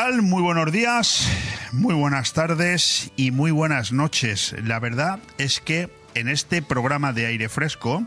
Muy 0.00 0.42
buenos 0.42 0.72
días, 0.72 1.28
muy 1.72 1.94
buenas 1.94 2.32
tardes 2.32 3.12
y 3.16 3.32
muy 3.32 3.50
buenas 3.50 3.92
noches. 3.92 4.54
La 4.64 4.80
verdad 4.80 5.18
es 5.36 5.60
que 5.60 5.90
en 6.14 6.28
este 6.28 6.62
programa 6.62 7.12
de 7.12 7.26
aire 7.26 7.50
fresco 7.50 8.06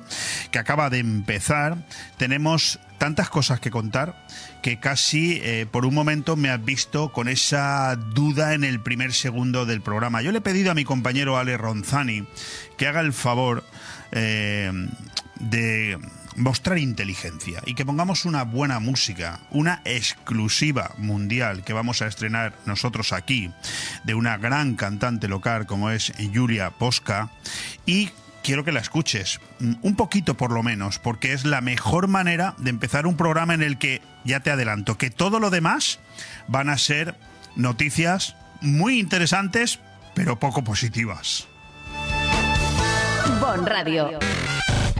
que 0.52 0.58
acaba 0.58 0.90
de 0.90 0.98
empezar 0.98 1.88
tenemos 2.18 2.80
tantas 2.98 3.30
cosas 3.30 3.60
que 3.60 3.70
contar 3.70 4.26
que 4.64 4.80
casi 4.80 5.40
eh, 5.44 5.68
por 5.70 5.86
un 5.86 5.94
momento 5.94 6.36
me 6.36 6.50
has 6.50 6.66
visto 6.66 7.12
con 7.12 7.28
esa 7.30 7.96
duda 7.96 8.56
en 8.56 8.64
el 8.64 8.82
primer 8.82 9.14
segundo 9.14 9.68
del 9.68 9.82
programa. 9.82 10.24
Yo 10.24 10.32
le 10.32 10.40
he 10.40 10.42
pedido 10.42 10.72
a 10.72 10.76
mi 10.76 10.86
compañero 10.86 11.38
Ale 11.38 11.58
Ronzani 11.58 12.26
que 12.76 12.88
haga 12.88 13.02
el 13.02 13.14
favor 13.14 13.64
eh, 14.12 14.72
de 15.40 16.00
mostrar 16.36 16.78
inteligencia 16.78 17.62
y 17.66 17.76
que 17.76 17.86
pongamos 17.86 18.26
una 18.26 18.44
buena 18.44 18.80
música, 18.80 19.40
una 19.52 19.82
exclusiva 19.86 20.92
mundial 20.98 21.64
que 21.64 21.74
vamos 21.74 22.02
a 22.02 22.08
estrenar 22.08 22.54
nosotros 22.66 23.14
aquí, 23.14 23.52
de 24.04 24.16
una 24.16 24.38
gran 24.38 24.76
cantante 24.76 25.28
local 25.28 25.66
como 25.66 25.90
es 25.90 26.14
Julia 26.34 26.72
Posca, 26.72 27.30
y 27.86 28.10
quiero 28.44 28.64
que 28.64 28.72
la 28.72 28.80
escuches, 28.80 29.40
mm, 29.60 29.74
un 29.82 29.96
poquito 29.96 30.36
por 30.36 30.52
lo 30.52 30.64
menos, 30.64 31.00
porque 31.00 31.34
es 31.34 31.46
la 31.46 31.62
mejor 31.62 32.08
manera 32.08 32.56
de 32.58 32.70
empezar 32.70 33.08
un 33.08 33.18
programa 33.18 33.54
en 33.54 33.64
el 33.64 33.78
que, 33.78 34.02
ya 34.24 34.42
te 34.42 34.52
adelanto, 34.52 34.98
que 34.98 35.10
todo 35.10 35.40
lo 35.40 35.50
demás 35.50 36.00
van 36.48 36.70
a 36.70 36.78
ser 36.78 37.16
noticias 37.56 38.36
muy 38.62 39.00
interesantes, 39.00 39.80
pero 40.14 40.40
poco 40.40 40.64
positivas. 40.64 41.48
Bon 43.40 43.66
Radio. 43.66 44.20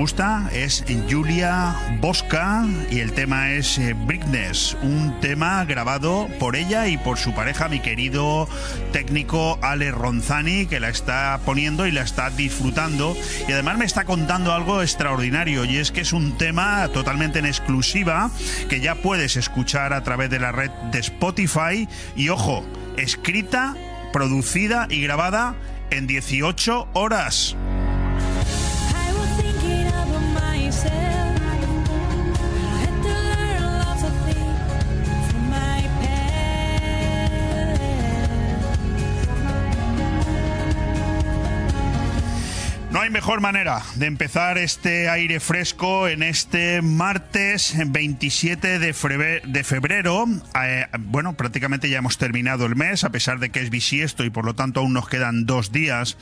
Gusta? 0.00 0.48
Es 0.54 0.82
Julia 1.10 1.76
Bosca 2.00 2.64
y 2.90 3.00
el 3.00 3.12
tema 3.12 3.50
es 3.50 3.76
eh, 3.76 3.92
Brickness, 3.92 4.74
un 4.80 5.20
tema 5.20 5.62
grabado 5.66 6.26
por 6.38 6.56
ella 6.56 6.86
y 6.86 6.96
por 6.96 7.18
su 7.18 7.34
pareja, 7.34 7.68
mi 7.68 7.80
querido 7.80 8.48
técnico 8.92 9.58
Ale 9.60 9.90
Ronzani, 9.90 10.64
que 10.64 10.80
la 10.80 10.88
está 10.88 11.38
poniendo 11.44 11.86
y 11.86 11.92
la 11.92 12.00
está 12.00 12.30
disfrutando. 12.30 13.14
Y 13.46 13.52
además 13.52 13.76
me 13.76 13.84
está 13.84 14.06
contando 14.06 14.54
algo 14.54 14.80
extraordinario 14.80 15.66
y 15.66 15.76
es 15.76 15.92
que 15.92 16.00
es 16.00 16.14
un 16.14 16.38
tema 16.38 16.88
totalmente 16.94 17.38
en 17.38 17.44
exclusiva 17.44 18.30
que 18.70 18.80
ya 18.80 18.94
puedes 18.94 19.36
escuchar 19.36 19.92
a 19.92 20.02
través 20.02 20.30
de 20.30 20.38
la 20.38 20.50
red 20.50 20.70
de 20.92 20.98
Spotify 21.00 21.86
y 22.16 22.30
ojo, 22.30 22.64
escrita, 22.96 23.76
producida 24.14 24.86
y 24.88 25.02
grabada 25.02 25.56
en 25.90 26.06
18 26.06 26.88
horas. 26.94 27.54
No 43.00 43.04
hay 43.04 43.10
mejor 43.10 43.40
manera 43.40 43.82
de 43.94 44.04
empezar 44.04 44.58
este 44.58 45.08
aire 45.08 45.40
fresco 45.40 46.06
en 46.06 46.22
este 46.22 46.82
martes 46.82 47.74
27 47.86 48.78
de 48.78 48.92
febrero. 48.92 50.26
Eh, 50.62 50.86
bueno, 50.98 51.32
prácticamente 51.32 51.88
ya 51.88 51.96
hemos 51.96 52.18
terminado 52.18 52.66
el 52.66 52.76
mes, 52.76 53.02
a 53.04 53.08
pesar 53.08 53.38
de 53.38 53.48
que 53.48 53.60
es 53.60 53.70
bisiesto 53.70 54.22
y 54.22 54.28
por 54.28 54.44
lo 54.44 54.54
tanto 54.54 54.80
aún 54.80 54.92
nos 54.92 55.08
quedan 55.08 55.46
dos 55.46 55.72
días. 55.72 56.18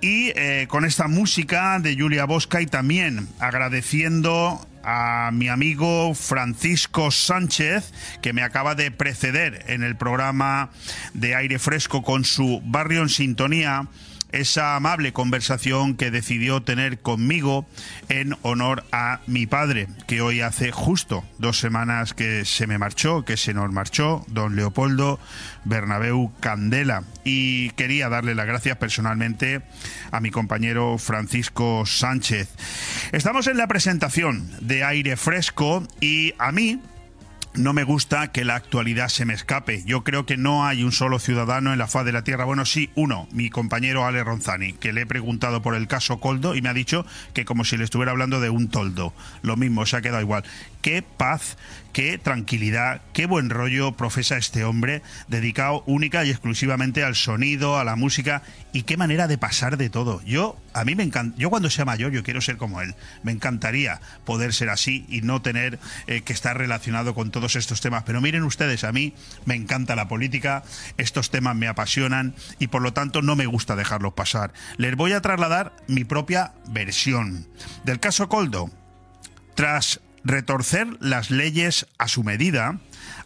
Y 0.00 0.28
eh, 0.36 0.66
con 0.68 0.84
esta 0.84 1.08
música 1.08 1.80
de 1.80 1.96
Julia 1.98 2.26
Bosca 2.26 2.60
y 2.60 2.66
también 2.66 3.26
agradeciendo 3.40 4.64
a 4.84 5.30
mi 5.32 5.48
amigo 5.48 6.14
Francisco 6.14 7.10
Sánchez, 7.10 7.92
que 8.22 8.32
me 8.32 8.44
acaba 8.44 8.76
de 8.76 8.92
preceder 8.92 9.64
en 9.66 9.82
el 9.82 9.96
programa 9.96 10.70
de 11.12 11.34
aire 11.34 11.58
fresco 11.58 12.04
con 12.04 12.24
su 12.24 12.62
barrio 12.64 13.02
en 13.02 13.08
sintonía 13.08 13.88
esa 14.34 14.74
amable 14.74 15.12
conversación 15.12 15.96
que 15.96 16.10
decidió 16.10 16.62
tener 16.62 16.98
conmigo 16.98 17.66
en 18.08 18.36
honor 18.42 18.84
a 18.90 19.20
mi 19.26 19.46
padre, 19.46 19.86
que 20.08 20.20
hoy 20.20 20.40
hace 20.40 20.72
justo 20.72 21.24
dos 21.38 21.58
semanas 21.58 22.14
que 22.14 22.44
se 22.44 22.66
me 22.66 22.78
marchó, 22.78 23.24
que 23.24 23.36
se 23.36 23.54
nos 23.54 23.70
marchó, 23.70 24.24
don 24.28 24.56
Leopoldo 24.56 25.20
Bernabeu 25.64 26.32
Candela. 26.40 27.04
Y 27.22 27.70
quería 27.70 28.08
darle 28.08 28.34
las 28.34 28.46
gracias 28.46 28.76
personalmente 28.76 29.62
a 30.10 30.20
mi 30.20 30.30
compañero 30.30 30.98
Francisco 30.98 31.86
Sánchez. 31.86 32.48
Estamos 33.12 33.46
en 33.46 33.56
la 33.56 33.68
presentación 33.68 34.50
de 34.60 34.82
aire 34.82 35.16
fresco 35.16 35.86
y 36.00 36.34
a 36.38 36.50
mí, 36.50 36.80
no 37.54 37.72
me 37.72 37.84
gusta 37.84 38.32
que 38.32 38.44
la 38.44 38.56
actualidad 38.56 39.08
se 39.08 39.24
me 39.24 39.34
escape. 39.34 39.82
Yo 39.86 40.02
creo 40.02 40.26
que 40.26 40.36
no 40.36 40.66
hay 40.66 40.82
un 40.82 40.92
solo 40.92 41.18
ciudadano 41.18 41.72
en 41.72 41.78
la 41.78 41.86
faz 41.86 42.04
de 42.04 42.12
la 42.12 42.24
Tierra. 42.24 42.44
Bueno, 42.44 42.64
sí, 42.64 42.90
uno, 42.94 43.28
mi 43.30 43.50
compañero 43.50 44.04
Ale 44.04 44.24
Ronzani, 44.24 44.72
que 44.72 44.92
le 44.92 45.02
he 45.02 45.06
preguntado 45.06 45.62
por 45.62 45.74
el 45.74 45.86
caso 45.86 46.18
Coldo 46.18 46.54
y 46.54 46.62
me 46.62 46.68
ha 46.68 46.74
dicho 46.74 47.06
que 47.32 47.44
como 47.44 47.64
si 47.64 47.76
le 47.76 47.84
estuviera 47.84 48.12
hablando 48.12 48.40
de 48.40 48.50
un 48.50 48.68
toldo. 48.68 49.12
Lo 49.42 49.56
mismo, 49.56 49.86
se 49.86 49.96
ha 49.96 50.02
quedado 50.02 50.20
igual. 50.20 50.44
Qué 50.84 51.00
paz, 51.00 51.56
qué 51.94 52.18
tranquilidad, 52.18 53.00
qué 53.14 53.24
buen 53.24 53.48
rollo 53.48 53.92
profesa 53.92 54.36
este 54.36 54.64
hombre, 54.64 55.00
dedicado 55.28 55.82
única 55.86 56.26
y 56.26 56.30
exclusivamente 56.30 57.02
al 57.02 57.14
sonido, 57.14 57.78
a 57.78 57.84
la 57.84 57.96
música 57.96 58.42
y 58.74 58.82
qué 58.82 58.98
manera 58.98 59.26
de 59.26 59.38
pasar 59.38 59.78
de 59.78 59.88
todo. 59.88 60.20
Yo, 60.26 60.60
a 60.74 60.84
mí 60.84 60.94
me 60.94 61.02
encanta, 61.02 61.38
yo 61.38 61.48
cuando 61.48 61.70
sea 61.70 61.86
mayor, 61.86 62.12
yo 62.12 62.22
quiero 62.22 62.42
ser 62.42 62.58
como 62.58 62.82
él. 62.82 62.94
Me 63.22 63.32
encantaría 63.32 64.02
poder 64.26 64.52
ser 64.52 64.68
así 64.68 65.06
y 65.08 65.22
no 65.22 65.40
tener 65.40 65.78
eh, 66.06 66.20
que 66.20 66.34
estar 66.34 66.58
relacionado 66.58 67.14
con 67.14 67.30
todos 67.30 67.56
estos 67.56 67.80
temas. 67.80 68.02
Pero 68.04 68.20
miren 68.20 68.42
ustedes, 68.42 68.84
a 68.84 68.92
mí 68.92 69.14
me 69.46 69.54
encanta 69.54 69.96
la 69.96 70.06
política, 70.06 70.64
estos 70.98 71.30
temas 71.30 71.56
me 71.56 71.66
apasionan 71.66 72.34
y 72.58 72.66
por 72.66 72.82
lo 72.82 72.92
tanto 72.92 73.22
no 73.22 73.36
me 73.36 73.46
gusta 73.46 73.74
dejarlos 73.74 74.12
pasar. 74.12 74.52
Les 74.76 74.94
voy 74.96 75.12
a 75.12 75.22
trasladar 75.22 75.74
mi 75.88 76.04
propia 76.04 76.52
versión 76.68 77.48
del 77.84 78.00
caso 78.00 78.28
Coldo. 78.28 78.70
Tras 79.54 80.00
retorcer 80.24 80.88
las 81.00 81.30
leyes 81.30 81.86
a 81.98 82.08
su 82.08 82.24
medida, 82.24 82.80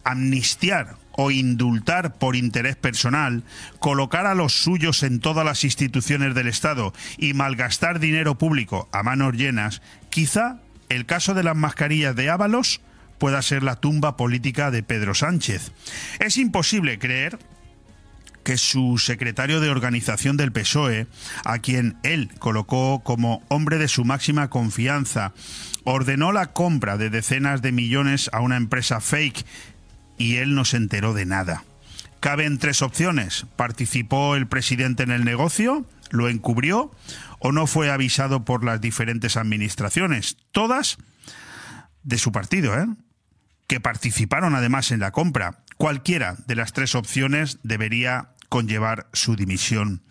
amnistiar 0.05 0.97
o 1.13 1.31
indultar 1.31 2.15
por 2.15 2.37
interés 2.37 2.77
personal, 2.77 3.43
colocar 3.81 4.27
a 4.27 4.35
los 4.35 4.53
suyos 4.53 5.03
en 5.03 5.21
todas 5.21 5.45
las 5.45 5.65
instituciones 5.65 6.35
del 6.35 6.47
Estado 6.47 6.93
y 7.17 7.35
malgastar 7.35 7.99
dinero 7.99 8.39
público 8.39 8.89
a 8.93 9.03
manos 9.03 9.35
llenas, 9.35 9.83
quizá 10.11 10.61
el 10.89 11.07
caso 11.07 11.35
de 11.35 11.43
las 11.43 11.57
mascarillas 11.57 12.15
de 12.15 12.31
Ábalos 12.31 12.81
pueda 13.19 13.43
ser 13.43 13.63
la 13.63 13.77
tumba 13.77 14.17
política 14.17 14.71
de 14.71 14.83
Pedro 14.83 15.15
Sánchez. 15.15 15.73
Es 16.21 16.37
imposible 16.37 16.99
creer 16.99 17.39
que 18.45 18.57
su 18.57 18.97
secretario 18.97 19.61
de 19.61 19.69
organización 19.69 20.39
del 20.39 20.53
PSOE, 20.53 21.07
a 21.45 21.59
quien 21.59 21.99
él 22.03 22.31
colocó 22.39 23.03
como 23.05 23.43
hombre 23.49 23.77
de 23.77 23.89
su 23.89 24.07
máxima 24.07 24.49
confianza, 24.49 25.35
ordenó 25.91 26.33
la 26.33 26.53
compra 26.53 26.99
de 26.99 27.09
decenas 27.09 27.63
de 27.63 27.73
millones 27.73 28.29
a 28.35 28.41
una 28.41 28.57
empresa 28.57 29.01
fake 29.01 29.47
y 30.19 30.37
él 30.37 30.55
no 30.55 30.67
se 30.67 30.77
enteró 30.77 31.15
de 31.15 31.25
nada. 31.25 31.65
Caben 32.21 32.59
tres 32.59 32.83
opciones. 32.83 33.47
¿Participó 33.57 34.37
el 34.37 34.47
presidente 34.47 35.03
en 35.03 35.11
el 35.11 35.25
negocio? 35.25 35.87
¿Lo 36.11 36.29
encubrió? 36.29 36.91
¿O 37.39 37.53
no 37.53 37.67
fue 37.67 37.91
avisado 37.91 38.45
por 38.45 38.65
las 38.65 38.83
diferentes 38.83 39.39
administraciones? 39.39 40.37
Todas 40.53 40.99
de 42.03 42.19
su 42.19 42.33
partido, 42.33 42.79
¿eh? 42.79 42.87
que 43.67 43.81
participaron 43.81 44.55
además 44.55 44.91
en 44.91 45.01
la 45.01 45.13
compra. 45.13 45.65
Cualquiera 45.79 46.37
de 46.47 46.57
las 46.57 46.75
tres 46.75 46.95
opciones 46.97 47.61
debería 47.63 48.31
conllevar 48.51 49.09
su 49.15 49.37
dimisión. 49.37 50.03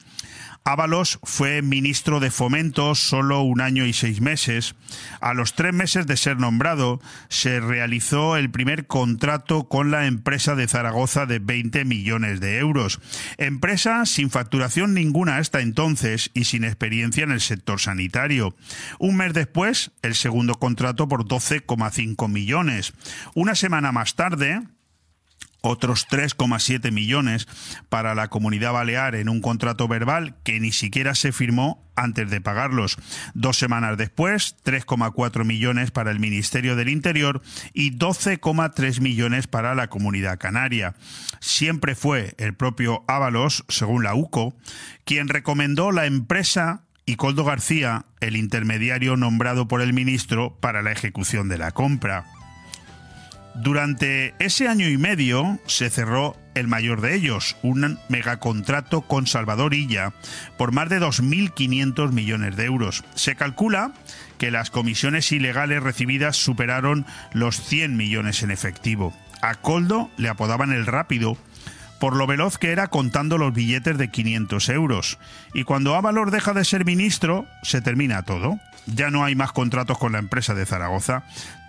Ábalos 0.67 1.19
fue 1.23 1.61
ministro 1.61 2.19
de 2.19 2.29
Fomento 2.29 2.93
solo 2.93 3.39
un 3.39 3.61
año 3.61 3.85
y 3.85 3.93
seis 3.93 4.19
meses. 4.19 4.75
A 5.21 5.33
los 5.33 5.53
tres 5.53 5.73
meses 5.73 6.07
de 6.07 6.17
ser 6.17 6.39
nombrado, 6.39 6.99
se 7.29 7.61
realizó 7.61 8.35
el 8.35 8.51
primer 8.51 8.85
contrato 8.85 9.69
con 9.69 9.91
la 9.91 10.07
empresa 10.07 10.55
de 10.55 10.67
Zaragoza 10.67 11.25
de 11.25 11.39
20 11.39 11.85
millones 11.85 12.41
de 12.41 12.57
euros. 12.57 12.99
Empresa 13.37 14.05
sin 14.05 14.29
facturación 14.29 14.93
ninguna 14.93 15.37
hasta 15.37 15.61
entonces 15.61 16.31
y 16.33 16.43
sin 16.43 16.65
experiencia 16.65 17.23
en 17.23 17.31
el 17.31 17.39
sector 17.39 17.79
sanitario. 17.79 18.53
Un 18.99 19.15
mes 19.15 19.31
después, 19.31 19.91
el 20.01 20.15
segundo 20.15 20.55
contrato 20.55 21.07
por 21.07 21.23
12,5 21.23 22.27
millones. 22.27 22.93
Una 23.35 23.55
semana 23.55 23.93
más 23.93 24.15
tarde, 24.15 24.63
otros 25.67 26.07
3,7 26.07 26.91
millones 26.91 27.47
para 27.89 28.15
la 28.15 28.29
comunidad 28.29 28.73
balear 28.73 29.15
en 29.15 29.29
un 29.29 29.41
contrato 29.41 29.87
verbal 29.87 30.35
que 30.43 30.59
ni 30.59 30.71
siquiera 30.71 31.15
se 31.15 31.31
firmó 31.31 31.83
antes 31.95 32.29
de 32.29 32.39
pagarlos. 32.39 32.97
Dos 33.33 33.57
semanas 33.57 33.97
después, 33.97 34.55
3,4 34.63 35.43
millones 35.43 35.91
para 35.91 36.11
el 36.11 36.19
Ministerio 36.19 36.75
del 36.75 36.89
Interior 36.89 37.41
y 37.73 37.97
12,3 37.97 39.01
millones 39.01 39.47
para 39.47 39.75
la 39.75 39.87
comunidad 39.87 40.37
canaria. 40.37 40.95
Siempre 41.39 41.95
fue 41.95 42.35
el 42.37 42.53
propio 42.53 43.03
Ábalos, 43.07 43.65
según 43.67 44.03
la 44.03 44.15
UCO, 44.15 44.55
quien 45.03 45.27
recomendó 45.27 45.91
la 45.91 46.05
empresa 46.05 46.83
y 47.05 47.15
Coldo 47.15 47.43
García, 47.45 48.05
el 48.19 48.35
intermediario 48.35 49.15
nombrado 49.15 49.67
por 49.67 49.81
el 49.81 49.93
ministro 49.93 50.57
para 50.59 50.81
la 50.81 50.91
ejecución 50.91 51.47
de 51.47 51.57
la 51.57 51.71
compra. 51.71 52.25
Durante 53.59 54.35
ese 54.37 54.67
año 54.67 54.87
y 54.87 54.97
medio 54.97 55.59
se 55.65 55.89
cerró 55.89 56.35
el 56.53 56.67
mayor 56.67 57.01
de 57.01 57.15
ellos, 57.15 57.57
un 57.63 57.99
megacontrato 58.07 59.01
con 59.01 59.25
Salvador 59.25 59.73
Illa 59.73 60.13
por 60.57 60.71
más 60.71 60.89
de 60.89 60.99
2.500 60.99 62.11
millones 62.11 62.55
de 62.55 62.65
euros. 62.65 63.03
Se 63.15 63.35
calcula 63.35 63.93
que 64.37 64.51
las 64.51 64.69
comisiones 64.69 65.31
ilegales 65.31 65.81
recibidas 65.81 66.37
superaron 66.37 67.05
los 67.33 67.59
100 67.59 67.97
millones 67.97 68.43
en 68.43 68.51
efectivo. 68.51 69.13
A 69.41 69.55
Coldo 69.55 70.11
le 70.17 70.29
apodaban 70.29 70.71
el 70.71 70.85
rápido 70.85 71.37
por 71.99 72.15
lo 72.15 72.27
veloz 72.27 72.59
que 72.59 72.71
era 72.71 72.87
contando 72.87 73.39
los 73.39 73.53
billetes 73.53 73.97
de 73.97 74.09
500 74.09 74.69
euros. 74.69 75.17
Y 75.55 75.63
cuando 75.63 75.95
Ávalor 75.95 76.29
deja 76.29 76.53
de 76.53 76.63
ser 76.63 76.85
ministro, 76.85 77.47
se 77.63 77.81
termina 77.81 78.21
todo. 78.21 78.59
Ya 78.85 79.09
no 79.09 79.25
hay 79.25 79.35
más 79.35 79.51
contratos 79.51 79.97
con 79.97 80.13
la 80.13 80.19
empresa 80.19 80.53
de 80.53 80.65
Zaragoza 80.65 81.23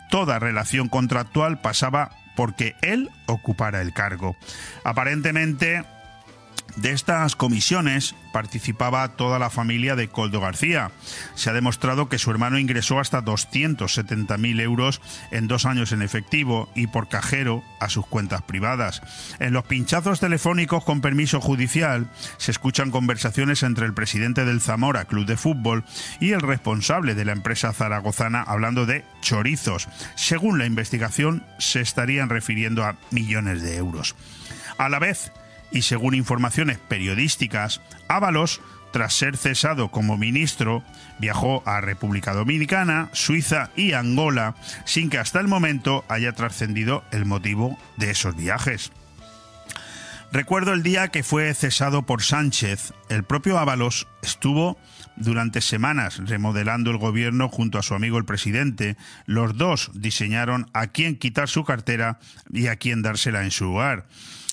toda 0.09 0.39
relación 0.39 0.89
contractual 0.89 1.61
pasaba 1.61 2.11
porque 2.37 2.77
él 2.83 3.11
ocupara 3.27 3.81
el 3.81 3.93
cargo. 3.93 4.37
Aparentemente, 4.85 5.85
de 6.77 6.93
estas 6.93 7.35
comisiones 7.35 8.15
participaba 8.33 9.17
toda 9.17 9.39
la 9.39 9.51
familia 9.51 9.97
de 9.97 10.09
Coldo 10.09 10.41
García. 10.41 10.93
Se 11.35 11.51
ha 11.51 11.53
demostrado 11.53 12.09
que 12.09 12.19
su 12.19 12.31
hermano 12.31 12.59
ingresó 12.59 13.01
hasta 13.01 13.25
270.000 13.25 14.61
euros 14.61 15.01
en 15.31 15.49
dos 15.49 15.67
años 15.67 15.93
en 15.93 16.03
efectivo 16.03 16.69
y 16.75 16.87
por 16.87 17.09
cajero 17.09 17.65
a 17.81 17.89
sus 17.89 18.07
cuentas 18.07 18.43
privadas. 18.43 19.03
En 19.41 19.53
los 19.53 19.65
pinchazos 19.65 20.21
telefónicos 20.21 20.85
con 20.85 21.01
permiso 21.01 21.41
judicial 21.41 22.11
se 22.37 22.53
escuchan 22.53 22.91
conversaciones 22.91 23.63
entre 23.63 23.87
el 23.87 23.95
presidente 23.95 24.45
del 24.45 24.61
Zamora 24.61 25.07
Club 25.07 25.27
de 25.27 25.37
Fútbol 25.37 25.85
y 26.21 26.31
el 26.31 26.41
responsable 26.41 27.15
de 27.15 27.25
la 27.25 27.33
empresa 27.33 27.73
zaragozana 27.73 28.43
hablando 28.43 28.87
de 28.87 29.05
chorizos. 29.21 29.89
Según 30.15 30.59
la 30.59 30.67
investigación, 30.67 31.45
se 31.59 31.81
estarían 31.81 32.29
refiriendo 32.29 32.85
a 32.85 32.97
millones 33.11 33.63
de 33.63 33.77
euros. 33.77 34.15
A 34.79 34.89
la 34.89 35.01
vez, 35.01 35.33
y 35.71 35.83
según 35.83 36.15
informaciones 36.15 36.79
periodísticas, 36.79 37.81
Ábalos, 38.09 38.61
tras 38.91 39.15
ser 39.15 39.37
cesado 39.37 39.91
como 39.91 40.17
ministro, 40.17 40.83
viajó 41.19 41.63
a 41.67 41.81
República 41.81 42.33
Dominicana, 42.33 43.11
Suiza 43.13 43.71
y 43.77 43.93
Angola, 43.93 44.55
sin 44.85 45.11
que 45.11 45.19
hasta 45.19 45.41
el 45.41 45.49
momento 45.49 46.05
haya 46.09 46.33
trascendido 46.33 47.05
el 47.11 47.27
motivo 47.27 47.79
de 47.97 48.11
esos 48.11 48.35
viajes. 48.37 48.93
Recuerdo 50.31 50.75
el 50.75 50.83
día 50.83 51.09
que 51.09 51.23
fue 51.23 51.53
cesado 51.55 52.03
por 52.03 52.23
Sánchez. 52.23 52.93
El 53.09 53.25
propio 53.25 53.59
Ábalos 53.59 54.07
estuvo 54.23 54.79
durante 55.17 55.63
semanas 55.63 56.19
remodelando 56.19 56.91
el 56.91 56.99
gobierno 56.99 57.49
junto 57.49 57.79
a 57.79 57.83
su 57.83 57.95
amigo 57.95 58.19
el 58.19 58.27
presidente. 58.27 58.97
Los 59.25 59.57
dos 59.57 59.91
diseñaron 59.95 60.69
a 60.75 60.89
quién 60.89 61.17
quitar 61.17 61.49
su 61.49 61.65
cartera 61.65 62.19
y 62.53 62.67
a 62.67 62.77
quién 62.77 63.01
dársela 63.01 63.43
en 63.43 63.51
su 63.51 63.65
lugar 63.65 64.07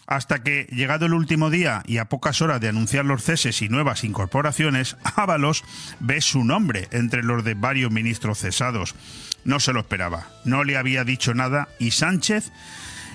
hasta 0.07 0.44
que, 0.44 0.68
llegado 0.72 1.06
el 1.06 1.13
último 1.13 1.50
día 1.50 1.84
y 1.88 1.98
a 1.98 2.06
pocas 2.06 2.42
horas 2.42 2.62
de 2.62 2.69
anunciar 2.69 3.06
los 3.06 3.24
ceses 3.24 3.62
y 3.62 3.69
nuevas 3.69 4.04
incorporaciones, 4.04 4.98
Ábalos 5.16 5.63
ve 6.00 6.22
su 6.22 6.44
nombre 6.44 6.88
entre 6.92 7.24
los 7.24 7.44
de 7.44 7.56
varios 7.56 7.92
ministros 7.92 8.40
cesados. 8.40 8.96
No 9.44 9.60
se 9.60 9.74
lo 9.74 9.80
esperaba, 9.80 10.28
no 10.44 10.63
le 10.63 10.78
había 10.78 11.04
dicho 11.04 11.34
nada 11.34 11.68
y 11.80 11.92
Sánchez 11.92 12.52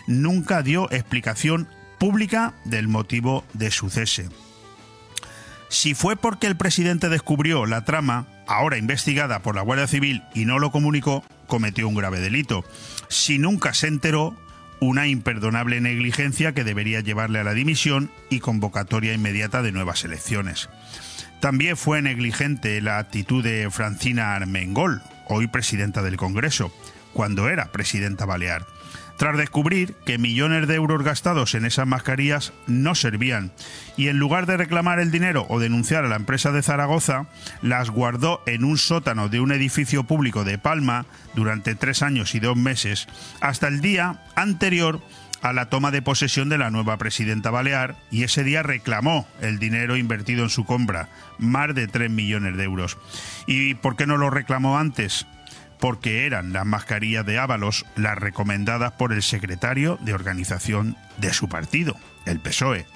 nunca 0.07 0.63
dio 0.63 0.91
explicación 0.91 1.69
pública 1.99 2.55
del 2.65 2.89
motivo 2.89 3.45
de 3.53 3.71
su 3.71 3.91
cese. 3.91 4.29
Si 5.69 5.95
fue 5.95 6.17
porque 6.17 6.49
el 6.49 6.57
presidente 6.57 7.09
descubrió 7.09 7.65
la 7.65 7.85
trama, 7.85 8.27
ahora 8.49 8.77
investigada 8.77 9.41
por 9.41 9.55
la 9.55 9.63
Guardia 9.63 9.87
Civil, 9.87 10.25
y 10.35 10.45
no 10.45 10.59
lo 10.59 10.73
comunicó, 10.73 11.23
cometió 11.47 11.87
un 11.87 11.95
grave 11.95 12.19
delito. 12.19 12.65
Si 13.09 13.39
nunca 13.39 13.73
se 13.73 13.87
enteró, 13.87 14.37
una 14.81 15.07
imperdonable 15.07 15.81
negligencia 15.81 16.53
que 16.53 16.65
debería 16.65 17.01
llevarle 17.01 17.39
a 17.39 17.45
la 17.45 17.55
dimisión 17.55 18.11
y 18.31 18.41
convocatoria 18.41 19.15
inmediata 19.15 19.63
de 19.63 19.73
nuevas 19.73 20.05
elecciones. 20.05 20.69
También 21.41 21.77
fue 21.77 22.03
negligente 22.03 22.81
la 22.81 22.99
actitud 22.99 23.43
de 23.45 23.71
Francina 23.71 24.35
Armengol, 24.35 25.03
hoy 25.27 25.47
presidenta 25.47 26.03
del 26.03 26.17
Congreso, 26.17 26.73
cuando 27.13 27.49
era 27.49 27.73
presidenta 27.73 28.25
balear 28.25 28.67
tras 29.21 29.37
descubrir 29.37 29.97
que 30.07 30.17
millones 30.17 30.67
de 30.67 30.77
euros 30.77 31.03
gastados 31.05 31.55
en 31.55 31.67
esas 31.67 31.87
mascarillas 31.87 32.55
no 32.67 32.95
servían 32.95 33.53
y 33.99 34.09
en 34.09 34.17
lugar 34.17 34.47
de 34.47 34.57
reclamar 34.57 34.99
el 34.99 35.11
dinero 35.11 35.45
o 35.51 35.61
denunciar 35.61 36.07
a 36.07 36.09
la 36.09 36.17
empresa 36.17 36.53
de 36.53 36.63
Zaragoza, 36.63 37.27
las 37.61 37.91
guardó 37.91 38.41
en 38.47 38.65
un 38.65 38.79
sótano 38.79 39.29
de 39.29 39.41
un 39.41 39.53
edificio 39.53 40.05
público 40.05 40.45
de 40.45 40.57
Palma 40.57 41.05
durante 41.35 41.75
tres 41.75 42.03
años 42.03 42.35
y 42.35 42.41
dos 42.41 42.57
meses, 42.57 43.09
hasta 43.43 43.69
el 43.69 43.83
día 43.83 44.23
anterior 44.37 45.03
a 45.43 45.53
la 45.53 45.69
toma 45.69 45.91
de 45.91 46.01
posesión 46.01 46.49
de 46.49 46.57
la 46.57 46.71
nueva 46.71 46.97
presidenta 46.97 47.51
balear 47.51 47.97
y 48.11 48.23
ese 48.23 48.43
día 48.43 48.63
reclamó 48.63 49.29
el 49.43 49.59
dinero 49.59 49.99
invertido 49.99 50.45
en 50.45 50.51
su 50.51 50.65
compra, 50.65 51.11
más 51.39 51.75
de 51.75 51.89
3 51.89 52.11
millones 52.11 52.57
de 52.57 52.65
euros. 52.65 52.97
¿Y 53.47 53.75
por 53.75 53.97
qué 53.97 54.07
no 54.07 54.17
lo 54.17 54.31
reclamó 54.31 54.79
antes? 54.79 55.27
Porque 55.81 56.27
eran 56.27 56.53
las 56.53 56.67
mascarillas 56.67 57.27
de 57.27 57.39
Ábalos 57.39 57.87
las 57.97 58.17
recomendadas 58.17 58.93
por 58.93 59.13
el 59.13 59.23
secretario 59.23 59.99
de 60.03 60.15
organización 60.15 60.97
de 61.19 61.33
su 61.33 61.49
partido, 61.49 61.97
el 62.27 62.41
PSOE. 62.41 62.87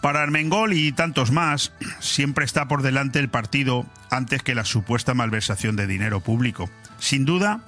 Para 0.00 0.22
Armengol 0.22 0.74
y 0.74 0.92
tantos 0.92 1.30
más, 1.30 1.72
siempre 1.98 2.44
está 2.44 2.68
por 2.68 2.82
delante 2.82 3.20
el 3.20 3.30
partido 3.30 3.86
antes 4.10 4.42
que 4.42 4.54
la 4.54 4.64
supuesta 4.64 5.14
malversación 5.14 5.76
de 5.76 5.86
dinero 5.86 6.20
público. 6.20 6.68
Sin 6.98 7.24
duda, 7.24 7.60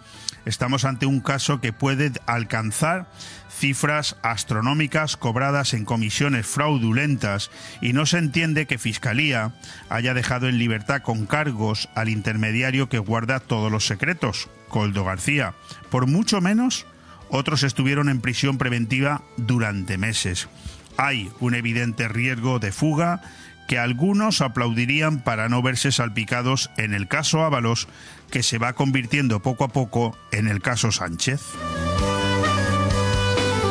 estamos 0.46 0.86
ante 0.86 1.04
un 1.04 1.20
caso 1.20 1.60
que 1.60 1.74
puede 1.74 2.12
alcanzar 2.26 3.06
cifras 3.50 4.16
astronómicas 4.22 5.16
cobradas 5.16 5.74
en 5.74 5.84
comisiones 5.84 6.46
fraudulentas 6.46 7.50
y 7.80 7.92
no 7.92 8.06
se 8.06 8.18
entiende 8.18 8.66
que 8.66 8.78
Fiscalía 8.78 9.54
haya 9.88 10.14
dejado 10.14 10.48
en 10.48 10.58
libertad 10.58 11.02
con 11.02 11.26
cargos 11.26 11.88
al 11.94 12.08
intermediario 12.08 12.88
que 12.88 12.98
guarda 12.98 13.40
todos 13.40 13.70
los 13.70 13.86
secretos, 13.86 14.48
Coldo 14.68 15.04
García. 15.04 15.54
Por 15.90 16.06
mucho 16.06 16.40
menos, 16.40 16.86
otros 17.28 17.62
estuvieron 17.62 18.08
en 18.08 18.20
prisión 18.20 18.58
preventiva 18.58 19.22
durante 19.36 19.98
meses. 19.98 20.48
Hay 20.96 21.30
un 21.40 21.54
evidente 21.54 22.08
riesgo 22.08 22.58
de 22.58 22.72
fuga 22.72 23.20
que 23.66 23.78
algunos 23.78 24.40
aplaudirían 24.40 25.20
para 25.20 25.48
no 25.48 25.60
verse 25.60 25.90
salpicados 25.90 26.70
en 26.76 26.94
el 26.94 27.08
caso 27.08 27.44
Ábalos, 27.44 27.88
que 28.30 28.42
se 28.42 28.58
va 28.58 28.72
convirtiendo 28.72 29.40
poco 29.40 29.64
a 29.64 29.68
poco 29.68 30.16
en 30.32 30.48
el 30.48 30.60
caso 30.60 30.92
Sánchez. 30.92 31.42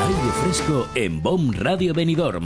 Aire 0.08 0.32
fresco 0.44 0.88
en 0.96 1.22
BOM 1.22 1.52
Radio 1.54 1.94
Benidorm. 1.94 2.46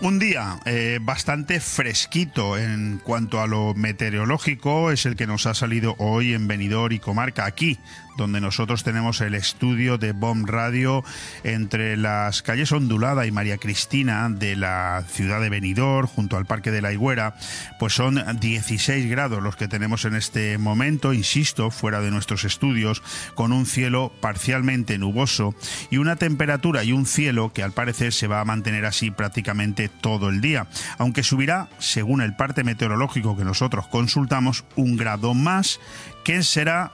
Un 0.00 0.20
día 0.20 0.60
eh, 0.64 1.00
bastante 1.02 1.58
fresquito 1.58 2.56
en 2.56 3.00
cuanto 3.02 3.40
a 3.40 3.48
lo 3.48 3.74
meteorológico 3.74 4.92
es 4.92 5.06
el 5.06 5.16
que 5.16 5.26
nos 5.26 5.46
ha 5.46 5.54
salido 5.54 5.96
hoy 5.98 6.34
en 6.34 6.46
Benidorm 6.46 6.92
y 6.92 7.00
Comarca, 7.00 7.46
aquí 7.46 7.78
donde 8.18 8.40
nosotros 8.40 8.82
tenemos 8.82 9.22
el 9.22 9.34
estudio 9.34 9.96
de 9.96 10.12
BOM 10.12 10.44
Radio 10.44 11.04
entre 11.44 11.96
las 11.96 12.42
calles 12.42 12.72
Ondulada 12.72 13.26
y 13.26 13.30
María 13.30 13.58
Cristina 13.58 14.28
de 14.28 14.56
la 14.56 15.04
ciudad 15.08 15.40
de 15.40 15.48
Benidorm, 15.48 16.08
junto 16.08 16.36
al 16.36 16.44
Parque 16.44 16.72
de 16.72 16.82
la 16.82 16.92
Higuera, 16.92 17.36
pues 17.78 17.94
son 17.94 18.22
16 18.40 19.08
grados 19.08 19.40
los 19.40 19.56
que 19.56 19.68
tenemos 19.68 20.04
en 20.04 20.16
este 20.16 20.58
momento, 20.58 21.12
insisto, 21.12 21.70
fuera 21.70 22.00
de 22.00 22.10
nuestros 22.10 22.44
estudios, 22.44 23.02
con 23.34 23.52
un 23.52 23.66
cielo 23.66 24.12
parcialmente 24.20 24.98
nuboso 24.98 25.54
y 25.88 25.98
una 25.98 26.16
temperatura 26.16 26.82
y 26.82 26.92
un 26.92 27.06
cielo 27.06 27.52
que 27.52 27.62
al 27.62 27.72
parecer 27.72 28.12
se 28.12 28.26
va 28.26 28.40
a 28.40 28.44
mantener 28.44 28.84
así 28.84 29.12
prácticamente 29.12 29.88
todo 29.88 30.28
el 30.28 30.40
día, 30.40 30.66
aunque 30.98 31.22
subirá, 31.22 31.68
según 31.78 32.20
el 32.20 32.34
parte 32.34 32.64
meteorológico 32.64 33.36
que 33.36 33.44
nosotros 33.44 33.86
consultamos, 33.86 34.64
un 34.74 34.96
grado 34.96 35.34
más, 35.34 35.78
que 36.24 36.42
será 36.42 36.90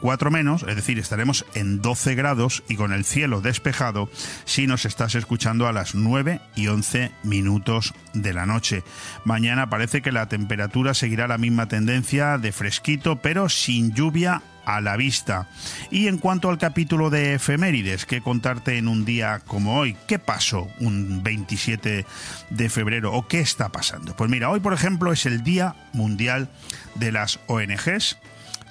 4 0.00 0.30
menos, 0.30 0.64
es 0.68 0.76
decir, 0.76 0.98
estaremos 0.98 1.44
en 1.54 1.80
12 1.82 2.14
grados 2.14 2.62
y 2.68 2.76
con 2.76 2.92
el 2.92 3.04
cielo 3.04 3.40
despejado 3.40 4.10
si 4.44 4.66
nos 4.66 4.84
estás 4.84 5.14
escuchando 5.14 5.66
a 5.66 5.72
las 5.72 5.94
9 5.94 6.40
y 6.54 6.68
11 6.68 7.12
minutos 7.22 7.94
de 8.14 8.32
la 8.32 8.46
noche. 8.46 8.82
Mañana 9.24 9.68
parece 9.70 10.02
que 10.02 10.12
la 10.12 10.28
temperatura 10.28 10.94
seguirá 10.94 11.28
la 11.28 11.38
misma 11.38 11.68
tendencia 11.68 12.38
de 12.38 12.52
fresquito, 12.52 13.16
pero 13.16 13.48
sin 13.48 13.94
lluvia 13.94 14.42
a 14.66 14.80
la 14.80 14.96
vista. 14.96 15.48
Y 15.90 16.08
en 16.08 16.18
cuanto 16.18 16.50
al 16.50 16.58
capítulo 16.58 17.08
de 17.08 17.34
efemérides, 17.34 18.04
que 18.04 18.20
contarte 18.20 18.76
en 18.76 18.88
un 18.88 19.04
día 19.06 19.40
como 19.46 19.78
hoy? 19.78 19.96
¿Qué 20.06 20.18
pasó 20.18 20.68
un 20.80 21.22
27 21.22 22.04
de 22.50 22.68
febrero 22.68 23.12
o 23.14 23.26
qué 23.28 23.40
está 23.40 23.70
pasando? 23.70 24.14
Pues 24.16 24.28
mira, 24.28 24.50
hoy 24.50 24.60
por 24.60 24.74
ejemplo 24.74 25.12
es 25.12 25.24
el 25.24 25.42
Día 25.42 25.76
Mundial 25.92 26.50
de 26.96 27.12
las 27.12 27.38
ONGs. 27.46 28.18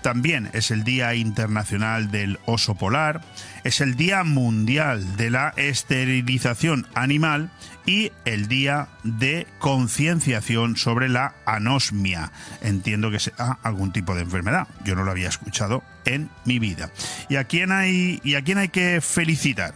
También 0.06 0.52
es 0.54 0.70
el 0.70 0.84
Día 0.84 1.16
Internacional 1.16 2.12
del 2.12 2.38
Oso 2.46 2.76
Polar, 2.76 3.22
es 3.64 3.82
el 3.82 3.96
Día 3.96 4.24
Mundial 4.24 5.18
de 5.18 5.32
la 5.32 5.52
Esterilización 5.58 6.86
Animal 6.94 7.50
y 7.88 8.12
el 8.24 8.48
Día 8.48 8.90
de 9.04 9.48
Concienciación 9.58 10.78
sobre 10.78 11.10
la 11.10 11.34
Anosmia. 11.48 12.32
Entiendo 12.62 13.10
que 13.10 13.20
sea 13.20 13.58
algún 13.64 13.92
tipo 13.94 14.14
de 14.14 14.22
enfermedad. 14.22 14.68
Yo 14.84 14.94
no 14.94 15.04
lo 15.04 15.10
había 15.10 15.28
escuchado 15.28 15.82
en 16.06 16.30
mi 16.46 16.60
vida. 16.60 16.92
¿Y 17.28 17.38
a 17.38 17.46
quién 17.46 17.72
hay, 17.72 18.22
y 18.24 18.36
a 18.36 18.44
quién 18.44 18.60
hay 18.60 18.70
que 18.70 19.02
felicitar? 19.02 19.74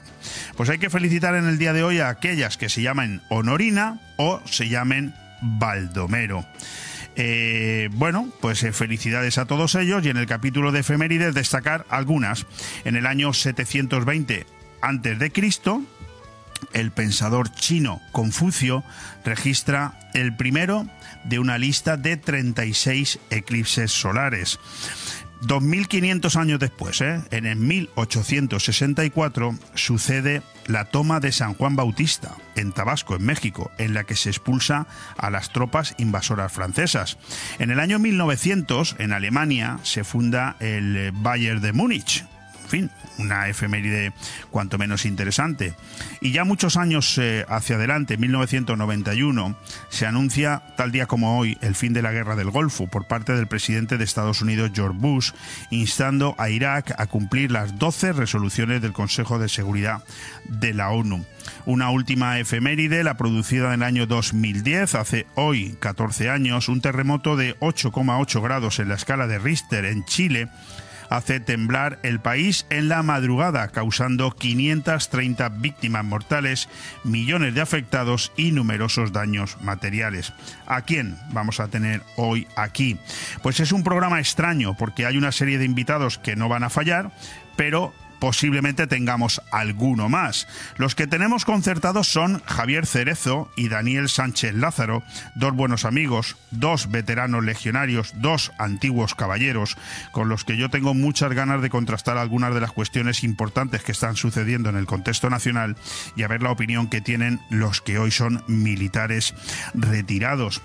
Pues 0.56 0.70
hay 0.70 0.78
que 0.78 0.92
felicitar 0.92 1.34
en 1.34 1.48
el 1.48 1.58
día 1.58 1.74
de 1.74 1.82
hoy 1.82 2.02
a 2.02 2.10
aquellas 2.10 2.56
que 2.56 2.70
se 2.70 2.84
llamen 2.84 3.24
Honorina 3.30 4.00
o 4.18 4.44
se 4.46 4.70
llamen 4.70 5.16
Baldomero. 5.42 6.46
Eh, 7.22 7.90
bueno, 7.92 8.30
pues 8.40 8.64
eh, 8.64 8.72
felicidades 8.72 9.38
a 9.38 9.46
todos 9.46 9.76
ellos 9.76 10.06
y 10.06 10.10
en 10.10 10.16
el 10.16 10.26
capítulo 10.26 10.72
de 10.72 10.80
efemérides 10.80 11.36
destacar 11.36 11.86
algunas. 11.90 12.46
En 12.86 12.96
el 12.96 13.06
año 13.06 13.34
720 13.34 14.46
antes 14.82 15.20
de 15.20 15.30
Cristo, 15.30 15.84
el 16.72 16.92
pensador 16.92 17.52
chino 17.52 18.02
Confucio 18.14 18.86
registra 19.26 20.00
el 20.14 20.34
primero 20.38 20.88
de 21.26 21.40
una 21.40 21.58
lista 21.58 21.98
de 21.98 22.16
36 22.16 23.20
eclipses 23.32 23.92
solares. 23.92 24.58
2500 25.42 26.36
años 26.36 26.60
después, 26.60 27.02
¿eh? 27.02 27.22
en 27.32 27.46
el 27.46 27.58
1864, 27.58 29.56
sucede 29.74 30.42
la 30.68 30.86
toma 30.86 31.20
de 31.20 31.32
San 31.32 31.54
Juan 31.54 31.76
Bautista, 31.76 32.36
en 32.56 32.72
Tabasco, 32.72 33.16
en 33.16 33.26
México, 33.26 33.72
en 33.78 33.94
la 33.94 34.04
que 34.04 34.16
se 34.16 34.30
expulsa 34.30 34.88
a 35.18 35.30
las 35.30 35.52
tropas 35.52 35.96
invasoras 35.98 36.52
francesas. 36.52 37.18
En 37.58 37.72
el 37.72 37.80
año 37.80 38.00
1900, 38.00 38.98
en 39.00 39.14
Alemania, 39.14 39.80
se 39.84 40.04
funda 40.04 40.58
el 40.60 41.12
Bayern 41.14 41.62
de 41.62 41.74
Múnich, 41.74 42.26
fin, 42.70 42.92
una 43.18 43.50
efeméride 43.50 44.14
cuanto 44.52 44.78
menos 44.78 45.06
interesante. 45.06 45.74
Y 46.22 46.32
ya 46.32 46.44
muchos 46.44 46.78
años 46.78 47.18
eh, 47.18 47.46
hacia 47.50 47.76
adelante, 47.76 48.18
1991, 48.18 49.58
se 49.90 50.06
anuncia, 50.06 50.64
tal 50.78 50.92
día 50.92 51.06
como 51.06 51.38
hoy, 51.38 51.58
el 51.62 51.76
fin 51.76 51.94
de 51.94 52.02
la 52.02 52.12
guerra 52.12 52.36
del 52.36 52.52
Golfo 52.52 52.88
por 52.88 53.08
parte 53.08 53.34
del 53.34 53.48
presidente 53.48 53.98
de 53.98 54.04
Estados 54.04 54.42
Unidos, 54.42 54.72
George 54.74 54.98
Bush, 55.00 55.32
instando 55.72 56.36
a 56.38 56.50
Irak 56.50 56.94
a 56.98 57.08
cumplir 57.08 57.52
las 57.52 57.78
12 57.78 58.14
resoluciones 58.14 58.82
del 58.82 58.94
Consejo 58.94 59.40
de 59.40 59.50
Seguridad 59.50 60.04
de 60.46 60.74
la 60.74 60.90
ONU. 60.90 61.26
Una 61.66 61.90
última 61.90 62.40
efeméride, 62.40 63.04
la 63.04 63.18
producida 63.18 63.68
en 63.68 63.82
el 63.82 63.84
año 63.84 64.06
2010, 64.06 64.96
hace 64.96 65.28
hoy 65.36 65.76
14 65.80 66.30
años, 66.30 66.70
un 66.70 66.82
terremoto 66.82 67.36
de 67.36 67.58
8,8 67.60 68.42
grados 68.42 68.80
en 68.80 68.90
la 68.90 68.96
escala 68.96 69.28
de 69.28 69.40
Richter 69.40 69.86
en 69.86 70.06
Chile, 70.06 70.50
hace 71.10 71.40
temblar 71.40 72.00
el 72.04 72.20
país 72.20 72.66
en 72.70 72.88
la 72.88 73.04
madrugada, 73.04 73.68
causando 73.70 74.32
530 74.32 75.50
víctimas 75.50 76.06
mortales, 76.06 76.70
millones 77.04 77.54
de 77.54 77.62
afectados 77.62 78.32
y 78.38 78.52
numerosos 78.52 79.12
daños 79.12 79.58
materiales. 79.62 80.34
¿A 80.66 80.82
quién 80.82 81.18
vamos 81.32 81.60
a 81.60 81.68
tener 81.68 82.04
hoy 82.16 82.48
aquí? 82.56 82.98
Pues 83.42 83.60
es 83.60 83.72
un 83.72 83.84
programa 83.84 84.20
extraño 84.20 84.76
porque 84.78 85.06
hay 85.06 85.18
una 85.18 85.32
serie 85.32 85.58
de 85.58 85.66
invitados 85.66 86.18
que 86.18 86.36
no 86.36 86.50
van 86.50 86.64
a 86.64 86.70
fallar, 86.70 87.12
pero 87.56 87.94
posiblemente 88.20 88.88
tengamos 88.88 89.42
alguno 89.52 90.10
más. 90.10 90.48
Los 90.78 90.96
que 90.96 91.08
tenemos 91.08 91.46
concertados 91.46 92.08
son 92.08 92.42
Javier 92.46 92.86
Cerezo 92.86 93.52
y 93.56 93.70
Daniel 93.70 94.10
Sánchez 94.10 94.54
Lázaro, 94.54 95.04
dos 95.36 95.54
buenos 95.56 95.86
amigos, 95.86 96.36
dos 96.52 96.92
veteranos 96.92 97.44
legionarios, 97.44 98.14
dos 98.16 98.52
antiguos 98.58 99.16
caballeros, 99.16 99.78
con 100.12 100.30
los 100.30 100.44
que 100.44 100.58
yo 100.58 100.70
tengo 100.70 100.94
muchas 100.94 101.34
ganas 101.34 101.62
de 101.62 101.70
contrastar 101.70 102.18
algunas 102.18 102.54
de 102.54 102.62
las 102.62 102.72
cuestiones 102.72 103.24
importantes 103.24 103.84
que 103.84 103.92
están 103.92 104.16
sucediendo 104.16 104.70
en 104.70 104.76
el 104.76 104.86
contexto 104.86 105.30
nacional 105.30 105.76
y 106.16 106.24
a 106.24 106.28
ver 106.28 106.44
la 106.44 106.52
opinión 106.52 106.90
que 106.90 107.02
tienen 107.02 107.40
los 107.50 107.82
que 107.82 108.00
hoy 108.00 108.12
son 108.12 108.44
militares 108.48 109.34
retirados. 109.74 110.62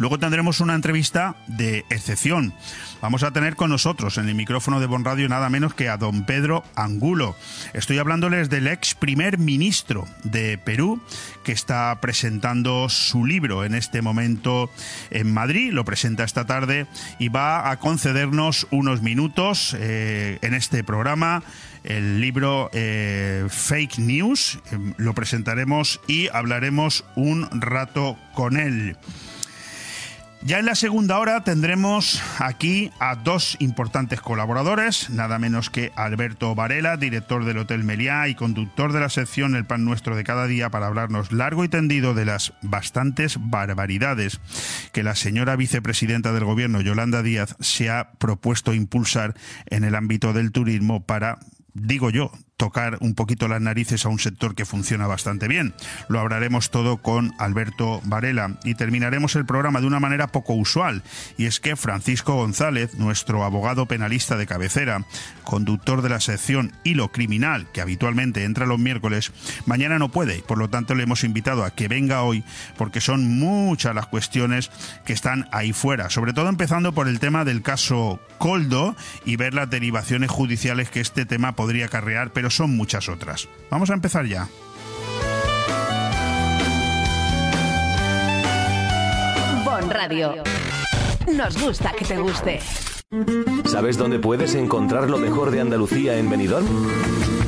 Luego 0.00 0.18
tendremos 0.18 0.60
una 0.60 0.74
entrevista 0.74 1.36
de 1.46 1.84
excepción. 1.90 2.54
Vamos 3.02 3.22
a 3.22 3.32
tener 3.32 3.54
con 3.54 3.68
nosotros 3.68 4.16
en 4.16 4.30
el 4.30 4.34
micrófono 4.34 4.80
de 4.80 4.86
Bon 4.86 5.04
Radio 5.04 5.28
nada 5.28 5.50
menos 5.50 5.74
que 5.74 5.90
a 5.90 5.98
don 5.98 6.24
Pedro 6.24 6.64
Angulo. 6.74 7.36
Estoy 7.74 7.98
hablándoles 7.98 8.48
del 8.48 8.66
ex 8.66 8.94
primer 8.94 9.36
ministro 9.36 10.08
de 10.24 10.56
Perú 10.56 11.02
que 11.44 11.52
está 11.52 11.98
presentando 12.00 12.88
su 12.88 13.26
libro 13.26 13.62
en 13.62 13.74
este 13.74 14.00
momento 14.00 14.70
en 15.10 15.34
Madrid. 15.34 15.70
Lo 15.70 15.84
presenta 15.84 16.24
esta 16.24 16.46
tarde 16.46 16.86
y 17.18 17.28
va 17.28 17.70
a 17.70 17.78
concedernos 17.78 18.68
unos 18.70 19.02
minutos 19.02 19.76
eh, 19.78 20.38
en 20.40 20.54
este 20.54 20.82
programa 20.82 21.42
el 21.84 22.22
libro 22.22 22.70
eh, 22.72 23.44
Fake 23.50 23.98
News. 23.98 24.60
Eh, 24.72 24.78
lo 24.96 25.14
presentaremos 25.14 26.00
y 26.06 26.28
hablaremos 26.28 27.04
un 27.16 27.46
rato 27.60 28.16
con 28.32 28.56
él. 28.56 28.96
Ya 30.42 30.58
en 30.58 30.64
la 30.64 30.74
segunda 30.74 31.18
hora 31.18 31.44
tendremos 31.44 32.22
aquí 32.38 32.90
a 32.98 33.14
dos 33.14 33.56
importantes 33.60 34.22
colaboradores, 34.22 35.10
nada 35.10 35.38
menos 35.38 35.68
que 35.68 35.92
Alberto 35.96 36.54
Varela, 36.54 36.96
director 36.96 37.44
del 37.44 37.58
Hotel 37.58 37.84
Meliá 37.84 38.26
y 38.26 38.34
conductor 38.34 38.94
de 38.94 39.00
la 39.00 39.10
sección 39.10 39.54
El 39.54 39.66
Pan 39.66 39.84
Nuestro 39.84 40.16
de 40.16 40.24
cada 40.24 40.46
día, 40.46 40.70
para 40.70 40.86
hablarnos 40.86 41.30
largo 41.30 41.62
y 41.62 41.68
tendido 41.68 42.14
de 42.14 42.24
las 42.24 42.54
bastantes 42.62 43.36
barbaridades 43.38 44.40
que 44.92 45.02
la 45.02 45.14
señora 45.14 45.56
vicepresidenta 45.56 46.32
del 46.32 46.44
Gobierno, 46.44 46.80
Yolanda 46.80 47.22
Díaz, 47.22 47.54
se 47.60 47.90
ha 47.90 48.12
propuesto 48.12 48.72
impulsar 48.72 49.34
en 49.66 49.84
el 49.84 49.94
ámbito 49.94 50.32
del 50.32 50.52
turismo 50.52 51.04
para 51.04 51.38
digo 51.74 52.10
yo, 52.10 52.32
tocar 52.60 52.98
un 53.00 53.14
poquito 53.14 53.48
las 53.48 53.62
narices 53.62 54.04
a 54.04 54.10
un 54.10 54.18
sector 54.18 54.54
que 54.54 54.66
funciona 54.66 55.06
bastante 55.06 55.48
bien. 55.48 55.72
Lo 56.08 56.20
hablaremos 56.20 56.70
todo 56.70 56.98
con 56.98 57.32
Alberto 57.38 58.02
Varela. 58.04 58.58
Y 58.64 58.74
terminaremos 58.74 59.34
el 59.34 59.46
programa 59.46 59.80
de 59.80 59.86
una 59.86 59.98
manera 59.98 60.26
poco 60.26 60.52
usual, 60.52 61.02
y 61.38 61.46
es 61.46 61.58
que 61.58 61.74
Francisco 61.74 62.34
González, 62.34 62.96
nuestro 62.96 63.44
abogado 63.44 63.86
penalista 63.86 64.36
de 64.36 64.46
cabecera, 64.46 65.06
conductor 65.42 66.02
de 66.02 66.10
la 66.10 66.20
sección 66.20 66.72
Hilo 66.84 67.10
Criminal, 67.10 67.66
que 67.72 67.80
habitualmente 67.80 68.44
entra 68.44 68.66
los 68.66 68.78
miércoles, 68.78 69.32
mañana 69.64 69.98
no 69.98 70.10
puede, 70.10 70.42
por 70.42 70.58
lo 70.58 70.68
tanto 70.68 70.94
le 70.94 71.04
hemos 71.04 71.24
invitado 71.24 71.64
a 71.64 71.70
que 71.70 71.88
venga 71.88 72.22
hoy, 72.22 72.44
porque 72.76 73.00
son 73.00 73.38
muchas 73.38 73.94
las 73.94 74.06
cuestiones 74.06 74.70
que 75.06 75.14
están 75.14 75.48
ahí 75.50 75.72
fuera, 75.72 76.10
sobre 76.10 76.34
todo 76.34 76.50
empezando 76.50 76.92
por 76.92 77.08
el 77.08 77.20
tema 77.20 77.46
del 77.46 77.62
caso 77.62 78.20
Coldo 78.36 78.96
y 79.24 79.36
ver 79.36 79.54
las 79.54 79.70
derivaciones 79.70 80.30
judiciales 80.30 80.90
que 80.90 81.00
este 81.00 81.24
tema 81.24 81.56
podría 81.56 81.86
acarrear, 81.86 82.32
pero 82.32 82.49
son 82.50 82.76
muchas 82.76 83.08
otras. 83.08 83.48
Vamos 83.70 83.90
a 83.90 83.94
empezar 83.94 84.26
ya. 84.26 84.48
Bon 89.64 89.90
Radio. 89.90 90.42
Nos 91.36 91.60
gusta 91.62 91.92
que 91.92 92.04
te 92.04 92.16
guste. 92.16 92.60
¿Sabes 93.64 93.96
dónde 93.96 94.18
puedes 94.18 94.54
encontrar 94.54 95.10
lo 95.10 95.18
mejor 95.18 95.50
de 95.50 95.60
Andalucía 95.60 96.16
en 96.16 96.30
Benidorm? 96.30 96.66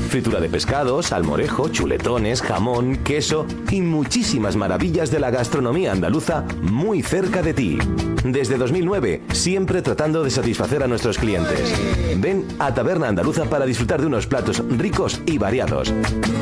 Fritura 0.08 0.40
de 0.40 0.48
pescado, 0.48 1.02
salmorejo, 1.02 1.68
chuletones, 1.68 2.42
jamón, 2.42 2.96
queso 2.96 3.46
y 3.70 3.80
muchísimas 3.80 4.56
maravillas 4.56 5.10
de 5.10 5.20
la 5.20 5.30
gastronomía 5.30 5.92
andaluza 5.92 6.44
muy 6.62 7.02
cerca 7.02 7.42
de 7.42 7.54
ti. 7.54 7.78
Desde 8.24 8.56
2009, 8.56 9.22
siempre 9.32 9.82
tratando 9.82 10.22
de 10.22 10.30
satisfacer 10.30 10.82
a 10.82 10.86
nuestros 10.86 11.18
clientes. 11.18 11.74
Ven 12.18 12.46
a 12.58 12.72
Taberna 12.72 13.08
Andaluza 13.08 13.44
para 13.44 13.66
disfrutar 13.66 14.00
de 14.00 14.06
unos 14.06 14.26
platos 14.26 14.62
ricos 14.78 15.20
y 15.26 15.38
variados. 15.38 15.92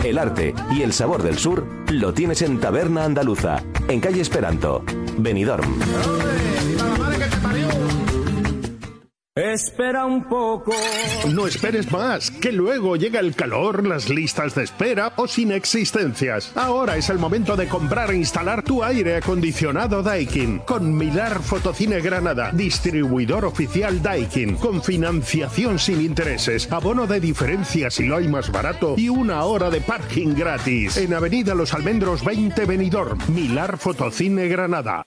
El 0.04 0.18
arte 0.18 0.54
y 0.72 0.82
el 0.82 0.92
sabor 0.92 1.22
del 1.22 1.38
sur 1.38 1.64
lo 1.88 2.12
tienes 2.12 2.42
en 2.42 2.60
Taberna 2.60 3.04
Andaluza, 3.04 3.62
en 3.88 4.00
calle 4.00 4.20
Esperanto, 4.20 4.84
Benidorm. 5.18 5.78
Espera 9.40 10.04
un 10.04 10.24
poco. 10.24 10.72
No 11.32 11.46
esperes 11.46 11.90
más, 11.90 12.30
que 12.30 12.52
luego 12.52 12.96
llega 12.96 13.20
el 13.20 13.34
calor, 13.34 13.86
las 13.86 14.10
listas 14.10 14.54
de 14.54 14.64
espera 14.64 15.14
o 15.16 15.26
sin 15.26 15.50
existencias. 15.50 16.52
Ahora 16.54 16.98
es 16.98 17.08
el 17.08 17.18
momento 17.18 17.56
de 17.56 17.66
comprar 17.66 18.10
e 18.10 18.16
instalar 18.16 18.62
tu 18.62 18.84
aire 18.84 19.16
acondicionado 19.16 20.02
Daikin 20.02 20.58
con 20.58 20.94
Milar 20.94 21.42
Fotocine 21.42 22.02
Granada, 22.02 22.50
distribuidor 22.52 23.46
oficial 23.46 24.02
Daikin, 24.02 24.56
con 24.56 24.82
financiación 24.82 25.78
sin 25.78 26.02
intereses, 26.02 26.70
abono 26.70 27.06
de 27.06 27.20
diferencia 27.20 27.90
si 27.90 28.04
lo 28.04 28.16
hay 28.16 28.28
más 28.28 28.52
barato 28.52 28.94
y 28.98 29.08
una 29.08 29.44
hora 29.44 29.70
de 29.70 29.80
parking 29.80 30.34
gratis. 30.34 30.98
En 30.98 31.14
Avenida 31.14 31.54
Los 31.54 31.72
Almendros 31.72 32.22
20 32.22 32.66
Benidorm, 32.66 33.18
Milar 33.28 33.78
Fotocine 33.78 34.48
Granada. 34.48 35.06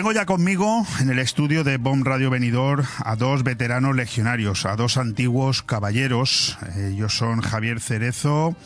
Tengo 0.00 0.12
ya 0.12 0.24
conmigo 0.24 0.86
en 0.98 1.10
el 1.10 1.18
estudio 1.18 1.62
de 1.62 1.76
BOM 1.76 2.04
Radio 2.04 2.30
Venidor 2.30 2.86
a 3.04 3.16
dos 3.16 3.42
veteranos 3.42 3.94
legionarios, 3.94 4.64
a 4.64 4.74
dos 4.74 4.96
antiguos 4.96 5.62
caballeros. 5.62 6.56
Ellos 6.74 7.14
son 7.14 7.42
Javier 7.42 7.80
Cerezo, 7.80 8.56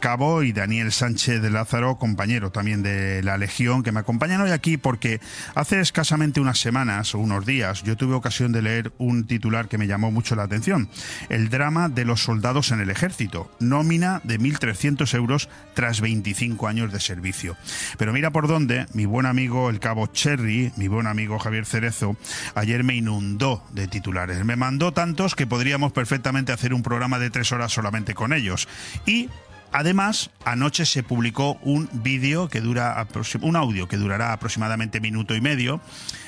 cabo, 0.00 0.42
y 0.42 0.54
Daniel 0.54 0.90
Sánchez 0.90 1.42
de 1.42 1.50
Lázaro, 1.50 1.98
compañero 1.98 2.52
también 2.52 2.82
de 2.82 3.22
la 3.22 3.36
Legión, 3.36 3.82
que 3.82 3.92
me 3.92 4.00
acompañan 4.00 4.40
hoy 4.40 4.50
aquí 4.50 4.78
porque 4.78 5.20
hace 5.54 5.78
escasamente 5.78 6.40
unas 6.40 6.58
semanas 6.58 7.14
o 7.14 7.18
unos 7.18 7.44
días 7.44 7.82
yo 7.82 7.98
tuve 7.98 8.14
ocasión 8.14 8.52
de 8.52 8.62
leer 8.62 8.90
un 8.96 9.26
titular 9.26 9.68
que 9.68 9.76
me 9.76 9.88
llamó 9.88 10.10
mucho 10.10 10.36
la 10.36 10.44
atención. 10.44 10.88
El 11.28 11.50
drama 11.50 11.90
de 11.90 12.06
los 12.06 12.22
soldados 12.22 12.70
en 12.70 12.80
el 12.80 12.88
ejército. 12.88 13.50
Nómina 13.60 14.22
de 14.24 14.40
1.300 14.40 15.14
euros 15.14 15.50
tras 15.74 16.00
25 16.00 16.66
años 16.66 16.90
de 16.94 17.00
servicio. 17.00 17.58
Pero 17.98 18.14
mira 18.14 18.30
por 18.30 18.48
dónde 18.48 18.86
mi 18.94 19.04
buen 19.04 19.26
amigo 19.26 19.68
el 19.68 19.80
cabo 19.80 20.06
Cherry 20.06 20.72
mi 20.78 20.88
buen 20.88 21.06
amigo 21.06 21.38
Javier 21.38 21.66
Cerezo, 21.66 22.16
ayer 22.54 22.84
me 22.84 22.94
inundó 22.94 23.62
de 23.72 23.88
titulares. 23.88 24.44
Me 24.44 24.56
mandó 24.56 24.92
tantos 24.92 25.34
que 25.34 25.46
podríamos 25.46 25.92
perfectamente 25.92 26.52
hacer 26.52 26.72
un 26.72 26.82
programa 26.82 27.18
de 27.18 27.30
tres 27.30 27.52
horas 27.52 27.72
solamente 27.72 28.14
con 28.14 28.32
ellos. 28.32 28.68
Y 29.04 29.28
Además, 29.72 30.30
anoche 30.44 30.86
se 30.86 31.02
publicó 31.02 31.58
un 31.62 31.88
vídeo 31.92 32.48
que 32.48 32.60
dura 32.60 33.06
un 33.42 33.56
audio 33.56 33.88
que 33.88 33.96
durará 33.96 34.32
aproximadamente 34.32 35.00
minuto 35.00 35.34
y 35.34 35.40
medio, 35.40 35.80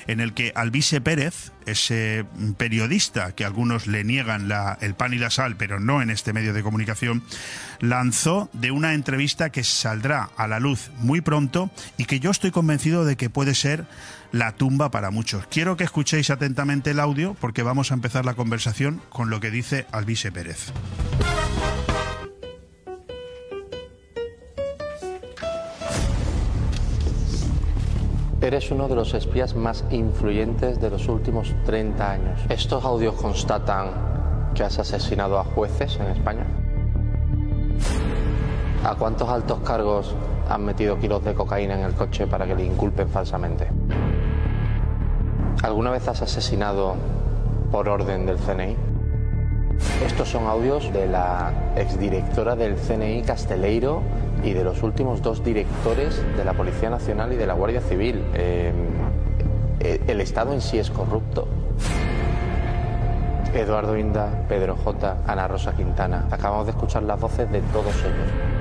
en 0.07 0.21
el 0.21 0.35
que 0.35 0.53
Alvise 0.55 1.01
Pérez, 1.01 1.53
ese 1.67 2.25
periodista 2.57 3.33
que 3.33 3.45
algunos 3.45 3.87
le 3.87 4.05
niegan 4.05 4.49
la, 4.49 4.77
el 4.81 4.95
pan 4.95 5.15
y 5.15 5.19
la 5.19 5.31
sal, 5.31 5.57
pero 5.57 5.81
no 5.81 6.03
en 6.03 6.11
este 6.11 6.33
medio 6.33 6.53
de 6.53 6.63
comunicación, 6.63 7.23
lanzó 7.81 8.51
de 8.53 8.71
una 8.71 8.95
entrevista 8.95 9.51
que 9.51 9.65
saldrá 9.65 10.31
a 10.37 10.47
la 10.47 10.61
luz 10.61 10.91
muy 10.99 11.21
pronto 11.21 11.71
y 11.97 12.05
que 12.05 12.21
yo 12.21 12.31
estoy 12.31 12.51
convencido 12.51 13.05
de 13.05 13.17
que 13.17 13.31
puede 13.31 13.55
ser 13.55 13.87
la 14.33 14.53
tumba 14.53 14.91
para 14.91 15.11
muchos. 15.11 15.47
Quiero 15.47 15.77
que 15.77 15.85
escuchéis 15.85 16.31
atentamente 16.31 16.91
el 16.91 17.01
audio 17.01 17.35
porque 17.41 17.63
vamos 17.63 17.91
a 17.91 17.95
empezar 17.95 18.25
la 18.25 18.35
conversación 18.35 19.01
con 19.09 19.31
lo 19.31 19.41
que 19.41 19.51
dice 19.51 19.87
Alvise 19.93 20.31
Pérez. 20.31 20.73
Eres 28.43 28.71
uno 28.71 28.89
de 28.89 28.95
los 28.95 29.13
espías 29.13 29.55
más 29.55 29.85
influyentes 29.91 30.81
de 30.81 30.89
los 30.89 31.09
últimos 31.09 31.55
30 31.67 32.11
años. 32.11 32.41
¿Estos 32.49 32.83
audios 32.87 33.15
constatan 33.15 34.53
que 34.55 34.63
has 34.63 34.79
asesinado 34.79 35.39
a 35.39 35.45
jueces 35.45 35.99
en 36.01 36.07
España? 36.07 36.47
¿A 38.83 38.95
cuántos 38.95 39.29
altos 39.29 39.61
cargos 39.61 40.15
han 40.49 40.65
metido 40.65 40.99
kilos 40.99 41.23
de 41.23 41.35
cocaína 41.35 41.75
en 41.75 41.85
el 41.85 41.93
coche 41.93 42.27
para 42.27 42.47
que 42.47 42.55
le 42.55 42.65
inculpen 42.65 43.11
falsamente? 43.11 43.69
¿Alguna 45.63 45.91
vez 45.91 46.09
has 46.09 46.23
asesinado 46.23 46.95
por 47.71 47.91
orden 47.91 48.25
del 48.25 48.39
CNI? 48.39 48.90
Estos 50.05 50.29
son 50.29 50.47
audios 50.47 50.93
de 50.93 51.07
la 51.07 51.53
exdirectora 51.77 52.57
del 52.57 52.77
CNI 52.77 53.23
Casteleiro 53.23 54.03
y 54.43 54.53
de 54.53 54.65
los 54.65 54.83
últimos 54.83 55.23
dos 55.23 55.45
directores 55.45 56.23
de 56.37 56.45
la 56.45 56.55
Policía 56.55 56.91
Nacional 56.91 57.33
y 57.33 57.37
de 57.37 57.47
la 57.47 57.55
Guardia 57.55 57.81
Civil. 57.81 58.25
Eh, 58.35 58.73
el 59.81 60.21
Estado 60.21 60.53
en 60.53 60.61
sí 60.61 60.79
es 60.79 60.91
corrupto. 60.91 61.49
Eduardo 63.55 63.97
Inda, 63.97 64.45
Pedro 64.49 64.77
J, 64.77 65.17
Ana 65.27 65.49
Rosa 65.49 65.75
Quintana. 65.75 66.27
Acabamos 66.31 66.67
de 66.67 66.73
escuchar 66.73 67.03
las 67.03 67.21
voces 67.21 67.51
de 67.51 67.61
todos 67.61 67.95
ellos. 67.97 68.61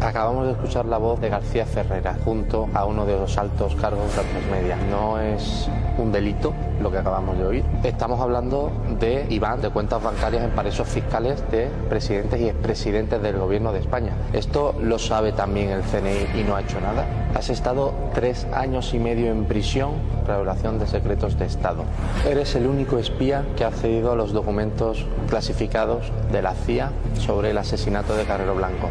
Acabamos 0.00 0.46
de 0.46 0.52
escuchar 0.52 0.86
la 0.86 0.98
voz 0.98 1.20
de 1.20 1.28
García 1.28 1.66
Ferrera 1.66 2.16
junto 2.24 2.68
a 2.72 2.84
uno 2.84 3.04
de 3.04 3.18
los 3.18 3.36
altos 3.36 3.74
cargos 3.76 4.10
de 4.16 4.22
las 4.22 4.46
media. 4.50 4.76
No 4.90 5.18
es 5.20 5.68
un 5.98 6.12
delito 6.12 6.52
lo 6.80 6.90
que 6.90 6.98
acabamos 6.98 7.38
de 7.38 7.46
oír. 7.46 7.64
Estamos 7.82 8.20
hablando 8.20 8.70
de 8.98 9.26
Iván, 9.30 9.60
de 9.60 9.70
cuentas 9.70 10.02
bancarias 10.02 10.44
en 10.44 10.50
paraísos 10.50 10.88
fiscales 10.88 11.42
de 11.50 11.68
presidentes 11.88 12.40
y 12.40 12.48
expresidentes 12.48 13.22
del 13.22 13.38
gobierno 13.38 13.72
de 13.72 13.80
España. 13.80 14.12
Esto 14.32 14.74
lo 14.80 14.98
sabe 14.98 15.32
también 15.32 15.70
el 15.70 15.82
CNI 15.82 16.40
y 16.40 16.44
no 16.44 16.56
ha 16.56 16.62
hecho 16.62 16.80
nada. 16.80 17.06
Has 17.34 17.50
estado 17.50 17.94
tres 18.14 18.46
años 18.52 18.94
y 18.94 18.98
medio 18.98 19.30
en 19.30 19.44
prisión 19.44 19.92
por 20.26 20.36
violación 20.36 20.78
de 20.78 20.86
secretos 20.86 21.38
de 21.38 21.46
Estado. 21.46 21.84
Eres 22.28 22.54
el 22.54 22.66
único 22.66 22.98
espía 22.98 23.44
que 23.56 23.64
ha 23.64 23.68
accedido 23.68 24.12
a 24.12 24.16
los 24.16 24.32
documentos 24.32 25.06
clasificados 25.28 26.12
de 26.32 26.42
la 26.42 26.54
CIA 26.54 26.90
sobre 27.14 27.50
el 27.50 27.58
asesinato 27.58 28.14
de 28.14 28.24
Carrero 28.24 28.54
Blanco. 28.54 28.88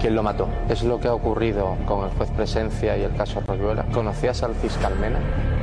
¿Quién 0.00 0.14
lo 0.14 0.22
mató? 0.22 0.48
Es 0.68 0.82
lo 0.82 0.98
que 0.98 1.08
ha 1.08 1.14
ocurrido 1.14 1.76
con 1.86 2.04
el 2.04 2.10
juez 2.16 2.30
Presencia 2.30 2.96
y 2.96 3.02
el 3.02 3.14
caso 3.14 3.40
Royuela. 3.46 3.84
¿Conocías 3.92 4.42
al 4.42 4.54
fiscal 4.54 4.96
Mena? 4.98 5.18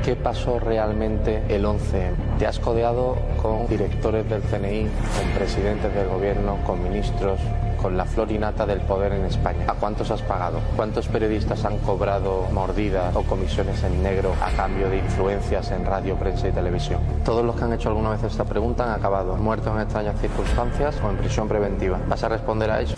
¿Qué 0.07 0.15
pasó 0.15 0.57
realmente 0.57 1.43
el 1.49 1.65
11? 1.65 2.11
¿Te 2.39 2.47
has 2.47 2.59
codeado 2.59 3.17
con 3.41 3.67
directores 3.67 4.29
del 4.29 4.41
CNI, 4.41 4.83
con 4.83 5.31
presidentes 5.37 5.93
del 5.93 6.07
gobierno, 6.07 6.59
con 6.65 6.81
ministros, 6.81 7.41
con 7.81 7.97
la 7.97 8.05
florinata 8.05 8.65
del 8.65 8.79
poder 8.79 9.11
en 9.11 9.25
España. 9.25 9.65
¿A 9.67 9.73
cuántos 9.73 10.09
has 10.09 10.21
pagado? 10.21 10.61
¿Cuántos 10.77 11.09
periodistas 11.09 11.65
han 11.65 11.79
cobrado 11.79 12.47
mordidas 12.53 13.13
o 13.17 13.23
comisiones 13.23 13.83
en 13.83 14.01
negro 14.01 14.33
a 14.41 14.49
cambio 14.51 14.89
de 14.89 14.99
influencias 14.99 15.71
en 15.71 15.85
radio, 15.85 16.15
prensa 16.15 16.47
y 16.47 16.53
televisión? 16.53 17.01
Todos 17.25 17.43
los 17.43 17.57
que 17.57 17.65
han 17.65 17.73
hecho 17.73 17.89
alguna 17.89 18.11
vez 18.11 18.23
esta 18.23 18.45
pregunta 18.45 18.85
han 18.85 18.97
acabado 18.97 19.35
muertos 19.35 19.75
en 19.75 19.81
extrañas 19.81 20.21
circunstancias 20.21 20.95
o 21.03 21.09
en 21.09 21.17
prisión 21.17 21.49
preventiva. 21.49 21.99
¿Vas 22.07 22.23
a 22.23 22.29
responder 22.29 22.71
a 22.71 22.79
eso? 22.79 22.95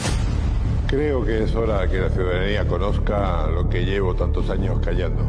Creo 0.86 1.26
que 1.26 1.45
es 1.45 1.56
hora 1.56 1.88
que 1.88 2.02
la 2.02 2.10
ciudadanía 2.10 2.67
conozca 2.67 3.48
lo 3.48 3.67
que 3.67 3.84
llevo 3.84 4.13
tantos 4.13 4.48
años 4.52 4.78
callando. 4.78 5.24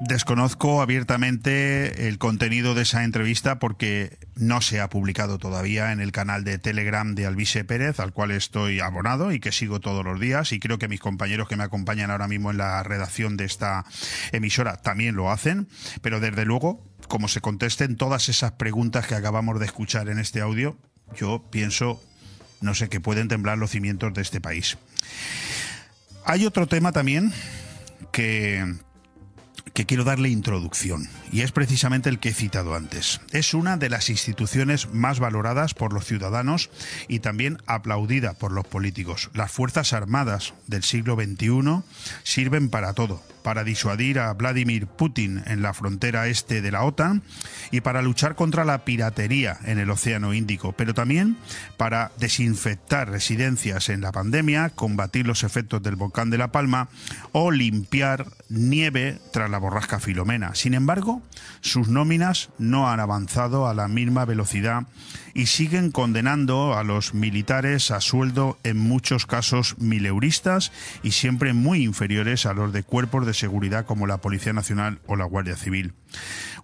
Desconozco 0.00 0.82
abiertamente 0.82 2.06
el 2.06 2.18
contenido 2.18 2.74
de 2.74 2.82
esa 2.82 3.02
entrevista 3.02 3.58
porque 3.58 4.18
no 4.34 4.60
se 4.60 4.80
ha 4.80 4.90
publicado 4.90 5.38
todavía 5.38 5.90
en 5.90 6.00
el 6.00 6.12
canal 6.12 6.44
de 6.44 6.58
Telegram 6.58 7.14
de 7.14 7.24
Alvise 7.24 7.64
Pérez, 7.64 7.98
al 7.98 8.12
cual 8.12 8.30
estoy 8.30 8.80
abonado 8.80 9.32
y 9.32 9.40
que 9.40 9.52
sigo 9.52 9.80
todos 9.80 10.04
los 10.04 10.20
días. 10.20 10.52
Y 10.52 10.60
creo 10.60 10.78
que 10.78 10.88
mis 10.88 11.00
compañeros 11.00 11.48
que 11.48 11.56
me 11.56 11.64
acompañan 11.64 12.10
ahora 12.10 12.28
mismo 12.28 12.50
en 12.50 12.58
la 12.58 12.82
redacción 12.82 13.38
de 13.38 13.46
esta 13.46 13.86
emisora 14.32 14.76
también 14.76 15.16
lo 15.16 15.30
hacen. 15.30 15.66
Pero 16.02 16.20
desde 16.20 16.44
luego, 16.44 16.84
como 17.08 17.26
se 17.26 17.40
contesten 17.40 17.96
todas 17.96 18.28
esas 18.28 18.52
preguntas 18.52 19.06
que 19.06 19.14
acabamos 19.14 19.58
de 19.58 19.64
escuchar 19.64 20.10
en 20.10 20.18
este 20.18 20.42
audio, 20.42 20.76
yo 21.16 21.42
pienso, 21.50 22.02
no 22.60 22.74
sé, 22.74 22.90
que 22.90 23.00
pueden 23.00 23.28
temblar 23.28 23.56
los 23.56 23.70
cimientos 23.70 24.12
de 24.12 24.20
este 24.20 24.42
país. 24.42 24.76
Hay 26.26 26.44
otro 26.44 26.66
tema 26.66 26.92
también 26.92 27.32
que 28.12 28.76
que 29.76 29.84
quiero 29.84 30.04
darle 30.04 30.30
introducción, 30.30 31.06
y 31.30 31.42
es 31.42 31.52
precisamente 31.52 32.08
el 32.08 32.18
que 32.18 32.30
he 32.30 32.32
citado 32.32 32.74
antes. 32.74 33.20
Es 33.30 33.52
una 33.52 33.76
de 33.76 33.90
las 33.90 34.08
instituciones 34.08 34.88
más 34.94 35.20
valoradas 35.20 35.74
por 35.74 35.92
los 35.92 36.06
ciudadanos 36.06 36.70
y 37.08 37.18
también 37.18 37.58
aplaudida 37.66 38.32
por 38.32 38.52
los 38.52 38.66
políticos. 38.66 39.28
Las 39.34 39.52
Fuerzas 39.52 39.92
Armadas 39.92 40.54
del 40.66 40.82
siglo 40.82 41.14
XXI 41.14 41.82
sirven 42.22 42.70
para 42.70 42.94
todo, 42.94 43.22
para 43.46 43.62
disuadir 43.62 44.18
a 44.18 44.32
Vladimir 44.32 44.88
Putin 44.88 45.40
en 45.46 45.62
la 45.62 45.72
frontera 45.72 46.26
este 46.26 46.62
de 46.62 46.72
la 46.72 46.82
OTAN 46.82 47.22
y 47.70 47.80
para 47.80 48.02
luchar 48.02 48.34
contra 48.34 48.64
la 48.64 48.84
piratería 48.84 49.56
en 49.66 49.78
el 49.78 49.88
Océano 49.88 50.34
Índico, 50.34 50.72
pero 50.72 50.94
también 50.94 51.36
para 51.76 52.10
desinfectar 52.18 53.08
residencias 53.08 53.88
en 53.88 54.00
la 54.00 54.10
pandemia, 54.10 54.70
combatir 54.70 55.28
los 55.28 55.44
efectos 55.44 55.80
del 55.80 55.94
volcán 55.94 56.28
de 56.28 56.38
La 56.38 56.50
Palma 56.50 56.88
o 57.30 57.52
limpiar 57.52 58.26
nieve 58.48 59.20
tras 59.32 59.48
la 59.48 59.58
borrasca 59.58 60.00
Filomena. 60.00 60.56
Sin 60.56 60.74
embargo, 60.74 61.22
sus 61.60 61.86
nóminas 61.86 62.50
no 62.58 62.90
han 62.90 62.98
avanzado 62.98 63.68
a 63.68 63.74
la 63.74 63.86
misma 63.86 64.24
velocidad 64.24 64.88
y 65.34 65.46
siguen 65.46 65.92
condenando 65.92 66.76
a 66.76 66.82
los 66.82 67.12
militares 67.12 67.90
a 67.90 68.00
sueldo 68.00 68.58
en 68.64 68.78
muchos 68.78 69.26
casos 69.26 69.76
mileuristas 69.78 70.72
y 71.02 71.12
siempre 71.12 71.52
muy 71.52 71.84
inferiores 71.84 72.46
a 72.46 72.54
los 72.54 72.72
de 72.72 72.82
cuerpos 72.82 73.26
de 73.26 73.34
seguridad 73.36 73.86
como 73.86 74.08
la 74.08 74.20
Policía 74.20 74.52
Nacional 74.52 75.00
o 75.06 75.14
la 75.14 75.24
Guardia 75.24 75.56
Civil. 75.56 75.94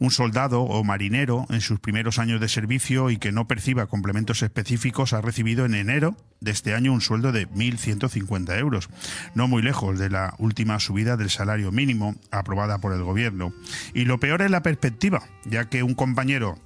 Un 0.00 0.10
soldado 0.10 0.62
o 0.62 0.82
marinero 0.82 1.46
en 1.50 1.60
sus 1.60 1.78
primeros 1.78 2.18
años 2.18 2.40
de 2.40 2.48
servicio 2.48 3.10
y 3.10 3.18
que 3.18 3.30
no 3.30 3.46
perciba 3.46 3.86
complementos 3.86 4.42
específicos 4.42 5.12
ha 5.12 5.20
recibido 5.20 5.64
en 5.64 5.74
enero 5.74 6.16
de 6.40 6.50
este 6.50 6.74
año 6.74 6.92
un 6.92 7.00
sueldo 7.00 7.30
de 7.30 7.48
1.150 7.48 8.58
euros, 8.58 8.88
no 9.34 9.46
muy 9.46 9.62
lejos 9.62 9.98
de 9.98 10.10
la 10.10 10.34
última 10.38 10.80
subida 10.80 11.16
del 11.16 11.30
salario 11.30 11.70
mínimo 11.70 12.16
aprobada 12.30 12.78
por 12.78 12.92
el 12.92 13.04
gobierno. 13.04 13.54
Y 13.94 14.04
lo 14.04 14.18
peor 14.18 14.42
es 14.42 14.50
la 14.50 14.62
perspectiva, 14.62 15.22
ya 15.44 15.66
que 15.66 15.84
un 15.84 15.94
compañero 15.94 16.58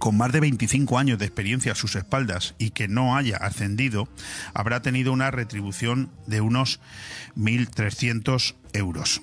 con 0.00 0.16
más 0.16 0.32
de 0.32 0.40
25 0.40 0.98
años 0.98 1.18
de 1.18 1.26
experiencia 1.26 1.72
a 1.72 1.74
sus 1.74 1.94
espaldas 1.94 2.54
y 2.58 2.70
que 2.70 2.88
no 2.88 3.16
haya 3.16 3.36
ascendido, 3.36 4.08
habrá 4.54 4.80
tenido 4.80 5.12
una 5.12 5.30
retribución 5.30 6.10
de 6.26 6.40
unos 6.40 6.80
1.300 7.36 8.54
euros. 8.72 9.20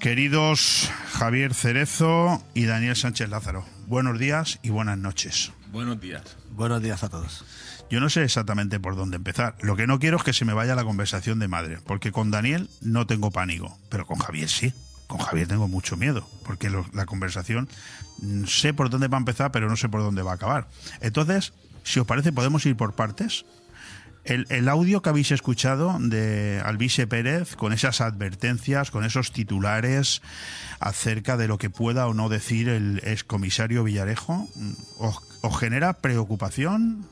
Queridos 0.00 0.90
Javier 1.12 1.54
Cerezo 1.54 2.42
y 2.54 2.66
Daniel 2.66 2.96
Sánchez 2.96 3.28
Lázaro, 3.30 3.64
buenos 3.86 4.18
días 4.18 4.58
y 4.62 4.70
buenas 4.70 4.98
noches. 4.98 5.52
Buenos 5.72 6.00
días. 6.00 6.36
Buenos 6.50 6.82
días 6.82 7.02
a 7.02 7.08
todos. 7.08 7.44
Yo 7.90 8.00
no 8.00 8.10
sé 8.10 8.22
exactamente 8.24 8.78
por 8.80 8.96
dónde 8.96 9.16
empezar. 9.16 9.56
Lo 9.62 9.76
que 9.76 9.86
no 9.86 9.98
quiero 9.98 10.16
es 10.18 10.22
que 10.22 10.32
se 10.32 10.44
me 10.44 10.52
vaya 10.52 10.74
la 10.74 10.84
conversación 10.84 11.38
de 11.38 11.48
madre, 11.48 11.78
porque 11.86 12.12
con 12.12 12.30
Daniel 12.30 12.68
no 12.80 13.06
tengo 13.06 13.30
pánico, 13.30 13.78
pero 13.88 14.06
con 14.06 14.18
Javier 14.18 14.48
sí. 14.48 14.72
Con 15.06 15.18
Javier 15.18 15.46
tengo 15.48 15.68
mucho 15.68 15.96
miedo, 15.96 16.28
porque 16.44 16.68
lo- 16.68 16.86
la 16.92 17.06
conversación 17.06 17.68
mm, 18.22 18.44
sé 18.46 18.74
por 18.74 18.90
dónde 18.90 19.08
va 19.08 19.16
a 19.16 19.20
empezar, 19.20 19.52
pero 19.52 19.68
no 19.68 19.76
sé 19.76 19.88
por 19.88 20.00
dónde 20.02 20.22
va 20.22 20.32
a 20.32 20.34
acabar. 20.34 20.68
Entonces, 21.00 21.52
si 21.84 22.00
os 22.00 22.06
parece, 22.06 22.32
podemos 22.32 22.66
ir 22.66 22.76
por 22.76 22.94
partes. 22.94 23.44
El, 24.26 24.68
audio 24.68 25.02
que 25.02 25.08
habéis 25.08 25.30
escuchado 25.30 25.96
de 26.00 26.60
Alvise 26.64 27.06
Pérez, 27.06 27.54
con 27.54 27.72
esas 27.72 28.00
advertencias, 28.00 28.90
con 28.90 29.04
esos 29.04 29.30
titulares 29.30 30.20
acerca 30.80 31.36
de 31.36 31.46
lo 31.46 31.58
que 31.58 31.70
pueda 31.70 32.08
o 32.08 32.14
no 32.14 32.28
decir 32.28 32.68
el 32.68 33.00
excomisario 33.04 33.84
Villarejo, 33.84 34.48
¿os, 34.98 35.22
os 35.42 35.58
genera 35.58 35.92
preocupación? 35.94 37.06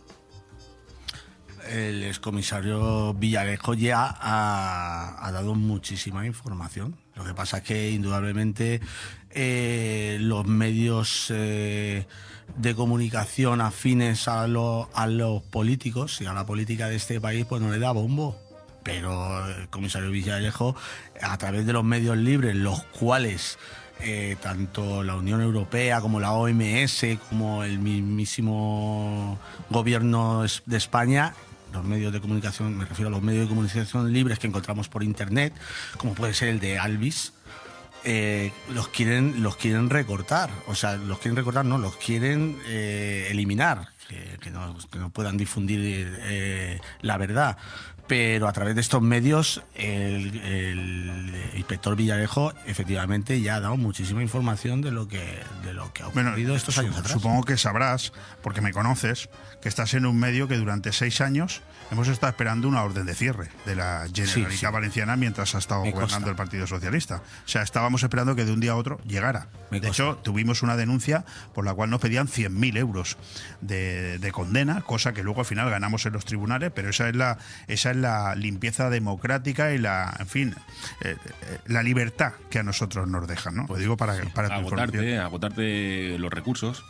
El 1.71 2.03
excomisario 2.05 3.15
Villarejo 3.15 3.75
ya 3.75 4.17
ha, 4.21 5.31
dado 5.33 5.55
muchísima 5.55 6.27
información. 6.27 6.97
Lo 7.17 7.25
que 7.25 7.35
pasa 7.35 7.59
es 7.59 7.63
que 7.65 7.91
indudablemente 7.91 8.81
eh, 9.31 10.19
los 10.21 10.47
medios 10.47 11.29
eh, 11.31 12.07
de 12.57 12.75
comunicación 12.75 13.61
afines 13.61 14.29
a, 14.29 14.47
lo- 14.47 14.89
a 14.95 15.07
los 15.07 15.43
políticos 15.43 16.21
y 16.21 16.27
a 16.27 16.35
la 16.35 16.45
política 16.47 16.89
de 16.89 16.97
este 16.97 17.21
país 17.21 17.47
pues 17.47 17.63
no 17.63 17.71
le 17.71 17.79
da 17.79 17.93
bombo. 17.93 18.39
Pero 18.83 19.47
el 19.49 19.69
comisario 19.71 20.11
Villarejo, 20.11 20.77
a 21.23 21.39
través 21.39 21.65
de 21.65 21.73
los 21.73 21.85
medios 21.85 22.19
libres, 22.19 22.55
los 22.55 22.83
cuales 22.85 23.59
eh, 24.01 24.37
tanto 24.43 25.03
la 25.03 25.15
Unión 25.15 25.41
Europea 25.41 26.03
como 26.03 26.21
la 26.21 26.33
OMS, 26.33 27.07
como 27.31 27.65
el 27.65 27.79
mismísimo 27.79 29.39
gobierno 29.71 30.45
de 30.67 30.77
España, 30.77 31.33
los 31.75 31.85
medios 31.85 32.13
de 32.13 32.21
comunicación, 32.21 32.77
me 32.79 32.85
refiero 32.85 33.09
a 33.09 33.11
los 33.11 33.23
medios 33.23 33.43
de 33.43 33.49
comunicación 33.49 34.13
libres 34.13 34.39
que 34.39 34.47
encontramos 34.47 34.89
por 34.89 35.03
internet, 35.03 35.53
como 35.99 36.15
puede 36.15 36.33
ser 36.33 36.49
el 36.49 36.61
de 36.61 36.79
Alvis, 36.79 37.33
eh, 38.05 38.53
los 38.69 38.89
quieren 38.89 39.43
los 39.43 39.57
quieren 39.57 39.91
recortar. 39.91 40.51
O 40.67 40.75
sea 40.75 40.97
los 40.97 41.19
quieren 41.19 41.37
recortar 41.37 41.65
no 41.65 41.79
los 41.79 41.97
quieren 41.97 42.59
eh, 42.67 43.29
eliminar 43.31 43.89
que, 44.41 44.51
no, 44.51 44.77
que 44.91 44.99
no 44.99 45.09
puedan 45.11 45.39
difundir 45.39 45.81
eh, 45.83 46.81
la 47.01 47.17
verdad 47.17 47.57
pero 48.07 48.49
a 48.49 48.53
través 48.53 48.75
de 48.75 48.81
estos 48.83 49.01
medios 49.03 49.63
el, 49.75 50.39
el 50.41 51.33
inspector 51.57 51.97
Villarejo 51.97 52.53
efectivamente 52.67 53.41
ya 53.41 53.57
ha 53.57 53.61
dado 53.61 53.77
muchísima 53.77 54.23
información 54.23 54.83
de 54.83 54.91
lo 54.91 55.09
que 55.09 55.23
de 55.65 55.73
lo 55.73 55.93
que 55.93 56.03
ha 56.03 56.09
ocurrido 56.09 56.55
estos 56.55 56.75
su- 56.75 56.81
años 56.83 56.97
atrás 56.97 57.13
Supongo 57.13 57.45
que 57.45 57.57
sabrás, 57.57 58.13
porque 58.43 58.61
me 58.61 58.73
conoces, 58.73 59.29
que 59.63 59.69
estás 59.69 59.95
en 59.95 60.05
un 60.07 60.19
medio 60.19 60.49
que 60.49 60.57
durante 60.57 60.93
seis 60.93 61.21
años 61.21 61.63
hemos 61.91 62.09
estado 62.09 62.31
esperando 62.31 62.67
una 62.69 62.83
orden 62.83 63.07
de 63.07 63.15
cierre 63.15 63.49
de 63.67 63.77
la 63.77 64.07
Generalitat 64.13 64.51
Sí, 64.51 64.57
sí. 64.59 64.67
Valenciana 64.67 65.17
mientras 65.17 65.55
ha 65.55 65.59
estado 65.59 65.83
Me 65.85 65.91
gobernando 65.93 66.15
consta. 66.27 66.31
el 66.31 66.37
Partido 66.37 66.67
Socialista. 66.67 67.17
O 67.45 67.49
sea, 67.49 67.63
estábamos 67.63 68.03
esperando 68.03 68.35
que 68.35 68.45
de 68.45 68.53
un 68.53 68.61
día 68.61 68.73
a 68.73 68.77
otro 68.77 68.99
llegara. 69.07 69.49
de 69.71 69.87
hecho, 69.89 70.19
tuvimos 70.23 70.63
una 70.63 70.77
denuncia 70.77 71.25
por 71.55 71.65
la 71.65 71.73
cual 71.75 71.91
nos 71.91 72.01
pedían 72.01 72.27
100.000 72.27 72.77
euros 72.79 73.17
de, 73.61 74.19
de 74.19 74.33
condena, 74.33 74.81
cosa 74.83 75.13
que 75.13 75.23
luego 75.23 75.41
al 75.41 75.47
final 75.47 75.71
ganamos 75.71 76.05
en 76.07 76.15
los 76.15 76.25
tribunales, 76.25 76.73
pero 76.75 76.89
esa 76.91 77.09
es 77.09 77.17
la, 77.17 77.39
esa 77.69 77.91
es 77.91 77.94
la 77.97 78.35
limpieza 78.35 78.91
democrática 78.91 79.73
y 79.73 79.79
la, 79.79 80.15
en 80.19 80.27
fin, 80.27 80.55
eh, 81.03 81.17
eh, 81.43 81.59
la 81.67 81.83
libertad 81.83 82.33
que 82.51 82.59
a 82.59 82.63
nosotros 82.63 83.09
nos 83.09 83.27
dejan, 83.27 83.55
¿no? 83.57 83.67
Lo 83.69 83.77
digo 83.77 83.97
para, 83.97 84.17
información. 84.17 84.53
agotarte, 84.61 85.19
agotarte 85.19 86.19
los 86.19 86.33
recursos. 86.33 86.85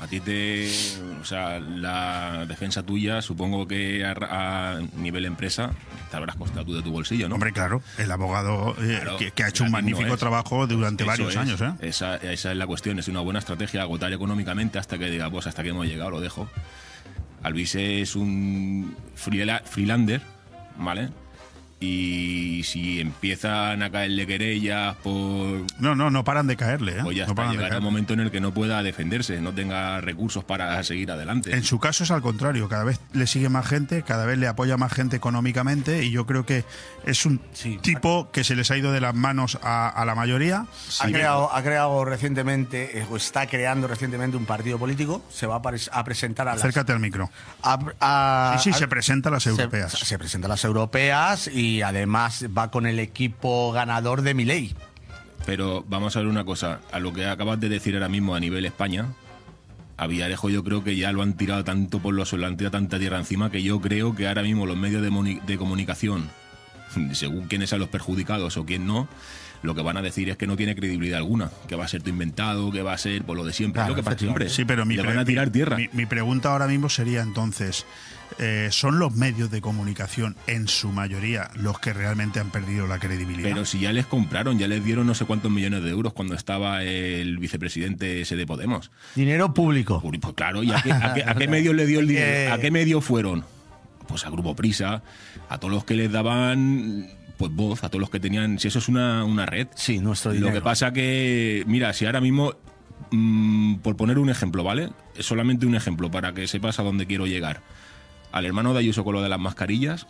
A 0.00 0.06
ti 0.08 0.18
te. 0.20 0.68
O 1.20 1.24
sea, 1.24 1.60
la 1.60 2.44
defensa 2.46 2.82
tuya, 2.82 3.22
supongo 3.22 3.68
que 3.68 4.04
a, 4.04 4.14
a 4.74 4.80
nivel 4.96 5.24
empresa 5.26 5.70
te 6.10 6.16
habrás 6.16 6.34
costado 6.36 6.64
tú 6.66 6.74
de 6.74 6.82
tu 6.82 6.90
bolsillo, 6.90 7.28
¿no? 7.28 7.36
Hombre, 7.36 7.52
claro, 7.52 7.82
el 7.98 8.10
abogado 8.10 8.74
eh, 8.80 8.98
Claro, 9.00 9.16
que, 9.16 9.30
que 9.30 9.44
ha 9.44 9.48
hecho 9.48 9.62
un 9.64 9.70
no 9.70 9.78
magnífico 9.78 10.16
trabajo 10.16 10.66
durante 10.66 11.04
Eso 11.04 11.08
varios 11.10 11.30
es. 11.30 11.36
años, 11.36 11.60
¿eh? 11.60 11.72
Esa, 11.80 12.16
esa 12.16 12.50
es 12.50 12.56
la 12.56 12.66
cuestión. 12.66 12.98
Es 12.98 13.06
una 13.08 13.20
buena 13.20 13.38
estrategia 13.38 13.82
agotar 13.82 14.12
económicamente 14.12 14.78
hasta 14.80 14.98
que 14.98 15.08
diga, 15.10 15.30
pues 15.30 15.46
hasta 15.46 15.62
que 15.62 15.68
hemos 15.68 15.86
llegado, 15.86 16.10
lo 16.10 16.20
dejo. 16.20 16.48
Alvise 17.42 18.00
es 18.00 18.14
un 18.16 18.96
freela- 19.16 19.62
freelander, 19.64 20.22
¿vale? 20.76 21.10
Y 21.84 22.62
si 22.64 23.00
empiezan 23.00 23.82
a 23.82 23.90
caerle 23.90 24.24
querellas 24.26 24.94
por... 25.02 25.12
No, 25.80 25.96
no, 25.96 26.10
no 26.10 26.22
paran 26.22 26.46
de 26.46 26.56
caerle. 26.56 26.92
¿eh? 26.92 27.00
Pues 27.02 27.16
ya 27.16 27.24
no 27.24 27.32
está, 27.32 27.34
paran 27.34 27.50
de 27.52 27.56
llegará 27.58 27.78
un 27.78 27.84
momento 27.84 28.12
en 28.14 28.20
el 28.20 28.30
que 28.30 28.40
no 28.40 28.54
pueda 28.54 28.82
defenderse, 28.84 29.40
no 29.40 29.52
tenga 29.52 30.00
recursos 30.00 30.44
para 30.44 30.80
seguir 30.84 31.10
adelante. 31.10 31.52
En 31.54 31.64
su 31.64 31.80
caso 31.80 32.04
es 32.04 32.10
al 32.12 32.22
contrario, 32.22 32.68
cada 32.68 32.84
vez 32.84 33.00
le 33.12 33.26
sigue 33.26 33.48
más 33.48 33.66
gente, 33.66 34.02
cada 34.04 34.26
vez 34.26 34.38
le 34.38 34.46
apoya 34.46 34.76
más 34.76 34.92
gente 34.92 35.16
económicamente 35.16 36.04
y 36.04 36.12
yo 36.12 36.24
creo 36.24 36.46
que 36.46 36.64
es 37.04 37.26
un 37.26 37.40
tipo 37.82 38.30
que 38.30 38.44
se 38.44 38.54
les 38.54 38.70
ha 38.70 38.76
ido 38.76 38.92
de 38.92 39.00
las 39.00 39.14
manos 39.14 39.58
a, 39.62 39.88
a 39.88 40.04
la 40.04 40.14
mayoría. 40.14 40.66
Ha 41.00 41.08
Y- 41.08 41.12
creado, 41.12 41.52
ha 41.52 41.62
creado 41.62 42.04
recientemente, 42.04 43.00
eh, 43.00 43.06
o 43.10 43.16
está 43.16 43.46
creando 43.48 43.88
recientemente 43.88 44.36
un 44.36 44.46
partido 44.46 44.78
político. 44.78 45.22
Se 45.30 45.46
va 45.48 45.56
a, 45.56 46.04
presentar 46.04 46.46
a 46.46 46.52
las. 46.52 46.60
Acércate 46.60 46.92
al 46.92 47.00
micro. 47.00 47.28
a- 47.64 47.78
a- 48.00 48.58
Sí, 48.58 48.70
sí, 48.70 48.76
a- 48.76 48.78
se 48.78 48.86
presenta 48.88 49.28
a 49.30 49.32
las 49.32 49.42
se- 49.42 49.50
europeas. 49.50 49.92
Se, 49.92 50.16
presenta 50.18 50.46
a 50.46 50.50
las 50.50 50.64
europeas 50.64 51.48
y 51.52 51.71
además 51.80 52.46
va 52.56 52.70
con 52.70 52.86
el 52.86 52.98
equipo 52.98 53.72
ganador 53.72 54.22
de 54.22 54.34
Milei. 54.34 54.74
Pero 55.46 55.84
vamos 55.88 56.14
a 56.16 56.20
ver 56.20 56.28
una 56.28 56.44
cosa, 56.44 56.80
a 56.92 57.00
lo 57.00 57.12
que 57.12 57.26
acabas 57.26 57.58
de 57.58 57.68
decir 57.68 57.94
ahora 57.94 58.08
mismo 58.08 58.34
a 58.34 58.40
nivel 58.40 58.64
España, 58.64 59.08
a 59.96 60.06
Villarejo 60.06 60.50
yo 60.50 60.64
creo 60.64 60.84
que 60.84 60.96
ya 60.96 61.12
lo 61.12 61.22
han 61.22 61.34
tirado 61.34 61.64
tanto 61.64 62.00
por 62.00 62.14
los 62.14 62.28
suelos, 62.28 62.48
han 62.48 62.56
tirado 62.56 62.72
tanta 62.72 62.98
tierra 62.98 63.18
encima 63.18 63.50
que 63.50 63.62
yo 63.62 63.80
creo 63.80 64.14
que 64.14 64.28
ahora 64.28 64.42
mismo 64.42 64.66
los 64.66 64.76
medios 64.76 65.02
de, 65.02 65.58
comunicación, 65.58 66.30
según 67.12 67.46
quiénes 67.46 67.70
sean 67.70 67.80
los 67.80 67.88
perjudicados 67.88 68.56
o 68.56 68.64
quién 68.64 68.86
no, 68.86 69.08
lo 69.62 69.74
que 69.74 69.82
van 69.82 69.96
a 69.96 70.02
decir 70.02 70.28
es 70.28 70.36
que 70.36 70.46
no 70.46 70.56
tiene 70.56 70.74
credibilidad 70.74 71.18
alguna, 71.18 71.50
que 71.68 71.76
va 71.76 71.84
a 71.84 71.88
ser 71.88 72.02
tu 72.02 72.10
inventado, 72.10 72.72
que 72.72 72.82
va 72.82 72.92
a 72.92 72.98
ser 72.98 73.22
por 73.22 73.36
lo 73.36 73.44
de 73.44 73.52
siempre, 73.52 73.78
Claro, 73.78 73.90
lo 73.90 73.96
que 73.96 74.02
pasa 74.02 74.18
siempre. 74.18 74.48
Sí, 74.48 74.64
pero 74.64 74.84
mi, 74.84 74.96
le 74.96 75.02
van 75.02 75.18
a 75.18 75.24
tirar 75.24 75.50
tierra. 75.50 75.76
Mi, 75.76 75.88
mi 75.92 76.06
pregunta 76.06 76.50
ahora 76.50 76.66
mismo 76.66 76.88
sería 76.88 77.22
entonces, 77.22 77.86
eh, 78.38 78.68
¿son 78.70 78.98
los 78.98 79.14
medios 79.14 79.50
de 79.50 79.60
comunicación 79.60 80.36
en 80.46 80.68
su 80.68 80.90
mayoría 80.92 81.50
los 81.54 81.78
que 81.78 81.92
realmente 81.92 82.40
han 82.40 82.50
perdido 82.50 82.86
la 82.86 82.98
credibilidad? 82.98 83.48
Pero 83.48 83.64
si 83.64 83.80
ya 83.80 83.92
les 83.92 84.06
compraron, 84.06 84.58
ya 84.58 84.68
les 84.68 84.84
dieron 84.84 85.06
no 85.06 85.14
sé 85.14 85.24
cuántos 85.24 85.50
millones 85.50 85.82
de 85.82 85.90
euros 85.90 86.12
cuando 86.12 86.34
estaba 86.34 86.82
el 86.82 87.38
vicepresidente 87.38 88.20
ese 88.22 88.36
de 88.36 88.46
Podemos. 88.46 88.90
Dinero 89.14 89.52
público. 89.54 90.00
Pues 90.02 90.34
claro, 90.34 90.62
¿y 90.62 90.72
a 90.72 90.82
qué, 90.82 90.92
a 90.92 91.14
qué- 91.14 91.24
a 91.24 91.34
qué 91.34 91.48
medios 91.48 91.74
le 91.74 91.86
dio 91.86 92.00
el 92.00 92.08
dinero? 92.08 92.54
¿A 92.54 92.58
qué 92.58 92.70
medios 92.70 93.04
fueron? 93.04 93.44
Pues 94.08 94.26
a 94.26 94.30
Grupo 94.30 94.54
Prisa, 94.56 95.02
a 95.48 95.58
todos 95.58 95.72
los 95.72 95.84
que 95.84 95.94
les 95.94 96.10
daban 96.10 97.08
pues 97.38 97.50
voz, 97.52 97.82
a 97.82 97.88
todos 97.88 98.00
los 98.00 98.10
que 98.10 98.20
tenían. 98.20 98.58
Si 98.58 98.68
eso 98.68 98.78
es 98.78 98.88
una, 98.88 99.24
una 99.24 99.46
red. 99.46 99.66
Sí, 99.74 99.98
nuestro 99.98 100.30
Lo 100.32 100.36
dinero. 100.36 100.54
que 100.54 100.60
pasa 100.60 100.92
que, 100.92 101.64
mira, 101.66 101.92
si 101.92 102.04
ahora 102.06 102.20
mismo, 102.20 102.54
mm, 103.10 103.76
por 103.76 103.96
poner 103.96 104.18
un 104.18 104.30
ejemplo, 104.30 104.62
¿vale? 104.62 104.90
Es 105.16 105.26
solamente 105.26 105.66
un 105.66 105.74
ejemplo 105.74 106.10
para 106.10 106.32
que 106.34 106.46
sepas 106.46 106.78
a 106.78 106.82
dónde 106.82 107.06
quiero 107.06 107.26
llegar. 107.26 107.60
Al 108.32 108.46
hermano 108.46 108.72
de 108.72 108.80
Ayuso 108.80 109.04
con 109.04 109.14
lo 109.14 109.22
de 109.22 109.28
las 109.28 109.38
mascarillas, 109.38 110.06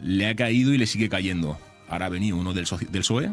le 0.00 0.28
ha 0.28 0.36
caído 0.36 0.72
y 0.72 0.78
le 0.78 0.86
sigue 0.86 1.08
cayendo. 1.08 1.58
Ahora 1.88 2.06
ha 2.06 2.08
venido 2.10 2.36
uno 2.36 2.52
del, 2.54 2.64
del 2.90 3.00
PSOE. 3.02 3.30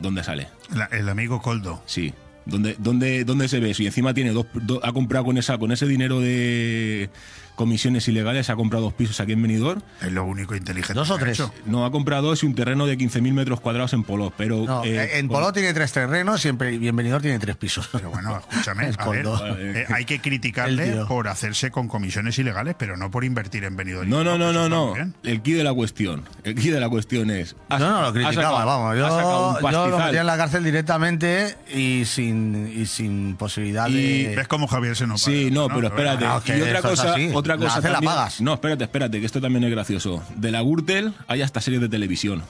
¿Dónde 0.00 0.24
sale? 0.24 0.48
La- 0.74 0.86
el 0.86 1.08
amigo 1.08 1.40
Coldo. 1.40 1.82
Sí. 1.86 2.12
¿Dónde, 2.46 2.76
dónde, 2.78 3.24
dónde 3.24 3.48
se 3.48 3.60
ve 3.60 3.70
eso? 3.70 3.82
Y 3.82 3.86
encima 3.86 4.14
tiene 4.14 4.30
dos, 4.32 4.46
do- 4.54 4.80
ha 4.84 4.92
comprado 4.92 5.24
con 5.26 5.38
esa, 5.38 5.58
con 5.58 5.72
ese 5.72 5.86
dinero 5.86 6.20
de 6.20 7.10
comisiones 7.54 8.08
ilegales, 8.08 8.48
ha 8.48 8.56
comprado 8.56 8.86
dos 8.86 8.94
pisos 8.94 9.20
aquí 9.20 9.32
en 9.32 9.42
Benidorm. 9.42 9.82
Es 10.00 10.10
lo 10.10 10.24
único 10.24 10.56
inteligente. 10.56 10.94
¿Dos 10.94 11.10
o 11.10 11.18
tres? 11.18 11.38
hecho. 11.38 11.52
No, 11.66 11.84
ha 11.84 11.92
comprado 11.92 12.28
dos 12.28 12.42
y 12.42 12.46
un 12.46 12.54
terreno 12.54 12.86
de 12.86 12.96
15.000 12.96 13.32
metros 13.34 13.60
cuadrados 13.60 13.92
en 13.92 14.04
Poló, 14.04 14.32
pero... 14.36 14.64
No, 14.64 14.84
eh, 14.84 15.18
en 15.18 15.28
con- 15.28 15.36
Poló 15.36 15.52
tiene 15.52 15.72
tres 15.74 15.92
terrenos, 15.92 16.40
siempre 16.40 16.76
Bienvenido 16.78 17.20
tiene 17.20 17.38
tres 17.38 17.56
pisos. 17.56 17.88
Pero 17.92 18.10
bueno, 18.10 18.38
escúchame, 18.50 18.90
a 18.98 19.08
ver, 19.10 19.26
eh, 19.58 19.86
hay 19.94 20.04
que 20.06 20.18
criticarle 20.20 20.96
por 21.06 21.28
hacerse 21.28 21.70
con 21.70 21.88
comisiones 21.88 22.38
ilegales, 22.38 22.74
pero 22.78 22.96
no 22.96 23.10
por 23.10 23.22
invertir 23.22 23.64
en 23.64 23.76
Benidorm. 23.76 24.08
No, 24.08 24.24
no, 24.24 24.38
no, 24.38 24.52
no, 24.52 24.68
no. 24.70 24.94
El 25.22 25.42
quid 25.42 25.58
de 25.58 25.64
la 25.64 25.74
cuestión. 25.74 26.24
El 26.44 26.54
quid 26.54 26.72
de 26.72 26.80
la 26.80 26.88
cuestión 26.88 27.30
es... 27.30 27.54
has- 27.68 27.78
No, 27.80 27.90
no, 27.90 28.02
lo 28.02 28.12
criticaba, 28.14 28.34
sacado- 28.60 28.66
vamos. 28.66 28.96
Yo, 28.96 29.70
yo 29.70 29.86
lo 29.88 29.98
metía 29.98 30.20
en 30.22 30.26
la 30.26 30.36
cárcel 30.38 30.64
directamente 30.64 31.54
y 31.72 32.04
sin, 32.06 32.31
y 32.74 32.86
sin 32.86 33.36
posibilidad 33.36 33.88
Y 33.88 34.24
de. 34.24 34.36
¿Ves 34.36 34.48
cómo 34.48 34.66
Javier 34.66 34.96
se 34.96 35.06
nos 35.06 35.22
Sí, 35.22 35.50
no, 35.50 35.68
pero 35.68 35.88
espérate. 35.88 36.24
No, 36.24 36.42
que 36.42 36.58
y 36.58 36.62
otra 36.62 36.82
cosa, 36.82 37.14
otra 37.34 37.56
cosa 37.56 37.78
hace, 37.78 37.88
la 37.88 37.94
también- 37.94 38.12
pagas. 38.12 38.40
No, 38.40 38.54
espérate, 38.54 38.84
espérate, 38.84 39.20
que 39.20 39.26
esto 39.26 39.40
también 39.40 39.64
es 39.64 39.70
gracioso. 39.70 40.22
De 40.36 40.50
la 40.50 40.62
Gürtel 40.62 41.14
hay 41.28 41.42
hasta 41.42 41.60
series 41.60 41.80
de 41.80 41.88
televisión. 41.88 42.42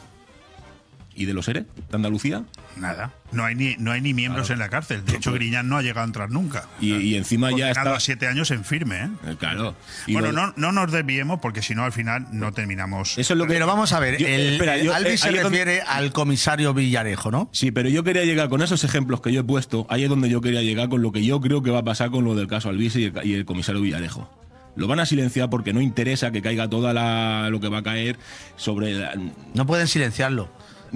¿Y 1.15 1.27
de 1.27 1.35
los 1.35 1.47
ERE 1.49 1.61
de 1.63 1.67
Andalucía? 1.97 2.45
Nada. 2.77 3.13
No 3.33 3.45
hay 3.45 3.55
ni, 3.55 3.77
no 3.77 3.93
hay 3.93 4.01
ni 4.01 4.15
miembros 4.15 4.49
en 4.51 4.59
la 4.59 4.69
cárcel. 4.71 5.05
De 5.05 5.17
hecho, 5.17 5.33
Griñán 5.33 5.69
no 5.69 5.77
ha 5.77 5.83
llegado 5.83 6.01
a 6.01 6.05
entrar 6.05 6.31
nunca. 6.31 6.69
Y, 6.81 6.95
y 6.95 7.17
encima 7.17 7.51
ya 7.57 7.71
está... 7.71 7.95
a 7.95 8.01
siete 8.01 8.27
años 8.27 8.51
en 8.51 8.65
firme, 8.65 8.97
¿eh? 9.05 9.09
Eh, 9.27 9.37
Claro. 9.39 9.75
Y 10.07 10.15
bueno, 10.15 10.33
lo- 10.33 10.47
no, 10.49 10.55
no 10.57 10.73
nos 10.73 10.91
desviemos 10.91 11.41
porque 11.41 11.61
si 11.63 11.75
no 11.75 11.85
al 11.85 11.93
final 11.93 12.27
no 12.33 12.53
terminamos. 12.53 13.19
Eso 13.19 13.35
es 13.35 13.39
lo 13.39 13.47
que... 13.47 13.53
Pero 13.55 13.67
vamos 13.67 13.93
a 13.93 14.01
ver, 14.01 14.17
Yo- 14.19 14.27
el, 14.27 14.55
espera, 14.55 14.79
yo- 14.79 14.95
Albi 14.95 15.11
eh, 15.11 15.19
se 15.19 15.27
donde- 15.29 15.43
refiere 15.43 15.83
al 15.83 16.13
comisario 16.13 16.73
Villarejo, 16.75 17.31
¿no? 17.31 17.49
Sí, 17.53 17.71
pero 17.73 17.89
yo 17.91 18.05
quería 18.05 18.25
llegar 18.25 18.49
con 18.49 18.63
esos 18.63 18.83
ejemplos 18.85 19.21
que 19.21 19.33
yo 19.33 19.41
he 19.41 19.45
puesto, 19.45 19.87
ahí 19.91 20.05
es 20.05 20.09
donde 20.09 20.31
yo 20.31 20.41
quería 20.41 20.63
llegar 20.63 20.89
con 20.89 21.03
lo 21.03 21.13
que 21.13 21.23
yo 21.25 21.41
creo 21.41 21.63
que 21.63 21.71
va 21.71 21.81
a 21.81 21.85
pasar 21.85 22.11
con 22.11 22.25
lo 22.25 22.35
del 22.35 22.47
caso 22.47 22.69
Alvise 22.71 23.01
y 23.01 23.05
el, 23.05 23.13
y 23.25 23.35
el 23.35 23.45
comisario 23.45 23.81
Villarejo. 23.83 24.31
Lo 24.75 24.87
van 24.89 25.01
a 25.01 25.07
silenciar 25.07 25.51
porque 25.51 25.75
no 25.75 25.83
interesa 25.83 26.31
que 26.31 26.41
caiga 26.41 26.67
toda 26.71 26.95
la, 26.95 27.49
lo 27.51 27.61
que 27.61 27.69
va 27.69 27.79
a 27.79 27.83
caer 27.83 28.17
sobre... 28.57 28.95
la- 28.95 29.15
No 29.55 29.67
pueden 29.67 29.87
silenciarlo, 29.87 30.51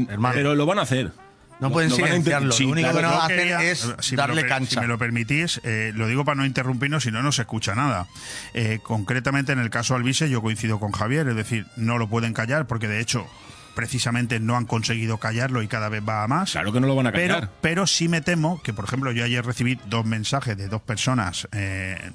hermano. 0.08 0.34
pero 0.34 0.54
lo 0.54 0.66
van 0.66 0.78
a 0.78 0.82
hacer. 0.82 1.12
no 1.60 1.70
pueden 1.70 1.88
lo 1.90 1.96
silenciarlo. 1.96 2.52
sí, 2.52 2.64
lo 2.64 2.70
único 2.72 2.90
claro, 2.90 2.96
que 2.98 3.02
no 3.02 3.10
Yo 3.14 3.22
hacen 3.22 3.36
quería- 3.38 3.62
es 3.62 3.94
si 4.00 4.12
me 4.12 4.16
lo 4.16 4.22
darle 4.28 4.40
per- 4.42 4.48
cancha. 4.50 4.70
Si 4.74 4.80
me 4.80 4.86
lo 4.86 4.98
permitís, 4.98 5.60
eh, 5.64 5.92
lo 5.94 6.06
digo 6.06 6.24
para 6.24 6.36
no 6.36 6.44
interrumpirnos, 6.44 7.02
si 7.04 7.10
no, 7.10 7.22
no 7.22 7.32
se 7.32 7.42
escucha 7.42 7.74
nada. 7.74 8.06
Eh, 8.54 8.80
concretamente 8.82 9.52
en 9.52 9.58
el 9.60 9.70
caso 9.70 9.94
Alvise, 9.94 10.28
yo 10.28 10.42
coincido 10.42 10.78
con 10.78 10.92
Javier, 10.92 11.28
es 11.28 11.36
decir, 11.36 11.66
no 11.76 11.96
lo 11.98 12.08
pueden 12.08 12.34
callar 12.34 12.66
porque 12.66 12.88
de 12.88 13.00
hecho 13.00 13.26
precisamente 13.74 14.40
no 14.40 14.56
han 14.56 14.64
conseguido 14.64 15.18
callarlo 15.18 15.62
y 15.62 15.68
cada 15.68 15.88
vez 15.90 16.02
va 16.06 16.22
a 16.24 16.28
más. 16.28 16.52
Claro 16.52 16.72
que 16.72 16.80
no 16.80 16.86
lo 16.86 16.94
van 16.94 17.08
a 17.08 17.12
callar. 17.12 17.40
Pero, 17.40 17.52
pero 17.60 17.86
sí 17.86 18.08
me 18.08 18.22
temo 18.22 18.62
que, 18.62 18.72
por 18.72 18.86
ejemplo, 18.86 19.12
yo 19.12 19.22
ayer 19.24 19.44
recibí 19.44 19.78
dos 19.86 20.06
mensajes 20.06 20.56
de 20.56 20.68
dos 20.68 20.80
personas 20.80 21.46
eh, 21.52 22.10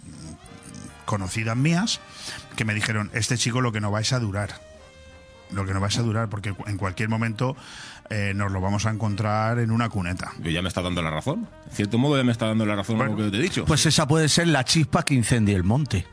conocidas 1.05 1.55
mías 1.57 1.99
que 2.55 2.65
me 2.65 2.73
dijeron, 2.73 3.09
este 3.13 3.37
chico 3.37 3.61
lo 3.61 3.71
que 3.71 3.79
no 3.81 3.91
vais 3.91 4.11
a 4.13 4.19
durar. 4.19 4.59
Lo 5.53 5.65
que 5.65 5.73
no 5.73 5.79
vais 5.81 5.97
a 5.97 6.01
durar, 6.01 6.29
porque 6.29 6.53
en 6.65 6.77
cualquier 6.77 7.09
momento 7.09 7.55
eh, 8.09 8.33
nos 8.35 8.51
lo 8.51 8.61
vamos 8.61 8.85
a 8.85 8.89
encontrar 8.89 9.59
en 9.59 9.71
una 9.71 9.89
cuneta. 9.89 10.31
Que 10.41 10.51
ya 10.53 10.61
me 10.61 10.67
está 10.67 10.81
dando 10.81 11.01
la 11.01 11.09
razón. 11.09 11.47
En 11.69 11.75
cierto 11.75 11.97
modo 11.97 12.17
ya 12.17 12.23
me 12.23 12.31
está 12.31 12.47
dando 12.47 12.65
la 12.65 12.75
razón 12.75 13.01
a 13.01 13.05
lo 13.05 13.15
que 13.15 13.29
te 13.29 13.37
he 13.37 13.41
dicho. 13.41 13.65
Pues 13.65 13.85
esa 13.85 14.07
puede 14.07 14.29
ser 14.29 14.47
la 14.47 14.63
chispa 14.63 15.03
que 15.03 15.13
incendie 15.13 15.55
el 15.55 15.63
monte. 15.63 16.05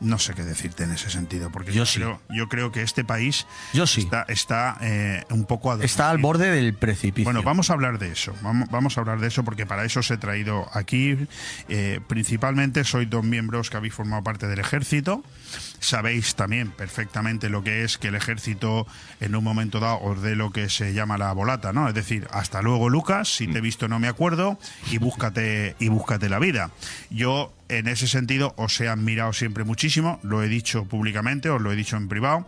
No 0.00 0.18
sé 0.18 0.34
qué 0.34 0.42
decirte 0.44 0.84
en 0.84 0.92
ese 0.92 1.10
sentido, 1.10 1.50
porque 1.50 1.72
Yo 1.72 1.80
yo, 1.80 1.86
sí. 1.86 1.98
creo, 2.00 2.20
yo 2.30 2.48
creo 2.48 2.72
que 2.72 2.82
este 2.82 3.04
país 3.04 3.46
Yo 3.74 3.86
sí. 3.86 4.00
está, 4.00 4.24
está 4.28 4.78
eh, 4.80 5.24
un 5.30 5.44
poco 5.44 5.70
adormecido. 5.70 5.86
Está 5.92 6.10
al 6.10 6.18
borde 6.18 6.50
del 6.50 6.74
precipicio. 6.74 7.24
Bueno, 7.24 7.42
vamos 7.42 7.70
a 7.70 7.74
hablar 7.74 7.98
de 7.98 8.10
eso. 8.12 8.34
Vamos, 8.42 8.68
vamos 8.70 8.96
a 8.96 9.00
hablar 9.00 9.20
de 9.20 9.28
eso 9.28 9.44
porque 9.44 9.66
para 9.66 9.84
eso 9.84 10.00
os 10.00 10.10
he 10.10 10.16
traído 10.16 10.68
aquí. 10.72 11.18
Eh, 11.68 12.00
principalmente 12.06 12.84
sois 12.84 13.08
dos 13.10 13.24
miembros 13.24 13.68
que 13.70 13.76
habéis 13.76 13.94
formado 13.94 14.22
parte 14.24 14.46
del 14.46 14.58
ejército. 14.58 15.22
Sabéis 15.80 16.34
también 16.34 16.70
perfectamente 16.70 17.48
lo 17.48 17.62
que 17.62 17.84
es 17.84 17.98
que 17.98 18.08
el 18.08 18.14
ejército 18.14 18.86
en 19.20 19.34
un 19.36 19.44
momento 19.44 19.80
dado 19.80 20.00
os 20.00 20.20
dé 20.22 20.34
lo 20.36 20.50
que 20.50 20.68
se 20.70 20.92
llama 20.92 21.18
la 21.18 21.32
volata, 21.32 21.72
¿no? 21.72 21.88
Es 21.88 21.94
decir, 21.94 22.26
hasta 22.32 22.62
luego 22.62 22.88
Lucas, 22.88 23.34
si 23.36 23.46
te 23.48 23.58
he 23.58 23.60
visto 23.60 23.88
no 23.88 23.98
me 23.98 24.08
acuerdo 24.08 24.58
y 24.90 24.98
búscate 24.98 25.76
y 25.78 25.88
búscate 25.88 26.28
la 26.28 26.38
vida. 26.38 26.70
Yo 27.10 27.52
en 27.70 27.88
ese 27.88 28.06
sentido 28.06 28.54
os 28.56 28.80
he 28.80 28.88
admirado 28.88 29.32
siempre 29.32 29.64
muchísimo, 29.64 30.18
lo 30.22 30.42
he 30.42 30.48
dicho 30.48 30.84
públicamente, 30.84 31.50
os 31.50 31.60
lo 31.60 31.72
he 31.72 31.76
dicho 31.76 31.96
en 31.96 32.08
privado. 32.08 32.46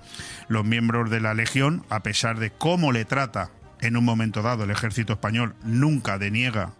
Los 0.49 0.65
miembros 0.65 1.11
de 1.11 1.21
la 1.21 1.35
Legión, 1.35 1.85
a 1.91 2.03
pesar 2.03 2.39
de 2.39 2.51
cómo 2.51 2.93
le 2.93 3.05
trata 3.05 3.51
en 3.81 3.97
un 3.97 4.05
momento 4.05 4.43
dado 4.43 4.65
el 4.65 4.71
ejército 4.71 5.15
español, 5.15 5.55
nunca 5.65 6.19
deniega 6.19 6.75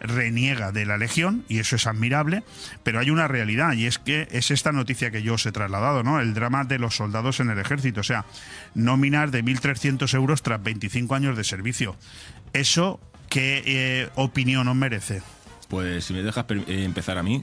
reniega 0.00 0.72
de 0.72 0.86
la 0.86 0.96
Legión 0.96 1.44
y 1.48 1.58
eso 1.58 1.76
es 1.76 1.86
admirable, 1.86 2.42
pero 2.82 3.00
hay 3.00 3.10
una 3.10 3.28
realidad 3.28 3.74
y 3.74 3.86
es 3.86 3.98
que 3.98 4.28
es 4.30 4.50
esta 4.50 4.72
noticia 4.72 5.10
que 5.10 5.22
yo 5.22 5.34
os 5.34 5.46
he 5.46 5.52
trasladado, 5.52 6.02
¿no? 6.02 6.20
El 6.20 6.34
drama 6.34 6.64
de 6.64 6.78
los 6.78 6.96
soldados 6.96 7.40
en 7.40 7.50
el 7.50 7.58
ejército, 7.58 8.00
o 8.00 8.04
sea, 8.04 8.24
nóminas 8.74 9.30
de 9.30 9.44
1.300 9.44 10.14
euros 10.14 10.42
tras 10.42 10.62
25 10.62 11.14
años 11.14 11.36
de 11.36 11.44
servicio. 11.44 11.96
¿Eso 12.52 12.98
qué 13.28 13.62
eh, 13.66 14.08
opinión 14.14 14.68
os 14.68 14.76
merece? 14.76 15.22
Pues 15.68 16.04
si 16.04 16.14
me 16.14 16.22
dejas 16.22 16.46
eh, 16.48 16.84
empezar 16.84 17.18
a 17.18 17.22
mí, 17.22 17.42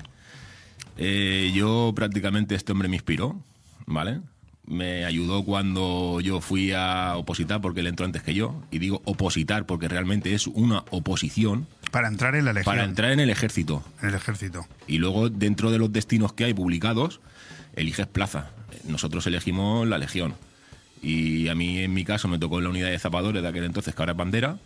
eh, 0.98 1.52
yo 1.54 1.94
prácticamente 1.96 2.56
este 2.56 2.72
hombre 2.72 2.88
me 2.88 2.96
inspiró, 2.96 3.44
¿vale? 3.86 4.20
Me 4.66 5.06
ayudó 5.06 5.46
cuando 5.46 6.20
yo 6.22 6.42
fui 6.42 6.74
a 6.74 7.14
opositar 7.16 7.62
porque 7.62 7.80
él 7.80 7.88
entró 7.88 8.06
antes 8.06 8.22
que 8.22 8.34
yo. 8.34 8.62
Y 8.70 8.80
digo 8.80 9.02
opositar 9.06 9.66
porque 9.66 9.88
realmente 9.88 10.34
es 10.34 10.48
una 10.48 10.84
oposición 10.90 11.68
Para 11.92 12.10
entrar 12.10 12.36
en 12.36 12.44
la 12.44 12.52
Legión. 12.52 12.76
para 12.76 12.84
entrar 12.84 13.12
en 13.12 13.22
el 13.22 13.30
ejército. 13.30 13.84
En 14.02 14.10
el 14.10 14.16
ejército. 14.16 14.68
Y 14.88 14.98
luego, 14.98 15.30
dentro 15.30 15.72
de 15.72 15.78
los 15.78 15.94
destinos 15.94 16.34
que 16.34 16.44
hay 16.44 16.54
publicados, 16.54 17.22
eliges 17.76 18.08
plaza. 18.08 18.52
Nosotros 18.86 19.26
elegimos 19.28 19.88
la 19.88 19.98
Legión. 19.98 20.34
Y 21.02 21.48
a 21.48 21.56
mí, 21.56 21.80
en 21.80 21.94
mi 21.94 22.04
caso, 22.04 22.28
me 22.28 22.40
tocó 22.40 22.58
en 22.58 22.66
la 22.66 22.70
unidad 22.72 22.90
de 22.90 23.00
zapadores 23.00 23.42
de 23.42 23.48
aquel 23.48 23.64
entonces, 23.64 23.96
que 23.96 24.02
ahora 24.02 24.12
es 24.14 24.18
bandera. 24.18 24.58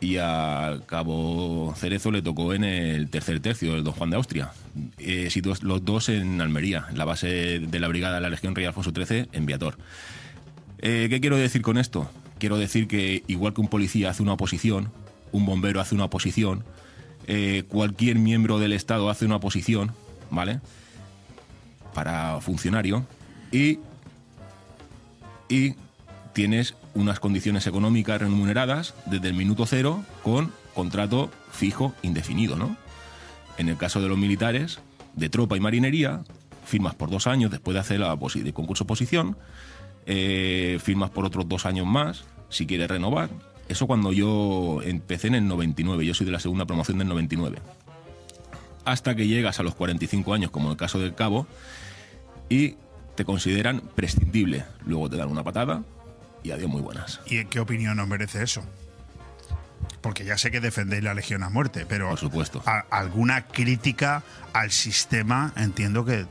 Y 0.00 0.18
a 0.18 0.78
Cabo 0.86 1.74
Cerezo 1.76 2.12
le 2.12 2.22
tocó 2.22 2.54
en 2.54 2.62
el 2.62 3.10
tercer 3.10 3.40
tercio, 3.40 3.74
el 3.74 3.82
Don 3.82 3.94
Juan 3.94 4.10
de 4.10 4.16
Austria. 4.16 4.52
Eh, 4.98 5.28
los 5.62 5.84
dos 5.84 6.08
en 6.08 6.40
Almería, 6.40 6.86
la 6.94 7.04
base 7.04 7.58
de 7.58 7.80
la 7.80 7.88
Brigada 7.88 8.16
de 8.16 8.20
la 8.20 8.30
Legión 8.30 8.54
Rey 8.54 8.64
Alfonso 8.64 8.92
XIII, 8.94 9.28
en 9.32 9.46
Viator. 9.46 9.76
Eh, 10.78 11.08
¿Qué 11.10 11.20
quiero 11.20 11.36
decir 11.36 11.62
con 11.62 11.78
esto? 11.78 12.08
Quiero 12.38 12.58
decir 12.58 12.86
que 12.86 13.24
igual 13.26 13.54
que 13.54 13.60
un 13.60 13.68
policía 13.68 14.10
hace 14.10 14.22
una 14.22 14.34
oposición, 14.34 14.92
un 15.32 15.44
bombero 15.44 15.80
hace 15.80 15.96
una 15.96 16.04
oposición, 16.04 16.62
eh, 17.26 17.64
cualquier 17.68 18.16
miembro 18.18 18.60
del 18.60 18.72
Estado 18.72 19.10
hace 19.10 19.26
una 19.26 19.36
oposición, 19.36 19.92
¿vale? 20.30 20.60
Para 21.92 22.40
funcionario. 22.40 23.04
Y, 23.50 23.80
y 25.48 25.74
tienes 26.38 26.76
unas 26.94 27.18
condiciones 27.18 27.66
económicas 27.66 28.20
remuneradas 28.20 28.94
desde 29.06 29.26
el 29.26 29.34
minuto 29.34 29.66
cero 29.66 30.04
con 30.22 30.52
contrato 30.72 31.32
fijo 31.50 31.96
indefinido, 32.02 32.54
¿no? 32.54 32.76
En 33.56 33.68
el 33.68 33.76
caso 33.76 34.00
de 34.00 34.08
los 34.08 34.16
militares, 34.16 34.78
de 35.14 35.30
tropa 35.30 35.56
y 35.56 35.60
marinería, 35.60 36.22
firmas 36.64 36.94
por 36.94 37.10
dos 37.10 37.26
años 37.26 37.50
después 37.50 37.74
de 37.74 37.80
hacer 37.80 37.98
la 37.98 38.14
de 38.14 38.52
concurso 38.52 38.84
oposición, 38.84 39.36
eh, 40.06 40.78
firmas 40.80 41.10
por 41.10 41.24
otros 41.24 41.48
dos 41.48 41.66
años 41.66 41.88
más 41.88 42.22
si 42.50 42.68
quieres 42.68 42.86
renovar. 42.86 43.30
Eso 43.68 43.88
cuando 43.88 44.12
yo 44.12 44.80
empecé 44.84 45.26
en 45.26 45.34
el 45.34 45.48
99, 45.48 46.06
yo 46.06 46.14
soy 46.14 46.24
de 46.26 46.30
la 46.30 46.38
segunda 46.38 46.66
promoción 46.66 46.98
del 46.98 47.08
99. 47.08 47.58
Hasta 48.84 49.16
que 49.16 49.26
llegas 49.26 49.58
a 49.58 49.64
los 49.64 49.74
45 49.74 50.34
años, 50.34 50.52
como 50.52 50.68
en 50.68 50.70
el 50.70 50.78
caso 50.78 51.00
del 51.00 51.16
cabo, 51.16 51.48
y 52.48 52.76
te 53.16 53.24
consideran 53.24 53.82
prescindible. 53.96 54.66
Luego 54.86 55.10
te 55.10 55.16
dan 55.16 55.30
una 55.30 55.42
patada 55.42 55.82
y 56.48 56.52
adiós 56.52 56.70
muy 56.70 56.80
buenas. 56.80 57.20
¿Y 57.26 57.38
en 57.38 57.48
qué 57.48 57.60
opinión 57.60 57.98
os 58.00 58.08
merece 58.08 58.42
eso? 58.42 58.62
Porque 60.00 60.24
ya 60.24 60.38
sé 60.38 60.50
que 60.50 60.60
defendéis 60.60 61.02
la 61.02 61.14
Legión 61.14 61.42
a 61.42 61.50
muerte, 61.50 61.84
pero 61.86 62.08
Por 62.10 62.18
supuesto. 62.18 62.62
a- 62.66 62.84
alguna 62.90 63.46
crítica 63.46 64.22
al 64.52 64.70
sistema 64.70 65.52
entiendo 65.56 66.04
que 66.04 66.26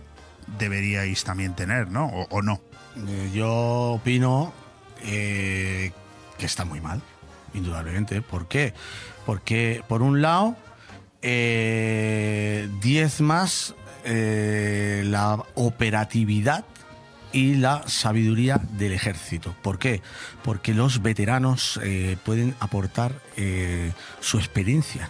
deberíais 0.60 1.24
también 1.24 1.54
tener, 1.56 1.90
¿no? 1.90 2.08
O, 2.08 2.28
o 2.30 2.42
no. 2.42 2.62
Eh, 3.08 3.30
yo 3.34 3.52
opino 3.94 4.54
eh, 5.04 5.92
que 6.38 6.46
está 6.46 6.66
muy 6.66 6.82
mal, 6.82 7.02
indudablemente. 7.54 8.22
¿Por 8.22 8.48
qué? 8.48 8.74
Porque, 9.26 9.84
por 9.88 10.02
un 10.02 10.22
lado, 10.22 10.56
eh, 11.22 12.70
10 12.82 13.22
más 13.22 13.76
eh, 14.06 15.04
la 15.06 15.44
operatividad 15.56 16.64
y 17.34 17.56
la 17.56 17.84
sabiduría 17.88 18.60
del 18.72 18.94
ejército. 18.94 19.54
¿Por 19.62 19.80
qué? 19.80 20.02
Porque 20.44 20.74
los 20.74 21.02
veteranos 21.02 21.80
eh, 21.84 22.18
pueden 22.24 22.56
aportar 22.60 23.14
eh, 23.36 23.92
su 24.20 24.38
experiencia. 24.40 25.10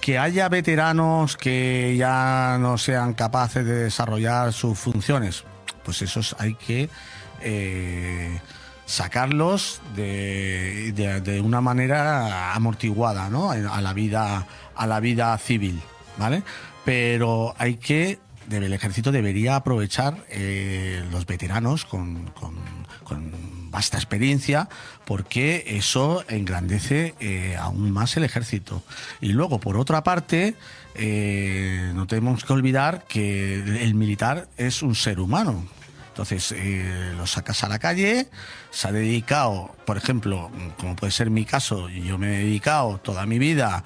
Que 0.00 0.18
haya 0.18 0.48
veteranos 0.48 1.36
que 1.36 1.94
ya 1.98 2.56
no 2.58 2.78
sean 2.78 3.12
capaces 3.14 3.64
de 3.64 3.74
desarrollar 3.84 4.52
sus 4.52 4.78
funciones, 4.78 5.44
pues 5.84 6.00
esos 6.02 6.34
hay 6.38 6.54
que 6.54 6.88
eh, 7.42 8.40
sacarlos 8.86 9.80
de, 9.94 10.92
de- 10.92 11.20
de 11.20 11.40
una 11.40 11.60
manera 11.60 12.54
amortiguada, 12.54 13.28
¿no? 13.28 13.50
A 13.50 13.80
la 13.80 13.92
vida, 13.92 14.46
a 14.74 14.86
la 14.86 15.00
vida 15.00 15.36
civil, 15.38 15.80
¿vale? 16.18 16.42
Pero 16.84 17.54
hay 17.58 17.74
que, 17.76 18.18
debe- 18.50 18.66
el 18.66 18.72
ejército 18.74 19.12
debería 19.12 19.56
aprovechar 19.56 20.24
eh, 20.28 21.02
los 21.10 21.24
veteranos 21.26 21.84
con, 21.86 22.24
con- 22.32 22.58
con 23.04 23.70
vasta 23.70 23.96
experiencia, 23.96 24.68
porque 25.04 25.64
eso 25.66 26.24
engrandece 26.28 27.14
eh, 27.20 27.56
aún 27.58 27.90
más 27.92 28.16
el 28.16 28.24
ejército. 28.24 28.82
Y 29.20 29.28
luego, 29.32 29.58
por 29.60 29.76
otra 29.76 30.02
parte, 30.02 30.54
eh, 30.96 31.92
no 31.94 32.06
tenemos 32.06 32.44
que 32.44 32.52
olvidar 32.52 33.04
que 33.08 33.54
el 33.82 33.94
militar 33.94 34.48
es 34.56 34.82
un 34.82 34.94
ser 34.94 35.20
humano. 35.20 35.66
Entonces, 36.08 36.54
lo 37.16 37.26
sacas 37.26 37.62
a 37.64 37.68
la 37.68 37.78
calle, 37.78 38.28
se 38.70 38.88
ha 38.88 38.92
dedicado, 38.92 39.74
por 39.86 39.96
ejemplo, 39.96 40.50
como 40.76 40.94
puede 40.96 41.12
ser 41.12 41.30
mi 41.30 41.44
caso, 41.46 41.88
yo 41.88 42.18
me 42.18 42.26
he 42.34 42.44
dedicado 42.44 42.98
toda 42.98 43.24
mi 43.24 43.38
vida 43.38 43.84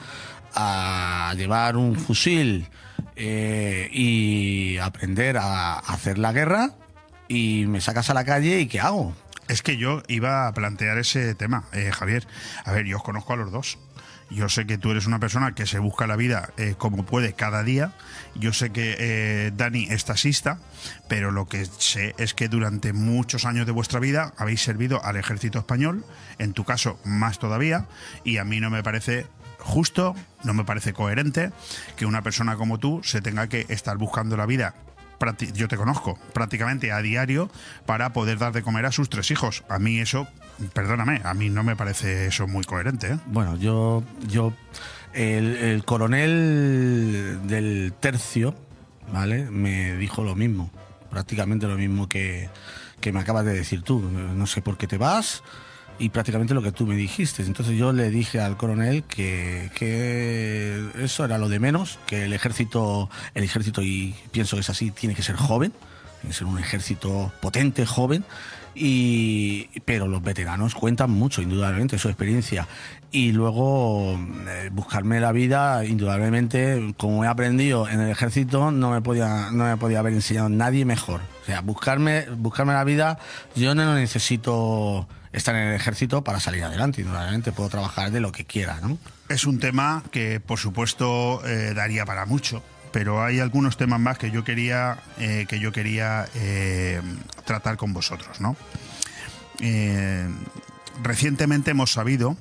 a 0.54 1.32
llevar 1.36 1.76
un 1.76 1.94
fusil 1.94 2.66
eh, 3.16 3.88
y 3.92 4.78
aprender 4.78 5.36
a 5.38 5.78
hacer 5.78 6.18
la 6.18 6.32
guerra 6.32 6.72
y 7.28 7.66
me 7.66 7.80
sacas 7.80 8.10
a 8.10 8.14
la 8.14 8.24
calle 8.24 8.60
y 8.60 8.66
¿qué 8.66 8.80
hago? 8.80 9.14
Es 9.48 9.62
que 9.62 9.76
yo 9.76 10.02
iba 10.08 10.48
a 10.48 10.54
plantear 10.54 10.98
ese 10.98 11.34
tema, 11.34 11.64
eh, 11.72 11.90
Javier. 11.92 12.26
A 12.64 12.72
ver, 12.72 12.86
yo 12.86 12.96
os 12.96 13.02
conozco 13.02 13.34
a 13.34 13.36
los 13.36 13.52
dos. 13.52 13.78
Yo 14.30 14.48
sé 14.48 14.66
que 14.66 14.78
tú 14.78 14.90
eres 14.90 15.06
una 15.06 15.20
persona 15.20 15.54
que 15.54 15.66
se 15.66 15.78
busca 15.78 16.06
la 16.06 16.16
vida 16.16 16.50
eh, 16.56 16.74
como 16.78 17.04
puede 17.04 17.34
cada 17.34 17.62
día. 17.62 17.92
Yo 18.34 18.52
sé 18.52 18.70
que 18.70 19.52
Dani 19.54 19.86
es 19.90 20.06
taxista, 20.06 20.58
pero 21.08 21.30
lo 21.30 21.46
que 21.46 21.66
sé 21.66 22.14
es 22.18 22.34
que 22.34 22.48
durante 22.48 22.94
muchos 22.94 23.44
años 23.44 23.66
de 23.66 23.72
vuestra 23.72 24.00
vida 24.00 24.32
habéis 24.38 24.62
servido 24.62 25.04
al 25.04 25.16
ejército 25.16 25.58
español, 25.58 26.04
en 26.38 26.54
tu 26.54 26.64
caso 26.64 26.98
más 27.04 27.38
todavía, 27.38 27.86
y 28.24 28.38
a 28.38 28.44
mí 28.44 28.60
no 28.60 28.70
me 28.70 28.82
parece 28.82 29.26
justo, 29.64 30.14
no 30.44 30.54
me 30.54 30.64
parece 30.64 30.92
coherente 30.92 31.50
que 31.96 32.06
una 32.06 32.22
persona 32.22 32.56
como 32.56 32.78
tú 32.78 33.00
se 33.02 33.20
tenga 33.20 33.48
que 33.48 33.66
estar 33.68 33.96
buscando 33.96 34.36
la 34.36 34.46
vida 34.46 34.74
yo 35.54 35.68
te 35.68 35.76
conozco 35.76 36.18
prácticamente 36.32 36.92
a 36.92 37.00
diario 37.00 37.50
para 37.86 38.12
poder 38.12 38.38
dar 38.38 38.52
de 38.52 38.62
comer 38.62 38.86
a 38.86 38.92
sus 38.92 39.08
tres 39.08 39.30
hijos. 39.30 39.64
A 39.68 39.78
mí 39.78 39.98
eso, 39.98 40.26
perdóname, 40.72 41.20
a 41.24 41.34
mí 41.34 41.50
no 41.50 41.62
me 41.62 41.76
parece 41.76 42.26
eso 42.26 42.46
muy 42.46 42.64
coherente. 42.64 43.12
¿eh? 43.12 43.18
Bueno, 43.26 43.56
yo, 43.56 44.02
yo 44.28 44.52
el, 45.12 45.56
el 45.56 45.84
coronel 45.84 47.40
del 47.44 47.94
tercio, 47.98 48.54
¿vale? 49.12 49.44
Me 49.50 49.96
dijo 49.96 50.24
lo 50.24 50.34
mismo, 50.34 50.70
prácticamente 51.10 51.66
lo 51.66 51.76
mismo 51.76 52.08
que, 52.08 52.48
que 53.00 53.12
me 53.12 53.20
acabas 53.20 53.44
de 53.44 53.54
decir 53.54 53.82
tú. 53.82 54.00
No 54.00 54.46
sé 54.46 54.62
por 54.62 54.76
qué 54.76 54.86
te 54.86 54.98
vas 54.98 55.42
y 55.98 56.08
prácticamente 56.08 56.54
lo 56.54 56.62
que 56.62 56.72
tú 56.72 56.86
me 56.86 56.96
dijiste. 56.96 57.42
Entonces 57.42 57.76
yo 57.76 57.92
le 57.92 58.10
dije 58.10 58.40
al 58.40 58.56
coronel 58.56 59.04
que, 59.04 59.70
que 59.74 60.82
eso 60.98 61.24
era 61.24 61.38
lo 61.38 61.48
de 61.48 61.60
menos, 61.60 61.98
que 62.06 62.24
el 62.24 62.32
ejército, 62.32 63.10
el 63.34 63.44
ejército, 63.44 63.82
y 63.82 64.14
pienso 64.32 64.56
que 64.56 64.60
es 64.60 64.70
así, 64.70 64.90
tiene 64.90 65.14
que 65.14 65.22
ser 65.22 65.36
joven, 65.36 65.72
tiene 66.20 66.32
que 66.32 66.38
ser 66.38 66.46
un 66.46 66.58
ejército 66.58 67.32
potente, 67.40 67.86
joven, 67.86 68.24
y, 68.74 69.68
pero 69.84 70.08
los 70.08 70.22
veteranos 70.22 70.74
cuentan 70.74 71.10
mucho, 71.10 71.40
indudablemente, 71.42 71.98
su 71.98 72.08
experiencia. 72.08 72.66
Y 73.12 73.30
luego 73.30 74.18
eh, 74.48 74.70
buscarme 74.72 75.20
la 75.20 75.30
vida, 75.30 75.84
indudablemente, 75.84 76.94
como 76.96 77.24
he 77.24 77.28
aprendido 77.28 77.88
en 77.88 78.00
el 78.00 78.10
ejército, 78.10 78.72
no 78.72 78.90
me 78.90 79.00
podía, 79.00 79.50
no 79.52 79.64
me 79.64 79.76
podía 79.76 80.00
haber 80.00 80.14
enseñado 80.14 80.48
nadie 80.48 80.84
mejor. 80.84 81.20
O 81.42 81.46
sea, 81.46 81.60
buscarme, 81.60 82.26
buscarme 82.36 82.72
la 82.72 82.82
vida, 82.82 83.18
yo 83.54 83.76
no 83.76 83.94
necesito 83.94 85.06
estar 85.34 85.54
en 85.54 85.68
el 85.68 85.74
ejército 85.74 86.22
para 86.24 86.40
salir 86.40 86.64
adelante, 86.64 87.02
indudablemente 87.02 87.52
puedo 87.52 87.68
trabajar 87.68 88.10
de 88.10 88.20
lo 88.20 88.32
que 88.32 88.44
quiera, 88.44 88.80
¿no? 88.80 88.98
Es 89.28 89.46
un 89.46 89.58
tema 89.58 90.02
que, 90.10 90.40
por 90.40 90.58
supuesto, 90.58 91.44
eh, 91.46 91.74
daría 91.74 92.04
para 92.04 92.24
mucho. 92.24 92.62
Pero 92.92 93.24
hay 93.24 93.40
algunos 93.40 93.76
temas 93.76 93.98
más 93.98 94.18
que 94.18 94.30
yo 94.30 94.44
quería 94.44 94.98
eh, 95.18 95.46
que 95.48 95.58
yo 95.58 95.72
quería 95.72 96.26
eh, 96.36 97.02
tratar 97.44 97.76
con 97.76 97.92
vosotros, 97.92 98.40
¿no? 98.40 98.56
Recientemente 101.02 101.72
hemos 101.72 101.92
sabido 101.92 102.36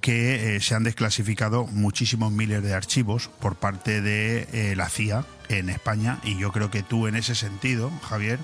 que 0.00 0.58
se 0.62 0.74
han 0.74 0.84
desclasificado 0.84 1.66
muchísimos 1.66 2.32
miles 2.32 2.62
de 2.62 2.72
archivos 2.72 3.28
por 3.40 3.56
parte 3.56 4.00
de 4.00 4.74
la 4.76 4.88
CIA 4.88 5.26
en 5.48 5.68
España 5.68 6.20
y 6.22 6.38
yo 6.38 6.52
creo 6.52 6.70
que 6.70 6.82
tú 6.82 7.06
en 7.06 7.16
ese 7.16 7.34
sentido, 7.34 7.90
Javier, 8.08 8.38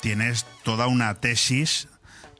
tienes 0.00 0.44
toda 0.64 0.86
una 0.86 1.14
tesis, 1.14 1.88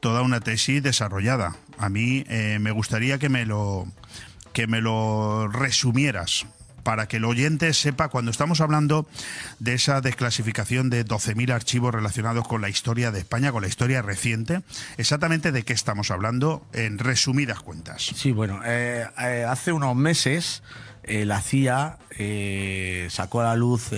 toda 0.03 0.21
una 0.21 0.41
tesis 0.41 0.83
desarrollada. 0.83 1.55
A 1.77 1.87
mí 1.87 2.25
eh, 2.27 2.57
me 2.59 2.71
gustaría 2.71 3.19
que 3.19 3.29
me 3.29 3.45
lo 3.45 3.87
que 4.51 4.67
me 4.67 4.81
lo 4.81 5.47
resumieras 5.47 6.45
para 6.83 7.07
que 7.07 7.17
el 7.17 7.25
oyente 7.25 7.73
sepa 7.73 8.09
cuando 8.09 8.29
estamos 8.29 8.59
hablando 8.59 9.07
de 9.59 9.75
esa 9.75 10.01
desclasificación 10.01 10.89
de 10.89 11.05
12.000 11.05 11.53
archivos 11.53 11.95
relacionados 11.95 12.45
con 12.45 12.59
la 12.59 12.67
historia 12.67 13.11
de 13.11 13.19
España, 13.19 13.53
con 13.53 13.61
la 13.61 13.69
historia 13.69 14.01
reciente, 14.01 14.61
exactamente 14.97 15.53
de 15.53 15.63
qué 15.63 15.71
estamos 15.71 16.11
hablando 16.11 16.67
en 16.73 16.99
resumidas 16.99 17.61
cuentas. 17.61 18.11
Sí, 18.13 18.33
bueno, 18.33 18.59
eh, 18.65 19.07
eh, 19.17 19.45
hace 19.47 19.71
unos 19.71 19.95
meses 19.95 20.63
la 21.05 21.39
CIA 21.41 21.97
sacó 23.09 23.39
a 23.39 23.45
la 23.45 23.55
luz, 23.55 23.91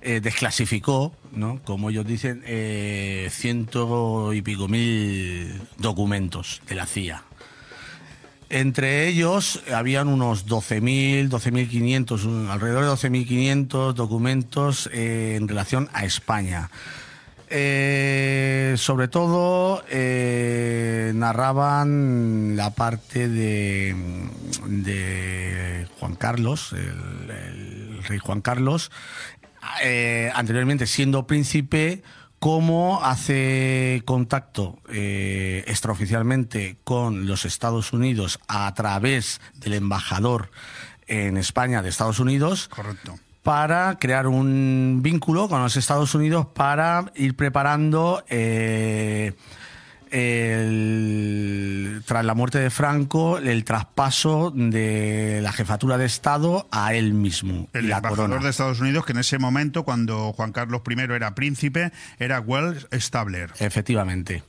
eh, 0.00 0.20
desclasificó, 0.20 1.12
¿no? 1.32 1.60
como 1.64 1.90
ellos 1.90 2.06
dicen, 2.06 2.42
eh, 2.46 3.28
ciento 3.30 4.32
y 4.32 4.42
pico 4.42 4.68
mil 4.68 5.60
documentos 5.78 6.60
de 6.68 6.74
la 6.74 6.86
CIA. 6.86 7.24
Entre 8.50 9.08
ellos 9.08 9.62
habían 9.74 10.08
unos 10.08 10.46
12.000, 10.46 11.28
12.500, 11.28 12.24
un- 12.24 12.48
alrededor 12.48 12.84
de 12.84 12.90
12.500 12.90 13.92
documentos 13.92 14.88
eh, 14.92 15.34
en 15.36 15.48
relación 15.48 15.90
a 15.92 16.04
España. 16.06 16.70
Eh, 17.50 18.74
sobre 18.78 19.08
todo 19.08 19.82
narraban 21.14 22.56
la 22.56 22.70
parte 22.74 23.28
de, 23.28 23.94
Juan 25.98 26.14
Carlos, 26.14 26.72
el 26.72 28.02
rey 28.04 28.18
Juan 28.18 28.40
Carlos, 28.40 28.90
eh, 29.82 30.30
anteriormente 30.34 30.86
siendo 30.86 31.26
príncipe, 31.26 32.02
cómo 32.38 33.00
hace 33.02 34.02
contacto 34.04 34.78
eh, 34.88 35.64
extraoficialmente 35.66 36.78
con 36.84 37.26
los 37.26 37.44
Estados 37.44 37.92
Unidos 37.92 38.38
a 38.48 38.72
través 38.74 39.40
del 39.54 39.74
embajador 39.74 40.50
en 41.06 41.36
España 41.36 41.82
de 41.82 41.88
Estados 41.88 42.20
Unidos. 42.20 42.68
Correcto. 42.68 43.18
Para 43.42 43.98
crear 43.98 44.26
un 44.26 45.00
vínculo 45.02 45.48
con 45.48 45.62
los 45.62 45.76
Estados 45.76 46.14
Unidos 46.14 46.46
para 46.54 47.10
ir 47.14 47.34
preparando 47.34 48.22
eh, 48.28 49.32
el- 50.10 52.02
tras 52.06 52.24
la 52.24 52.34
muerte 52.34 52.58
de 52.58 52.70
Franco 52.70 53.38
el 53.38 53.64
traspaso 53.64 54.52
de 54.54 55.40
la 55.42 55.52
jefatura 55.52 55.98
de 55.98 56.06
Estado 56.06 56.66
a 56.70 56.94
él 56.94 57.12
mismo 57.14 57.68
El 57.72 57.88
la 57.88 57.96
embajador 57.96 58.26
corona. 58.28 58.44
de 58.44 58.50
Estados 58.50 58.80
Unidos, 58.80 59.04
que 59.04 59.12
en 59.12 59.18
ese 59.18 59.38
momento, 59.38 59.84
cuando 59.84 60.32
Juan 60.32 60.52
Carlos 60.52 60.82
I 60.88 61.00
era 61.12 61.34
príncipe, 61.34 61.92
era 62.18 62.40
Wells 62.40 62.86
Stabler. 62.92 63.50
Efectivamente. 63.58 64.42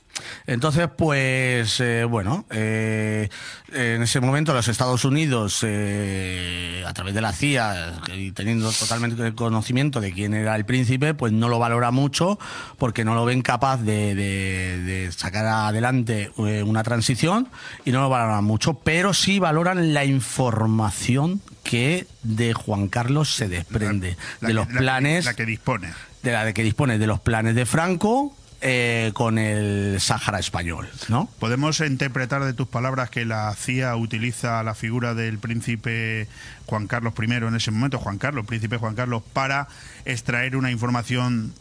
Entonces, 0.46 0.88
pues, 0.96 1.80
eh, 1.80 2.04
bueno, 2.04 2.44
eh, 2.50 3.28
en 3.72 4.02
ese 4.02 4.20
momento 4.20 4.52
los 4.54 4.68
Estados 4.68 5.04
Unidos, 5.04 5.60
eh, 5.62 6.84
a 6.86 6.92
través 6.92 7.14
de 7.14 7.20
la 7.20 7.32
CIA 7.32 7.94
y 8.14 8.32
teniendo 8.32 8.70
totalmente 8.72 9.34
conocimiento 9.34 10.00
de 10.00 10.12
quién 10.12 10.34
era 10.34 10.56
el 10.56 10.64
príncipe, 10.64 11.14
pues 11.14 11.32
no 11.32 11.48
lo 11.48 11.58
valora 11.58 11.90
mucho 11.90 12.38
porque 12.78 13.04
no 13.04 13.14
lo 13.14 13.24
ven 13.24 13.42
capaz 13.42 13.78
de, 13.78 14.14
de- 14.14 14.78
de 14.82 15.12
sacar 15.12 15.46
adelante 15.46 16.30
eh, 16.38 16.62
una 16.62 16.82
transición 16.82 17.48
y 17.84 17.92
no 17.92 18.00
lo 18.00 18.08
valoran 18.08 18.44
mucho, 18.44 18.74
pero 18.74 19.14
sí 19.14 19.38
valoran 19.38 19.92
la 19.94 20.04
información 20.04 21.40
que 21.62 22.06
de 22.22 22.52
Juan 22.54 22.88
Carlos 22.88 23.34
se 23.34 23.48
desprende, 23.48 24.16
La 24.40 24.48
de 24.48 24.54
los 24.54 24.72
la 24.72 24.78
planes 24.78 25.24
la 25.24 25.34
que 25.34 25.46
dispone. 25.46 25.92
de 26.22 26.32
la 26.32 26.44
de 26.44 26.54
que 26.54 26.62
dispone 26.62 26.98
de 26.98 27.06
los 27.06 27.20
planes 27.20 27.54
de 27.54 27.66
Franco 27.66 28.34
eh, 28.62 29.10
con 29.14 29.38
el 29.38 30.00
Sáhara 30.00 30.38
español, 30.38 30.88
¿no? 31.08 31.30
¿Podemos 31.38 31.80
interpretar 31.80 32.44
de 32.44 32.52
tus 32.52 32.68
palabras 32.68 33.08
que 33.08 33.24
la 33.24 33.54
CIA 33.54 33.96
utiliza 33.96 34.62
la 34.62 34.74
figura 34.74 35.14
del 35.14 35.38
príncipe 35.38 36.28
Juan 36.66 36.86
Carlos 36.86 37.14
I 37.18 37.32
en 37.32 37.54
ese 37.54 37.70
momento, 37.70 37.98
Juan 37.98 38.18
Carlos, 38.18 38.46
príncipe 38.46 38.76
Juan 38.76 38.94
Carlos, 38.94 39.22
para 39.32 39.68
extraer 40.04 40.56
una 40.56 40.70
información 40.70 41.54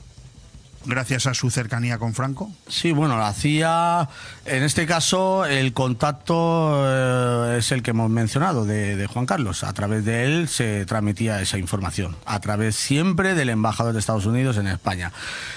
gracias 0.85 1.27
a 1.27 1.33
su 1.33 1.49
cercanía 1.49 1.97
con 1.97 2.13
Franco? 2.13 2.51
Sí, 2.67 2.91
bueno, 2.91 3.17
la 3.17 3.33
CIA, 3.33 4.09
en 4.45 4.63
este 4.63 4.85
caso, 4.85 5.45
el 5.45 5.73
contacto 5.73 6.83
eh, 6.85 7.57
es 7.59 7.71
el 7.71 7.83
que 7.83 7.91
hemos 7.91 8.09
mencionado 8.09 8.65
de, 8.65 8.95
de 8.95 9.07
Juan 9.07 9.25
Carlos. 9.25 9.63
A 9.63 9.73
través 9.73 10.05
de 10.05 10.25
él 10.25 10.47
se 10.47 10.85
transmitía 10.85 11.41
esa 11.41 11.57
información, 11.57 12.15
a 12.25 12.39
través 12.39 12.75
siempre 12.75 13.35
del 13.35 13.49
embajador 13.49 13.93
de 13.93 13.99
Estados 13.99 14.25
Unidos 14.25 14.57
en 14.57 14.67
España. 14.67 15.11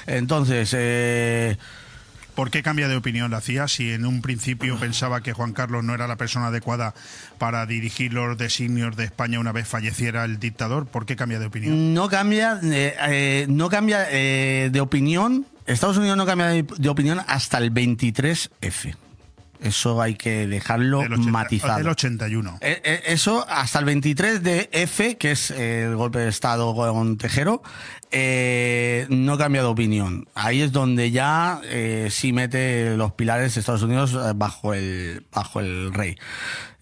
Entonces, 0.07 0.71
eh, 0.77 1.57
¿Por 2.35 2.51
qué 2.51 2.63
cambia 2.63 2.89
de 2.89 2.97
opinión 2.97 3.31
la 3.31 3.41
CIA 3.41 3.69
si 3.69 3.93
en 3.93 4.07
un 4.07 4.23
principio 4.23 4.79
pensaba 4.79 5.21
que 5.21 5.33
Juan 5.33 5.53
Carlos 5.53 5.85
no 5.85 5.95
era 5.95 6.07
la 6.07 6.17
persona 6.17 6.47
adecuada 6.47 6.95
para 7.39 7.67
dirigir 7.67 8.13
los 8.13 8.39
designios 8.39 8.97
de 8.97 9.05
España 9.05 9.39
una 9.39 9.53
vez 9.53 9.69
falleciera 9.69 10.25
el 10.25 10.39
dictador? 10.39 10.87
¿Por 10.87 11.05
qué 11.07 11.17
cambia 11.17 11.39
de 11.39 11.47
opinión? 11.47 11.95
No 11.95 12.09
cambia, 12.09 12.59
eh, 12.63 12.95
eh, 13.09 13.47
no 13.49 13.69
cambia 13.69 14.07
eh, 14.11 14.71
de 14.73 14.81
opinión. 14.81 15.47
Estados 15.67 15.97
Unidos 15.97 16.17
no 16.17 16.27
cambia 16.27 16.47
de, 16.47 16.63
de 16.63 16.89
opinión 16.89 17.21
hasta 17.27 17.59
el 17.59 17.73
23F. 17.73 18.97
Eso 19.63 20.03
hay 20.03 20.17
que 20.17 20.47
dejarlo 20.49 21.01
Del 21.01 21.13
80 21.13 21.31
matizado. 21.31 21.79
Del 21.79 21.89
81. 21.89 22.59
Eh, 22.61 22.81
eh, 22.85 23.03
Eso 23.07 23.47
hasta 23.49 23.79
el 23.79 23.85
23 23.85 24.43
de 24.43 24.69
F, 24.73 25.17
que 25.17 25.33
es 25.33 25.51
el 25.53 25.95
golpe 25.95 26.19
de 26.19 26.29
Estado 26.29 26.75
con 26.75 27.17
Tejero, 27.17 27.63
eh, 28.13 29.07
no 29.09 29.39
cambia 29.39 29.63
de 29.63 29.69
opinión. 29.69 30.29
Ahí 30.35 30.61
es 30.63 30.71
donde 30.73 31.11
ya 31.11 31.61
eh, 31.65 32.09
sí 32.11 32.33
mete 32.33 32.97
los 32.97 33.13
pilares 33.13 33.55
de 33.55 33.61
Estados 33.61 33.83
Unidos 33.83 34.13
eh, 34.15 34.33
bajo 34.35 34.75
el, 34.75 35.27
bajo 35.33 35.61
el 35.61 35.93
rey. 35.93 36.17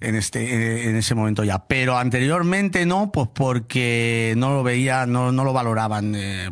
En 0.03 0.15
este, 0.15 0.43
eh, 0.43 0.89
en 0.89 0.97
ese 0.97 1.15
momento 1.15 1.45
ya. 1.45 1.67
Pero 1.67 1.99
anteriormente 1.99 2.87
no, 2.87 3.13
pues 3.13 3.29
porque 3.35 4.33
no 4.39 4.55
lo 4.55 4.63
veía, 4.63 5.05
no, 5.05 5.31
no 5.31 5.45
lo 5.45 5.53
valoraban 5.53 6.15
eh, 6.17 6.51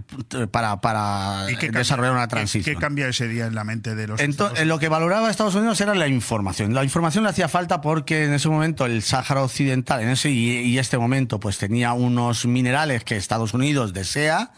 para, 0.51 0.83
para 0.83 1.47
¿Y 1.51 1.55
qué 1.57 1.69
cambia- 1.69 1.79
desarrollar 1.79 2.13
una 2.13 2.27
qué- 2.27 2.29
transición. 2.29 2.75
¿Qué 2.77 2.79
cambia 2.79 3.09
ese 3.09 3.27
día 3.27 3.47
en 3.47 3.55
la 3.55 3.65
mente 3.65 3.95
de 3.95 4.07
los 4.07 4.21
Entonces, 4.21 4.67
lo 4.67 4.79
que 4.79 4.91
valoraba 4.91 5.31
Estados 5.31 5.55
Unidos 5.55 5.81
era 5.81 5.95
la 5.95 6.09
información. 6.09 6.75
La 6.75 6.85
información 6.85 7.25
le 7.25 7.31
hacía 7.31 7.49
falta 7.49 7.81
porque 7.81 8.25
en 8.27 8.35
ese 8.35 8.51
momento 8.51 8.85
el 8.85 9.01
Sáhara 9.03 9.43
Occidental, 9.43 10.03
en 10.03 10.11
ese 10.11 10.29
y, 10.31 10.51
y 10.59 10.79
este 10.79 10.99
momento, 10.99 11.41
pues 11.41 11.57
tenía 11.57 11.95
unos 11.95 12.45
minerales 12.45 13.03
que 13.03 13.17
Estados 13.17 13.55
Unidos 13.55 13.95
desea 13.95 14.51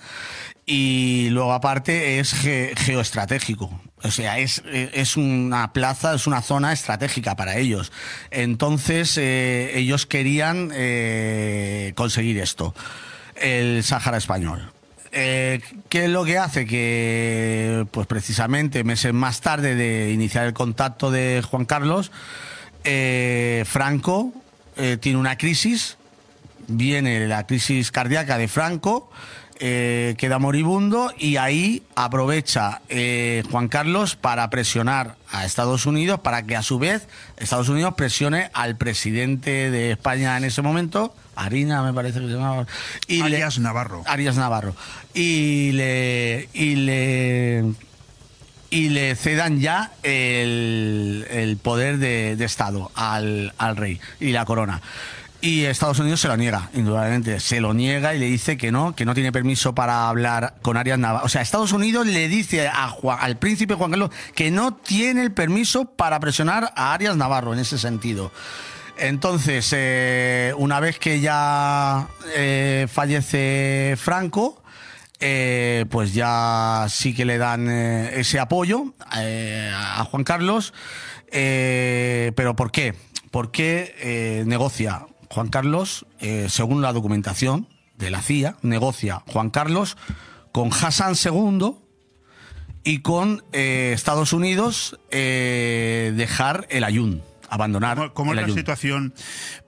y 0.66 1.28
luego 1.30 1.52
aparte 1.52 2.18
es 2.20 2.32
ge- 2.32 2.74
geoestratégico. 2.76 3.80
O 4.02 4.10
sea, 4.10 4.38
es, 4.38 4.62
es 4.72 5.16
una 5.16 5.72
plaza, 5.72 6.14
es 6.14 6.26
una 6.26 6.40
zona 6.42 6.72
estratégica 6.72 7.36
para 7.36 7.58
ellos. 7.58 7.92
Entonces, 8.30 9.18
eh, 9.18 9.72
ellos 9.74 10.06
querían 10.06 10.70
eh, 10.72 11.92
conseguir 11.96 12.38
esto, 12.38 12.74
el 13.34 13.84
Sáhara 13.84 14.16
español. 14.16 14.72
Eh, 15.12 15.60
¿Qué 15.88 16.04
es 16.04 16.10
lo 16.10 16.24
que 16.24 16.38
hace? 16.38 16.66
Que, 16.66 17.84
pues 17.90 18.06
precisamente 18.06 18.84
meses 18.84 19.12
más 19.12 19.40
tarde 19.40 19.74
de 19.74 20.12
iniciar 20.12 20.46
el 20.46 20.54
contacto 20.54 21.10
de 21.10 21.42
Juan 21.44 21.64
Carlos, 21.66 22.10
eh, 22.84 23.64
Franco 23.66 24.32
tiene 25.00 25.18
una 25.18 25.36
crisis, 25.36 25.98
viene 26.66 27.26
la 27.26 27.46
crisis 27.46 27.90
cardíaca 27.90 28.38
de 28.38 28.48
Franco, 28.48 29.10
eh, 29.60 30.14
queda 30.18 30.38
moribundo 30.38 31.12
y 31.18 31.36
ahí 31.36 31.82
aprovecha 31.94 32.80
eh, 32.88 33.42
Juan 33.50 33.68
Carlos 33.68 34.16
para 34.16 34.48
presionar 34.50 35.16
a 35.30 35.44
Estados 35.44 35.86
Unidos 35.86 36.20
para 36.20 36.42
que 36.44 36.56
a 36.56 36.62
su 36.62 36.78
vez 36.78 37.06
Estados 37.36 37.68
Unidos 37.68 37.94
presione 37.94 38.50
al 38.54 38.76
presidente 38.76 39.70
de 39.70 39.92
España 39.92 40.36
en 40.36 40.44
ese 40.44 40.62
momento, 40.62 41.14
Arina 41.36 41.82
me 41.82 41.92
parece 41.92 42.20
que 42.20 42.26
se 42.26 42.32
llamaba, 42.32 42.66
y 43.06 43.18
le- 43.18 43.36
Arias 43.36 43.58
Navarro. 43.58 44.02
Arias 44.06 44.36
Navarro. 44.36 44.74
Y 45.14 45.72
le. 45.72 46.48
Y 46.52 46.74
le. 46.76 47.64
Y 48.72 48.90
le 48.90 49.16
cedan 49.16 49.58
ya 49.58 49.90
el, 50.04 51.26
el 51.30 51.56
poder 51.56 51.98
de, 51.98 52.36
de 52.36 52.44
Estado 52.44 52.92
al, 52.94 53.52
al 53.58 53.76
rey 53.76 54.00
y 54.20 54.30
la 54.30 54.44
corona. 54.44 54.80
Y 55.42 55.64
Estados 55.64 55.98
Unidos 55.98 56.20
se 56.20 56.28
lo 56.28 56.36
niega, 56.36 56.68
indudablemente. 56.74 57.40
Se 57.40 57.60
lo 57.62 57.72
niega 57.72 58.14
y 58.14 58.18
le 58.18 58.26
dice 58.26 58.58
que 58.58 58.70
no, 58.70 58.94
que 58.94 59.06
no 59.06 59.14
tiene 59.14 59.32
permiso 59.32 59.74
para 59.74 60.08
hablar 60.10 60.56
con 60.60 60.76
Arias 60.76 60.98
Navarro. 60.98 61.24
O 61.24 61.28
sea, 61.30 61.40
Estados 61.40 61.72
Unidos 61.72 62.06
le 62.06 62.28
dice 62.28 62.68
a 62.68 62.88
Juan- 62.88 63.18
al 63.20 63.38
príncipe 63.38 63.74
Juan 63.74 63.90
Carlos 63.90 64.10
que 64.34 64.50
no 64.50 64.74
tiene 64.74 65.22
el 65.22 65.32
permiso 65.32 65.86
para 65.86 66.20
presionar 66.20 66.72
a 66.76 66.92
Arias 66.92 67.16
Navarro 67.16 67.54
en 67.54 67.58
ese 67.60 67.78
sentido. 67.78 68.32
Entonces, 68.98 69.72
eh, 69.74 70.52
una 70.58 70.78
vez 70.78 70.98
que 70.98 71.20
ya 71.20 72.06
eh, 72.36 72.86
fallece 72.92 73.94
Franco, 73.98 74.62
eh, 75.20 75.86
pues 75.88 76.12
ya 76.12 76.84
sí 76.90 77.14
que 77.14 77.24
le 77.24 77.38
dan 77.38 77.66
ese 77.70 78.38
apoyo 78.38 78.92
a 79.08 80.04
Juan 80.10 80.22
Carlos. 80.24 80.74
¿Pero 81.30 82.54
por 82.56 82.70
qué? 82.72 82.94
Porque 83.30 83.94
eh, 84.00 84.42
negocia 84.46 85.06
Juan 85.30 85.48
Carlos, 85.48 86.06
eh, 86.18 86.46
según 86.48 86.82
la 86.82 86.92
documentación 86.92 87.68
de 87.96 88.10
la 88.10 88.20
CIA, 88.20 88.56
negocia 88.62 89.22
Juan 89.28 89.50
Carlos 89.50 89.96
con 90.52 90.70
Hassan 90.72 91.14
II 91.14 91.76
y 92.82 92.98
con 92.98 93.44
eh, 93.52 93.92
Estados 93.94 94.32
Unidos 94.32 94.98
eh, 95.10 96.12
dejar 96.16 96.66
el 96.70 96.82
ayun, 96.82 97.22
abandonar 97.48 97.96
¿Cómo, 97.96 98.14
cómo 98.14 98.32
el 98.32 98.38
es 98.38 98.42
la 98.42 98.46
ayun. 98.46 98.58
situación, 98.58 99.14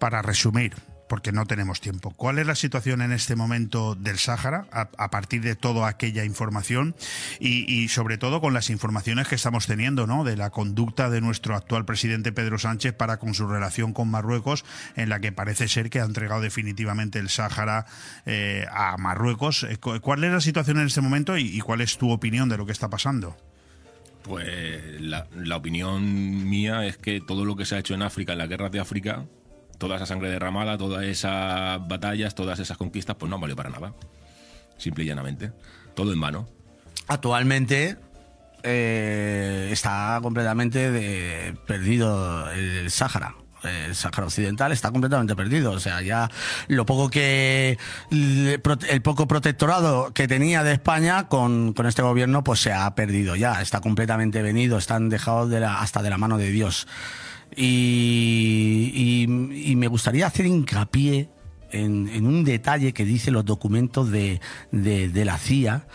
para 0.00 0.20
resumir, 0.20 0.74
porque 1.12 1.30
no 1.30 1.44
tenemos 1.44 1.82
tiempo, 1.82 2.12
cuál 2.16 2.38
es 2.38 2.46
la 2.46 2.54
situación 2.54 3.02
en 3.02 3.12
este 3.12 3.36
momento 3.36 3.94
del 3.94 4.16
Sáhara 4.18 4.64
a, 4.72 5.10
partir 5.10 5.42
de 5.42 5.54
toda 5.56 5.86
aquella 5.86 6.24
información 6.24 6.94
y, 7.38 7.86
sobre 7.88 8.16
todo 8.16 8.40
con 8.40 8.54
las 8.54 8.70
informaciones 8.70 9.28
que 9.28 9.34
estamos 9.34 9.66
teniendo 9.66 10.06
¿no? 10.06 10.24
de 10.24 10.38
la 10.38 10.48
conducta 10.48 11.10
de 11.10 11.20
nuestro 11.20 11.54
actual 11.54 11.84
presidente 11.84 12.32
Pedro 12.32 12.58
Sánchez 12.58 12.94
para 12.94 13.18
con 13.18 13.34
su 13.34 13.46
relación 13.46 13.92
con 13.92 14.08
Marruecos, 14.10 14.64
en 14.96 15.10
la 15.10 15.20
que 15.20 15.32
parece 15.32 15.68
ser 15.68 15.90
que 15.90 16.00
ha 16.00 16.04
entregado 16.04 16.40
definitivamente 16.40 17.18
el 17.18 17.28
Sáhara 17.28 17.84
eh, 18.24 18.64
a 18.72 18.96
Marruecos? 18.96 19.64
Eh, 19.64 19.76
cu- 19.76 20.00
¿Cuál 20.00 20.24
es 20.24 20.32
la 20.32 20.40
situación 20.40 20.78
en 20.80 20.86
este 20.86 21.02
momento 21.02 21.36
y- 21.36 21.42
y 21.54 21.60
cuál 21.60 21.82
es 21.82 21.98
tu 21.98 22.10
opinión 22.10 22.48
de 22.48 22.56
lo 22.56 22.64
que 22.64 22.72
está 22.72 22.88
pasando? 22.88 23.36
Pues 24.22 24.98
la, 24.98 25.26
la 25.36 25.56
opinión 25.58 26.48
mía 26.48 26.86
es 26.86 26.96
que 26.96 27.20
todo 27.20 27.44
lo 27.44 27.54
que 27.54 27.66
se 27.66 27.74
ha 27.74 27.80
hecho 27.80 27.92
en 27.92 28.00
África, 28.00 28.32
en 28.32 28.38
las 28.38 28.48
guerras 28.48 28.72
de 28.72 28.80
África, 28.80 29.26
toda 29.82 29.96
esa 29.96 30.06
sangre 30.06 30.30
derramada, 30.30 30.78
todas 30.78 31.02
esas 31.02 31.88
batallas, 31.88 32.36
todas 32.36 32.60
esas 32.60 32.76
conquistas, 32.76 33.16
pues 33.16 33.28
no 33.28 33.40
valió 33.40 33.56
para 33.56 33.68
nada. 33.68 33.92
Simple 34.78 35.02
y 35.02 35.08
llanamente. 35.08 35.50
Todo 35.96 36.12
en 36.12 36.20
vano. 36.20 36.48
Actualmente 37.08 37.96
eh, 38.62 39.70
está 39.72 40.20
completamente 40.22 40.88
de- 40.92 41.56
perdido 41.66 42.48
el, 42.52 42.92
Sáhara. 42.92 43.34
el 43.64 43.96
Sáhara 43.96 44.26
Occidental 44.26 44.70
está 44.70 44.92
completamente 44.92 45.34
perdido. 45.34 45.72
O 45.72 45.80
sea, 45.80 46.00
ya 46.00 46.30
lo 46.68 46.86
poco 46.86 47.10
que. 47.10 47.76
El 48.12 49.02
poco 49.02 49.26
protectorado 49.26 50.12
que 50.14 50.28
tenía 50.28 50.62
de 50.62 50.74
España 50.74 51.26
con, 51.26 51.74
este 51.84 52.02
gobierno, 52.02 52.44
pues 52.44 52.60
se 52.60 52.72
ha 52.72 52.94
perdido 52.94 53.34
ya. 53.34 53.60
Está 53.60 53.80
completamente 53.80 54.42
venido, 54.42 54.78
están 54.78 55.08
dejados 55.08 55.52
hasta 55.52 56.02
de 56.02 56.10
la 56.10 56.18
mano 56.18 56.38
de 56.38 56.52
Dios. 56.52 56.86
Y, 57.56 58.92
y- 58.94 59.70
y 59.72 59.76
me 59.76 59.86
gustaría 59.88 60.26
hacer 60.26 60.46
hincapié 60.46 61.28
en, 61.70 62.08
un 62.26 62.44
detalle 62.44 62.92
que 62.92 63.04
dice 63.04 63.30
los 63.30 63.44
documentos 63.44 64.10
de, 64.10 64.40
de- 64.70 65.24
la 65.24 65.38
CIA, 65.38 65.86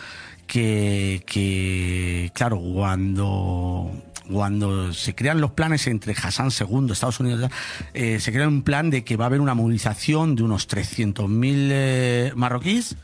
que, 0.46 1.22
que, 1.26 2.30
claro, 2.34 2.58
cuando, 2.60 3.90
cuando 4.30 4.92
se 4.92 5.14
crean 5.14 5.40
los 5.40 5.50
planes 5.52 5.86
entre 5.86 6.14
Hassan 6.14 6.48
II, 6.58 6.90
Estados 6.90 7.20
Unidos, 7.20 7.50
eh, 7.94 8.18
se 8.20 8.32
crea 8.32 8.48
un 8.48 8.62
plan 8.62 8.90
de 8.90 9.04
que 9.04 9.16
va 9.16 9.24
a 9.24 9.26
haber 9.26 9.40
una 9.40 9.54
movilización 9.54 10.36
de 10.36 10.42
unos 10.44 10.66
300.000 10.68 11.68
eh, 11.70 12.32
marroquíes. 12.34 12.96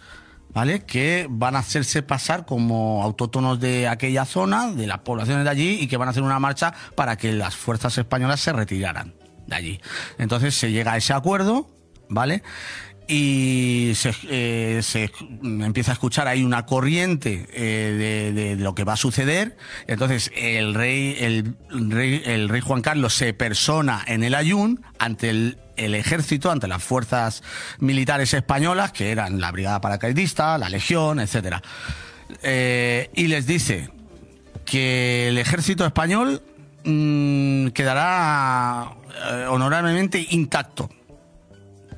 ¿Vale? 0.55 0.85
Que 0.85 1.27
van 1.29 1.57
a 1.57 1.59
hacerse 1.59 2.03
pasar 2.03 2.47
como 2.47 3.03
autóctonos 3.03 3.59
de 3.59 3.89
aquella 3.89 4.25
zona, 4.25 4.71
de 4.71 4.87
las 4.87 5.01
poblaciones 5.01 5.45
de 5.45 5.51
allí, 5.51 5.79
y 5.81 5.89
que 5.89 5.97
van 5.97 6.07
a 6.09 6.13
hacer 6.13 6.23
una 6.23 6.39
marcha 6.39 6.73
para 6.95 7.17
que 7.17 7.33
las 7.33 7.57
fuerzas 7.57 7.99
españolas 7.99 8.39
se 8.41 8.53
retiraran 8.53 9.15
de 9.49 9.57
allí. 9.57 9.81
Entonces 10.19 10.55
se 10.55 10.71
llega 10.71 10.93
a 10.93 10.97
ese 10.97 11.13
acuerdo, 11.13 11.69
¿vale? 12.09 12.43
Y 13.07 13.93
se, 13.97 14.15
eh, 14.31 14.81
se 14.83 15.11
empieza 15.43 15.91
a 15.91 15.95
escuchar 15.95 16.27
ahí 16.27 16.43
una 16.43 16.65
corriente 16.65 17.47
eh, 17.53 18.31
de, 18.33 18.33
de- 18.33 18.57
de 18.57 18.63
lo 18.65 18.75
que 18.75 18.85
va 18.85 18.95
a 18.95 18.97
suceder. 18.97 19.59
Entonces 19.89 20.31
el 20.35 20.73
rey, 20.73 21.15
el 21.21 21.57
rey, 21.91 22.23
el 22.25 22.49
rey 22.49 22.61
Juan 22.63 22.81
Carlos 22.81 23.13
se 23.13 23.35
persona 23.35 24.03
en 24.07 24.23
el 24.25 24.35
Ayun 24.35 24.83
ante 24.99 25.29
el, 25.29 25.59
el 25.77 25.95
ejército, 25.95 26.51
ante 26.51 26.69
las 26.69 26.83
fuerzas 26.83 27.43
militares 27.79 28.35
españolas, 28.35 28.93
que 28.93 29.11
eran 29.11 29.41
la 29.41 29.51
Brigada 29.53 29.81
Paracaidista, 29.81 30.59
la 30.59 30.69
Legión, 30.69 31.21
etcétera. 31.21 31.63
Eh, 32.43 33.11
y 33.15 33.27
les 33.27 33.47
dice 33.47 33.91
que 34.65 35.29
el 35.29 35.39
ejército 35.39 35.85
español 35.85 36.43
mm, 36.85 37.69
quedará 37.69 38.93
eh, 39.31 39.47
honorablemente 39.49 40.27
intacto 40.31 40.91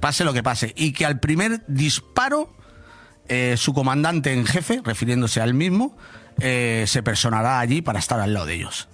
pase 0.01 0.25
lo 0.25 0.35
que 0.35 0.43
pase, 0.43 0.75
y 0.77 0.93
que 0.93 1.07
al 1.07 1.21
primer 1.21 1.65
disparo 1.67 2.55
eh, 3.29 3.55
su 3.57 3.73
comandante 3.73 4.33
en 4.33 4.45
jefe, 4.45 4.83
refiriéndose 4.85 5.41
al 5.41 5.55
mismo, 5.55 5.97
se 6.39 7.03
personará 7.03 7.61
allí 7.61 7.81
para 7.81 7.99
estar 7.99 8.21
al 8.21 8.35
lado 8.35 8.45
de 8.45 8.55
ellos. 8.55 8.89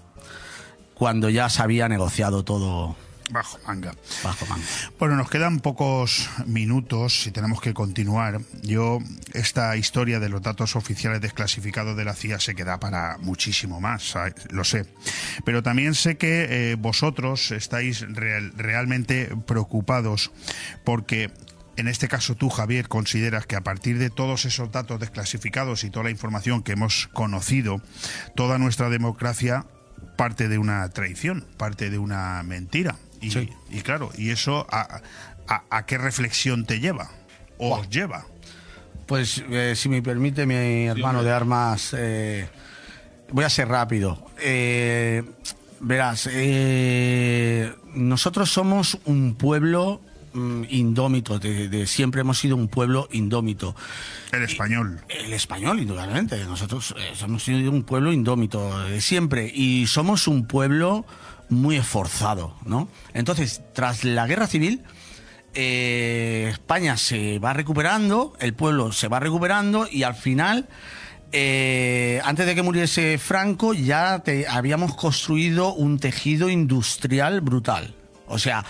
Cuando 0.95 1.29
ya 1.29 1.49
se 1.49 1.61
había 1.61 1.89
negociado 1.89 2.45
todo 2.45 2.97
Bajo 3.33 3.59
manga. 3.67 3.93
bajo 4.23 4.47
manga. 4.47 4.65
Bueno, 4.99 5.17
nos 5.17 5.31
quedan 5.31 5.61
pocos 5.61 6.29
minutos 6.47 7.27
y 7.27 7.31
tenemos 7.31 7.61
que 7.61 7.73
continuar. 7.75 8.41
Yo, 8.63 8.99
esta 9.33 9.75
historia 9.77 10.21
de 10.21 10.29
los 10.29 10.43
datos 10.43 10.77
oficiales 10.77 11.21
desclasificados 11.21 11.97
de 11.97 12.05
la 12.05 12.15
CIA 12.15 12.39
se 12.41 12.55
queda 12.55 12.79
para 12.79 13.17
muchísimo 13.19 13.81
más, 13.81 14.11
¿sabes? 14.11 14.35
lo 14.51 14.65
sé. 14.65 14.87
Pero 15.45 15.63
también 15.63 15.95
sé 15.95 16.17
que 16.19 16.73
eh, 16.73 16.77
vosotros 16.79 17.51
estáis 17.53 18.01
real- 18.15 18.53
realmente 18.57 19.31
preocupados 19.47 20.31
porque 20.85 21.31
en 21.77 21.89
este 21.89 22.07
caso 22.07 22.35
tú, 22.35 22.51
Javier, 22.51 22.87
consideras 22.89 23.47
que 23.47 23.57
a 23.57 23.63
partir 23.63 23.99
de 23.99 24.11
todos 24.11 24.45
esos 24.45 24.71
datos 24.71 25.01
desclasificados 25.01 25.85
y 25.85 25.91
toda 25.91 26.05
la 26.05 26.11
información 26.11 26.63
que 26.63 26.73
hemos 26.73 27.09
conocido, 27.15 27.81
toda 28.37 28.59
nuestra 28.59 28.91
democracia 28.91 29.65
parte 30.19 30.49
de 30.49 30.59
una 30.59 30.87
traición, 30.91 31.47
parte 31.57 31.89
de 31.89 31.97
una 31.97 32.43
mentira. 32.43 32.97
Y, 33.23 33.31
y 33.71 33.81
claro, 33.83 34.11
¿y 34.19 34.31
eso 34.31 34.67
a, 34.71 35.01
a- 35.49 35.63
a 35.71 35.87
qué 35.87 35.97
reflexión 35.99 36.65
te 36.67 36.81
lleva? 36.81 37.11
¿O 37.59 37.77
os 37.79 37.89
lleva? 37.89 38.27
Pues 39.07 39.43
eh, 39.51 39.75
si 39.77 39.89
me 39.89 40.03
permite 40.03 40.47
mi 40.47 40.87
hermano 40.87 41.23
de 41.23 41.31
armas, 41.33 41.95
eh, 41.97 42.49
voy 43.31 43.45
a 43.45 43.51
ser 43.51 43.69
rápido. 43.69 44.27
Eh, 44.41 45.23
verás, 45.81 46.29
eh, 46.33 47.73
nosotros 47.95 48.51
somos 48.51 48.99
un 49.05 49.35
pueblo 49.35 50.01
mm, 50.33 50.63
indómito, 50.71 51.39
de, 51.39 51.69
de- 51.69 51.87
siempre 51.87 52.23
hemos 52.23 52.39
sido 52.39 52.57
un 52.57 52.69
pueblo 52.69 53.09
indómito. 53.13 53.75
El 54.33 54.43
español. 54.45 55.01
El 55.09 55.33
español, 55.33 55.81
indudablemente. 55.81 56.43
Nosotros 56.47 56.95
eh, 56.99 57.13
hemos 57.23 57.43
sido 57.45 57.71
un 57.71 57.83
pueblo 57.83 58.13
indómito 58.13 58.79
de 58.85 59.01
siempre 59.01 59.51
y 59.55 59.87
somos 59.87 60.27
un 60.27 60.47
pueblo 60.47 61.05
muy 61.53 61.77
esforzado, 61.77 62.57
¿no? 62.65 62.89
Entonces, 63.15 63.61
tras 63.75 64.05
la 64.05 64.27
guerra 64.27 64.47
civil, 64.47 64.83
eh, 65.55 66.49
España 66.51 66.97
se 66.97 67.39
va 67.39 67.53
recuperando, 67.53 68.35
el 68.41 68.55
pueblo 68.55 68.93
se 68.93 69.09
va 69.09 69.21
recuperando 69.21 69.87
y 69.91 70.03
al 70.03 70.15
final, 70.15 70.69
eh, 71.31 72.21
antes 72.25 72.47
de 72.47 72.55
que 72.55 72.63
muriese 72.63 73.19
Franco, 73.19 73.75
ya 73.75 74.21
te- 74.21 74.47
habíamos 74.49 74.95
construido 74.97 75.75
un 75.75 75.99
tejido 75.99 76.49
industrial 76.49 77.41
brutal. 77.41 77.95
O 78.27 78.39
sea, 78.39 78.65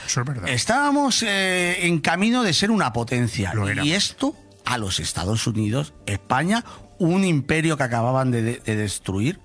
estábamos 0.48 1.22
eh, 1.22 1.86
en 1.86 2.00
camino 2.00 2.42
de 2.42 2.52
ser 2.52 2.70
una 2.72 2.92
potencia. 2.92 3.52
Y 3.84 3.92
esto 3.92 4.34
a 4.64 4.76
los 4.78 4.98
Estados 5.00 5.46
Unidos, 5.46 5.94
España, 6.06 6.64
un 6.98 7.24
imperio 7.24 7.76
que 7.76 7.82
acababan 7.84 8.30
de, 8.32 8.42
de- 8.42 8.56
de 8.64 8.76
destruir, 8.76 9.38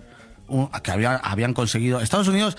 un- 0.48 0.70
que 0.84 0.92
había- 0.92 1.18
habían 1.18 1.54
conseguido. 1.54 2.02
Estados 2.02 2.28
Unidos 2.30 2.58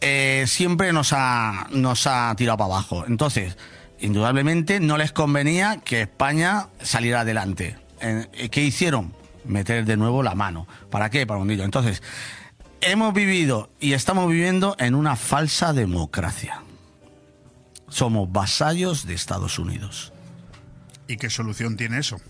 eh, 0.00 0.44
siempre 0.46 0.92
nos 0.92 1.12
ha, 1.12 1.66
nos 1.70 2.06
ha 2.06 2.34
tirado 2.36 2.58
para 2.58 2.74
abajo. 2.74 3.04
Entonces, 3.06 3.56
indudablemente 4.00 4.80
no 4.80 4.96
les 4.96 5.12
convenía 5.12 5.80
que 5.84 6.02
España 6.02 6.68
saliera 6.82 7.20
adelante. 7.20 7.76
Eh, 8.00 8.48
¿Qué 8.50 8.62
hicieron? 8.62 9.12
Meter 9.44 9.84
de 9.84 9.96
nuevo 9.96 10.22
la 10.22 10.34
mano. 10.34 10.66
¿Para 10.90 11.10
qué? 11.10 11.26
Para 11.26 11.40
hundirlo. 11.40 11.64
Entonces, 11.64 12.02
hemos 12.80 13.14
vivido 13.14 13.70
y 13.80 13.92
estamos 13.92 14.28
viviendo 14.28 14.76
en 14.78 14.94
una 14.94 15.16
falsa 15.16 15.72
democracia. 15.72 16.62
Somos 17.88 18.30
vasallos 18.30 19.06
de 19.06 19.14
Estados 19.14 19.58
Unidos. 19.58 20.12
¿Y 21.08 21.16
qué 21.16 21.28
solución 21.28 21.76
tiene 21.76 21.98
eso? 21.98 22.20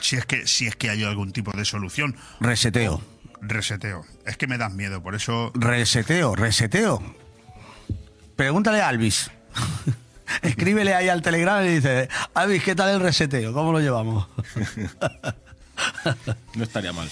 Si 0.00 0.16
es 0.16 0.26
que, 0.26 0.46
si 0.46 0.66
es 0.66 0.76
que 0.76 0.90
hay 0.90 1.04
algún 1.04 1.32
tipo 1.32 1.52
de 1.52 1.64
solución. 1.64 2.16
Reseteo. 2.40 3.00
Reseteo. 3.42 4.04
Es 4.24 4.36
que 4.36 4.46
me 4.46 4.56
das 4.56 4.72
miedo, 4.72 5.02
por 5.02 5.14
eso. 5.14 5.50
Reseteo, 5.54 6.34
reseteo. 6.36 7.02
Pregúntale 8.36 8.80
a 8.80 8.88
Alvis. 8.88 9.30
Escríbele 10.42 10.94
ahí 10.94 11.08
al 11.08 11.20
Telegram 11.22 11.60
y 11.62 11.66
le 11.66 11.74
dice, 11.74 12.08
Alvis, 12.34 12.62
¿qué 12.62 12.74
tal 12.74 12.88
el 12.94 13.00
reseteo? 13.00 13.52
¿Cómo 13.52 13.72
lo 13.72 13.80
llevamos? 13.80 14.26
No 16.54 16.62
estaría 16.62 16.92
mal. 16.92 17.08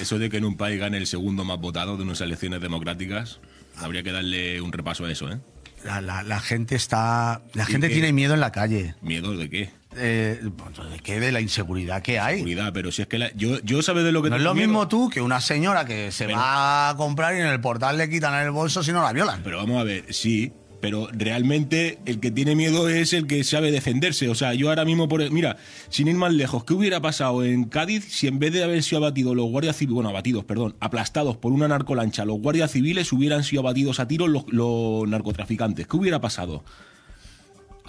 Eso 0.00 0.18
de 0.18 0.30
que 0.30 0.38
en 0.38 0.44
un 0.44 0.56
país 0.56 0.80
gane 0.80 0.96
el 0.96 1.06
segundo 1.06 1.44
más 1.44 1.58
votado 1.60 1.96
de 1.96 2.02
unas 2.02 2.20
elecciones 2.20 2.60
democráticas, 2.60 3.38
habría 3.76 4.02
que 4.02 4.10
darle 4.10 4.60
un 4.60 4.72
repaso 4.72 5.04
a 5.04 5.10
eso, 5.12 5.30
¿eh? 5.30 5.38
La, 5.84 6.00
la- 6.00 6.22
la 6.22 6.40
gente 6.40 6.74
está. 6.74 7.42
La 7.54 7.62
¿Y 7.64 7.66
gente 7.66 7.88
qué? 7.88 7.94
tiene 7.94 8.12
miedo 8.12 8.34
en 8.34 8.40
la 8.40 8.50
calle. 8.52 8.94
¿Miedo 9.00 9.36
de 9.36 9.48
qué? 9.48 9.70
Eh, 9.96 10.40
bueno, 10.56 10.88
¿De 11.04 11.32
la 11.32 11.40
inseguridad 11.40 12.00
que 12.02 12.18
hay. 12.20 12.36
Seguridad, 12.36 12.72
pero 12.72 12.92
si 12.92 13.02
es 13.02 13.08
que 13.08 13.18
la- 13.18 13.32
yo, 13.34 13.58
yo 13.62 13.82
sabes 13.82 14.04
de 14.04 14.12
lo 14.12 14.22
que 14.22 14.30
No 14.30 14.36
es 14.36 14.42
lo 14.42 14.54
miedo? 14.54 14.68
mismo 14.68 14.88
tú 14.88 15.10
que 15.10 15.20
una 15.20 15.40
señora 15.40 15.84
que 15.84 16.12
se 16.12 16.26
Pero- 16.26 16.38
va 16.38 16.90
a 16.90 16.96
comprar 16.96 17.34
y 17.34 17.38
en 17.40 17.46
el 17.46 17.60
portal 17.60 17.98
le 17.98 18.08
quitan 18.08 18.34
el 18.44 18.52
bolso 18.52 18.82
si 18.84 18.92
no 18.92 19.02
la 19.02 19.12
violan. 19.12 19.40
Pero 19.42 19.56
vamos 19.58 19.80
a 19.80 19.84
ver, 19.84 20.04
sí, 20.14 20.52
pero 20.80 21.08
realmente 21.12 21.98
el 22.06 22.20
que 22.20 22.30
tiene 22.30 22.54
miedo 22.54 22.88
es 22.88 23.12
el 23.12 23.26
que 23.26 23.42
sabe 23.42 23.72
defenderse. 23.72 24.28
O 24.28 24.34
sea, 24.36 24.54
yo 24.54 24.68
ahora 24.68 24.84
mismo, 24.84 25.08
por 25.08 25.28
mira, 25.32 25.56
sin 25.88 26.06
ir 26.06 26.14
más 26.14 26.32
lejos, 26.32 26.64
¿qué 26.64 26.72
hubiera 26.72 27.00
pasado 27.00 27.42
en 27.44 27.64
Cádiz 27.64 28.04
si 28.08 28.28
en 28.28 28.38
vez 28.38 28.52
de 28.52 28.62
haber 28.62 28.82
sido 28.84 28.98
abatidos 28.98 29.34
los 29.34 29.46
guardias 29.50 29.76
civiles, 29.76 29.94
bueno, 29.94 30.10
abatidos, 30.10 30.44
perdón, 30.44 30.76
aplastados 30.78 31.36
por 31.36 31.50
una 31.52 31.66
narcolancha, 31.66 32.24
los 32.24 32.38
guardias 32.38 32.70
civiles 32.70 33.12
hubieran 33.12 33.42
sido 33.42 33.62
abatidos 33.62 33.98
a 33.98 34.06
tiros 34.06 34.28
los, 34.30 34.44
los 34.52 35.08
narcotraficantes? 35.08 35.88
¿Qué 35.88 35.96
hubiera 35.96 36.20
pasado? 36.20 36.64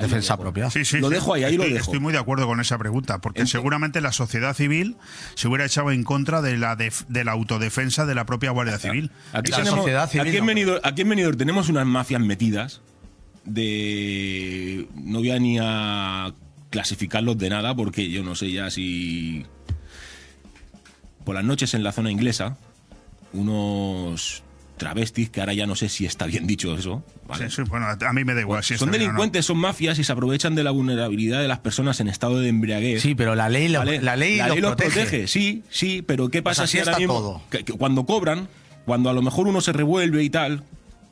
Defensa 0.02 0.38
propia. 0.38 0.70
Sí, 0.70 0.84
sí, 0.86 1.00
Lo 1.00 1.08
sí. 1.10 1.16
dejo 1.16 1.34
ahí, 1.34 1.44
ahí 1.44 1.58
lo 1.58 1.64
Estoy- 1.64 1.74
dejo. 1.74 1.86
Estoy 1.86 2.00
muy 2.00 2.14
de 2.14 2.20
acuerdo 2.20 2.46
con 2.48 2.60
esa 2.60 2.78
pregunta, 2.78 3.20
porque 3.20 3.46
seguramente 3.48 4.02
la 4.02 4.12
sociedad 4.12 4.56
civil 4.56 4.96
se 5.36 5.48
hubiera 5.48 5.66
echado 5.66 5.92
en 5.92 6.04
contra 6.04 6.42
de 6.42 6.58
la, 6.58 6.76
def- 6.78 7.06
de 7.08 7.24
la 7.24 7.32
autodefensa 7.34 8.06
de 8.06 8.16
la 8.16 8.26
propia 8.26 8.52
Guardia 8.52 8.78
Civil. 8.78 9.12
Aquí, 9.34 9.52
tenemos- 9.52 9.86
aquí 10.20 10.38
en 10.38 10.46
Benidorm, 10.46 10.80
aquí 10.84 11.02
en 11.02 11.10
Benidorm 11.10 11.38
tenemos 11.38 11.70
unas 11.70 11.86
mafias 11.86 12.22
metidas 12.22 12.82
de... 13.46 14.88
No 14.96 15.20
voy 15.20 15.32
a 15.32 15.40
ni 15.40 15.58
a 15.62 16.34
clasificarlos 16.70 17.38
de 17.38 17.50
nada 17.50 17.76
porque 17.76 18.10
yo 18.10 18.24
no 18.24 18.36
sé 18.36 18.52
ya 18.52 18.70
si... 18.70 19.46
Por 21.26 21.36
las 21.36 21.44
noches 21.44 21.74
en 21.74 21.84
la 21.84 21.92
zona 21.92 22.10
inglesa, 22.12 22.58
unos 23.34 24.44
travestis, 24.82 25.30
que 25.30 25.40
ahora 25.40 25.54
ya 25.54 25.66
no 25.68 25.76
sé 25.76 25.88
si 25.90 26.06
está 26.06 26.26
bien 26.26 26.48
dicho 26.48 26.76
eso. 26.76 27.04
¿vale? 27.28 27.50
Sí, 27.50 27.58
sí, 27.58 27.62
bueno, 27.70 27.86
a 27.88 28.14
mí 28.14 28.26
me 28.26 28.34
da 28.34 28.42
igual. 28.42 28.64
si 28.64 28.78
son 28.78 28.88
no. 28.90 28.94
delincuentes, 28.94 29.46
son 29.46 29.58
mafias 29.58 29.98
y 30.00 30.04
se 30.04 30.12
aprovechan 30.12 30.56
de 30.56 30.64
la 30.64 30.72
vulnerabilidad 30.72 31.40
de 31.42 31.48
las 31.48 31.60
personas 31.60 32.00
en 32.00 32.08
estado 32.08 32.40
de 32.40 32.50
embriaguez. 32.50 33.02
Sí, 33.02 33.14
pero 33.16 33.36
la 33.36 33.48
ley, 33.48 33.68
lo- 33.70 33.84
la 33.86 34.16
ley 34.16 34.38
los 34.40 34.60
los 34.60 34.76
protege. 34.76 34.92
protege. 35.02 35.28
Sí, 35.28 35.64
sí, 35.70 36.02
pero 36.02 36.30
¿qué 36.30 36.42
pasa 36.42 36.64
Pues 36.64 36.70
así 36.70 36.78
si 36.84 36.84
ahora 36.90 36.98
mismo 36.98 37.14
todo. 37.14 37.42
que- 37.52 37.64
que 37.64 37.74
cuando 37.74 38.06
cobran, 38.06 38.48
cuando 38.86 39.10
a 39.10 39.14
lo 39.14 39.22
mejor 39.22 39.48
uno 39.48 39.62
se 39.62 39.72
revuelve 39.72 40.24
y 40.24 40.30
tal, 40.30 40.64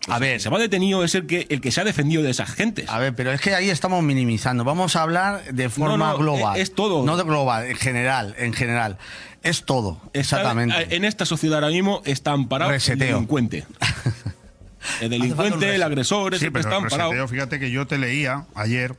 A 0.08 0.18
ver. 0.20 0.40
Se 0.42 0.50
va 0.50 0.58
detenido 0.58 1.04
es 1.04 1.14
el 1.16 1.28
que, 1.28 1.46
el 1.50 1.62
que 1.62 1.72
se 1.72 1.82
ha 1.82 1.84
defendido 1.84 2.24
de 2.24 2.32
esas 2.32 2.50
gentes. 2.52 2.90
A 2.90 2.98
ver, 3.00 3.14
pero 3.14 3.32
es 3.32 3.42
que 3.42 3.54
ahí 3.54 3.70
estamos 3.70 4.02
minimizando. 4.04 4.64
Vamos 4.64 4.96
a 4.96 5.04
hablar 5.04 5.44
de 5.54 5.70
forma 5.70 5.98
No, 5.98 6.12
no, 6.14 6.18
global. 6.18 6.56
es- 6.58 6.70
es 6.70 6.76
todo. 6.76 7.04
No 7.06 7.18
de 7.18 7.24
global, 7.24 7.66
en 7.66 7.76
general, 7.76 8.34
en 8.38 8.54
general. 8.54 8.98
Es 9.44 9.64
todo, 9.66 10.02
Está- 10.08 10.20
exactamente. 10.20 10.96
En 10.96 11.06
esta 11.06 11.26
sociedad 11.26 11.56
ahora 11.60 11.70
mismo 11.70 12.02
está 12.06 12.32
amparado 12.32 12.72
el 12.72 12.76
Reseteo. 12.78 13.16
delincuente. 13.16 13.66
El 15.02 15.10
falta 15.10 15.16
un 15.16 15.22
delincuente, 15.22 15.76
el 15.76 15.84
agresor, 15.84 16.34
es 16.34 16.40
Sí, 16.40 16.46
el 16.46 16.52
que 16.52 16.54
pero 16.54 16.70
está 16.70 16.78
el 16.78 16.84
amparado. 17.02 17.28
fíjate 17.28 17.60
que 17.60 17.70
yo 17.70 17.86
te 17.86 17.98
leía 17.98 18.46
ayer. 18.56 18.96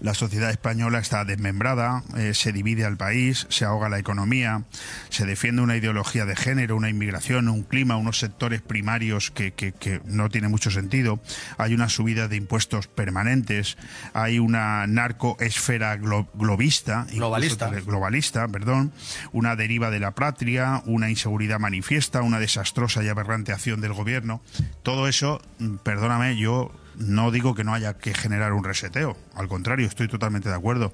La 0.00 0.14
sociedad 0.14 0.50
española 0.50 0.98
está 0.98 1.24
desmembrada, 1.24 2.02
eh, 2.16 2.34
se 2.34 2.52
divide 2.52 2.84
al 2.84 2.96
país, 2.96 3.46
se 3.50 3.64
ahoga 3.64 3.88
la 3.88 3.98
economía, 3.98 4.64
se 5.08 5.26
defiende 5.26 5.62
una 5.62 5.76
ideología 5.76 6.24
de 6.24 6.36
género, 6.36 6.76
una 6.76 6.88
inmigración, 6.88 7.48
un 7.48 7.62
clima, 7.62 7.96
unos 7.96 8.18
sectores 8.18 8.60
primarios 8.62 9.30
que, 9.30 9.52
que- 9.52 9.72
que 9.72 10.00
no 10.04 10.28
tiene 10.28 10.48
mucho 10.48 10.70
sentido. 10.70 11.20
Hay 11.58 11.74
una 11.74 11.88
subida 11.88 12.28
de 12.28 12.36
impuestos 12.36 12.86
permanentes, 12.86 13.76
hay 14.14 14.38
una 14.38 14.86
narcoesfera 14.86 15.96
glo- 15.98 16.28
globista, 16.34 17.06
Globalista. 17.12 17.68
globalista, 17.70 18.48
perdón, 18.48 18.92
una 19.32 19.56
deriva 19.56 19.90
de 19.90 20.00
la 20.00 20.12
patria, 20.12 20.82
una 20.86 21.10
inseguridad 21.10 21.58
manifiesta, 21.58 22.22
una 22.22 22.38
desastrosa 22.38 23.02
y 23.02 23.08
aberrante 23.08 23.52
acción 23.52 23.80
del 23.80 23.92
gobierno. 23.92 24.40
Todo 24.82 25.08
eso, 25.08 25.40
mm, 25.58 25.76
perdóname, 25.82 26.36
yo 26.36 26.72
no 26.96 27.30
digo 27.30 27.54
que 27.54 27.64
no 27.64 27.72
haya 27.74 27.94
que 27.98 28.12
generar 28.14 28.52
un 28.52 28.64
reseteo, 28.64 29.16
al 29.34 29.48
contrario, 29.48 29.86
estoy 29.86 30.08
totalmente 30.08 30.48
de 30.48 30.54
acuerdo, 30.54 30.92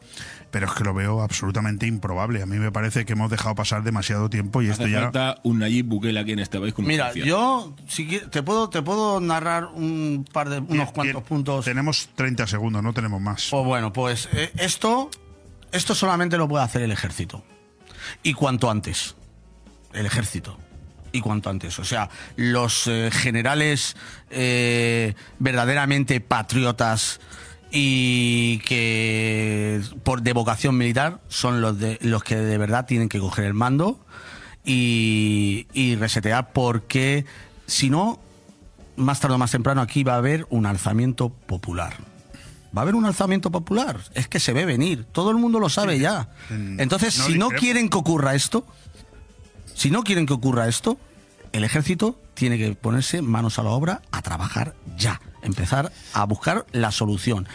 pero 0.51 0.67
es 0.67 0.73
que 0.73 0.85
lo 0.85 0.95
veo 0.95 1.23
absolutamente 1.23 1.87
improbable. 1.87 2.43
A 2.43 2.47
mí 2.47 2.59
me 2.59 2.71
parece 2.73 3.05
que 3.05 3.15
hemos 3.15 3.31
dejado 3.31 3.55
pasar 3.55 3.83
demasiado 3.83 4.31
tiempo 4.31 4.63
y 4.63 4.69
esto 4.69 4.87
ya... 4.87 5.03
falta 5.03 5.39
un 5.43 5.59
Nayib 5.59 5.87
Bukele 5.87 6.21
aquí 6.21 6.33
en 6.33 6.39
este 6.41 6.61
país 6.61 6.75
con 6.75 6.85
Mira, 6.87 7.07
urgencia. 7.09 7.29
yo 7.29 7.75
si 7.89 8.07
quie- 8.09 8.29
te 8.31 8.43
puedo 8.43 8.69
te 8.71 8.83
puedo 8.83 9.21
narrar 9.21 9.67
un 9.67 10.25
par 10.33 10.49
de 10.49 10.59
unos 10.61 10.93
cuantos 10.93 11.23
puntos. 11.25 11.65
Tenemos 11.65 12.09
30 12.15 12.47
segundos, 12.47 12.83
no 12.83 12.93
tenemos 12.93 13.21
más. 13.21 13.49
Pues 13.51 13.65
bueno, 13.65 13.93
pues 13.93 14.29
eh, 14.33 14.51
esto 14.59 15.11
esto 15.73 15.95
solamente 15.95 16.39
lo 16.39 16.49
puede 16.49 16.65
hacer 16.65 16.83
el 16.83 16.93
ejército. 16.93 17.45
Y 18.23 18.35
cuanto 18.35 18.71
antes. 18.71 19.17
El 19.93 20.07
ejército. 20.07 20.59
Y 21.17 21.21
cuanto 21.21 21.49
antes. 21.49 21.79
O 21.79 21.85
sea, 21.85 22.11
los 22.37 22.87
eh, 22.87 23.11
generales 23.11 23.97
eh, 24.31 25.14
verdaderamente 25.39 26.21
patriotas 26.21 27.21
y 27.71 28.59
que 28.59 29.81
por 30.05 30.23
de 30.23 30.33
vocación 30.33 30.77
militar 30.77 31.21
son 31.29 31.61
los 31.61 31.79
de 31.79 31.99
los 32.03 32.23
que 32.23 32.37
de 32.37 32.59
verdad 32.59 32.87
tienen 32.87 33.09
que 33.09 33.19
coger 33.19 33.47
el 33.47 33.55
mando 33.55 33.99
y, 34.64 35.67
y 35.73 35.97
resetear 35.97 36.53
porque 36.53 37.25
si 37.67 37.91
no 37.91 38.21
más 38.97 39.21
tarde 39.21 39.35
o 39.35 39.39
más 39.39 39.51
temprano 39.51 39.81
aquí 39.81 40.05
va 40.05 40.14
a 40.14 40.19
haber 40.19 40.47
un 40.51 40.67
alzamiento 40.67 41.31
popular 41.31 41.95
va 42.77 42.81
a 42.81 42.85
haber 42.85 42.95
un 42.95 43.07
alzamiento 43.07 43.51
popular. 43.51 44.01
Es 44.14 44.29
que 44.29 44.39
se 44.39 44.53
ve 44.53 44.67
venir. 44.67 45.05
Todo 45.05 45.31
el 45.31 45.37
mundo 45.37 45.59
lo 45.59 45.69
sabe 45.69 45.99
ya. 45.99 46.29
Entonces, 46.51 47.19
no 47.19 47.25
si 47.25 47.39
no 47.39 47.49
quieren 47.49 47.89
que 47.89 47.97
ocurra 47.97 48.35
esto, 48.35 48.67
si 49.75 49.91
no 49.91 50.03
quieren 50.03 50.27
que 50.27 50.35
ocurra 50.35 50.69
esto, 50.69 50.99
el 51.57 51.65
ejército 51.65 52.21
tiene 52.35 52.59
que 52.59 52.75
ponerse 52.75 53.23
manos 53.23 53.59
a 53.59 53.63
la 53.63 53.71
obra 53.71 54.03
a 54.13 54.21
trabajar 54.21 54.75
ya. 54.97 55.21
Empezar 55.43 55.91
a 56.13 56.25
buscar 56.25 56.67
la 56.73 56.93
solución. 56.93 57.49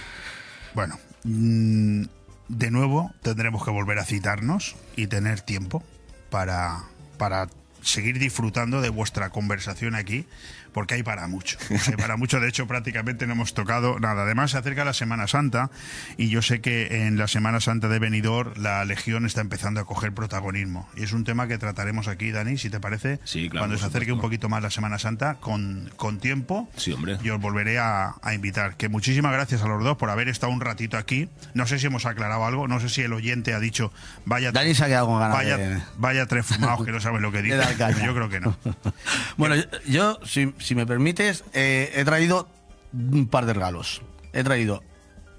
Bueno, 0.73 0.97
mm, 1.23 2.03
de 2.47 2.71
nuevo 2.71 3.11
tendremos 3.21 3.63
que 3.63 3.69
volver 3.69 3.99
a 3.99 4.05
citarnos 4.05 4.75
y 4.95 5.05
tener 5.05 5.41
tiempo 5.41 5.83
para, 6.31 6.83
para 7.17 7.47
seguir 7.83 8.17
disfrutando 8.17 8.81
de 8.81 8.89
vuestra 8.89 9.29
conversación 9.29 9.93
aquí, 9.93 10.25
porque 10.73 10.95
hay 10.95 11.03
para 11.03 11.27
mucho. 11.27 11.57
Hay 11.69 11.95
para 11.97 12.17
mucho, 12.17 12.39
de 12.39 12.47
hecho 12.49 12.67
prácticamente 12.67 13.27
no 13.27 13.33
hemos 13.33 13.53
tocado 13.53 13.99
nada. 13.99 14.23
Además 14.23 14.51
se 14.51 14.57
acerca 14.57 14.85
la 14.85 14.93
Semana 14.93 15.27
Santa 15.27 15.69
y 16.17 16.29
yo 16.29 16.41
sé 16.41 16.61
que 16.61 17.07
en 17.07 17.17
la 17.17 17.27
Semana 17.27 17.59
Santa 17.59 17.87
de 17.87 17.99
Benidorm 17.99 18.53
la 18.61 18.85
Legión 18.85 19.25
está 19.25 19.41
empezando 19.41 19.79
a 19.81 19.85
coger 19.85 20.13
protagonismo. 20.13 20.87
Y 20.95 21.03
es 21.03 21.11
un 21.13 21.23
tema 21.23 21.47
que 21.47 21.57
trataremos 21.57 22.07
aquí, 22.07 22.31
Dani, 22.31 22.57
si 22.57 22.69
te 22.69 22.79
parece, 22.79 23.19
Sí, 23.23 23.49
claro, 23.49 23.61
cuando 23.65 23.77
se 23.77 23.85
acerque 23.85 24.11
un 24.11 24.21
poquito 24.21 24.49
más 24.49 24.61
la 24.63 24.69
Semana 24.69 24.97
Santa, 24.99 25.35
con, 25.39 25.91
con 25.97 26.19
tiempo. 26.19 26.69
Sí, 26.77 26.91
hombre. 26.93 27.17
Yo 27.23 27.35
os 27.35 27.41
volveré 27.41 27.79
a, 27.79 28.15
a 28.21 28.33
invitar. 28.33 28.75
Que 28.77 28.89
muchísimas 28.89 29.31
gracias 29.33 29.61
a 29.61 29.67
los 29.67 29.83
dos 29.83 29.97
por 29.97 30.09
haber 30.09 30.29
estado 30.29 30.51
un 30.51 30.61
ratito 30.61 30.97
aquí. 30.97 31.29
No 31.53 31.67
sé 31.67 31.79
si 31.79 31.87
hemos 31.87 32.05
aclarado 32.05 32.45
algo, 32.45 32.67
no 32.67 32.79
sé 32.79 32.89
si 32.89 33.01
el 33.01 33.13
oyente 33.13 33.53
ha 33.53 33.59
dicho, 33.59 33.91
vaya, 34.25 34.51
Dani 34.51 34.73
se 34.75 34.83
ha 34.85 34.87
quedado 34.87 35.07
con 35.07 35.19
ganas 35.19 35.35
vaya, 35.37 35.57
de- 35.57 35.81
vaya 35.97 36.25
tres 36.25 36.45
fumados 36.45 36.85
que 36.85 36.91
no 36.91 36.99
saben 37.01 37.21
lo 37.21 37.31
que 37.31 37.41
dicen. 37.43 37.59
Yo 38.05 38.13
creo 38.15 38.29
que 38.29 38.39
no. 38.39 38.55
Bueno, 39.37 39.55
yo, 39.55 39.63
yo, 39.87 40.19
si, 40.25 40.53
si 40.61 40.75
me 40.75 40.85
permites, 40.85 41.43
eh, 41.53 41.91
he 41.95 42.05
traído 42.05 42.47
un 42.93 43.27
par 43.27 43.45
de 43.45 43.53
regalos. 43.53 44.01
He 44.33 44.43
traído, 44.43 44.83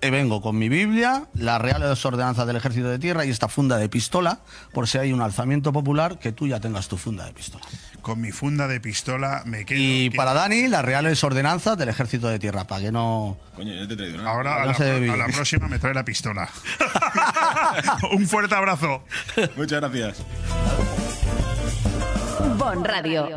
eh, 0.00 0.10
vengo 0.10 0.42
con 0.42 0.58
mi 0.58 0.68
Biblia, 0.68 1.28
las 1.34 1.60
reales 1.60 2.04
ordenanzas 2.04 2.46
del 2.46 2.56
Ejército 2.56 2.88
de 2.88 2.98
Tierra 2.98 3.24
y 3.24 3.30
esta 3.30 3.48
funda 3.48 3.76
de 3.76 3.88
pistola, 3.88 4.40
por 4.72 4.88
si 4.88 4.98
hay 4.98 5.12
un 5.12 5.20
alzamiento 5.20 5.72
popular, 5.72 6.18
que 6.18 6.32
tú 6.32 6.46
ya 6.48 6.60
tengas 6.60 6.88
tu 6.88 6.96
funda 6.96 7.24
de 7.24 7.32
pistola. 7.32 7.64
Con 8.00 8.20
mi 8.20 8.32
funda 8.32 8.66
de 8.66 8.80
pistola 8.80 9.42
me 9.46 9.64
quedo. 9.64 9.78
Y 9.80 10.10
para 10.10 10.34
Dani, 10.34 10.66
las 10.66 10.84
reales 10.84 11.22
ordenanzas 11.22 11.78
del 11.78 11.88
Ejército 11.88 12.28
de 12.28 12.38
Tierra, 12.38 12.66
para 12.66 12.82
que 12.82 12.92
no... 12.92 13.38
Coño, 13.54 13.72
ya 13.72 13.86
te 13.86 13.94
he 13.94 13.96
traído, 13.96 14.22
¿no? 14.22 14.28
Ahora 14.28 14.62
a 14.62 14.66
la, 14.66 14.72
a 14.72 15.16
la 15.16 15.26
próxima 15.26 15.68
me 15.68 15.78
trae 15.78 15.94
la 15.94 16.04
pistola. 16.04 16.48
un 18.12 18.26
fuerte 18.26 18.54
abrazo. 18.54 19.04
Muchas 19.56 19.80
gracias. 19.80 20.24
Bon 22.58 22.84
Radio. 22.84 23.36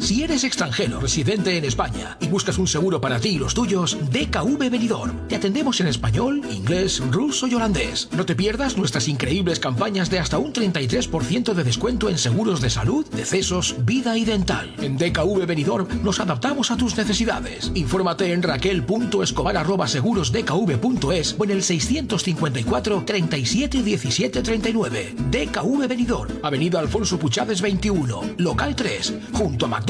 Si 0.00 0.24
eres 0.24 0.42
extranjero 0.44 0.98
residente 0.98 1.58
en 1.58 1.66
España 1.66 2.16
y 2.20 2.28
buscas 2.28 2.56
un 2.56 2.66
seguro 2.66 3.02
para 3.02 3.20
ti 3.20 3.28
y 3.28 3.38
los 3.38 3.52
tuyos, 3.52 3.98
DKV 4.10 4.70
Benidorm. 4.70 5.28
Te 5.28 5.36
atendemos 5.36 5.78
en 5.80 5.88
español, 5.88 6.40
inglés, 6.50 7.02
ruso 7.10 7.46
y 7.46 7.54
holandés. 7.54 8.08
No 8.12 8.24
te 8.24 8.34
pierdas 8.34 8.78
nuestras 8.78 9.08
increíbles 9.08 9.60
campañas 9.60 10.08
de 10.08 10.18
hasta 10.18 10.38
un 10.38 10.54
33% 10.54 11.52
de 11.52 11.64
descuento 11.64 12.08
en 12.08 12.16
seguros 12.16 12.62
de 12.62 12.70
salud, 12.70 13.04
decesos, 13.10 13.76
vida 13.84 14.16
y 14.16 14.24
dental. 14.24 14.74
En 14.80 14.96
DKV 14.96 15.44
Benidorm 15.46 15.86
nos 16.02 16.18
adaptamos 16.18 16.70
a 16.70 16.78
tus 16.78 16.96
necesidades. 16.96 17.70
Infórmate 17.74 18.32
en 18.32 18.42
raquel.escobar@segurosdkv.es 18.42 21.36
o 21.38 21.44
en 21.44 21.50
el 21.50 21.62
654 21.62 23.02
37 23.04 23.82
17 23.82 24.42
39. 24.42 25.14
DKV 25.30 25.86
Benidorm, 25.86 26.32
Avenida 26.42 26.80
Alfonso 26.80 27.18
Puchades 27.18 27.60
21, 27.60 28.22
local 28.38 28.74
3, 28.74 29.12
junto 29.32 29.66
a 29.66 29.68
McDonald's. 29.68 29.89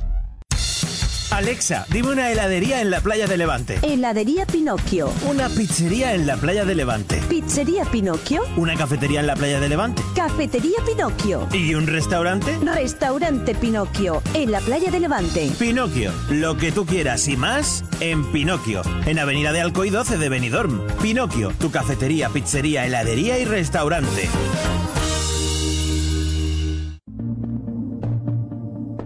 Alexa, 1.31 1.85
dime 1.89 2.09
una 2.09 2.29
heladería 2.29 2.81
en 2.81 2.91
la 2.91 2.99
playa 2.99 3.25
de 3.25 3.37
Levante. 3.37 3.79
Heladería 3.83 4.45
Pinocchio. 4.45 5.09
Una 5.25 5.47
pizzería 5.47 6.13
en 6.13 6.27
la 6.27 6.35
playa 6.35 6.65
de 6.65 6.75
Levante. 6.75 7.21
Pizzería 7.29 7.85
Pinocchio. 7.85 8.43
Una 8.57 8.75
cafetería 8.75 9.21
en 9.21 9.27
la 9.27 9.35
playa 9.35 9.61
de 9.61 9.69
Levante. 9.69 10.03
Cafetería 10.13 10.77
Pinocchio. 10.85 11.47
¿Y 11.53 11.73
un 11.73 11.87
restaurante? 11.87 12.57
Restaurante 12.61 13.55
Pinocchio, 13.55 14.21
en 14.33 14.51
la 14.51 14.59
playa 14.59 14.91
de 14.91 14.99
Levante. 14.99 15.49
Pinocchio, 15.57 16.11
lo 16.29 16.57
que 16.57 16.73
tú 16.73 16.85
quieras 16.85 17.25
y 17.29 17.37
más 17.37 17.85
en 18.01 18.29
Pinocchio, 18.33 18.81
en 19.05 19.17
Avenida 19.17 19.53
de 19.53 19.61
Alcoy 19.61 19.89
12 19.89 20.17
de 20.17 20.27
Benidorm. 20.27 20.85
Pinocchio, 21.01 21.53
tu 21.59 21.71
cafetería, 21.71 22.27
pizzería, 22.29 22.85
heladería 22.85 23.39
y 23.39 23.45
restaurante. 23.45 24.27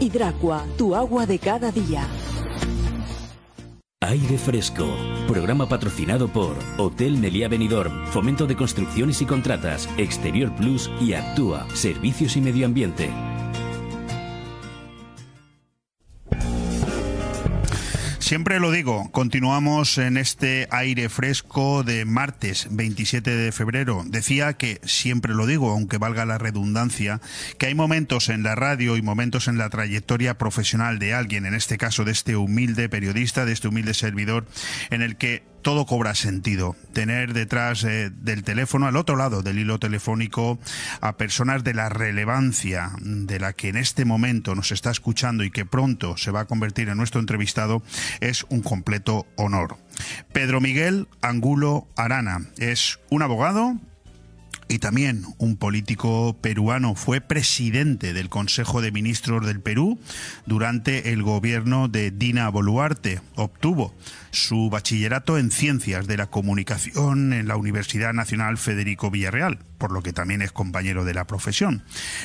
Hidracua, 0.00 0.64
tu 0.78 0.94
agua 0.94 1.26
de 1.26 1.38
cada 1.38 1.70
día. 1.70 2.08
Aire 4.02 4.38
Fresco, 4.38 4.86
programa 5.28 5.68
patrocinado 5.68 6.28
por 6.28 6.56
Hotel 6.78 7.18
Meliá 7.18 7.48
Benidorm, 7.48 8.06
Fomento 8.06 8.46
de 8.46 8.56
Construcciones 8.56 9.20
y 9.20 9.26
Contratas, 9.26 9.88
Exterior 9.98 10.50
Plus 10.56 10.90
y 11.02 11.12
Actúa, 11.12 11.66
Servicios 11.74 12.34
y 12.36 12.40
Medio 12.40 12.64
Ambiente. 12.64 13.10
Siempre 18.30 18.60
lo 18.60 18.70
digo, 18.70 19.10
continuamos 19.10 19.98
en 19.98 20.16
este 20.16 20.68
aire 20.70 21.08
fresco 21.08 21.82
de 21.82 22.04
martes 22.04 22.68
27 22.70 23.28
de 23.28 23.50
febrero. 23.50 24.04
Decía 24.06 24.52
que 24.52 24.80
siempre 24.84 25.34
lo 25.34 25.46
digo, 25.46 25.72
aunque 25.72 25.98
valga 25.98 26.24
la 26.24 26.38
redundancia, 26.38 27.20
que 27.58 27.66
hay 27.66 27.74
momentos 27.74 28.28
en 28.28 28.44
la 28.44 28.54
radio 28.54 28.96
y 28.96 29.02
momentos 29.02 29.48
en 29.48 29.58
la 29.58 29.68
trayectoria 29.68 30.38
profesional 30.38 31.00
de 31.00 31.12
alguien, 31.12 31.44
en 31.44 31.54
este 31.54 31.76
caso 31.76 32.04
de 32.04 32.12
este 32.12 32.36
humilde 32.36 32.88
periodista, 32.88 33.44
de 33.44 33.52
este 33.52 33.66
humilde 33.66 33.94
servidor, 33.94 34.46
en 34.90 35.02
el 35.02 35.16
que 35.16 35.49
todo 35.62 35.86
cobra 35.86 36.14
sentido. 36.14 36.76
Tener 36.92 37.32
detrás 37.32 37.84
eh, 37.84 38.10
del 38.10 38.42
teléfono, 38.42 38.86
al 38.86 38.96
otro 38.96 39.16
lado 39.16 39.42
del 39.42 39.58
hilo 39.58 39.78
telefónico, 39.78 40.58
a 41.00 41.16
personas 41.16 41.64
de 41.64 41.74
la 41.74 41.88
relevancia 41.88 42.92
de 43.00 43.38
la 43.38 43.52
que 43.52 43.68
en 43.68 43.76
este 43.76 44.04
momento 44.04 44.54
nos 44.54 44.72
está 44.72 44.90
escuchando 44.90 45.44
y 45.44 45.50
que 45.50 45.64
pronto 45.64 46.16
se 46.16 46.30
va 46.30 46.40
a 46.40 46.46
convertir 46.46 46.88
en 46.88 46.96
nuestro 46.96 47.20
entrevistado, 47.20 47.82
es 48.20 48.44
un 48.48 48.62
completo 48.62 49.26
honor. 49.36 49.76
Pedro 50.32 50.60
Miguel 50.60 51.08
Angulo 51.20 51.86
Arana 51.96 52.46
es 52.58 52.98
un 53.10 53.22
abogado, 53.22 53.76
y 54.70 54.78
también 54.78 55.24
un 55.38 55.56
político 55.56 56.36
peruano. 56.40 56.94
Fue 56.94 57.20
presidente 57.20 58.12
del 58.12 58.28
Consejo 58.28 58.80
de 58.80 58.92
Ministros 58.92 59.44
del 59.44 59.60
Perú 59.60 59.98
durante 60.46 61.12
el 61.12 61.24
gobierno 61.24 61.88
de 61.88 62.12
Dina 62.12 62.48
Boluarte. 62.48 63.20
Obtuvo 63.34 63.92
su 64.30 64.70
bachillerato 64.70 65.38
en 65.38 65.50
Ciencias 65.50 66.06
de 66.06 66.16
la 66.16 66.28
Comunicación 66.28 67.32
en 67.32 67.48
la 67.48 67.56
Universidad 67.56 68.12
Nacional 68.12 68.58
Federico 68.58 69.10
Villarreal, 69.10 69.58
por 69.76 69.90
lo 69.90 70.02
que 70.02 70.12
también 70.12 70.40
es 70.40 70.52
compañero 70.52 71.04
de 71.04 71.14
la 71.14 71.26
profesión. 71.26 71.82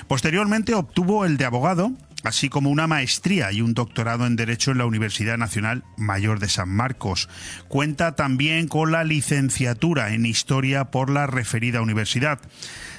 Posteriormente 0.08 0.76
obtuvo 0.76 1.26
el 1.26 1.38
de 1.38 1.46
abogado 1.46 1.94
así 2.26 2.50
como 2.50 2.70
una 2.70 2.88
maestría 2.88 3.52
y 3.52 3.62
un 3.62 3.74
doctorado 3.74 4.26
en 4.26 4.36
Derecho 4.36 4.72
en 4.72 4.80
la 4.80 4.86
Universidad 4.86 5.38
Nacional 5.38 5.84
Mayor 5.98 6.40
de 6.40 6.50
San 6.50 6.70
Marcos. 6.70 7.30
Cuenta 7.68 8.16
también 8.16 8.68
con 8.68 8.92
la 8.92 9.04
licenciatura 9.04 10.14
en 10.14 10.26
Historia 10.26 10.86
por 10.86 11.10
la 11.10 11.28
referida 11.28 11.82
universidad. 11.82 12.35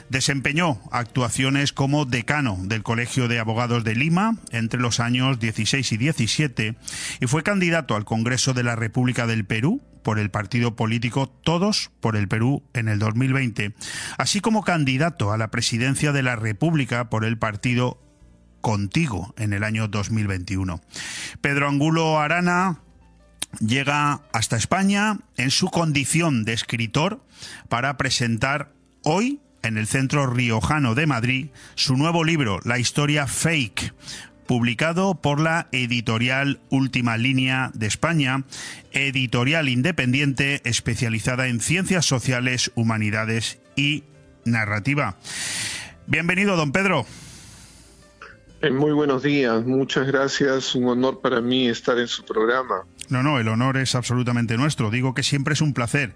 Desempeñó 0.09 0.81
actuaciones 0.93 1.73
como 1.73 2.05
decano 2.05 2.59
del 2.63 2.85
Colegio 2.85 3.27
de 3.27 3.41
Abogados 3.41 3.83
de 3.83 3.97
Lima 3.97 4.37
entre 4.53 4.81
los 4.81 5.01
años 5.01 5.41
16 5.41 5.91
y 5.93 5.97
17 5.97 6.77
y 7.21 7.27
fue 7.27 7.43
candidato 7.43 7.97
al 7.97 8.05
Congreso 8.05 8.55
de 8.55 8.63
la 8.63 8.77
República 8.77 9.27
del 9.27 9.45
Perú 9.45 9.83
por 10.05 10.21
el 10.21 10.31
partido 10.31 10.77
político 10.77 11.29
Todos 11.29 11.91
por 12.01 12.17
el 12.17 12.29
Perú 12.29 12.63
en 12.75 12.87
el 12.87 13.01
2020, 13.01 13.75
así 14.19 14.41
como 14.41 14.63
candidato 14.63 15.33
a 15.33 15.39
la 15.39 15.51
presidencia 15.51 16.13
de 16.13 16.23
la 16.23 16.37
República 16.37 17.11
por 17.11 17.25
el 17.25 17.39
partido 17.39 18.01
Contigo 18.61 19.35
en 19.37 19.53
el 19.53 19.65
año 19.65 19.89
2021. 19.89 20.81
Pedro 21.41 21.69
Angulo 21.69 22.21
Arana 22.21 22.81
llega 23.61 24.23
hasta 24.33 24.57
España 24.57 25.19
en 25.37 25.51
su 25.51 25.71
condición 25.71 26.45
de 26.45 26.53
escritor 26.53 27.25
para 27.69 27.97
presentar 27.97 28.76
hoy 29.09 29.39
en 29.63 29.79
el 29.79 29.87
Centro 29.87 30.27
Riojano 30.27 30.97
de 30.97 31.07
Madrid 31.07 31.47
su 31.77 31.97
nuevo 31.97 32.25
libro, 32.25 32.59
La 32.65 32.81
historia 32.81 33.29
fake, 33.29 33.95
publicado 34.49 35.15
por 35.15 35.41
la 35.41 35.69
editorial 35.71 36.59
Última 36.71 37.17
Línea 37.17 37.71
de 37.73 37.87
España, 37.87 38.43
editorial 38.91 39.69
independiente 39.69 40.61
especializada 40.65 41.47
en 41.47 41.61
ciencias 41.61 42.05
sociales, 42.05 42.73
humanidades 42.75 43.61
y 43.77 44.03
narrativa. 44.45 45.17
Bienvenido, 46.09 46.57
don 46.57 46.73
Pedro. 46.73 47.07
Eh, 48.63 48.73
Muy 48.73 48.93
buenos 48.93 49.23
días, 49.23 49.65
muchas 49.65 50.09
gracias, 50.09 50.75
un 50.75 50.89
honor 50.89 51.21
para 51.21 51.41
mí 51.41 51.69
estar 51.69 51.97
en 51.99 52.09
su 52.09 52.25
programa. 52.25 52.85
No, 53.09 53.23
no, 53.23 53.39
el 53.39 53.49
honor 53.49 53.77
es 53.77 53.95
absolutamente 53.95 54.57
nuestro. 54.57 54.91
Digo 54.91 55.15
que 55.15 55.23
siempre 55.23 55.55
es 55.55 55.61
un 55.61 55.73
placer 55.73 56.15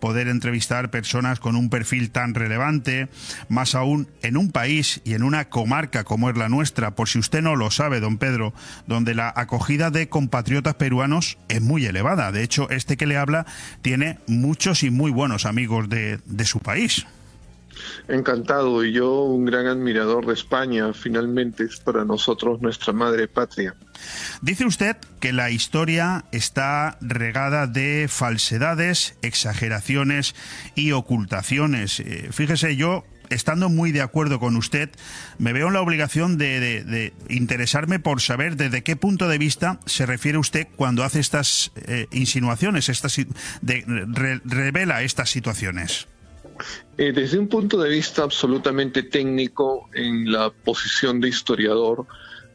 poder 0.00 0.28
entrevistar 0.28 0.90
personas 0.90 1.40
con 1.40 1.56
un 1.56 1.70
perfil 1.70 2.10
tan 2.10 2.34
relevante, 2.34 3.08
más 3.48 3.74
aún 3.74 4.08
en 4.22 4.36
un 4.36 4.50
país 4.50 5.00
y 5.04 5.14
en 5.14 5.22
una 5.22 5.48
comarca 5.48 6.04
como 6.04 6.30
es 6.30 6.36
la 6.36 6.48
nuestra, 6.48 6.94
por 6.94 7.08
si 7.08 7.18
usted 7.18 7.42
no 7.42 7.56
lo 7.56 7.70
sabe, 7.70 8.00
don 8.00 8.18
Pedro, 8.18 8.52
donde 8.86 9.14
la 9.14 9.32
acogida 9.34 9.90
de 9.90 10.08
compatriotas 10.08 10.74
peruanos 10.74 11.38
es 11.48 11.62
muy 11.62 11.86
elevada. 11.86 12.32
De 12.32 12.42
hecho, 12.42 12.68
este 12.70 12.96
que 12.96 13.06
le 13.06 13.16
habla 13.16 13.46
tiene 13.82 14.18
muchos 14.26 14.82
y 14.82 14.90
muy 14.90 15.10
buenos 15.10 15.46
amigos 15.46 15.88
de, 15.88 16.18
de 16.26 16.44
su 16.44 16.58
país. 16.58 17.06
Encantado, 18.08 18.84
y 18.84 18.92
yo 18.92 19.22
un 19.24 19.44
gran 19.44 19.66
admirador 19.66 20.26
de 20.26 20.34
España, 20.34 20.92
finalmente 20.92 21.64
es 21.64 21.80
para 21.80 22.04
nosotros 22.04 22.60
nuestra 22.60 22.92
madre 22.92 23.28
patria. 23.28 23.74
Dice 24.40 24.64
usted 24.64 24.96
que 25.20 25.32
la 25.32 25.50
historia 25.50 26.24
está 26.32 26.98
regada 27.00 27.66
de 27.66 28.06
falsedades, 28.10 29.16
exageraciones 29.22 30.34
y 30.74 30.92
ocultaciones. 30.92 32.00
Eh, 32.00 32.28
fíjese, 32.32 32.76
yo 32.76 33.04
estando 33.30 33.70
muy 33.70 33.92
de 33.92 34.02
acuerdo 34.02 34.38
con 34.38 34.56
usted, 34.56 34.90
me 35.38 35.54
veo 35.54 35.68
en 35.68 35.72
la 35.72 35.80
obligación 35.80 36.36
de, 36.36 36.60
de- 36.84 37.14
interesarme 37.30 37.98
por 37.98 38.20
saber 38.20 38.56
desde 38.56 38.82
qué 38.82 38.94
punto 38.94 39.26
de 39.26 39.38
vista 39.38 39.80
se 39.86 40.04
refiere 40.04 40.36
usted 40.36 40.66
cuando 40.76 41.02
hace 41.02 41.20
estas 41.20 41.72
eh, 41.86 42.08
insinuaciones, 42.10 42.90
estas, 42.90 43.16
de- 43.62 43.84
re- 43.86 44.40
revela 44.44 45.02
estas 45.02 45.30
situaciones. 45.30 46.08
Eh, 46.98 47.12
desde 47.12 47.38
un 47.38 47.48
punto 47.48 47.78
de 47.78 47.88
vista 47.88 48.22
absolutamente 48.22 49.02
técnico, 49.02 49.88
en 49.94 50.30
la 50.30 50.50
posición 50.50 51.20
de 51.20 51.28
historiador, 51.28 52.06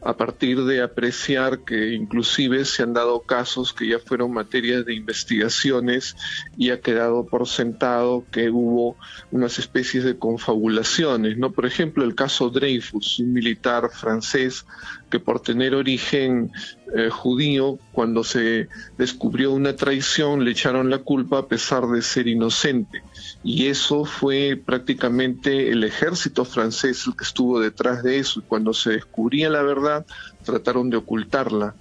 a 0.01 0.15
partir 0.15 0.63
de 0.63 0.81
apreciar 0.81 1.59
que 1.65 1.93
inclusive 1.93 2.65
se 2.65 2.83
han 2.83 2.93
dado 2.93 3.21
casos 3.21 3.73
que 3.73 3.87
ya 3.87 3.99
fueron 3.99 4.31
materia 4.31 4.83
de 4.83 4.93
investigaciones 4.93 6.15
y 6.55 6.69
ha 6.69 6.79
quedado 6.79 7.25
por 7.25 7.47
sentado 7.47 8.23
que 8.31 8.49
hubo 8.49 8.95
unas 9.31 9.57
especies 9.59 10.03
de 10.03 10.17
confabulaciones, 10.17 11.37
¿no? 11.37 11.51
Por 11.51 11.65
ejemplo, 11.65 12.03
el 12.03 12.15
caso 12.15 12.49
Dreyfus, 12.49 13.19
un 13.19 13.33
militar 13.33 13.89
francés 13.91 14.65
que 15.09 15.19
por 15.19 15.41
tener 15.41 15.73
origen 15.73 16.51
eh, 16.95 17.09
judío, 17.09 17.79
cuando 17.91 18.23
se 18.23 18.69
descubrió 18.97 19.51
una 19.51 19.75
traición, 19.75 20.45
le 20.45 20.51
echaron 20.51 20.89
la 20.89 20.99
culpa 20.99 21.39
a 21.39 21.47
pesar 21.47 21.87
de 21.87 22.01
ser 22.01 22.27
inocente. 22.27 23.03
Y 23.43 23.67
eso 23.67 24.03
fue 24.03 24.61
prácticamente 24.63 25.69
el 25.69 25.83
ejército 25.83 26.43
francés 26.43 27.05
el 27.07 27.15
que 27.15 27.23
estuvo 27.23 27.59
detrás 27.59 28.03
de 28.03 28.19
eso. 28.19 28.39
Y 28.39 28.43
cuando 28.43 28.73
se 28.73 28.91
descubría 28.91 29.49
la 29.49 29.61
verdad, 29.61 30.05
trataron 30.43 30.89
de 30.89 30.97
ocultarla. 30.97 31.75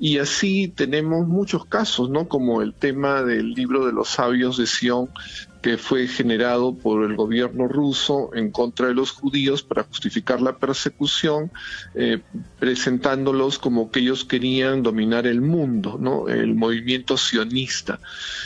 Y 0.00 0.18
así 0.18 0.68
tenemos 0.68 1.28
muchos 1.28 1.64
casos, 1.66 2.10
¿no? 2.10 2.28
Como 2.28 2.62
el 2.62 2.74
tema 2.74 3.22
del 3.22 3.52
libro 3.52 3.86
de 3.86 3.92
los 3.92 4.08
sabios 4.08 4.56
de 4.56 4.66
Sion, 4.66 5.10
que 5.62 5.78
fue 5.78 6.08
generado 6.08 6.74
por 6.74 7.04
el 7.08 7.14
gobierno 7.14 7.68
ruso 7.68 8.30
en 8.34 8.50
contra 8.50 8.88
de 8.88 8.94
los 8.94 9.12
judíos 9.12 9.62
para 9.62 9.84
justificar 9.84 10.42
la 10.42 10.58
persecución, 10.58 11.52
eh, 11.94 12.20
presentándolos 12.58 13.60
como 13.60 13.90
que 13.90 14.00
ellos 14.00 14.24
querían 14.24 14.82
dominar 14.82 15.26
el 15.28 15.40
mundo, 15.40 15.98
¿no? 16.00 16.28
El 16.28 16.54
movimiento 16.54 17.16
sionista, 17.16 18.00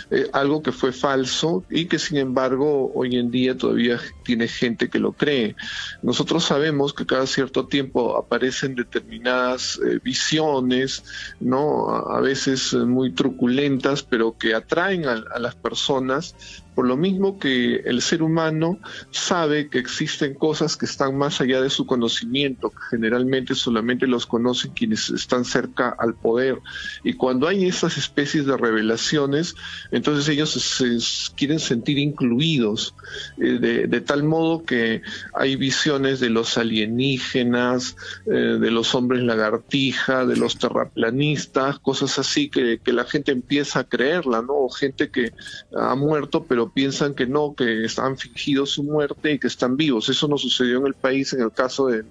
Eh, 0.09 0.29
algo 0.33 0.63
que 0.63 0.71
fue 0.71 0.93
falso 0.93 1.65
y 1.69 1.87
que 1.87 1.99
sin 1.99 2.19
embargo 2.19 2.93
hoy 2.95 3.17
en 3.17 3.31
día 3.33 3.57
todavía 3.57 3.99
tiene 4.23 4.47
gente 4.47 4.89
que 4.89 5.01
lo 5.01 5.13
cree. 5.13 5.57
Nosotros 6.03 6.45
sabemos 6.45 6.93
que 6.95 7.07
cada 7.07 7.27
cierto 7.27 7.67
tiempo 7.67 8.17
aparecen 8.17 8.77
determinadas 8.77 9.81
eh, 9.85 9.99
visiones, 10.05 11.03
¿no? 11.41 11.89
A, 11.89 12.21
veces 12.21 12.75
muy 12.75 13.13
truculentas, 13.13 14.03
pero 14.03 14.37
que 14.37 14.55
atraen 14.55 15.07
a 15.07 15.39
las 15.39 15.55
personas 15.55 16.35
por 16.77 16.87
lo 16.87 16.99
mismo 16.99 17.39
que 17.39 17.77
el 17.87 18.03
ser 18.03 18.23
humano 18.23 18.79
sabe 19.11 19.71
que 19.71 19.79
existen 19.79 20.35
cosas 20.35 20.77
que 20.77 20.85
están 20.85 21.17
más 21.17 21.41
allá 21.41 21.63
de 21.63 21.71
su 21.71 21.87
conocimiento, 21.87 22.69
que 22.69 22.83
generalmente 22.91 23.55
solamente 23.55 24.07
los 24.07 24.27
conocen 24.27 24.73
quienes 24.73 25.09
están 25.09 25.47
cerca 25.47 25.97
al 25.99 26.15
poder. 26.15 26.59
Y 27.03 27.15
cuando 27.15 27.49
hay 27.49 27.65
esas 27.65 27.97
especies 27.97 28.45
de 28.45 28.59
revelaciones, 28.59 29.57
entonces 29.91 30.29
ellos 30.29 30.51
se, 30.51 30.99
quieren 31.35 31.61
sentir 31.61 31.97
incluidos, 31.97 32.95
eh, 33.39 33.59
de, 33.59 33.87
de 33.87 34.01
tal 34.03 34.23
modo 34.23 34.65
que 34.67 35.01
hay 35.33 35.57
visiones 35.57 36.21
de 36.21 36.29
los 36.29 36.59
alienígenas, 36.59 37.97
eh, 38.27 38.59
de 38.61 38.71
los 38.71 38.95
hombres 38.95 39.23
lagartija, 39.23 40.27
de 40.27 40.37
los 40.37 40.59
terraplanistas, 40.59 41.79
cosas 41.79 42.19
así 42.19 42.51
que, 42.51 42.81
que 42.85 42.93
la 42.93 43.05
gente 43.05 43.33
empieza 43.33 43.81
a 43.81 43.85
creerla, 43.85 44.43
¿no? 44.43 44.57
O 44.57 44.69
gente 44.69 45.09
que 45.09 45.33
ha 45.75 45.95
muerto, 45.95 46.45
pero 46.45 46.66
piensan 46.71 47.15
que 47.15 47.27
no, 47.27 47.55
que 47.55 47.87
han 47.99 48.17
fingido 48.17 48.67
su 48.67 48.83
muerte 48.83 49.33
y 49.33 49.39
que 49.39 49.47
están 49.47 49.77
vivos. 49.77 50.09
Eso 50.09 50.29
no 50.29 50.39
sucedió 50.39 50.79
en 50.79 50.87
el 50.87 50.95
país 50.95 51.33
en 51.33 51.43
el 51.43 51.53
caso 51.53 51.87
del 51.89 52.07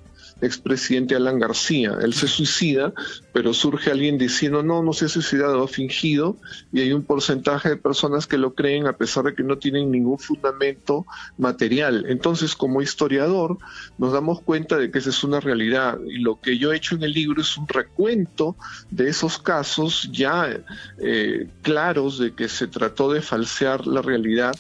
expresidente 0.45 1.15
Alan 1.15 1.39
García. 1.39 1.97
Él 2.01 2.13
se 2.13 2.27
suicida, 2.27 2.93
pero 3.33 3.53
surge 3.53 3.91
alguien 3.91 4.17
diciendo, 4.17 4.63
no, 4.63 4.83
no 4.83 4.93
se 4.93 5.05
ha 5.05 5.09
suicidado, 5.09 5.63
ha 5.63 5.67
fingido, 5.67 6.37
y 6.71 6.81
hay 6.81 6.93
un 6.93 7.03
porcentaje 7.03 7.69
de 7.69 7.77
personas 7.77 8.27
que 8.27 8.37
lo 8.37 8.53
creen 8.53 8.87
a 8.87 8.93
pesar 8.93 9.25
de 9.25 9.35
que 9.35 9.43
no 9.43 9.57
tienen 9.57 9.91
ningún 9.91 10.19
fundamento 10.19 11.05
material. 11.37 12.05
Entonces, 12.07 12.55
como 12.55 12.81
historiador, 12.81 13.57
nos 13.97 14.13
damos 14.13 14.41
cuenta 14.41 14.77
de 14.77 14.91
que 14.91 14.99
esa 14.99 15.09
es 15.09 15.23
una 15.23 15.39
realidad, 15.39 15.99
y 16.05 16.19
lo 16.19 16.39
que 16.39 16.57
yo 16.57 16.71
he 16.71 16.77
hecho 16.77 16.95
en 16.95 17.03
el 17.03 17.11
libro 17.11 17.41
es 17.41 17.57
un 17.57 17.67
recuento 17.67 18.55
de 18.91 19.09
esos 19.09 19.37
casos 19.37 20.09
ya 20.11 20.49
eh, 20.99 21.47
claros 21.61 22.19
de 22.19 22.33
que 22.33 22.47
se 22.49 22.67
trató 22.67 23.11
de 23.11 23.21
falsear 23.21 23.87
la 23.87 24.01
realidad 24.01 24.55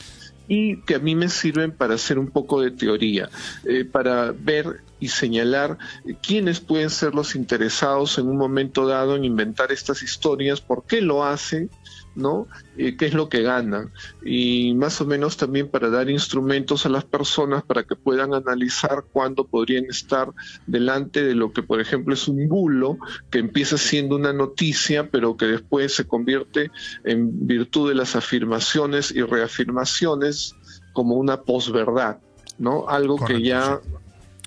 y 0.47 0.81
que 0.81 0.95
a 0.95 0.99
mí 0.99 1.15
me 1.15 1.29
sirven 1.29 1.71
para 1.71 1.95
hacer 1.95 2.19
un 2.19 2.27
poco 2.27 2.61
de 2.61 2.71
teoría, 2.71 3.29
eh, 3.65 3.85
para 3.85 4.31
ver 4.31 4.81
y 4.99 5.09
señalar 5.09 5.77
quiénes 6.21 6.59
pueden 6.59 6.89
ser 6.89 7.13
los 7.13 7.35
interesados 7.35 8.17
en 8.17 8.27
un 8.27 8.37
momento 8.37 8.87
dado 8.87 9.15
en 9.15 9.25
inventar 9.25 9.71
estas 9.71 10.03
historias, 10.03 10.61
por 10.61 10.85
qué 10.85 11.01
lo 11.01 11.25
hacen, 11.25 11.69
¿no? 12.15 12.47
Eh, 12.77 12.95
¿Qué 12.97 13.07
es 13.07 13.13
lo 13.13 13.29
que 13.29 13.41
ganan? 13.41 13.91
Y 14.23 14.73
más 14.73 15.01
o 15.01 15.05
menos 15.05 15.37
también 15.37 15.67
para 15.67 15.89
dar 15.89 16.09
instrumentos 16.09 16.85
a 16.85 16.89
las 16.89 17.03
personas 17.03 17.63
para 17.63 17.83
que 17.83 17.95
puedan 17.95 18.33
analizar 18.33 19.03
cuándo 19.11 19.45
podrían 19.45 19.85
estar 19.85 20.31
delante 20.65 21.23
de 21.23 21.35
lo 21.35 21.51
que, 21.51 21.61
por 21.61 21.81
ejemplo, 21.81 22.13
es 22.13 22.27
un 22.27 22.47
bulo 22.47 22.97
que 23.29 23.39
empieza 23.39 23.77
siendo 23.77 24.15
una 24.15 24.33
noticia, 24.33 25.09
pero 25.09 25.35
que 25.35 25.45
después 25.45 25.93
se 25.93 26.07
convierte 26.07 26.71
en 27.03 27.45
virtud 27.47 27.89
de 27.89 27.95
las 27.95 28.15
afirmaciones 28.15 29.11
y 29.11 29.21
reafirmaciones 29.21 30.55
como 30.93 31.15
una 31.15 31.41
posverdad, 31.41 32.19
¿no? 32.57 32.87
Algo 32.87 33.17
que 33.25 33.41
ya 33.41 33.81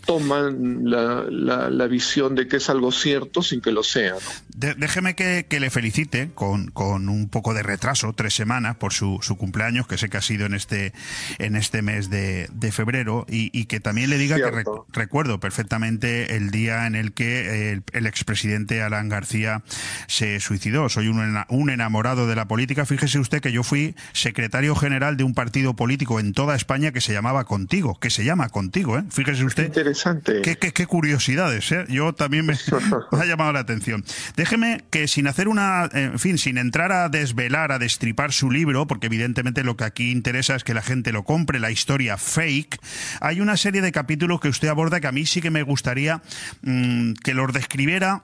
toman 0.09 0.91
la, 0.91 1.27
la- 1.31 1.69
la 1.69 1.87
visión 1.87 2.35
de 2.35 2.49
que 2.49 2.57
es 2.57 2.71
algo 2.71 2.91
cierto 2.91 3.43
sin 3.43 3.61
que 3.61 3.71
lo 3.73 3.83
sea. 3.83 4.15
¿no? 4.15 4.48
De- 4.59 4.75
déjeme 4.75 5.15
que, 5.15 5.47
que 5.49 5.61
le 5.61 5.71
felicite 5.71 6.31
con, 6.35 6.71
con 6.73 7.09
un 7.09 7.29
poco 7.29 7.55
de 7.55 7.63
retraso, 7.63 8.13
tres 8.13 8.35
semanas, 8.35 8.77
por 8.77 8.93
su, 8.93 9.19
su 9.23 9.37
cumpleaños, 9.37 9.87
que 9.87 9.97
sé 9.99 10.09
que 10.09 10.17
ha 10.17 10.23
sido 10.23 10.47
en 10.47 10.55
este, 10.55 10.93
en 11.39 11.55
este 11.55 11.81
mes 11.81 12.11
de, 12.11 12.49
de 12.53 12.73
febrero, 12.73 13.25
y, 13.29 13.51
y 13.59 13.67
que 13.67 13.79
también 13.79 14.11
le 14.11 14.19
diga 14.19 14.37
que 14.37 14.51
recuerdo 14.93 15.39
perfectamente 15.39 16.35
el 16.37 16.51
día 16.51 16.87
en 16.87 16.97
el 16.97 17.13
que 17.13 17.71
el, 17.73 17.83
el 17.93 18.07
expresidente 18.07 18.83
Alan 18.83 19.09
García 19.09 19.63
se 20.09 20.41
suicidó. 20.41 20.89
Soy 20.89 21.07
un, 21.07 21.39
un 21.49 21.71
enamorado 21.71 22.27
de 22.27 22.35
la 22.35 22.49
política. 22.49 22.85
Fíjese 22.85 23.19
usted 23.21 23.41
que 23.41 23.53
yo 23.53 23.63
fui 23.63 23.95
secretario 24.13 24.75
general 24.75 25.17
de 25.17 25.23
un 25.25 25.35
partido 25.35 25.77
político 25.77 26.19
en 26.19 26.33
toda 26.33 26.57
España 26.57 26.91
que 26.91 27.01
se 27.01 27.13
llamaba 27.13 27.45
Contigo, 27.45 27.99
que 28.01 28.11
se 28.11 28.25
llama 28.25 28.49
Contigo, 28.49 28.99
¿eh? 28.99 29.05
Fíjese 29.11 29.45
usted. 29.45 29.67
Interesante. 29.67 30.43
Qué, 30.43 30.57
qué- 30.57 30.73
qué 30.73 30.87
curiosidades, 30.87 31.71
¿eh? 31.71 31.85
Yo 31.89 32.13
también 32.13 32.45
me, 32.45 32.55
me 33.13 33.19
ha 33.21 33.25
llamado 33.25 33.53
la 33.53 33.61
atención. 33.61 34.05
Déjeme 34.49 34.83
que 34.91 35.09
sin 35.09 35.27
hacer 35.27 35.47
una, 35.47 35.91
en 35.93 36.19
fin, 36.19 36.39
sin 36.39 36.57
entrar 36.57 36.91
a 36.91 37.11
desvelar, 37.11 37.71
a 37.71 37.79
destripar 37.79 38.33
su 38.33 38.51
libro, 38.51 38.87
porque 38.87 39.09
evidentemente 39.09 39.63
lo 39.63 39.77
que 39.77 39.85
aquí 39.85 40.11
interesa 40.11 40.55
es 40.57 40.65
que 40.65 40.73
la 40.73 40.81
gente 40.81 41.13
lo 41.13 41.23
compre, 41.23 41.61
la 41.61 41.71
historia 41.71 42.17
fake, 42.17 42.81
hay 43.21 43.43
una 43.43 43.59
serie 43.59 43.83
de 43.83 43.93
capítulos 43.93 44.41
que 44.41 44.49
usted 44.49 44.69
aborda 44.69 45.01
que 45.01 45.07
a 45.07 45.13
mí 45.13 45.27
sí 45.27 45.43
que 45.43 45.51
me 45.51 45.63
gustaría 45.65 46.23
mm, 46.63 47.13
que 47.23 47.35
los 47.35 47.53
describiera 47.53 48.23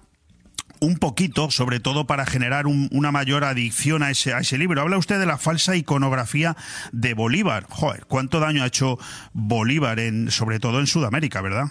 un 0.80 0.96
poquito, 0.96 1.50
sobre 1.50 1.78
todo 1.78 2.06
para 2.06 2.24
generar 2.24 2.66
un- 2.66 2.88
una 2.90 3.12
mayor 3.12 3.44
adicción 3.44 4.02
a 4.02 4.10
ese, 4.10 4.32
a 4.32 4.38
ese 4.38 4.56
libro. 4.56 4.80
Habla 4.80 4.96
usted 4.96 5.18
de 5.18 5.26
la 5.26 5.36
falsa 5.36 5.76
iconografía 5.76 6.56
de 6.90 7.12
Bolívar. 7.12 7.66
Joder, 7.68 8.06
cuánto 8.08 8.40
daño 8.40 8.62
ha 8.62 8.66
hecho 8.68 8.98
Bolívar, 9.34 10.00
en, 10.00 10.30
sobre 10.30 10.58
todo 10.58 10.80
en 10.80 10.86
Sudamérica, 10.86 11.42
¿verdad? 11.42 11.66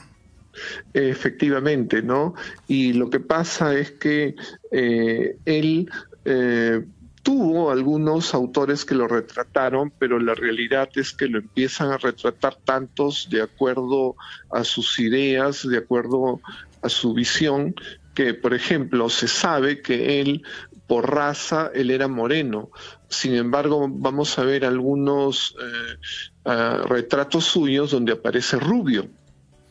Efectivamente, 0.94 2.02
¿no? 2.02 2.36
Y 2.68 2.94
lo 2.94 3.10
que 3.10 3.20
pasa 3.20 3.78
es 3.78 3.92
que 3.92 4.36
eh, 4.72 5.38
él 5.46 5.90
eh, 6.26 6.84
tuvo 7.24 7.72
algunos 7.72 8.34
autores 8.34 8.86
que 8.86 8.96
lo 8.96 9.08
retrataron, 9.08 9.92
pero 9.98 10.20
la 10.20 10.36
realidad 10.36 10.90
es 10.96 11.14
que 11.14 11.28
lo 11.28 11.40
empiezan 11.40 11.92
a 11.92 11.98
retratar 11.98 12.58
tantos 12.64 13.30
de 13.30 13.42
acuerdo 13.42 14.16
a 14.52 14.64
sus 14.64 15.00
ideas, 15.00 15.68
de 15.68 15.78
acuerdo 15.78 16.42
a 16.82 16.90
su 16.90 17.14
visión, 17.14 17.74
que, 18.14 18.34
por 18.34 18.54
ejemplo, 18.54 19.10
se 19.10 19.28
sabe 19.28 19.82
que 19.82 20.22
él 20.22 20.44
por 20.88 21.14
raza 21.14 21.72
él 21.74 21.92
era 21.92 22.08
moreno. 22.08 22.70
Sin 23.10 23.36
embargo, 23.36 23.88
vamos 23.90 24.38
a 24.38 24.44
ver 24.44 24.66
algunos 24.66 25.56
eh, 25.60 25.98
ah, 26.46 26.84
retratos 26.88 27.46
suyos 27.46 27.92
donde 27.92 28.14
aparece 28.14 28.58
rubio, 28.58 29.08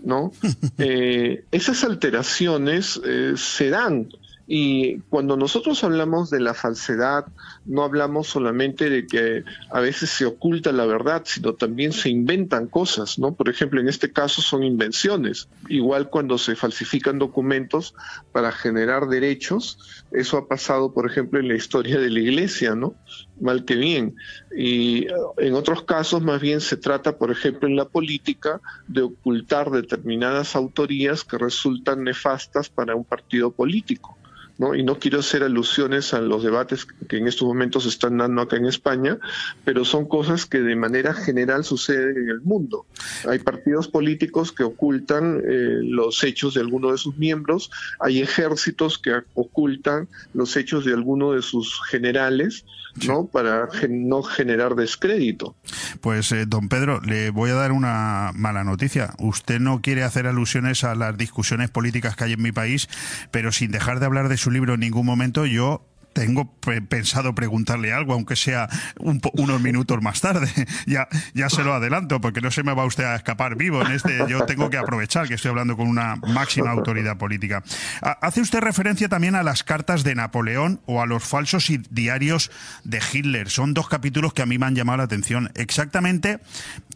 ¿no? 0.05 0.33
Eh, 0.79 1.45
esas 1.53 1.85
alteraciones 1.85 3.01
eh, 3.05 3.35
se 3.37 3.71
dan 3.71 4.09
y 4.55 4.99
cuando 5.09 5.39
nosotros 5.39 5.83
hablamos 5.83 6.29
de 6.29 6.39
la 6.39 6.53
falsedad, 6.53 7.25
no 7.65 7.85
hablamos 7.85 8.27
solamente 8.27 8.91
de 8.91 9.07
que 9.07 9.45
a 9.71 9.81
veces 9.81 10.11
se 10.11 10.27
oculta 10.27 10.73
la 10.73 10.85
verdad, 10.85 11.23
sino 11.25 11.55
también 11.55 11.95
se 11.95 12.11
inventan 12.11 12.67
cosas, 12.67 13.19
¿no? 13.19 13.35
Por 13.35 13.49
ejemplo, 13.49 13.81
en 13.81 13.89
este 13.89 14.13
caso 14.13 14.43
son 14.43 14.63
invenciones. 14.63 15.49
Igual 15.71 16.11
cuando 16.11 16.37
se 16.37 16.55
falsifican 16.55 17.19
documentos 17.19 17.95
para 18.31 18.53
generar 18.53 19.09
derechos, 19.09 20.05
eso 20.11 20.37
ha 20.37 20.47
pasado, 20.47 20.93
por 20.93 21.11
ejemplo, 21.11 21.41
en 21.41 21.49
la 21.49 21.55
historia 21.55 21.99
de 21.99 22.11
la 22.11 22.21
Iglesia, 22.21 22.75
¿no? 22.75 22.95
Mal 23.41 23.65
que 23.65 23.77
bien. 23.77 24.17
Y 24.55 25.07
eh, 25.07 25.15
en 25.39 25.55
otros 25.55 25.85
casos, 25.85 26.21
más 26.21 26.43
bien 26.43 26.61
se 26.61 26.77
trata, 26.77 27.17
por 27.17 27.31
ejemplo, 27.31 27.67
en 27.67 27.77
la 27.77 27.87
política, 27.87 28.61
de 28.87 29.01
ocultar 29.01 29.71
determinadas 29.71 30.55
autorías 30.57 31.25
que 31.25 31.39
resultan 31.39 32.05
nefastas 32.05 32.69
para 32.69 32.95
un 32.95 33.07
partido 33.07 33.51
político. 33.51 34.19
¿No? 34.59 34.75
Y 34.75 34.83
no 34.83 34.99
quiero 34.99 35.21
hacer 35.21 35.43
alusiones 35.43 36.15
a 36.15 36.21
los 36.21 36.43
debates 36.43 36.87
que 37.09 37.17
en 37.19 37.27
estos 37.29 37.47
momentos 37.49 37.83
se 37.85 37.89
están 37.89 38.19
dando 38.19 38.43
acá 38.43 38.57
en 38.57 38.67
España, 38.67 39.19
pero 39.65 39.85
son 39.85 40.07
cosas 40.07 40.47
que 40.47 40.61
de 40.61 40.77
manera 40.77 41.15
general 41.15 41.65
suceden 41.65 42.17
en 42.17 42.29
el 42.29 42.41
mundo. 42.43 42.87
Hay 43.29 43.39
partidos 43.39 43.89
políticos 43.89 44.53
que 44.53 44.63
ocultan 44.65 45.39
eh, 45.39 45.81
los 45.83 46.23
hechos 46.25 46.55
de 46.55 46.61
alguno 46.61 46.93
de 46.93 46.99
sus 46.99 47.17
miembros, 47.19 47.71
hay 48.01 48.21
ejércitos 48.21 48.99
que 48.99 49.23
ocultan 49.35 50.09
los 50.35 50.57
hechos 50.57 50.85
de 50.85 50.93
alguno 50.93 51.33
de 51.33 51.43
sus 51.43 51.81
generales, 51.89 52.65
¿no? 53.07 53.27
Para 53.27 53.69
gen- 53.73 54.09
no 54.09 54.23
generar 54.23 54.75
descrédito. 54.75 55.55
Pues, 56.03 56.31
eh, 56.33 56.45
don 56.47 56.69
Pedro, 56.69 57.01
le 57.01 57.31
voy 57.31 57.51
a 57.51 57.55
dar 57.55 57.73
una 57.73 58.33
mala 58.35 58.65
noticia. 58.65 59.15
Usted 59.19 59.61
no 59.61 59.81
quiere 59.81 60.03
hacer 60.03 60.27
alusiones 60.27 60.85
a 60.85 60.95
las 60.95 61.17
discusiones 61.17 61.71
políticas 61.71 62.17
que 62.17 62.25
hay 62.25 62.33
en 62.35 62.43
mi 62.43 62.53
país, 62.53 62.89
pero 63.31 63.51
sin 63.51 63.71
dejar 63.71 63.99
de 64.01 64.07
hablar 64.07 64.29
de 64.29 64.37
su 64.43 64.51
libro 64.51 64.75
en 64.75 64.81
ningún 64.81 65.07
momento, 65.07 65.47
yo 65.47 65.87
tengo 66.13 66.53
pe- 66.61 66.83
pensado 66.83 67.35
preguntarle 67.35 67.91
algo, 67.91 68.13
aunque 68.13 68.37
sea 68.37 68.69
unos 68.99 69.61
minutos 69.63 70.03
más 70.03 70.21
tarde. 70.21 70.47
ya, 70.87 71.09
ya 71.33 71.49
se 71.49 71.65
lo 71.65 71.73
adelanto, 71.73 72.21
porque 72.21 72.43
no 72.43 72.51
se 72.51 72.63
me 72.63 72.75
va 72.75 72.85
usted 72.85 73.05
a 73.05 73.15
escapar 73.17 73.57
vivo 73.57 73.81
en 73.81 73.93
este. 73.93 74.19
Yo 74.29 74.45
tengo 74.45 74.69
que 74.69 74.77
aprovechar 74.77 75.27
que 75.27 75.35
estoy 75.35 75.49
hablando 75.51 75.75
con 75.75 75.89
una 75.89 76.17
máxima 76.17 76.71
autoridad 76.71 77.17
política. 77.17 77.63
Ha- 78.03 78.19
Hace 78.21 78.43
usted 78.43 78.61
referencia 78.61 79.09
también 79.09 79.37
a 79.37 79.43
las 79.43 79.65
cartas 79.65 80.05
de 80.05 80.15
Napoleón 80.15 80.83
o 80.85 81.01
a 81.01 81.07
los 81.07 81.25
falsos 81.25 81.71
diarios 81.91 82.51
de 82.85 83.01
Hitler. 83.11 83.49
Son 83.49 83.73
dos 83.73 83.89
capítulos 83.89 84.35
que 84.35 84.43
a 84.43 84.47
mí 84.47 84.59
me 84.59 84.67
han 84.67 84.75
llamado 84.75 84.99
la 84.99 85.05
atención. 85.05 85.51
Exactamente, 85.55 86.41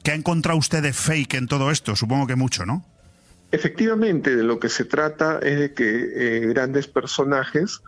¿qué 0.03 0.11
ha 0.11 0.15
encontrado 0.15 0.59
usted 0.59 0.83
de 0.83 0.93
fake 0.93 1.35
en 1.35 1.47
todo 1.47 1.71
esto? 1.71 1.97
Supongo 1.97 2.27
que 2.27 2.37
mucho, 2.37 2.67
¿no? 2.67 2.85
Efectivamente, 3.53 4.35
de 4.35 4.43
lo 4.43 4.59
que 4.59 4.69
se 4.69 4.85
trata 4.85 5.39
es 5.39 5.59
de 5.59 5.73
que 5.73 5.87
eh, 6.17 6.41
grandes 6.49 6.89
personajes, 6.89 7.81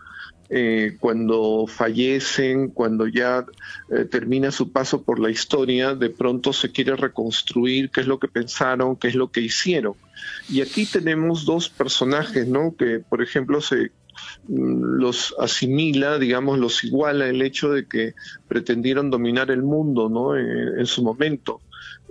eh, 0.51 0.97
cuando 0.99 1.67
fallecen, 1.67 2.69
cuando 2.69 3.05
ya 3.07 3.45
eh, 3.91 4.05
termina 4.05 4.51
su 4.51 4.71
paso 4.71 5.03
por 5.03 5.19
la 5.19 5.29
historia, 5.29 5.93
de 5.93 6.09
pronto 6.09 6.53
se 6.53 6.71
quiere 6.71 6.95
reconstruir 6.95 7.91
qué 7.91 8.01
es 8.01 8.07
lo 8.07 8.19
que 8.19 8.27
pensaron, 8.27 8.95
qué 8.95 9.09
es 9.09 9.15
lo 9.15 9.31
que 9.31 9.41
hicieron. 9.41 9.93
Y 10.49 10.61
aquí 10.61 10.85
tenemos 10.85 11.45
dos 11.45 11.69
personajes, 11.69 12.47
¿no? 12.47 12.75
Que, 12.75 12.99
por 12.99 13.21
ejemplo, 13.21 13.61
se 13.61 13.91
mm, 14.47 14.97
los 14.97 15.35
asimila, 15.39 16.17
digamos, 16.17 16.57
los 16.57 16.83
iguala 16.83 17.27
el 17.27 17.41
hecho 17.41 17.69
de 17.69 17.85
que 17.85 18.15
pretendieron 18.47 19.11
dominar 19.11 19.51
el 19.51 19.61
mundo, 19.61 20.09
¿no? 20.09 20.35
En, 20.35 20.79
en 20.79 20.85
su 20.85 21.03
momento. 21.03 21.61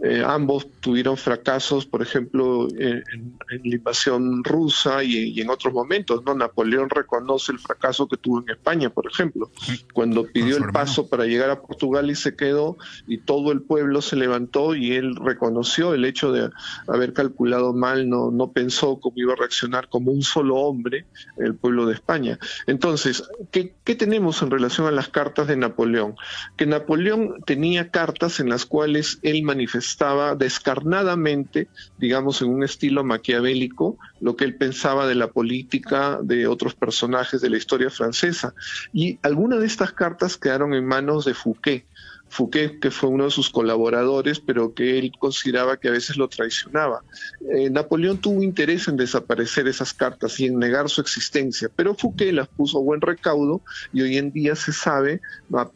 Eh, 0.03 0.23
ambos 0.25 0.69
tuvieron 0.81 1.17
fracasos, 1.17 1.85
por 1.85 2.03
ejemplo, 2.03 2.69
en, 2.71 3.03
en- 3.13 3.39
la 3.65 3.75
invasión 3.77 4.45
rusa 4.45 5.03
y, 5.03 5.31
y 5.33 5.41
en 5.41 5.51
otros 5.51 5.75
momentos. 5.75 6.23
¿no? 6.25 6.35
Napoleón 6.35 6.89
reconoce 6.89 7.51
el 7.51 7.59
fracaso 7.59 8.07
que 8.07 8.17
tuvo 8.17 8.41
en 8.43 8.51
España, 8.51 8.91
por 8.91 9.07
ejemplo, 9.11 9.51
cuando 9.93 10.25
pidió 10.25 10.57
el 10.59 10.71
paso 10.71 11.09
para 11.09 11.25
llegar 11.27 11.51
a 11.51 11.61
Portugal 11.63 12.11
y 12.11 12.15
se 12.15 12.37
quedó 12.37 12.77
y 13.09 13.19
todo 13.19 13.51
el 13.51 13.63
pueblo 13.63 14.01
se 14.03 14.15
levantó 14.17 14.75
y 14.77 14.93
él 14.93 15.17
reconoció 15.17 15.95
el 15.95 16.05
hecho 16.05 16.31
de 16.31 16.51
haber 16.87 17.13
calculado 17.13 17.73
mal, 17.73 18.09
no, 18.09 18.31
no 18.31 18.53
pensó 18.53 19.01
cómo 19.01 19.15
iba 19.19 19.33
a 19.33 19.37
reaccionar 19.37 19.89
como 19.89 20.13
un 20.13 20.23
solo 20.23 20.57
hombre 20.57 21.07
el 21.39 21.55
pueblo 21.57 21.87
de 21.87 21.95
España. 21.95 22.39
Entonces, 22.67 23.25
¿qué, 23.51 23.75
qué 23.83 23.95
tenemos 23.97 24.43
en 24.43 24.51
relación 24.51 24.87
a 24.87 24.91
las 24.93 25.09
cartas 25.09 25.49
de 25.49 25.57
Napoleón? 25.57 26.15
Que 26.57 26.67
Napoleón 26.67 27.43
tenía 27.47 27.91
cartas 27.91 28.39
en 28.41 28.49
las 28.49 28.65
cuales 28.67 29.19
él 29.23 29.43
manifestaba 29.43 29.88
descarnadamente, 30.37 31.69
digamos 31.99 32.43
en 32.43 32.49
un 32.49 32.65
estilo 32.65 33.05
maquiavélico, 33.05 33.97
lo 34.21 34.37
que 34.37 34.45
él 34.45 34.57
pensaba 34.57 35.07
de 35.07 35.15
la 35.15 35.29
política 35.29 36.19
de 36.23 36.47
otros 36.47 36.75
personajes 36.75 37.41
de 37.41 37.51
la 37.51 37.57
historia 37.57 37.91
francesa. 37.91 38.55
Y 38.93 39.19
algunas 39.23 39.61
de 39.61 39.67
estas 39.67 39.93
cartas 39.93 40.37
quedaron 40.37 40.75
en 40.75 40.85
manos 40.85 41.25
de 41.25 41.35
Fouquet. 41.35 41.85
Fouquet, 42.29 42.79
que 42.81 42.91
fue 42.91 43.09
uno 43.09 43.25
de 43.25 43.31
sus 43.31 43.51
colaboradores, 43.51 44.41
pero 44.41 44.75
que 44.75 44.99
él 44.99 45.13
consideraba 45.19 45.79
que 45.79 45.89
a 45.89 45.93
veces 45.93 46.17
lo 46.17 46.29
traicionaba. 46.29 47.03
Eh, 47.55 47.71
Napoleón 47.71 48.19
tuvo 48.19 48.43
interés 48.43 48.89
en 48.89 48.97
desaparecer 48.97 49.67
esas 49.69 49.95
cartas 49.95 50.39
y 50.41 50.47
en 50.47 50.59
negar 50.59 50.89
su 50.89 51.01
existencia, 51.01 51.71
pero 51.75 51.95
Fouquet 51.95 52.33
las 52.33 52.49
puso 52.49 52.79
a 52.79 52.83
buen 52.83 53.01
recaudo 53.01 53.63
y 53.93 54.03
hoy 54.03 54.17
en 54.19 54.33
día 54.33 54.55
se 54.57 54.73
sabe, 54.73 55.21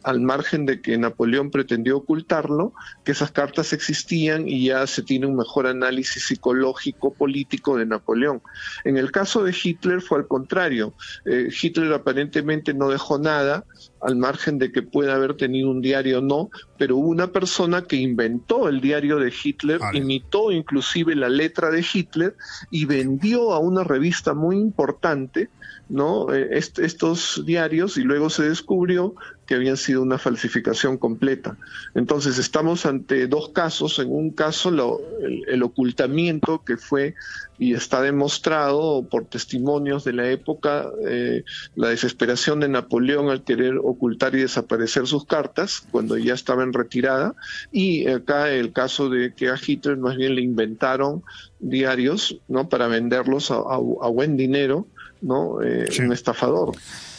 al 0.03 0.21
margen 0.21 0.67
de 0.67 0.81
que 0.81 0.99
Napoleón 0.99 1.51
pretendió 1.51 1.97
ocultarlo, 1.97 2.73
que 3.05 3.13
esas 3.13 3.31
cartas 3.31 3.73
existían 3.73 4.49
y 4.49 4.67
ya 4.67 4.87
se 4.87 5.03
tiene 5.03 5.27
un 5.27 5.37
mejor 5.37 5.67
análisis 5.67 6.25
psicológico 6.25 7.15
político 7.15 7.77
de 7.77 7.87
Napoleón. 7.87 8.43
En 8.85 8.97
el 8.97 9.11
caso 9.11 9.43
de 9.43 9.55
Hitler 9.61 10.01
fue 10.01 10.19
al 10.19 10.27
contrario. 10.27 10.95
Eh, 11.25 11.49
Hitler 11.51 11.93
aparentemente 11.93 12.75
no 12.75 12.89
dejó 12.89 13.19
nada, 13.19 13.65
al 14.03 14.17
margen 14.17 14.59
de 14.59 14.73
que 14.73 14.83
pueda 14.83 15.15
haber 15.15 15.35
tenido 15.35 15.71
un 15.71 15.81
diario 15.81 16.19
o 16.19 16.23
no, 16.23 16.51
pero 16.77 16.97
hubo 16.97 17.09
una 17.09 17.29
persona 17.29 17.83
que 17.83 17.97
inventó 17.97 18.69
el 18.69 18.81
diario 18.81 19.19
de 19.19 19.33
Hitler, 19.33 19.81
imitó 19.93 20.51
inclusive 20.51 21.15
la 21.15 21.29
letra 21.29 21.71
de 21.71 21.85
Hitler 21.93 22.37
y 22.71 22.85
vendió 22.85 23.53
a 23.53 23.59
una 23.61 23.85
revista 23.85 24.35
muy 24.35 24.57
importante 24.57 25.51
¿no? 25.93 26.33
Eh, 26.33 26.49
est- 26.53 26.79
estos 26.79 27.43
diarios 27.45 27.99
y 27.99 28.03
luego 28.03 28.31
se 28.31 28.49
descubrió 28.49 29.15
que 29.47 29.55
habían 29.57 29.77
sido 29.77 30.01
una 30.03 30.17
falsificación 30.19 30.97
completa. 30.97 31.59
Entonces 31.95 32.39
estamos 32.39 32.87
ante 32.87 33.27
dos 33.27 33.51
casos. 33.51 33.99
En 33.99 34.11
un 34.11 34.31
caso 34.31 34.71
lo- 34.71 35.01
el, 35.47 35.63
ocultamiento 35.63 36.63
que 36.65 36.77
fue 36.79 37.15
y 37.59 37.75
está 37.75 38.01
demostrado 38.01 39.07
por 39.11 39.27
testimonios 39.27 40.03
de 40.05 40.15
la 40.15 40.31
época, 40.31 40.89
eh, 41.07 41.45
la 41.77 41.91
desesperación 41.91 42.61
de 42.61 42.69
Napoleón 42.69 43.29
al 43.29 43.45
querer 43.45 43.77
ocultar 43.79 44.35
y 44.35 44.41
desaparecer 44.41 45.07
sus 45.07 45.27
cartas 45.27 45.83
cuando 45.91 46.17
ya 46.17 46.33
estaba 46.35 46.63
en 46.63 46.73
retirada. 46.73 47.35
Y 47.71 48.07
acá 48.09 48.51
el 48.51 48.73
caso 48.73 49.11
de 49.11 49.35
que 49.35 49.51
a 49.51 49.59
Hitler 49.65 49.99
más 49.99 50.17
bien 50.17 50.35
le 50.37 50.41
inventaron 50.41 51.23
diarios 51.59 52.39
¿no? 52.49 52.69
para 52.69 52.89
venderlos 52.89 53.51
a 53.51 53.77
buen 54.09 54.37
dinero, 54.37 54.87
¿no? 55.23 55.63
Eh, 55.63 55.87
un 56.01 56.13
estafador. 56.13 56.77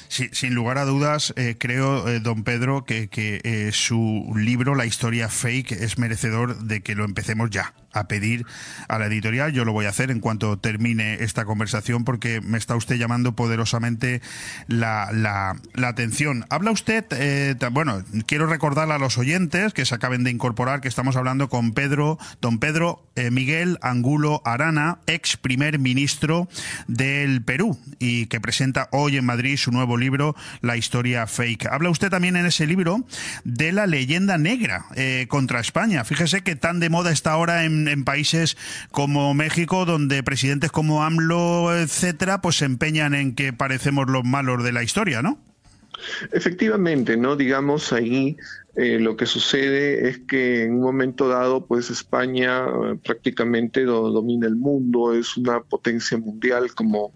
Sí, 0.07 0.29
sin 0.31 0.53
lugar 0.53 0.77
a 0.77 0.85
dudas, 0.85 1.33
eh, 1.37 1.55
creo, 1.57 2.07
eh, 2.07 2.19
don 2.19 2.43
Pedro, 2.43 2.85
que, 2.85 3.07
que, 3.07 3.71
su 3.73 4.31
libro, 4.35 4.75
La 4.75 4.85
historia 4.85 5.27
fake, 5.27 5.71
es 5.71 5.97
merecedor 5.97 6.59
de 6.65 6.81
que 6.81 6.93
lo 6.93 7.03
empecemos 7.03 7.49
ya 7.49 7.73
a 7.93 8.07
pedir 8.07 8.45
a 8.87 8.99
la 8.99 9.05
editorial. 9.05 9.51
Yo 9.53 9.65
lo 9.65 9.73
voy 9.73 9.85
a 9.85 9.89
hacer 9.89 10.11
en 10.11 10.19
cuanto 10.19 10.57
termine 10.57 11.15
esta 11.23 11.45
conversación 11.45 12.03
porque 12.03 12.41
me 12.41 12.57
está 12.57 12.75
usted 12.75 12.95
llamando 12.95 13.35
poderosamente 13.35 14.21
la, 14.67 15.09
la- 15.11 15.55
atención. 15.87 16.45
Habla 16.49 16.71
usted, 16.71 17.05
eh, 17.11 17.55
bueno, 17.71 18.03
quiero 18.25 18.47
recordar 18.47 18.91
a 18.91 18.97
los 18.97 19.17
oyentes 19.17 19.73
que 19.73 19.85
se 19.85 19.93
acaben 19.95 20.23
de 20.23 20.31
incorporar 20.31 20.81
que 20.81 20.87
estamos 20.87 21.15
hablando 21.15 21.49
con 21.49 21.73
Pedro, 21.73 22.17
don 22.41 22.57
Pedro 22.59 23.05
eh, 23.15 23.29
Miguel 23.31 23.77
Angulo 23.81 24.41
Arana, 24.45 24.99
ex 25.07 25.37
primer 25.37 25.77
ministro 25.79 26.47
del 26.87 27.43
Perú 27.43 27.77
y 27.99 28.25
que 28.27 28.39
presenta 28.41 28.87
hoy 28.91 29.17
en 29.17 29.25
Madrid 29.25 29.57
su 29.57 29.71
nuevo 29.71 29.97
libro, 29.97 30.35
La 30.61 30.77
historia 30.77 31.27
fake. 31.27 31.67
Habla 31.67 31.89
usted 31.89 32.09
también 32.09 32.35
en 32.35 32.45
ese 32.45 32.65
libro 32.65 33.05
de 33.43 33.71
la 33.71 33.85
leyenda 33.85 34.37
negra 34.37 34.85
eh, 34.95 35.27
contra 35.29 35.59
España. 35.59 36.03
Fíjese 36.05 36.41
que 36.41 36.55
tan 36.55 36.79
de 36.79 36.89
moda 36.89 37.11
está 37.11 37.31
ahora 37.31 37.65
en, 37.65 37.82
en 37.87 38.03
países 38.03 38.57
como 38.91 39.33
México, 39.33 39.85
donde 39.85 40.23
presidentes 40.23 40.71
como 40.71 41.03
AMLO, 41.03 41.75
etcétera, 41.75 42.41
pues 42.41 42.57
se 42.57 42.65
empeñan 42.65 43.13
en 43.13 43.35
que 43.35 43.53
parecemos 43.53 44.09
los 44.09 44.23
malos 44.23 44.63
de 44.63 44.71
la 44.71 44.83
historia, 44.83 45.21
¿no? 45.21 45.39
Efectivamente, 46.31 47.15
¿no? 47.17 47.35
Digamos 47.35 47.93
ahí 47.93 48.35
eh, 48.75 48.99
lo 48.99 49.15
que 49.15 49.25
sucede 49.25 50.09
es 50.09 50.19
que 50.27 50.63
en 50.63 50.73
un 50.73 50.81
momento 50.81 51.27
dado, 51.29 51.65
pues 51.65 51.89
España 51.89 52.65
eh, 52.65 52.95
prácticamente 53.03 53.83
do- 53.85 54.09
domina 54.11 54.47
el 54.47 54.55
mundo, 54.55 55.13
es 55.13 55.37
una 55.37 55.61
potencia 55.61 56.17
mundial 56.17 56.73
como 56.73 57.13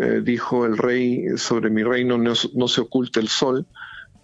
eh, 0.00 0.22
dijo 0.24 0.64
el 0.64 0.78
rey, 0.78 1.24
sobre 1.36 1.68
mi 1.68 1.82
reino 1.82 2.16
no, 2.16 2.32
no 2.54 2.68
se 2.68 2.80
oculta 2.80 3.20
el 3.20 3.28
sol. 3.28 3.66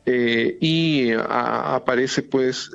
Eh, 0.07 0.57
y 0.63 1.11
aparece 1.13 2.23
pues 2.23 2.71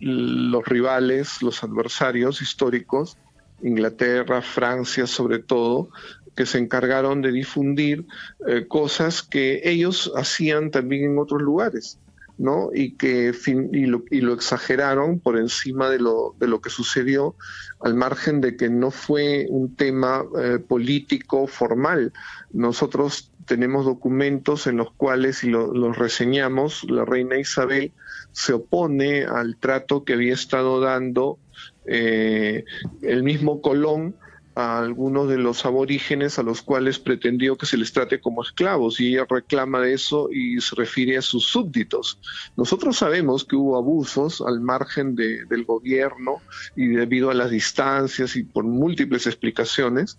los 0.00 0.64
rivales, 0.66 1.42
los 1.42 1.62
adversarios 1.62 2.42
históricos, 2.42 3.16
Inglaterra, 3.62 4.42
Francia 4.42 5.06
sobre 5.06 5.38
todo, 5.38 5.90
que 6.34 6.46
se 6.46 6.58
encargaron 6.58 7.20
de 7.22 7.32
difundir 7.32 8.06
eh, 8.48 8.66
cosas 8.66 9.22
que 9.22 9.60
ellos 9.64 10.10
hacían 10.16 10.70
también 10.70 11.04
en 11.12 11.18
otros 11.18 11.42
lugares. 11.42 11.98
¿no? 12.38 12.70
Y 12.72 12.92
que 12.92 13.34
y 13.72 13.84
lo, 13.84 14.02
y 14.10 14.22
lo 14.22 14.32
exageraron 14.32 15.20
por 15.20 15.36
encima 15.36 15.90
de 15.90 15.98
lo, 15.98 16.34
de 16.40 16.48
lo 16.48 16.62
que 16.62 16.70
sucedió, 16.70 17.34
al 17.82 17.94
margen 17.94 18.40
de 18.40 18.56
que 18.56 18.70
no 18.70 18.90
fue 18.90 19.44
un 19.50 19.76
tema 19.76 20.24
eh, 20.42 20.58
político 20.58 21.46
formal. 21.46 22.14
Nosotros 22.50 23.30
tenemos 23.44 23.84
documentos 23.84 24.66
en 24.66 24.78
los 24.78 24.90
cuales, 24.92 25.44
y 25.44 25.50
lo- 25.50 25.74
los 25.74 25.98
reseñamos, 25.98 26.84
la 26.88 27.04
reina 27.04 27.38
Isabel 27.38 27.92
se 28.32 28.52
opone 28.52 29.24
al 29.24 29.56
trato 29.56 30.04
que 30.04 30.14
había 30.14 30.34
estado 30.34 30.80
dando 30.80 31.38
eh, 31.86 32.64
el 33.02 33.22
mismo 33.22 33.60
Colón 33.60 34.14
a 34.60 34.78
algunos 34.80 35.28
de 35.28 35.38
los 35.38 35.64
aborígenes 35.64 36.38
a 36.38 36.42
los 36.42 36.62
cuales 36.62 36.98
pretendió 36.98 37.56
que 37.56 37.66
se 37.66 37.76
les 37.76 37.92
trate 37.92 38.20
como 38.20 38.42
esclavos 38.42 39.00
y 39.00 39.08
ella 39.14 39.26
reclama 39.28 39.80
de 39.80 39.94
eso 39.94 40.28
y 40.32 40.60
se 40.60 40.74
refiere 40.76 41.16
a 41.16 41.22
sus 41.22 41.44
súbditos. 41.46 42.20
Nosotros 42.56 42.96
sabemos 42.98 43.44
que 43.44 43.56
hubo 43.56 43.76
abusos 43.76 44.40
al 44.40 44.60
margen 44.60 45.14
de- 45.14 45.44
del 45.46 45.64
gobierno 45.64 46.44
y 46.74 46.88
debido 46.88 47.30
a 47.30 47.34
las 47.34 47.50
distancias 47.50 48.36
y 48.36 48.44
por 48.44 48.64
múltiples 48.64 49.26
explicaciones, 49.26 50.16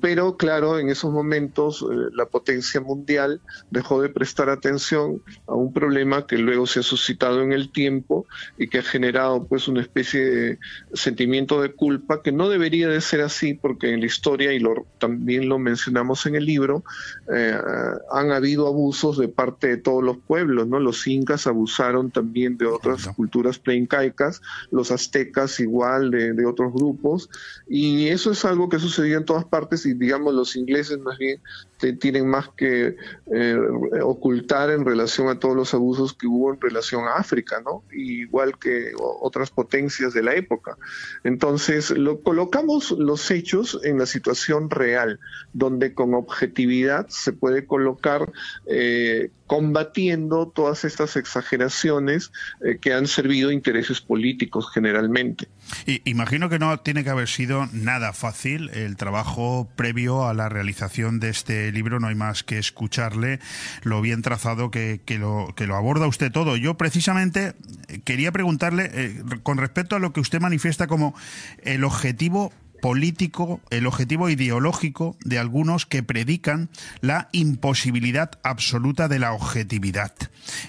pero 0.00 0.36
claro, 0.36 0.78
en 0.78 0.88
esos 0.88 1.12
momentos 1.12 1.82
eh, 1.82 1.94
la 2.12 2.26
potencia 2.26 2.80
mundial 2.80 3.42
dejó 3.70 4.00
de 4.02 4.08
prestar 4.08 4.48
atención 4.48 5.22
a 5.46 5.54
un 5.54 5.72
problema 5.72 6.26
que 6.26 6.38
luego 6.38 6.66
se 6.66 6.80
ha 6.80 6.82
suscitado 6.82 7.42
en 7.42 7.52
el 7.52 7.72
tiempo 7.72 8.26
y 8.56 8.68
que 8.68 8.78
ha 8.78 8.82
generado 8.82 9.46
pues 9.46 9.68
una 9.68 9.80
especie 9.82 10.20
de 10.24 10.58
sentimiento 10.92 11.60
de 11.60 11.74
culpa 11.74 12.22
que 12.22 12.32
no 12.32 12.48
debería 12.48 12.88
de 12.88 13.00
ser 13.00 13.20
así 13.22 13.41
porque 13.60 13.92
en 13.92 14.00
la 14.00 14.06
historia 14.06 14.52
y 14.52 14.58
lo, 14.58 14.86
también 14.98 15.48
lo 15.48 15.58
mencionamos 15.58 16.24
en 16.26 16.34
el 16.36 16.44
libro 16.44 16.84
eh, 17.32 17.58
han 18.10 18.30
habido 18.30 18.66
abusos 18.66 19.18
de 19.18 19.28
parte 19.28 19.66
de 19.68 19.76
todos 19.76 20.02
los 20.02 20.18
pueblos 20.18 20.66
no 20.68 20.78
los 20.78 21.06
incas 21.06 21.46
abusaron 21.46 22.10
también 22.10 22.56
de 22.56 22.66
otras 22.66 23.08
culturas 23.16 23.58
preincaicas 23.58 24.40
los 24.70 24.90
aztecas 24.90 25.58
igual 25.60 26.10
de, 26.10 26.32
de 26.32 26.46
otros 26.46 26.72
grupos 26.72 27.28
y 27.68 28.08
eso 28.08 28.30
es 28.30 28.44
algo 28.44 28.68
que 28.68 28.78
sucedió 28.78 29.18
en 29.18 29.24
todas 29.24 29.44
partes 29.44 29.84
y 29.86 29.94
digamos 29.94 30.34
los 30.34 30.54
ingleses 30.56 30.98
más 31.00 31.18
bien 31.18 31.40
te- 31.78 31.92
tienen 31.94 32.28
más 32.28 32.48
que 32.56 32.94
eh, 33.34 33.58
ocultar 34.02 34.70
en 34.70 34.84
relación 34.84 35.28
a 35.28 35.38
todos 35.38 35.56
los 35.56 35.74
abusos 35.74 36.12
que 36.14 36.28
hubo 36.28 36.52
en 36.52 36.60
relación 36.60 37.04
a 37.06 37.14
África, 37.14 37.60
¿no? 37.64 37.82
Igual 37.92 38.56
que 38.58 38.92
otras 38.98 39.50
potencias 39.50 40.12
de 40.14 40.22
la 40.22 40.34
época. 40.36 40.76
Entonces, 41.24 41.90
lo, 41.90 42.20
colocamos 42.22 42.92
los 42.92 43.20
hechos 43.32 43.80
en 43.82 43.98
la 43.98 44.06
situación 44.06 44.70
real, 44.70 45.18
donde 45.52 45.94
con 45.94 46.14
objetividad 46.14 47.08
se 47.08 47.32
puede 47.32 47.66
colocar 47.66 48.30
eh, 48.66 49.30
combatiendo 49.46 50.48
todas 50.48 50.84
estas 50.84 51.16
exageraciones 51.16 52.32
eh, 52.64 52.78
que 52.80 52.94
han 52.94 53.06
servido 53.06 53.50
intereses 53.50 54.00
políticos 54.00 54.70
generalmente. 54.72 55.48
Imagino 56.04 56.48
que 56.48 56.58
no 56.58 56.78
tiene 56.80 57.04
que 57.04 57.10
haber 57.10 57.28
sido 57.28 57.68
nada 57.72 58.12
fácil 58.12 58.70
el 58.70 58.96
trabajo 58.96 59.68
previo 59.76 60.26
a 60.26 60.32
la 60.32 60.48
realización 60.48 61.20
de 61.20 61.28
este 61.28 61.70
libro. 61.72 62.00
No 62.00 62.08
hay 62.08 62.14
más 62.14 62.44
que 62.44 62.58
escucharle 62.58 63.40
lo 63.82 64.00
bien 64.00 64.22
trazado 64.22 64.70
que, 64.70 65.00
lo, 65.18 65.52
aborda 65.74 66.06
usted 66.06 66.32
todo. 66.32 66.56
Yo 66.56 66.78
precisamente 66.78 67.54
eh, 67.88 68.00
quería 68.04 68.32
preguntarle 68.32 69.22
con 69.42 69.58
respecto 69.58 69.96
a 69.96 69.98
lo 69.98 70.12
que 70.12 70.20
usted 70.20 70.40
manifiesta 70.40 70.86
como 70.86 71.14
el 71.62 71.84
objetivo 71.84 72.52
político, 72.82 73.60
el 73.70 73.86
objetivo 73.86 74.28
ideológico 74.28 75.16
de 75.24 75.38
algunos 75.38 75.86
que 75.86 76.02
predican 76.02 76.68
la 77.00 77.28
imposibilidad 77.30 78.32
absoluta 78.42 79.06
de 79.06 79.20
la 79.20 79.32
objetividad. 79.32 80.12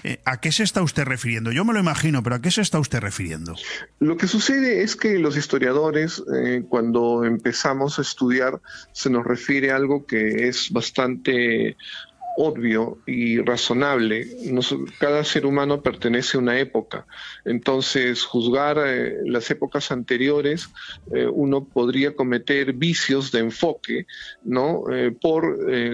Eh, 0.04 0.20
¿A 0.24 0.40
qué 0.40 0.52
se 0.52 0.62
está 0.62 0.80
usted 0.80 1.04
refiriendo? 1.04 1.50
Yo 1.50 1.64
me 1.64 1.72
lo 1.72 1.80
imagino, 1.80 2.22
pero 2.22 2.36
¿a 2.36 2.40
qué 2.40 2.52
se 2.52 2.62
está 2.62 2.78
usted 2.78 3.00
refiriendo? 3.00 3.56
Lo 3.98 4.16
que 4.16 4.28
sucede 4.28 4.84
es 4.84 4.94
que 4.94 5.18
los 5.18 5.36
historiadores, 5.36 6.22
eh, 6.32 6.62
cuando 6.68 7.24
empezamos 7.24 7.98
a 7.98 8.02
estudiar, 8.02 8.60
se 8.92 9.10
nos 9.10 9.24
refiere 9.24 9.72
a 9.72 9.76
algo 9.76 10.06
que 10.06 10.46
es 10.46 10.70
bastante 10.70 11.76
obvio 12.36 12.98
y 13.06 13.38
razonable. 13.38 14.26
Cada 14.98 15.24
ser 15.24 15.46
humano 15.46 15.82
pertenece 15.82 16.36
a 16.36 16.40
una 16.40 16.58
época. 16.58 17.06
Entonces, 17.44 18.22
juzgar 18.24 18.78
eh, 18.84 19.18
las 19.24 19.50
épocas 19.50 19.90
anteriores, 19.90 20.68
eh, 21.14 21.26
uno 21.26 21.64
podría 21.64 22.14
cometer 22.16 22.72
vicios 22.72 23.30
de 23.32 23.40
enfoque, 23.40 24.06
¿no? 24.42 24.84
Eh, 24.92 25.12
por 25.20 25.44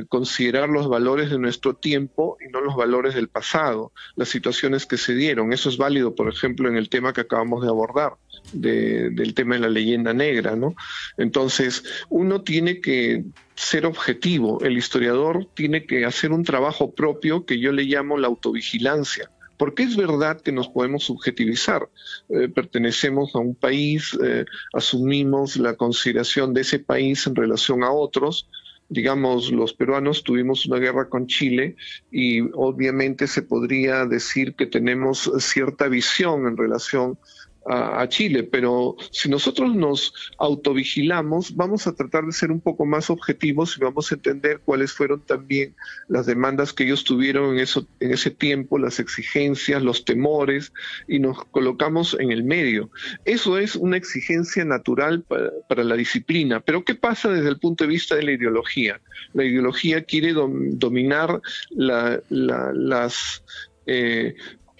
considerar 0.09 0.69
los 0.69 0.89
valores 0.89 1.31
de 1.31 1.39
nuestro 1.39 1.75
tiempo 1.75 2.37
y 2.47 2.51
no 2.51 2.61
los 2.61 2.77
valores 2.77 3.15
del 3.15 3.29
pasado, 3.29 3.93
las 4.17 4.29
situaciones 4.29 4.87
que 4.87 4.97
se 4.97 5.15
dieron. 5.15 5.53
Eso 5.53 5.69
es 5.69 5.77
válido, 5.77 6.15
por 6.15 6.29
ejemplo, 6.29 6.69
en 6.69 6.77
el 6.77 6.89
tema 6.89 7.13
que 7.13 7.23
acabamos 7.23 7.63
de 7.63 7.69
abordar. 7.69 8.13
de- 8.53 9.11
del 9.11 9.35
tema 9.35 9.55
de 9.55 9.61
la 9.61 9.69
leyenda 9.69 10.13
negra, 10.15 10.57
¿no? 10.57 10.75
Entonces, 11.19 11.85
uno 12.09 12.43
tiene 12.43 12.81
que 12.81 13.25
ser 13.61 13.85
objetivo, 13.85 14.59
el 14.63 14.79
historiador 14.79 15.47
tiene 15.55 15.85
que 15.85 16.07
hacer 16.07 16.33
un 16.33 16.45
trabajo 16.45 16.95
propio 16.95 17.45
que 17.45 17.61
yo 17.61 17.73
le 17.73 17.85
llamo 17.85 18.17
la 18.17 18.27
autovigilancia. 18.27 19.31
Porque 19.59 19.83
es 19.83 19.97
verdad 19.97 20.41
que 20.41 20.51
nos 20.51 20.69
podemos 20.69 21.05
subjetivizar. 21.05 21.87
Eh, 22.31 22.49
pertenecemos 22.49 23.35
a 23.35 23.39
un 23.39 23.55
país, 23.55 24.19
eh, 24.25 24.47
asumimos 24.73 25.59
la 25.59 25.75
consideración 25.75 26.55
de 26.55 26.63
ese 26.63 26.79
país 26.79 27.27
en 27.27 27.37
relación 27.37 27.85
a 27.85 27.93
otros. 27.93 28.49
Digamos, 28.89 29.53
los 29.53 29.75
peruanos 29.75 30.25
tuvimos 30.25 30.65
una 30.65 30.79
guerra 30.79 31.11
con 31.11 31.27
Chile 31.27 31.77
y 32.11 32.41
obviamente 32.55 33.27
se 33.27 33.43
podría 33.43 34.07
decir 34.07 34.55
que 34.55 34.67
tenemos 34.67 35.31
cierta 35.39 35.89
visión 35.89 36.49
en 36.49 36.57
relación 36.57 37.19
a, 37.67 38.09
Chile, 38.09 38.43
pero 38.43 38.97
si 39.11 39.29
nosotros 39.29 39.75
nos 39.75 40.13
autovigilamos, 40.39 41.55
vamos 41.55 41.87
a 41.87 41.95
tratar 41.95 42.25
de 42.25 42.33
ser 42.33 42.51
un 42.51 42.61
poco 42.61 42.87
más 42.87 43.11
objetivos 43.11 43.77
y 43.77 43.81
vamos 43.81 44.11
a 44.11 44.15
entender 44.15 44.61
cuáles 44.65 44.93
fueron 44.93 45.21
también 45.21 45.75
las 46.09 46.27
demandas 46.27 46.73
que 46.73 46.85
ellos 46.85 47.05
tuvieron 47.05 47.55
en, 47.55 47.61
eso, 47.61 47.87
en 48.01 48.13
ese 48.13 48.31
tiempo, 48.31 48.79
las 48.79 48.99
exigencias, 48.99 49.83
los 49.83 50.05
temores, 50.05 50.73
y 51.07 51.19
nos 51.19 51.45
colocamos 51.47 52.17
en 52.19 52.33
el 52.33 52.45
medio. 52.45 52.91
Eso 53.25 53.59
es 53.59 53.77
una 53.77 53.97
exigencia 53.97 54.65
natural 54.65 55.23
para, 55.23 55.85
la 55.85 55.97
disciplina. 55.97 56.61
Pero 56.61 56.85
¿qué 56.85 56.95
pasa 56.95 57.31
desde 57.31 57.49
el 57.49 57.59
punto 57.59 57.85
de 57.85 57.89
vista 57.89 58.17
de 58.17 58.23
la 58.23 58.33
ideología? 58.33 59.01
La 59.33 59.45
ideología 59.45 60.03
quiere 60.05 60.35
dom- 60.35 60.79
dominar 60.79 61.41
la- 61.71 62.21
la- 62.29 62.73
las... 62.73 63.43
eh, 63.87 64.35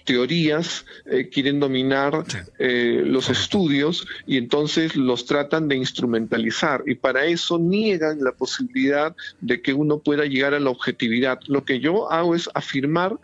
teorías 0.05 0.85
eh, 1.05 1.29
quieren 1.29 1.59
dominar 1.59 2.25
eh, 2.59 3.03
los 3.05 3.29
estudios 3.29 4.07
y 4.25 4.37
entonces 4.37 4.95
los 4.95 5.25
tratan 5.25 5.67
de 5.67 5.75
instrumentalizar 5.75 6.83
y 6.85 6.95
para 6.95 7.25
eso 7.25 7.57
niegan 7.59 8.23
la 8.23 8.31
posibilidad 8.31 9.15
de 9.39 9.61
que 9.61 9.73
uno 9.73 9.99
pueda 9.99 10.25
llegar 10.25 10.53
a 10.53 10.59
la 10.59 10.69
objetividad. 10.69 11.39
Lo 11.47 11.63
que 11.63 11.79
yo 11.79 12.11
hago 12.11 12.35
es 12.35 12.49
afirmar 12.53 13.17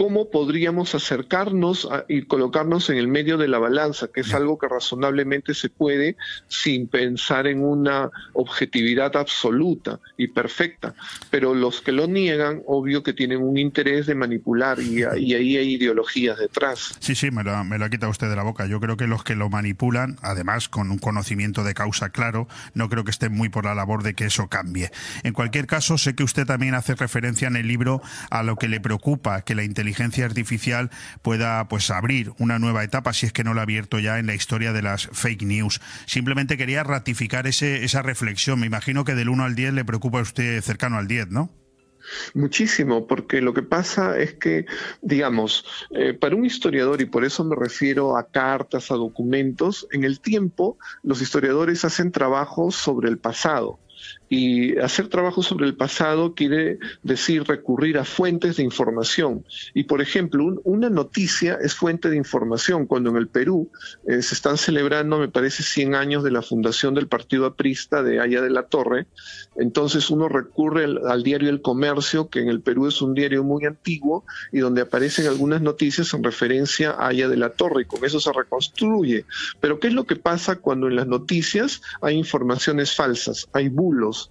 cómo 0.00 0.30
podríamos 0.30 0.94
acercarnos 0.94 1.86
a- 1.92 2.06
y 2.08 2.22
colocarnos 2.22 2.88
en 2.88 2.96
el 2.96 3.06
medio 3.06 3.36
de 3.36 3.48
la 3.48 3.58
balanza, 3.58 4.08
que 4.08 4.22
es 4.22 4.32
algo 4.32 4.58
que 4.58 4.66
razonablemente 4.66 5.52
se 5.52 5.68
puede 5.68 6.16
sin 6.48 6.88
pensar 6.88 7.46
en 7.46 7.62
una 7.62 8.08
objetividad 8.32 9.14
absoluta 9.14 10.00
y 10.16 10.28
perfecta. 10.28 10.94
Pero 11.30 11.54
los 11.54 11.82
que 11.82 11.92
lo 11.92 12.06
niegan, 12.06 12.62
obvio 12.66 13.02
que 13.02 13.12
tienen 13.12 13.42
un 13.42 13.58
interés 13.58 14.06
de 14.06 14.14
manipular 14.14 14.80
y, 14.80 15.00
y 15.18 15.34
ahí 15.34 15.58
hay 15.58 15.74
ideologías 15.74 16.38
detrás. 16.38 16.94
Sí, 17.00 17.14
sí, 17.14 17.30
me 17.30 17.44
lo, 17.44 17.62
me 17.64 17.76
lo 17.76 17.84
ha 17.84 17.90
quitado 17.90 18.10
usted 18.10 18.30
de 18.30 18.36
la 18.36 18.42
boca. 18.42 18.64
Yo 18.64 18.80
creo 18.80 18.96
que 18.96 19.06
los 19.06 19.22
que 19.22 19.34
lo 19.34 19.50
manipulan, 19.50 20.16
además 20.22 20.70
con 20.70 20.90
un 20.90 20.98
conocimiento 20.98 21.62
de 21.62 21.74
causa 21.74 22.08
claro, 22.08 22.48
no 22.72 22.88
creo 22.88 23.04
que 23.04 23.10
estén 23.10 23.34
muy 23.34 23.50
por 23.50 23.66
la 23.66 23.74
labor 23.74 24.02
de 24.02 24.14
que 24.14 24.24
eso 24.24 24.48
cambie. 24.48 24.90
En 25.24 25.34
cualquier 25.34 25.66
caso, 25.66 25.98
sé 25.98 26.14
que 26.14 26.24
usted 26.24 26.46
también 26.46 26.74
hace 26.74 26.94
referencia 26.94 27.48
en 27.48 27.56
el 27.56 27.68
libro 27.68 28.00
a 28.30 28.42
lo 28.42 28.56
que 28.56 28.66
le 28.66 28.80
preocupa, 28.80 29.42
que 29.42 29.54
la 29.54 29.62
inteligencia 29.62 29.89
artificial 30.24 30.90
pueda 31.22 31.68
pues 31.68 31.90
abrir 31.90 32.32
una 32.38 32.58
nueva 32.58 32.84
etapa, 32.84 33.12
si 33.12 33.26
es 33.26 33.32
que 33.32 33.44
no 33.44 33.54
lo 33.54 33.60
ha 33.60 33.64
abierto 33.64 33.98
ya 33.98 34.18
en 34.18 34.26
la 34.26 34.34
historia 34.34 34.72
de 34.72 34.82
las 34.82 35.08
fake 35.12 35.42
news. 35.42 35.80
Simplemente 36.06 36.56
quería 36.56 36.82
ratificar 36.82 37.46
ese, 37.46 37.84
esa 37.84 38.02
reflexión. 38.02 38.60
Me 38.60 38.66
imagino 38.66 39.04
que 39.04 39.14
del 39.14 39.28
1 39.28 39.44
al 39.44 39.54
10 39.54 39.74
le 39.74 39.84
preocupa 39.84 40.18
a 40.18 40.22
usted 40.22 40.60
cercano 40.62 40.98
al 40.98 41.08
10, 41.08 41.30
¿no? 41.30 41.50
Muchísimo, 42.34 43.06
porque 43.06 43.40
lo 43.40 43.54
que 43.54 43.62
pasa 43.62 44.18
es 44.18 44.34
que, 44.34 44.66
digamos, 45.02 45.64
eh, 45.90 46.14
para 46.14 46.34
un 46.34 46.44
historiador, 46.44 47.00
y 47.00 47.04
por 47.04 47.24
eso 47.24 47.44
me 47.44 47.54
refiero 47.56 48.16
a 48.16 48.26
cartas, 48.28 48.90
a 48.90 48.94
documentos, 48.94 49.86
en 49.92 50.04
el 50.04 50.20
tiempo 50.20 50.78
los 51.02 51.20
historiadores 51.22 51.84
hacen 51.84 52.10
trabajos 52.10 52.74
sobre 52.74 53.08
el 53.08 53.18
pasado 53.18 53.78
Y 54.32 54.78
hacer 54.78 55.08
trabajo 55.08 55.42
sobre 55.42 55.66
el 55.66 55.74
pasado 55.74 56.34
quiere 56.36 56.78
decir 57.02 57.42
recurrir 57.42 57.98
a 57.98 58.04
fuentes 58.04 58.56
de 58.58 58.62
información. 58.62 59.44
Y, 59.74 59.84
por 59.84 60.00
ejemplo, 60.00 60.44
un- 60.44 60.60
una 60.62 60.88
noticia 60.88 61.58
es 61.60 61.74
fuente 61.74 62.08
de 62.08 62.16
información. 62.16 62.86
Cuando 62.86 63.10
en 63.10 63.16
el 63.16 63.26
Perú 63.26 63.70
eh, 64.06 64.22
se 64.22 64.36
están 64.36 64.56
celebrando, 64.56 65.18
me 65.18 65.26
parece, 65.28 65.64
100 65.64 65.96
años 65.96 66.22
de 66.22 66.30
la 66.30 66.42
fundación 66.42 66.94
del 66.94 67.08
Partido 67.08 67.44
Aprista 67.44 68.04
de 68.04 68.20
Haya 68.20 68.40
de 68.40 68.50
la 68.50 68.62
Torre, 68.62 69.08
entonces 69.60 70.08
uno 70.10 70.28
recurre 70.28 70.84
al, 70.84 71.22
diario 71.22 71.50
El 71.50 71.60
Comercio, 71.60 72.28
que 72.28 72.40
en 72.40 72.48
el 72.48 72.62
Perú 72.62 72.86
es 72.86 73.02
un 73.02 73.12
diario 73.12 73.44
muy 73.44 73.66
antiguo 73.66 74.24
y 74.52 74.60
donde 74.60 74.80
aparecen 74.80 75.26
algunas 75.26 75.60
noticias 75.60 76.14
en 76.14 76.24
referencia 76.24 76.92
a 76.92 77.08
Haya 77.08 77.28
de 77.28 77.36
la 77.36 77.50
Torre 77.50 77.82
y 77.82 77.84
con 77.84 78.02
eso 78.02 78.20
se 78.20 78.32
reconstruye. 78.32 79.26
Pero 79.60 79.78
¿qué 79.78 79.88
es 79.88 79.94
lo 79.94 80.04
que 80.04 80.16
pasa 80.16 80.56
cuando 80.56 80.88
en 80.88 80.96
las 80.96 81.06
noticias 81.06 81.82
hay 82.00 82.16
informaciones 82.16 82.96
falsas, 82.96 83.48
hay 83.52 83.68
bulos? 83.68 84.30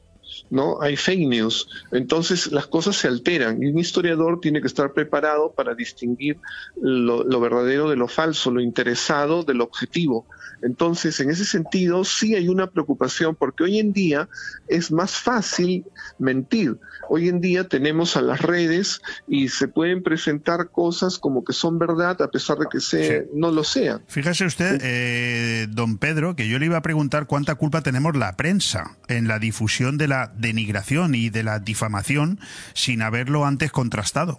¿No? 0.49 0.81
Hay 0.81 0.95
fake 0.95 1.27
news. 1.27 1.67
Entonces 1.91 2.51
las 2.51 2.67
cosas 2.67 2.95
se 2.95 3.07
alteran 3.07 3.61
y 3.61 3.67
un 3.67 3.79
historiador 3.79 4.39
tiene 4.39 4.61
que 4.61 4.67
estar 4.67 4.93
preparado 4.93 5.51
para 5.51 5.75
distinguir 5.75 6.37
lo, 6.81 7.23
lo 7.23 7.39
verdadero 7.39 7.89
de 7.89 7.95
lo 7.95 8.07
falso, 8.07 8.51
lo 8.51 8.61
interesado 8.61 9.43
del 9.43 9.61
objetivo. 9.61 10.25
Entonces, 10.61 11.19
en 11.19 11.29
ese 11.29 11.45
sentido, 11.45 12.03
sí 12.03 12.35
hay 12.35 12.49
una 12.49 12.67
preocupación 12.67 13.35
porque 13.35 13.63
hoy 13.63 13.79
en 13.79 13.93
día 13.93 14.27
es 14.67 14.91
más 14.91 15.11
fácil 15.17 15.85
mentir. 16.17 16.77
Hoy 17.09 17.29
en 17.29 17.41
día 17.41 17.67
tenemos 17.67 18.17
a 18.17 18.21
las 18.21 18.41
redes 18.41 19.01
y 19.27 19.47
se 19.47 19.67
pueden 19.67 20.03
presentar 20.03 20.69
cosas 20.69 21.17
como 21.17 21.43
que 21.43 21.53
son 21.53 21.79
verdad 21.79 22.21
a 22.21 22.29
pesar 22.29 22.57
de 22.57 22.67
que 22.71 22.79
se, 22.79 23.27
no 23.33 23.51
lo 23.51 23.63
sean. 23.63 24.01
Fíjese 24.07 24.45
usted, 24.45 24.79
eh, 24.83 25.67
don 25.69 25.97
Pedro, 25.97 26.35
que 26.35 26.47
yo 26.47 26.59
le 26.59 26.65
iba 26.65 26.77
a 26.77 26.81
preguntar 26.81 27.25
cuánta 27.25 27.55
culpa 27.55 27.81
tenemos 27.81 28.15
la 28.15 28.35
prensa 28.35 28.97
en 29.07 29.27
la 29.27 29.39
difusión 29.39 29.97
de 29.97 30.07
la 30.07 30.31
denigración 30.39 31.15
y 31.15 31.29
de 31.29 31.43
la 31.43 31.59
difamación 31.59 32.39
sin 32.73 33.01
haberlo 33.01 33.45
antes 33.45 33.71
contrastado. 33.71 34.37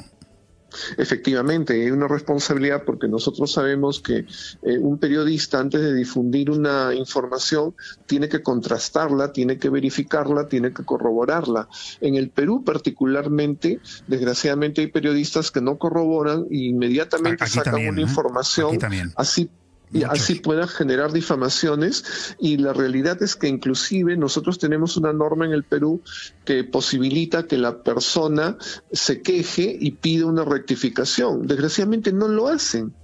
Efectivamente, 0.96 1.82
hay 1.82 1.90
una 1.90 2.06
responsabilidad 2.06 2.84
porque 2.84 3.08
nosotros 3.08 3.52
sabemos 3.52 4.00
que 4.00 4.26
eh, 4.62 4.78
un 4.78 4.98
periodista 4.98 5.58
antes 5.58 5.80
de 5.80 5.94
difundir 5.94 6.50
una 6.50 6.94
información 6.94 7.74
tiene 8.06 8.28
que 8.28 8.42
contrastarla, 8.42 9.32
tiene 9.32 9.58
que 9.58 9.68
verificarla, 9.68 10.48
tiene 10.48 10.72
que 10.72 10.84
corroborarla. 10.84 11.68
En 12.00 12.14
el 12.14 12.30
Perú 12.30 12.62
particularmente, 12.64 13.80
desgraciadamente 14.06 14.80
hay 14.82 14.88
periodistas 14.88 15.50
que 15.50 15.60
no 15.60 15.78
corroboran 15.78 16.46
e 16.50 16.58
inmediatamente 16.58 17.44
Aquí 17.44 17.54
sacan 17.54 17.74
también, 17.74 17.94
una 17.94 18.00
¿eh? 18.02 18.04
información 18.04 18.78
así 19.16 19.50
y 19.92 20.04
así 20.04 20.36
pueda 20.36 20.66
generar 20.66 21.12
difamaciones 21.12 22.36
y 22.38 22.58
la 22.58 22.72
realidad 22.72 23.22
es 23.22 23.34
que 23.34 23.48
inclusive 23.48 24.16
nosotros 24.16 24.58
tenemos 24.58 24.96
una 24.96 25.12
norma 25.12 25.46
en 25.46 25.52
el 25.52 25.64
Perú 25.64 26.00
que 26.44 26.64
posibilita 26.64 27.46
que 27.46 27.58
la 27.58 27.82
persona 27.82 28.56
se 28.92 29.22
queje 29.22 29.76
y 29.78 29.92
pida 29.92 30.26
una 30.26 30.44
rectificación. 30.44 31.46
Desgraciadamente 31.46 32.12
no 32.12 32.28
lo 32.28 32.48
hacen. 32.48 32.94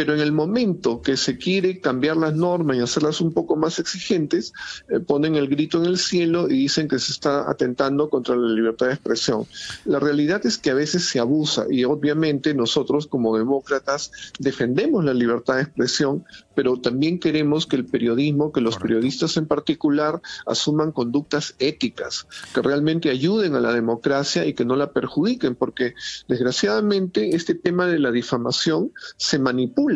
Pero 0.00 0.14
en 0.14 0.20
el 0.20 0.32
momento 0.32 1.02
que 1.02 1.18
se 1.18 1.36
quiere 1.36 1.78
cambiar 1.78 2.16
las 2.16 2.34
normas 2.34 2.78
y 2.78 2.80
hacerlas 2.80 3.20
un 3.20 3.34
poco 3.34 3.54
más 3.54 3.78
exigentes, 3.78 4.54
eh, 4.88 4.98
ponen 4.98 5.36
el 5.36 5.46
grito 5.46 5.76
en 5.76 5.84
el 5.84 5.98
cielo 5.98 6.48
y 6.48 6.54
dicen 6.54 6.88
que 6.88 6.98
se 6.98 7.12
está 7.12 7.50
atentando 7.50 8.08
contra 8.08 8.34
la 8.34 8.48
libertad 8.48 8.86
de 8.86 8.94
expresión. 8.94 9.44
La 9.84 9.98
realidad 9.98 10.40
es 10.46 10.56
que 10.56 10.70
a 10.70 10.74
veces 10.74 11.04
se 11.04 11.18
abusa 11.18 11.66
y 11.68 11.84
obviamente 11.84 12.54
nosotros 12.54 13.08
como 13.08 13.36
demócratas 13.36 14.10
defendemos 14.38 15.04
la 15.04 15.12
libertad 15.12 15.56
de 15.56 15.64
expresión, 15.64 16.24
pero 16.54 16.80
también 16.80 17.18
queremos 17.18 17.66
que 17.66 17.76
el 17.76 17.84
periodismo, 17.84 18.52
que 18.52 18.62
los 18.62 18.78
periodistas 18.78 19.36
en 19.36 19.44
particular, 19.44 20.22
asuman 20.46 20.92
conductas 20.92 21.56
éticas, 21.58 22.26
que 22.54 22.62
realmente 22.62 23.10
ayuden 23.10 23.54
a 23.54 23.60
la 23.60 23.74
democracia 23.74 24.46
y 24.46 24.54
que 24.54 24.64
no 24.64 24.76
la 24.76 24.92
perjudiquen, 24.92 25.56
porque 25.56 25.92
desgraciadamente 26.26 27.36
este 27.36 27.54
tema 27.54 27.86
de 27.86 27.98
la 27.98 28.10
difamación 28.10 28.92
se 29.18 29.38
manipula. 29.38 29.89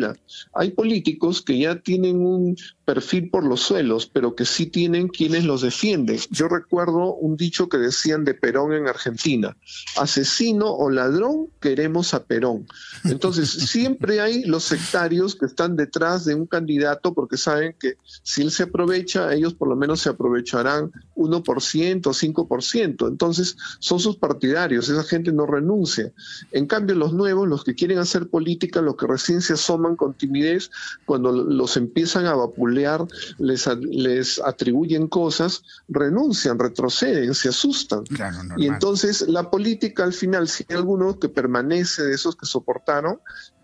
Hay 0.53 0.71
políticos 0.71 1.41
que 1.41 1.59
ya 1.59 1.79
tienen 1.79 2.25
un 2.25 2.55
perfil 2.85 3.29
por 3.29 3.43
los 3.43 3.61
suelos, 3.61 4.05
pero 4.05 4.35
que 4.35 4.45
sí 4.45 4.67
tienen 4.67 5.07
quienes 5.07 5.43
los 5.43 5.61
defienden. 5.61 6.19
Yo 6.29 6.47
recuerdo 6.47 7.15
un 7.15 7.35
dicho 7.35 7.67
que 7.67 7.77
decían 7.77 8.23
de 8.23 8.35
Perón 8.35 8.73
en 8.73 8.87
Argentina, 8.87 9.57
asesino 9.97 10.71
o 10.71 10.89
ladrón, 10.89 11.47
queremos 11.59 12.13
a 12.13 12.23
Perón. 12.23 12.67
Entonces, 13.03 13.49
siempre 13.71 14.21
hay 14.21 14.43
los 14.43 14.63
sectarios 14.63 15.35
que 15.35 15.47
están 15.47 15.75
detrás 15.75 16.25
de 16.25 16.35
un 16.35 16.45
candidato 16.45 17.13
porque 17.13 17.37
saben 17.37 17.75
que 17.79 17.95
si 18.23 18.43
él 18.43 18.51
se 18.51 18.63
aprovecha, 18.63 19.33
ellos 19.33 19.55
por 19.55 19.67
lo 19.67 19.75
menos 19.75 20.01
se 20.01 20.09
aprovecharán 20.09 20.91
1%, 21.15 22.01
5%. 22.01 23.07
Entonces, 23.07 23.57
son 23.79 23.99
sus 23.99 24.17
partidarios, 24.17 24.89
esa 24.89 25.03
gente 25.03 25.31
no 25.31 25.47
renuncia. 25.47 26.11
En 26.51 26.67
cambio, 26.67 26.95
los 26.95 27.13
nuevos, 27.13 27.47
los 27.47 27.63
que 27.63 27.73
quieren 27.73 27.97
hacer 27.97 28.29
política, 28.29 28.81
los 28.81 28.95
que 28.95 29.07
recién 29.07 29.41
se 29.41 29.53
asoman 29.53 29.95
con 29.95 30.13
timidez, 30.13 30.69
cuando 31.05 31.31
los 31.31 31.77
empiezan 31.77 32.25
a 32.27 32.35
les, 33.37 33.67
les 33.89 34.39
atribuyen 34.39 35.07
cosas, 35.07 35.63
renuncian, 35.87 36.59
retroceden, 36.59 37.33
se 37.33 37.49
asustan. 37.49 38.03
y 38.57 38.67
entonces 38.67 39.27
la 39.27 39.49
política 39.49 40.03
al 40.03 40.13
final, 40.13 40.47
si 40.47 40.65
hay 40.69 40.75
alguno 40.75 41.19
que 41.19 41.29
permanece 41.29 42.03
de 42.03 42.13
esos 42.13 42.35
que 42.35 42.45
soportaron, 42.45 43.19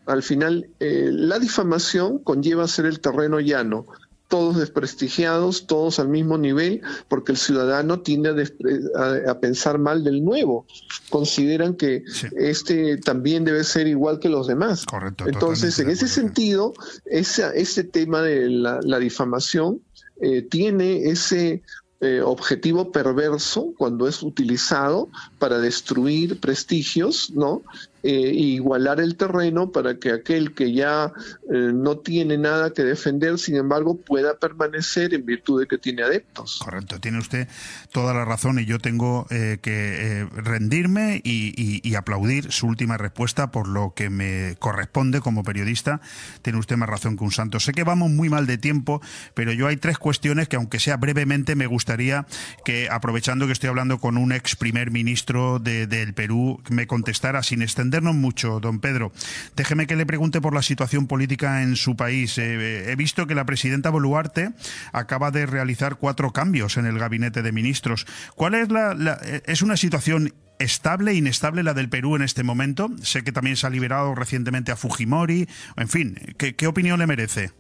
al 0.06 0.24
final 0.24 0.70
eh, 0.80 1.10
la 1.12 1.40
difamación 1.40 2.20
conlleva 2.20 2.68
ser 2.68 2.86
el 2.86 3.00
terreno 3.00 3.40
llano. 3.40 3.86
Todos 4.32 4.56
desprestigiados, 4.58 5.68
todos 5.68 6.00
al 6.00 6.08
mismo 6.08 6.38
nivel, 6.38 6.82
porque 7.10 7.34
el 7.34 7.38
ciudadano 7.38 8.00
tiende 8.00 8.30
a, 8.30 9.00
a- 9.04 9.32
a 9.32 9.40
pensar 9.40 9.78
mal 9.78 10.04
del 10.04 10.24
nuevo. 10.24 10.66
Consideran 11.10 11.76
que 11.76 12.04
este 12.38 12.98
también 12.98 13.44
debe 13.44 13.64
ser 13.66 13.88
igual 13.88 14.20
que 14.20 14.30
los 14.30 14.48
demás. 14.48 14.86
Correcto. 14.86 15.26
Entonces, 15.28 15.78
en 15.80 15.90
ese 15.90 16.08
sentido, 16.08 16.74
esa, 17.06 17.54
ese 17.54 17.84
tema 17.84 18.22
de 18.22 18.50
la, 18.50 18.80
la 18.82 19.00
difamación 19.00 19.82
eh, 20.22 20.42
tiene 20.44 21.10
ese 21.10 21.62
eh, 22.00 22.22
objetivo 22.24 22.92
perverso 22.92 23.74
cuando 23.78 24.08
es 24.08 24.24
utilizado 24.24 25.10
para 25.40 25.60
destruir 25.60 26.40
prestigios, 26.40 27.32
¿no? 27.36 27.62
Eh, 28.04 28.32
igualar 28.34 29.00
el 29.00 29.16
terreno 29.16 29.72
para 29.72 29.98
que 30.00 30.12
aquel 30.12 30.54
que 30.56 30.74
ya 30.74 31.12
eh, 31.54 31.72
no 31.74 31.98
tiene 32.00 32.38
nada 32.38 32.74
que 32.74 32.84
defender, 32.84 33.38
sin 33.38 33.56
embargo, 33.58 33.96
pueda 34.00 34.38
permanecer 34.40 35.14
en 35.14 35.26
virtud 35.26 35.62
de 35.62 35.68
que 35.68 35.78
tiene 35.78 36.02
adeptos. 36.04 36.60
Correcto, 36.64 37.00
tiene 37.00 37.20
usted 37.20 37.48
toda 37.92 38.14
la 38.14 38.26
razón 38.26 38.58
y 38.60 38.66
yo 38.66 38.80
tengo 38.80 39.28
eh, 39.30 39.60
que 39.62 40.28
rendirme 40.36 41.22
y, 41.24 41.80
y- 41.88 41.96
aplaudir 41.96 42.52
su 42.52 42.66
última 42.68 42.98
respuesta 42.98 43.52
por 43.52 43.68
lo 43.68 43.94
que 43.94 44.10
me 44.10 44.56
corresponde 44.60 45.20
como 45.20 45.44
periodista. 45.44 46.02
Tiene 46.42 46.58
usted 46.58 46.78
más 46.78 46.90
razón 46.90 47.18
que 47.18 47.24
un 47.24 47.32
santo. 47.32 47.60
Sé 47.60 47.74
que 47.74 47.84
vamos 47.84 48.10
muy 48.10 48.30
mal 48.30 48.48
de 48.48 48.58
tiempo, 48.58 49.02
pero 49.36 49.52
yo 49.52 49.68
hay 49.68 49.78
tres 49.78 49.98
cuestiones 50.00 50.48
que 50.48 50.56
aunque 50.56 50.80
sea 50.80 50.98
brevemente 50.98 51.56
me 51.56 51.68
gustaría 51.68 52.26
que, 52.66 52.88
aprovechando 52.90 53.46
que 53.46 53.54
estoy 53.54 53.70
hablando 53.70 54.00
con 54.00 54.18
un 54.18 54.32
ex 54.32 54.56
primer 54.56 54.90
ministro 54.90 55.60
de- 55.60 55.86
del 55.86 56.14
Perú, 56.14 56.62
me 56.70 56.88
contestara 56.88 57.44
sin 57.44 57.62
extendernos 57.92 58.16
mucho, 58.16 58.60
don 58.62 58.80
Pedro. 58.80 59.12
Déjeme 59.58 59.86
que 59.86 59.98
le 59.98 60.06
pregunte 60.06 60.40
por 60.40 60.54
la 60.54 60.62
situación 60.62 61.08
política 61.08 61.62
en 61.62 61.76
su 61.76 61.98
país. 61.98 62.38
Eh, 62.38 62.90
he 62.90 62.96
visto 62.96 63.28
que 63.28 63.36
la 63.36 63.46
presidenta 63.46 63.90
Boluarte 63.90 64.52
acaba 64.94 65.30
de 65.32 65.46
realizar 65.46 65.98
cuatro 65.98 66.32
cambios 66.32 66.78
en 66.78 66.86
el 66.86 66.98
gabinete 66.98 67.42
de 67.42 67.52
ministros. 67.52 68.06
¿Cuál 68.36 68.56
es 68.56 68.70
la, 68.70 68.94
la- 68.94 69.20
eh, 69.24 69.42
es 69.46 69.62
una 69.62 69.76
situación 69.76 70.34
estable, 70.58 71.14
inestable 71.16 71.64
la 71.64 71.74
del 71.74 71.90
Perú 71.90 72.16
en 72.16 72.22
este 72.22 72.44
momento? 72.44 72.90
Sé 73.04 73.24
que 73.26 73.34
también 73.34 73.58
se 73.58 73.68
ha 73.68 73.70
liberado 73.70 74.16
recientemente 74.16 74.72
a 74.72 74.78
Fujimori. 74.78 75.50
En 75.76 75.90
fin, 75.90 76.16
¿qué, 76.38 76.56
qué 76.56 76.68
opinión 76.68 76.98
le 76.98 77.08
merece? 77.08 77.52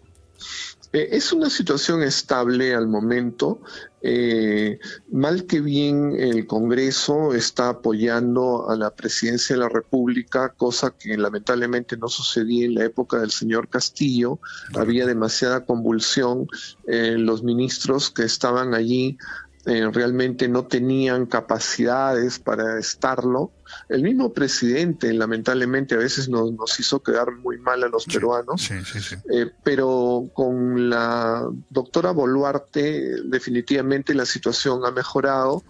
Eh, 0.94 1.10
es 1.12 1.32
una 1.32 1.50
situación 1.50 2.04
estable 2.04 2.76
al 2.76 2.88
momento. 2.88 3.62
Eh, 4.04 4.80
mal 5.12 5.46
que 5.46 5.62
bien 5.62 6.16
el 6.18 6.48
Congreso 6.48 7.34
está 7.34 7.70
apoyando 7.70 8.70
a 8.70 8.76
la 8.76 8.90
presidencia 8.90 9.56
de 9.56 9.62
la 9.62 9.70
República, 9.70 10.50
cosa 10.50 10.92
que 10.92 11.18
lamentablemente 11.18 11.98
no 11.98 12.08
sucedía 12.08 12.66
en 12.66 12.76
la 12.76 12.86
época 12.86 13.20
del 13.20 13.32
señor 13.32 13.70
Castillo. 13.70 14.40
Había 14.76 15.06
demasiada 15.06 15.66
convulsión. 15.66 16.48
Eh, 16.88 17.16
los 17.18 17.44
ministros 17.44 18.10
que 18.10 18.24
estaban 18.24 18.74
allí 18.74 19.18
eh, 19.66 19.88
realmente 19.94 20.48
no 20.48 20.66
tenían 20.66 21.28
capacidades 21.28 22.40
para 22.40 22.80
estarlo. 22.80 23.52
El 23.92 24.04
mismo 24.04 24.32
presidente, 24.32 25.14
lamentablemente, 25.14 25.96
a 25.96 25.98
veces 25.98 26.30
nos, 26.30 26.54
nos 26.54 26.80
hizo 26.80 27.04
quedar 27.04 27.32
muy 27.32 27.58
mal 27.58 27.84
a 27.84 27.90
los 27.90 28.06
peruanos. 28.06 28.72
Eh, 28.72 29.52
pero 29.64 30.30
con 30.34 30.90
la 30.90 31.46
doctora 31.70 32.12
Boluarte 32.12 33.22
definitivamente 33.26 34.14
la 34.14 34.26
situación 34.26 34.86
ha 34.86 34.92
mejorado 34.92 35.64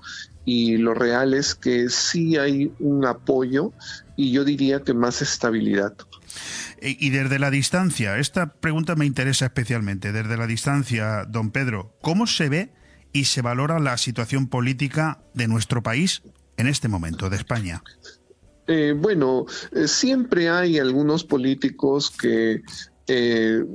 y 0.45 0.77
lo 0.77 0.93
real 0.93 1.33
es 1.33 1.55
que 1.55 1.89
sí 1.89 2.37
hay 2.37 2.71
un 2.79 3.05
apoyo 3.05 3.73
y 4.15 4.31
yo 4.31 4.43
diría 4.43 4.81
que 4.81 4.93
más 4.93 5.23
estabilidad. 5.23 5.95
Y 6.79 7.07
y 7.07 7.09
desde 7.09 7.39
la 7.39 7.49
distancia, 7.49 8.17
esta 8.17 8.53
pregunta 8.53 8.95
me 8.95 9.05
interesa 9.05 9.45
especialmente. 9.45 10.11
Desde 10.11 10.37
la 10.37 10.45
distancia, 10.45 11.25
don 11.25 11.49
Pedro, 11.51 11.95
¿cómo 12.01 12.27
se 12.27 12.49
ve 12.49 12.73
y 13.13 13.25
se 13.25 13.41
valora 13.41 13.79
la 13.79 13.97
situación 13.97 14.47
política 14.47 15.19
de 15.33 15.47
nuestro 15.47 15.83
país 15.83 16.21
en 16.57 16.67
este 16.67 16.87
momento, 16.87 17.29
de 17.29 17.37
España? 17.37 17.83
Eh, 18.71 18.93
bueno, 18.93 19.45
eh, 19.73 19.85
siempre 19.89 20.47
hay 20.49 20.79
algunos 20.79 21.25
políticos 21.25 22.09
que 22.09 22.61
eh, 23.05 23.65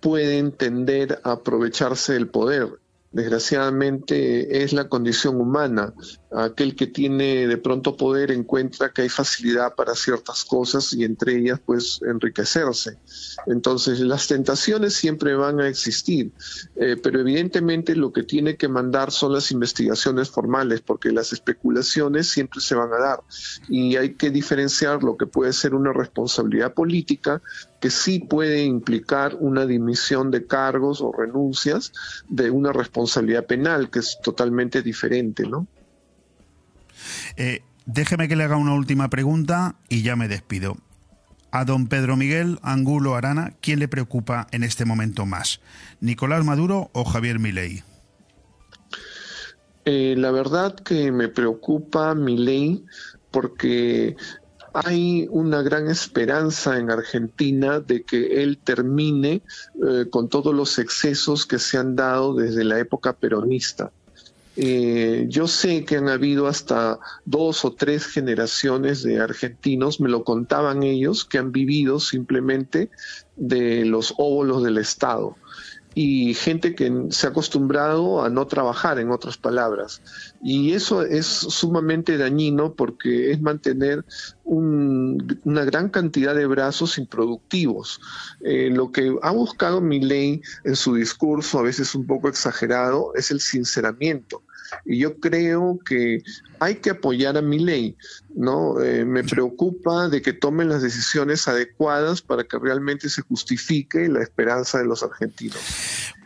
pueden 0.00 0.52
tender 0.52 1.20
a 1.24 1.32
aprovecharse 1.32 2.12
del 2.12 2.28
poder. 2.28 2.68
Desgraciadamente 3.12 4.62
es 4.62 4.74
la 4.74 4.90
condición 4.90 5.40
humana. 5.40 5.94
Aquel 6.34 6.74
que 6.74 6.86
tiene 6.86 7.46
de 7.46 7.56
pronto 7.58 7.96
poder 7.96 8.30
encuentra 8.30 8.92
que 8.92 9.02
hay 9.02 9.08
facilidad 9.08 9.74
para 9.74 9.94
ciertas 9.94 10.44
cosas 10.44 10.92
y 10.92 11.04
entre 11.04 11.36
ellas 11.36 11.60
pues 11.64 12.00
enriquecerse. 12.06 12.98
Entonces 13.46 14.00
las 14.00 14.28
tentaciones 14.28 14.94
siempre 14.94 15.34
van 15.34 15.60
a 15.60 15.68
existir, 15.68 16.32
eh, 16.76 16.96
pero 17.02 17.20
evidentemente 17.20 17.94
lo 17.94 18.12
que 18.12 18.22
tiene 18.22 18.56
que 18.56 18.68
mandar 18.68 19.10
son 19.10 19.32
las 19.32 19.50
investigaciones 19.50 20.30
formales 20.30 20.80
porque 20.80 21.12
las 21.12 21.32
especulaciones 21.32 22.28
siempre 22.28 22.60
se 22.60 22.74
van 22.74 22.92
a 22.92 22.98
dar 22.98 23.20
y 23.68 23.96
hay 23.96 24.14
que 24.14 24.30
diferenciar 24.30 25.02
lo 25.02 25.16
que 25.16 25.26
puede 25.26 25.52
ser 25.52 25.74
una 25.74 25.92
responsabilidad 25.92 26.74
política 26.74 27.42
que 27.80 27.90
sí 27.90 28.20
puede 28.20 28.62
implicar 28.62 29.36
una 29.40 29.66
dimisión 29.66 30.30
de 30.30 30.46
cargos 30.46 31.00
o 31.00 31.12
renuncias 31.12 31.92
de 32.28 32.48
una 32.50 32.72
responsabilidad 32.72 33.46
penal, 33.46 33.90
que 33.90 33.98
es 33.98 34.18
totalmente 34.22 34.82
diferente, 34.82 35.42
¿no? 35.46 35.66
Eh, 37.36 37.62
déjeme 37.86 38.28
que 38.28 38.36
le 38.36 38.44
haga 38.44 38.56
una 38.56 38.74
última 38.74 39.08
pregunta 39.10 39.76
y 39.88 40.02
ya 40.02 40.16
me 40.16 40.28
despido. 40.28 40.76
A 41.50 41.64
don 41.66 41.86
Pedro 41.86 42.16
Miguel 42.16 42.58
Angulo 42.62 43.14
Arana, 43.14 43.54
¿quién 43.60 43.78
le 43.78 43.88
preocupa 43.88 44.46
en 44.52 44.64
este 44.64 44.86
momento 44.86 45.26
más? 45.26 45.60
¿Nicolás 46.00 46.44
Maduro 46.44 46.90
o 46.94 47.04
Javier 47.04 47.38
Milei? 47.38 47.82
Eh, 49.84 50.14
la 50.16 50.30
verdad 50.30 50.74
que 50.76 51.12
me 51.12 51.28
preocupa 51.28 52.14
mi 52.14 52.38
ley 52.38 52.84
porque 53.30 54.16
hay 54.72 55.26
una 55.30 55.62
gran 55.62 55.88
esperanza 55.88 56.78
en 56.78 56.90
Argentina 56.90 57.80
de 57.80 58.04
que 58.04 58.42
él 58.42 58.58
termine 58.58 59.42
eh, 59.86 60.06
con 60.08 60.28
todos 60.28 60.54
los 60.54 60.78
excesos 60.78 61.46
que 61.46 61.58
se 61.58 61.78
han 61.78 61.96
dado 61.96 62.34
desde 62.34 62.64
la 62.64 62.78
época 62.78 63.12
peronista. 63.12 63.92
Eh, 64.56 65.26
yo 65.28 65.48
sé 65.48 65.84
que 65.84 65.96
han 65.96 66.08
habido 66.08 66.46
hasta 66.46 66.98
dos 67.24 67.64
o 67.64 67.72
tres 67.72 68.06
generaciones 68.06 69.02
de 69.02 69.20
argentinos, 69.20 70.00
me 70.00 70.10
lo 70.10 70.24
contaban 70.24 70.82
ellos, 70.82 71.24
que 71.24 71.38
han 71.38 71.52
vivido 71.52 72.00
simplemente 72.00 72.90
de 73.36 73.84
los 73.86 74.14
óvulos 74.18 74.62
del 74.62 74.78
Estado 74.78 75.36
y 75.94 76.34
gente 76.34 76.74
que 76.74 76.90
se 77.10 77.26
ha 77.26 77.30
acostumbrado 77.30 78.22
a 78.22 78.30
no 78.30 78.46
trabajar, 78.46 78.98
en 78.98 79.10
otras 79.10 79.36
palabras. 79.36 80.02
Y 80.42 80.72
eso 80.72 81.02
es 81.02 81.26
sumamente 81.26 82.16
dañino 82.16 82.74
porque 82.74 83.30
es 83.30 83.40
mantener 83.40 84.04
un- 84.44 85.40
una 85.44 85.64
gran 85.64 85.88
cantidad 85.88 86.34
de 86.34 86.46
brazos 86.46 86.98
improductivos. 86.98 88.00
Eh, 88.40 88.70
lo 88.72 88.90
que 88.90 89.14
ha 89.22 89.30
buscado 89.30 89.80
Milley 89.80 90.40
en 90.64 90.76
su 90.76 90.94
discurso, 90.94 91.58
a 91.58 91.62
veces 91.62 91.94
un 91.94 92.06
poco 92.06 92.28
exagerado, 92.28 93.12
es 93.14 93.30
el 93.30 93.40
sinceramiento. 93.40 94.42
Y 94.86 94.98
yo 94.98 95.18
creo 95.20 95.78
que 95.84 96.22
hay 96.58 96.76
que 96.76 96.90
apoyar 96.90 97.36
a 97.36 97.42
Milley, 97.42 97.96
¿no? 98.34 98.80
Eh, 98.80 99.04
me 99.04 99.24
preocupa 99.24 100.08
de 100.08 100.22
que 100.22 100.32
tomen 100.32 100.68
las 100.68 100.82
decisiones 100.82 101.48
adecuadas 101.48 102.22
para 102.22 102.44
que 102.44 102.58
realmente 102.58 103.08
se 103.08 103.22
justifique 103.22 104.08
la 104.08 104.22
esperanza 104.22 104.78
de 104.78 104.84
los 104.84 105.02
argentinos. 105.02 105.58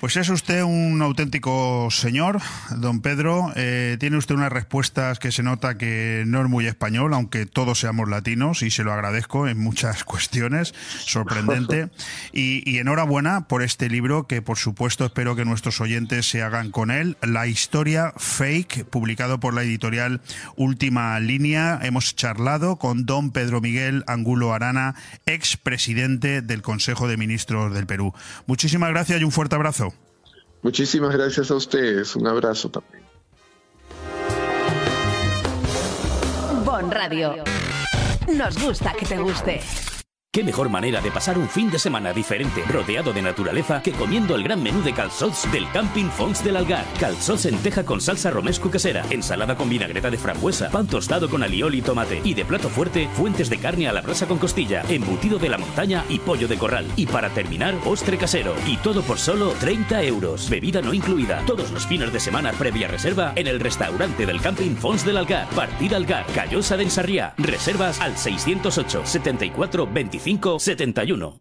Pues 0.01 0.17
es 0.19 0.29
usted 0.29 0.63
un 0.63 1.01
auténtico 1.01 1.89
señor, 1.91 2.41
don 2.77 3.01
Pedro. 3.01 3.51
Eh, 3.57 3.97
tiene 3.99 4.19
usted 4.19 4.35
unas 4.35 4.53
respuestas 4.53 5.19
que 5.19 5.33
se 5.33 5.43
nota 5.43 5.79
que 5.79 6.25
no 6.27 6.43
es 6.43 6.51
muy 6.51 6.67
español, 6.67 7.15
aunque 7.15 7.47
todos 7.47 7.81
seamos 7.81 8.07
latinos, 8.09 8.63
y 8.63 8.71
se 8.71 8.85
lo 8.85 8.93
agradezco 8.93 9.49
en 9.49 9.59
muchas 9.59 10.05
cuestiones. 10.05 10.75
Sorprendente. 10.99 11.89
Y, 12.33 12.69
y 12.71 12.79
enhorabuena 12.79 13.49
por 13.49 13.63
este 13.63 13.89
libro, 13.89 14.27
que 14.27 14.43
por 14.43 14.59
supuesto 14.59 15.07
espero 15.07 15.37
que 15.37 15.45
nuestros 15.45 15.81
oyentes 15.81 16.29
se 16.29 16.43
hagan 16.43 16.71
con 16.71 16.91
él. 16.91 17.17
La 17.23 17.47
historia 17.47 18.13
fake, 18.17 18.85
publicado 18.85 19.41
por 19.41 19.55
la 19.55 19.63
editorial 19.63 20.21
Última 20.57 21.19
Línea. 21.21 21.79
Hemos 21.83 21.96
charlado 22.01 22.77
con 22.77 23.07
don 23.07 23.31
Pedro 23.31 23.61
Miguel 23.61 24.05
Angulo 24.07 24.53
Arana, 24.53 24.95
ex 25.25 25.57
presidente 25.57 26.43
del 26.43 26.63
Consejo 26.63 27.09
de 27.09 27.17
Ministros 27.17 27.75
del 27.75 27.87
Perú. 27.87 28.13
Muchísimas 28.47 28.91
gracias 28.91 29.21
y 29.21 29.25
un 29.25 29.33
fuerte 29.33 29.57
abrazo. 29.57 29.95
Muchísimas 30.63 31.13
gracias 31.13 31.51
a 31.51 31.55
ustedes. 31.55 32.17
Un 32.17 32.27
abrazo 32.27 32.71
también. 32.71 33.05
Bon 36.65 36.91
Radio. 36.91 37.45
Nos 38.35 38.59
gusta 38.63 38.93
que 38.93 39.07
te 39.07 39.17
guste. 39.17 39.61
¿Qué 40.37 40.45
mejor 40.45 40.69
manera 40.69 41.01
de 41.01 41.11
pasar 41.11 41.39
un 41.39 41.49
fin 41.49 41.71
de 41.71 41.79
semana 41.79 42.13
diferente, 42.13 42.63
rodeado 42.69 43.15
de 43.15 43.23
naturaleza, 43.23 43.81
que 43.81 43.93
comiendo 43.93 44.35
el 44.35 44.43
gran 44.45 44.63
menú 44.63 44.83
de 44.83 44.93
calzots 44.93 45.51
del 45.51 45.67
Camping 45.71 46.11
Fons 46.11 46.45
del 46.45 46.59
Algar? 46.59 46.85
Calzots 47.01 47.47
en 47.47 47.57
teja 47.61 47.87
con 47.87 48.03
salsa 48.03 48.31
romesco 48.31 48.71
casera, 48.71 49.03
ensalada 49.09 49.57
con 49.57 49.71
vinagreta 49.71 50.11
de 50.11 50.19
frambuesa, 50.19 50.69
pan 50.69 50.87
tostado 50.89 51.31
con 51.31 51.43
alioli 51.43 51.79
y 51.79 51.81
tomate, 51.81 52.21
y 52.23 52.35
de 52.35 52.45
plato 52.45 52.69
fuerte, 52.69 53.09
fuentes 53.15 53.49
de 53.49 53.57
carne 53.57 53.89
a 53.89 53.95
la 53.95 54.03
brasa 54.03 54.27
con 54.27 54.37
costilla, 54.37 54.83
embutido 54.91 55.39
de 55.39 55.49
la 55.49 55.57
montaña 55.57 56.05
y 56.11 56.19
pollo 56.19 56.49
de 56.49 56.59
corral. 56.59 56.85
Y 56.97 57.07
para 57.07 57.31
terminar, 57.31 57.75
postre 57.77 58.19
casero. 58.19 58.55
Y 58.67 58.77
todo 58.77 59.01
por 59.01 59.19
solo 59.19 59.53
30 59.59 60.03
euros. 60.03 60.51
Bebida 60.51 60.83
no 60.83 60.93
incluida. 60.93 61.43
Todos 61.47 61.71
los 61.71 61.87
fines 61.87 62.13
de 62.13 62.21
semana 62.21 62.53
previa 62.53 62.89
reserva 62.89 63.33
en 63.37 63.47
el 63.47 63.59
restaurante 63.59 64.27
del 64.27 64.43
Camping 64.43 64.77
Fons 64.77 65.03
del 65.03 65.17
Algar. 65.17 65.49
Partida 65.57 65.97
Algar, 65.97 66.27
Callosa 66.35 66.77
de 66.77 66.83
Ensarriá. 66.83 67.33
Reservas 67.39 68.03
al 68.03 68.19
608 68.19 69.07
74 69.07 69.87
25 69.87 70.26
71. 70.59 71.41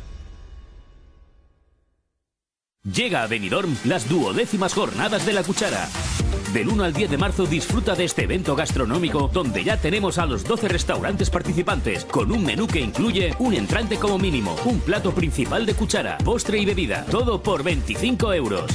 Llega 2.83 3.21
a 3.21 3.27
Benidorm 3.27 3.75
las 3.85 4.09
duodécimas 4.09 4.73
jornadas 4.73 5.23
de 5.23 5.33
la 5.33 5.43
cuchara. 5.43 5.87
Del 6.51 6.67
1 6.67 6.83
al 6.83 6.93
10 6.93 7.11
de 7.11 7.17
marzo 7.17 7.45
disfruta 7.45 7.93
de 7.93 8.05
este 8.05 8.23
evento 8.23 8.55
gastronómico 8.55 9.29
donde 9.31 9.63
ya 9.63 9.77
tenemos 9.77 10.17
a 10.17 10.25
los 10.25 10.43
12 10.43 10.67
restaurantes 10.67 11.29
participantes 11.29 12.03
con 12.05 12.31
un 12.31 12.43
menú 12.43 12.65
que 12.65 12.81
incluye 12.81 13.35
un 13.37 13.53
entrante 13.53 13.97
como 13.97 14.17
mínimo, 14.17 14.55
un 14.65 14.79
plato 14.79 15.13
principal 15.13 15.67
de 15.67 15.75
cuchara, 15.75 16.17
postre 16.17 16.57
y 16.57 16.65
bebida, 16.65 17.05
todo 17.05 17.43
por 17.43 17.63
25 17.63 18.33
euros. 18.33 18.71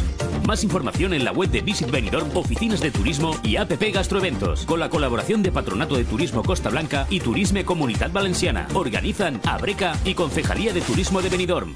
Más 0.46 0.62
información 0.62 1.12
en 1.12 1.24
la 1.24 1.32
web 1.32 1.50
de 1.50 1.62
Visit 1.62 1.90
Benidorm, 1.90 2.34
oficinas 2.36 2.80
de 2.80 2.92
turismo 2.92 3.36
y 3.42 3.56
APP 3.56 3.92
Gastroeventos, 3.92 4.66
con 4.66 4.78
la 4.78 4.88
colaboración 4.88 5.42
de 5.42 5.50
Patronato 5.50 5.96
de 5.96 6.04
Turismo 6.04 6.44
Costa 6.44 6.70
Blanca 6.70 7.08
y 7.10 7.18
Turisme 7.18 7.64
Comunitat 7.64 8.12
Valenciana. 8.12 8.68
Organizan 8.72 9.40
Abreca 9.44 9.98
y 10.04 10.14
Concejalía 10.14 10.72
de 10.72 10.80
Turismo 10.80 11.20
de 11.22 11.28
Benidorm. 11.28 11.74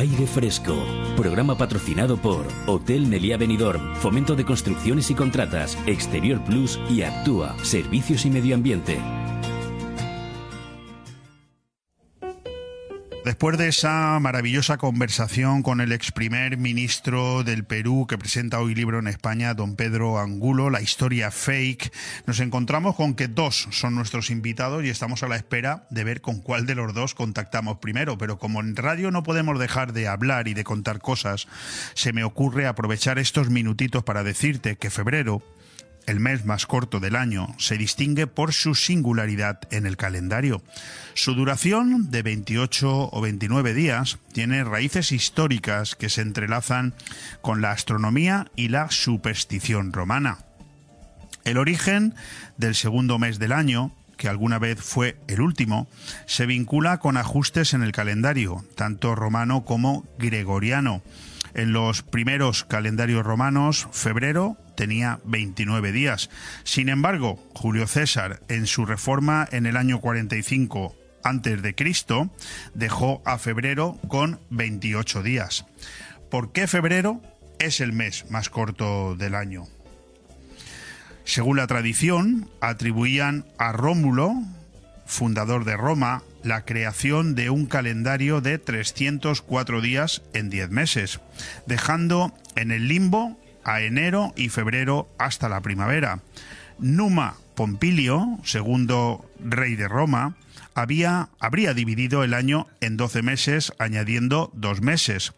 Aire 0.00 0.26
Fresco, 0.26 0.74
programa 1.14 1.58
patrocinado 1.58 2.16
por 2.16 2.46
Hotel 2.66 3.06
Meliá 3.06 3.36
Benidorm, 3.36 3.94
Fomento 3.96 4.34
de 4.34 4.46
Construcciones 4.46 5.10
y 5.10 5.14
Contratas, 5.14 5.76
Exterior 5.84 6.42
Plus 6.42 6.80
y 6.88 7.02
Actúa, 7.02 7.54
Servicios 7.62 8.24
y 8.24 8.30
Medio 8.30 8.54
Ambiente. 8.54 8.98
Después 13.30 13.56
de 13.58 13.68
esa 13.68 14.18
maravillosa 14.18 14.76
conversación 14.76 15.62
con 15.62 15.80
el 15.80 15.92
ex 15.92 16.10
primer 16.10 16.56
ministro 16.56 17.44
del 17.44 17.62
Perú 17.62 18.08
que 18.08 18.18
presenta 18.18 18.58
hoy 18.58 18.74
libro 18.74 18.98
en 18.98 19.06
España, 19.06 19.54
don 19.54 19.76
Pedro 19.76 20.18
Angulo, 20.18 20.68
la 20.68 20.82
historia 20.82 21.30
fake, 21.30 21.92
nos 22.26 22.40
encontramos 22.40 22.96
con 22.96 23.14
que 23.14 23.28
dos 23.28 23.68
son 23.70 23.94
nuestros 23.94 24.30
invitados 24.30 24.82
y 24.82 24.88
estamos 24.88 25.22
a 25.22 25.28
la 25.28 25.36
espera 25.36 25.86
de 25.90 26.02
ver 26.02 26.22
con 26.22 26.40
cuál 26.40 26.66
de 26.66 26.74
los 26.74 26.92
dos 26.92 27.14
contactamos 27.14 27.78
primero. 27.78 28.18
Pero 28.18 28.36
como 28.40 28.58
en 28.58 28.74
radio 28.74 29.12
no 29.12 29.22
podemos 29.22 29.60
dejar 29.60 29.92
de 29.92 30.08
hablar 30.08 30.48
y 30.48 30.54
de 30.54 30.64
contar 30.64 30.98
cosas, 30.98 31.46
se 31.94 32.12
me 32.12 32.24
ocurre 32.24 32.66
aprovechar 32.66 33.20
estos 33.20 33.48
minutitos 33.48 34.02
para 34.02 34.24
decirte 34.24 34.74
que 34.74 34.90
febrero 34.90 35.40
el 36.06 36.20
mes 36.20 36.44
más 36.44 36.66
corto 36.66 37.00
del 37.00 37.16
año, 37.16 37.54
se 37.58 37.76
distingue 37.76 38.26
por 38.26 38.52
su 38.52 38.74
singularidad 38.74 39.60
en 39.70 39.86
el 39.86 39.96
calendario. 39.96 40.62
Su 41.14 41.34
duración, 41.34 42.10
de 42.10 42.22
28 42.22 43.10
o 43.12 43.20
29 43.20 43.74
días, 43.74 44.18
tiene 44.32 44.64
raíces 44.64 45.12
históricas 45.12 45.94
que 45.94 46.08
se 46.08 46.22
entrelazan 46.22 46.94
con 47.42 47.60
la 47.60 47.72
astronomía 47.72 48.50
y 48.56 48.68
la 48.68 48.90
superstición 48.90 49.92
romana. 49.92 50.38
El 51.44 51.58
origen 51.58 52.14
del 52.56 52.74
segundo 52.74 53.18
mes 53.18 53.38
del 53.38 53.52
año, 53.52 53.94
que 54.16 54.28
alguna 54.28 54.58
vez 54.58 54.78
fue 54.80 55.16
el 55.28 55.40
último, 55.40 55.88
se 56.26 56.46
vincula 56.46 56.98
con 56.98 57.16
ajustes 57.16 57.72
en 57.72 57.82
el 57.82 57.92
calendario, 57.92 58.64
tanto 58.74 59.14
romano 59.14 59.64
como 59.64 60.06
gregoriano. 60.18 61.02
En 61.54 61.72
los 61.72 62.02
primeros 62.02 62.64
calendarios 62.64 63.24
romanos, 63.24 63.88
febrero 63.92 64.56
tenía 64.76 65.20
29 65.24 65.92
días. 65.92 66.30
Sin 66.64 66.88
embargo, 66.88 67.38
Julio 67.54 67.86
César, 67.86 68.40
en 68.48 68.66
su 68.66 68.86
reforma 68.86 69.46
en 69.50 69.66
el 69.66 69.76
año 69.76 70.00
45 70.00 70.96
antes 71.22 71.62
de 71.62 71.74
Cristo, 71.74 72.30
dejó 72.74 73.22
a 73.24 73.38
febrero 73.38 73.98
con 74.08 74.40
28 74.50 75.22
días. 75.22 75.66
¿Por 76.30 76.52
qué 76.52 76.66
febrero 76.66 77.20
es 77.58 77.80
el 77.80 77.92
mes 77.92 78.30
más 78.30 78.48
corto 78.48 79.16
del 79.16 79.34
año? 79.34 79.66
Según 81.24 81.58
la 81.58 81.66
tradición, 81.66 82.48
atribuían 82.60 83.46
a 83.58 83.72
Rómulo, 83.72 84.34
fundador 85.10 85.64
de 85.64 85.76
Roma, 85.76 86.22
la 86.42 86.64
creación 86.64 87.34
de 87.34 87.50
un 87.50 87.66
calendario 87.66 88.40
de 88.40 88.58
304 88.58 89.80
días 89.80 90.22
en 90.32 90.48
10 90.48 90.70
meses, 90.70 91.20
dejando 91.66 92.32
en 92.56 92.70
el 92.70 92.88
limbo 92.88 93.38
a 93.64 93.82
enero 93.82 94.32
y 94.36 94.48
febrero 94.48 95.08
hasta 95.18 95.48
la 95.48 95.60
primavera. 95.60 96.20
Numa 96.78 97.34
Pompilio, 97.54 98.38
segundo 98.44 99.28
rey 99.38 99.76
de 99.76 99.88
Roma, 99.88 100.36
había, 100.74 101.28
habría 101.40 101.74
dividido 101.74 102.24
el 102.24 102.32
año 102.32 102.68
en 102.80 102.96
12 102.96 103.22
meses, 103.22 103.72
añadiendo 103.78 104.50
dos 104.54 104.80
meses. 104.80 105.34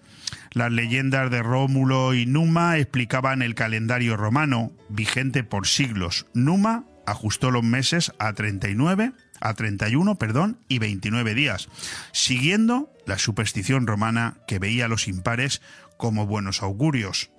Las 0.53 0.71
leyendas 0.71 1.31
de 1.31 1.43
Rómulo 1.43 2.15
y 2.15 2.27
Numa 2.27 2.79
explicaban 2.79 3.43
el 3.43 3.55
calendario 3.55 4.17
romano, 4.17 4.71
vigente 4.89 5.43
por 5.43 5.67
siglos. 5.67 6.27
Numa 6.35 6.85
ajustó 7.07 7.51
los 7.51 7.65
meses 7.65 8.13
a 8.19 8.33
39, 8.35 9.13
a 9.43 9.55
31, 9.55 10.17
perdón, 10.17 10.59
y 10.69 10.79
29 10.79 11.35
días, 11.35 11.69
siguiendo 12.13 12.91
la 13.05 13.19
superstición 13.19 13.87
romana 13.87 14.39
que 14.47 14.59
veía 14.59 14.87
a 14.87 14.89
los 14.89 15.09
impares 15.09 15.61
como 15.97 16.27
buenos 16.27 16.63
augurios. 16.63 17.31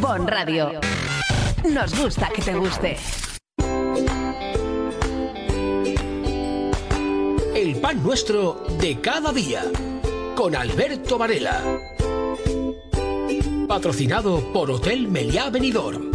Bon 0.00 0.28
Radio. 0.28 0.80
Nos 1.70 1.98
gusta 1.98 2.28
que 2.28 2.42
te 2.42 2.54
guste. 2.54 2.96
El 7.54 7.76
pan 7.80 8.02
nuestro 8.02 8.66
de 8.80 9.00
cada 9.00 9.32
día. 9.32 9.64
Con 10.36 10.54
Alberto 10.54 11.16
Varela. 11.16 11.62
Patrocinado 13.66 14.52
por 14.52 14.70
Hotel 14.70 15.08
Meliá 15.08 15.48
Benidorm. 15.48 16.10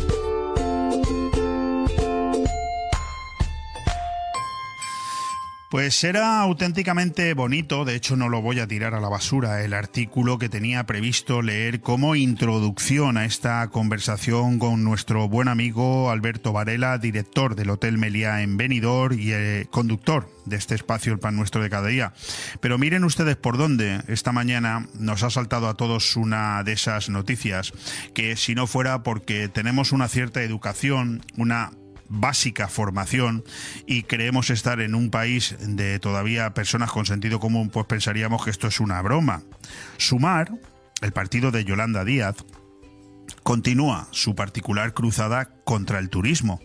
Pues 5.70 6.04
era 6.04 6.40
auténticamente 6.40 7.32
bonito, 7.36 7.86
de 7.86 7.94
hecho 7.94 8.16
no 8.16 8.28
lo 8.28 8.42
voy 8.42 8.60
a 8.60 8.66
tirar 8.66 8.96
a 8.96 9.00
la 9.00 9.08
basura, 9.08 9.64
el 9.64 9.76
artículo 9.76 10.40
que 10.40 10.50
tenía 10.50 10.88
previsto 10.88 11.44
leer 11.44 11.80
como 11.82 12.16
introducción 12.16 13.18
a 13.18 13.26
esta 13.26 13.68
conversación 13.68 14.58
con 14.58 14.84
nuestro 14.84 15.30
buen 15.30 15.48
amigo 15.48 16.10
Alberto 16.10 16.54
Varela, 16.54 16.98
director 16.98 17.54
del 17.54 17.70
Hotel 17.70 18.00
Meliá 18.00 18.42
en 18.42 18.58
Benidorm 18.58 19.20
y 19.20 19.32
eh, 19.32 19.68
conductor 19.70 20.28
de 20.46 20.56
este 20.56 20.74
espacio 20.74 21.14
El 21.14 21.20
Pan 21.20 21.36
Nuestro 21.36 21.62
de 21.62 21.70
cada 21.70 21.90
día. 21.90 22.14
Pero 22.62 22.80
miren 22.80 23.04
ustedes 23.04 23.36
por 23.36 23.60
dónde 23.60 24.02
esta 24.08 24.32
mañana 24.32 24.88
nos 24.98 25.22
ha 25.22 25.30
saltado 25.30 25.70
a 25.70 25.76
todos 25.76 26.16
una 26.16 26.64
de 26.64 26.72
esas 26.72 27.10
noticias 27.10 27.74
que 28.16 28.36
si 28.38 28.56
no 28.56 28.66
fuera 28.66 29.04
porque 29.04 29.50
tenemos 29.50 29.92
una 29.92 30.08
cierta 30.08 30.42
educación, 30.42 31.22
una 31.38 31.70
básica 32.10 32.68
formación 32.68 33.44
y 33.86 34.04
creemos 34.04 34.50
estar 34.50 34.82
en 34.82 34.96
un 34.96 35.10
país 35.12 35.56
de 35.60 36.00
todavía 36.00 36.54
personas 36.54 36.92
con 36.92 37.06
sentido 37.06 37.40
común, 37.40 37.70
pues 37.70 37.86
pensaríamos 37.86 38.44
que 38.44 38.50
esto 38.50 38.68
es 38.68 38.80
una 38.80 39.02
broma. 39.02 39.44
Sumar, 39.98 40.52
el 41.02 41.12
partido 41.12 41.52
de 41.52 41.64
Yolanda 41.64 42.04
Díaz, 42.04 42.36
continúa 43.44 44.08
su 44.12 44.36
particular 44.36 44.94
cruzada 44.94 45.50
contra 45.64 46.00
el 46.00 46.10
turismo. 46.10 46.60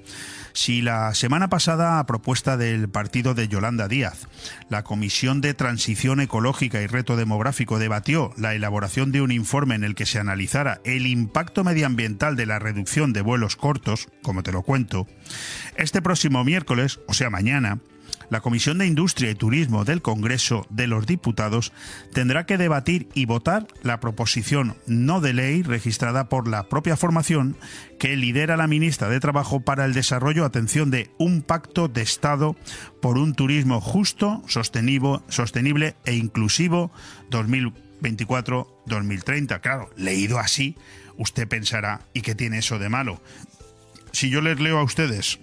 Si 0.54 0.82
la 0.82 1.12
semana 1.14 1.48
pasada, 1.48 1.98
a 1.98 2.06
propuesta 2.06 2.56
del 2.56 2.88
partido 2.88 3.34
de 3.34 3.48
Yolanda 3.48 3.88
Díaz, 3.88 4.28
la 4.68 4.84
Comisión 4.84 5.40
de 5.40 5.52
Transición 5.52 6.20
Ecológica 6.20 6.80
y 6.80 6.86
Reto 6.86 7.16
Demográfico 7.16 7.80
debatió 7.80 8.32
la 8.36 8.54
elaboración 8.54 9.10
de 9.10 9.20
un 9.20 9.32
informe 9.32 9.74
en 9.74 9.82
el 9.82 9.96
que 9.96 10.06
se 10.06 10.20
analizara 10.20 10.80
el 10.84 11.08
impacto 11.08 11.64
medioambiental 11.64 12.36
de 12.36 12.46
la 12.46 12.60
reducción 12.60 13.12
de 13.12 13.22
vuelos 13.22 13.56
cortos, 13.56 14.06
como 14.22 14.44
te 14.44 14.52
lo 14.52 14.62
cuento, 14.62 15.08
este 15.76 16.00
próximo 16.00 16.44
miércoles, 16.44 17.00
o 17.08 17.14
sea 17.14 17.30
mañana, 17.30 17.80
la 18.30 18.40
Comisión 18.40 18.78
de 18.78 18.86
Industria 18.86 19.30
y 19.30 19.34
Turismo 19.34 19.84
del 19.84 20.02
Congreso 20.02 20.66
de 20.70 20.86
los 20.86 21.06
Diputados 21.06 21.72
tendrá 22.12 22.46
que 22.46 22.58
debatir 22.58 23.08
y 23.14 23.26
votar 23.26 23.66
la 23.82 24.00
proposición 24.00 24.76
no 24.86 25.20
de 25.20 25.34
ley 25.34 25.62
registrada 25.62 26.28
por 26.28 26.48
la 26.48 26.68
propia 26.68 26.96
formación 26.96 27.56
que 27.98 28.16
lidera 28.16 28.56
la 28.56 28.66
ministra 28.66 29.08
de 29.08 29.20
Trabajo 29.20 29.60
para 29.60 29.84
el 29.84 29.94
desarrollo, 29.94 30.44
atención, 30.44 30.90
de 30.90 31.10
un 31.18 31.42
pacto 31.42 31.88
de 31.88 32.02
Estado 32.02 32.56
por 33.00 33.18
un 33.18 33.34
turismo 33.34 33.80
justo, 33.80 34.42
sostenible, 34.46 35.94
e 36.04 36.14
inclusivo 36.14 36.90
2024-2030. 37.30 39.60
Claro, 39.60 39.90
leído 39.96 40.38
así, 40.38 40.76
usted 41.16 41.48
pensará, 41.48 42.02
¿y 42.12 42.22
qué 42.22 42.34
tiene 42.34 42.58
eso 42.58 42.78
de 42.78 42.88
malo? 42.88 43.20
Si 44.12 44.30
yo 44.30 44.40
les 44.40 44.60
leo 44.60 44.78
a 44.78 44.84
ustedes 44.84 45.38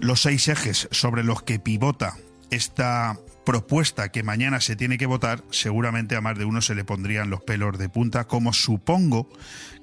los 0.00 0.22
seis 0.22 0.48
ejes 0.48 0.88
sobre 0.90 1.24
los 1.24 1.42
que 1.42 1.58
pivota 1.58 2.16
esta 2.50 3.18
propuesta 3.44 4.10
que 4.10 4.22
mañana 4.22 4.60
se 4.60 4.76
tiene 4.76 4.98
que 4.98 5.06
votar, 5.06 5.42
seguramente 5.50 6.16
a 6.16 6.20
más 6.20 6.38
de 6.38 6.44
uno 6.44 6.60
se 6.62 6.74
le 6.74 6.84
pondrían 6.84 7.30
los 7.30 7.42
pelos 7.42 7.78
de 7.78 7.88
punta, 7.88 8.26
como 8.26 8.52
supongo 8.52 9.28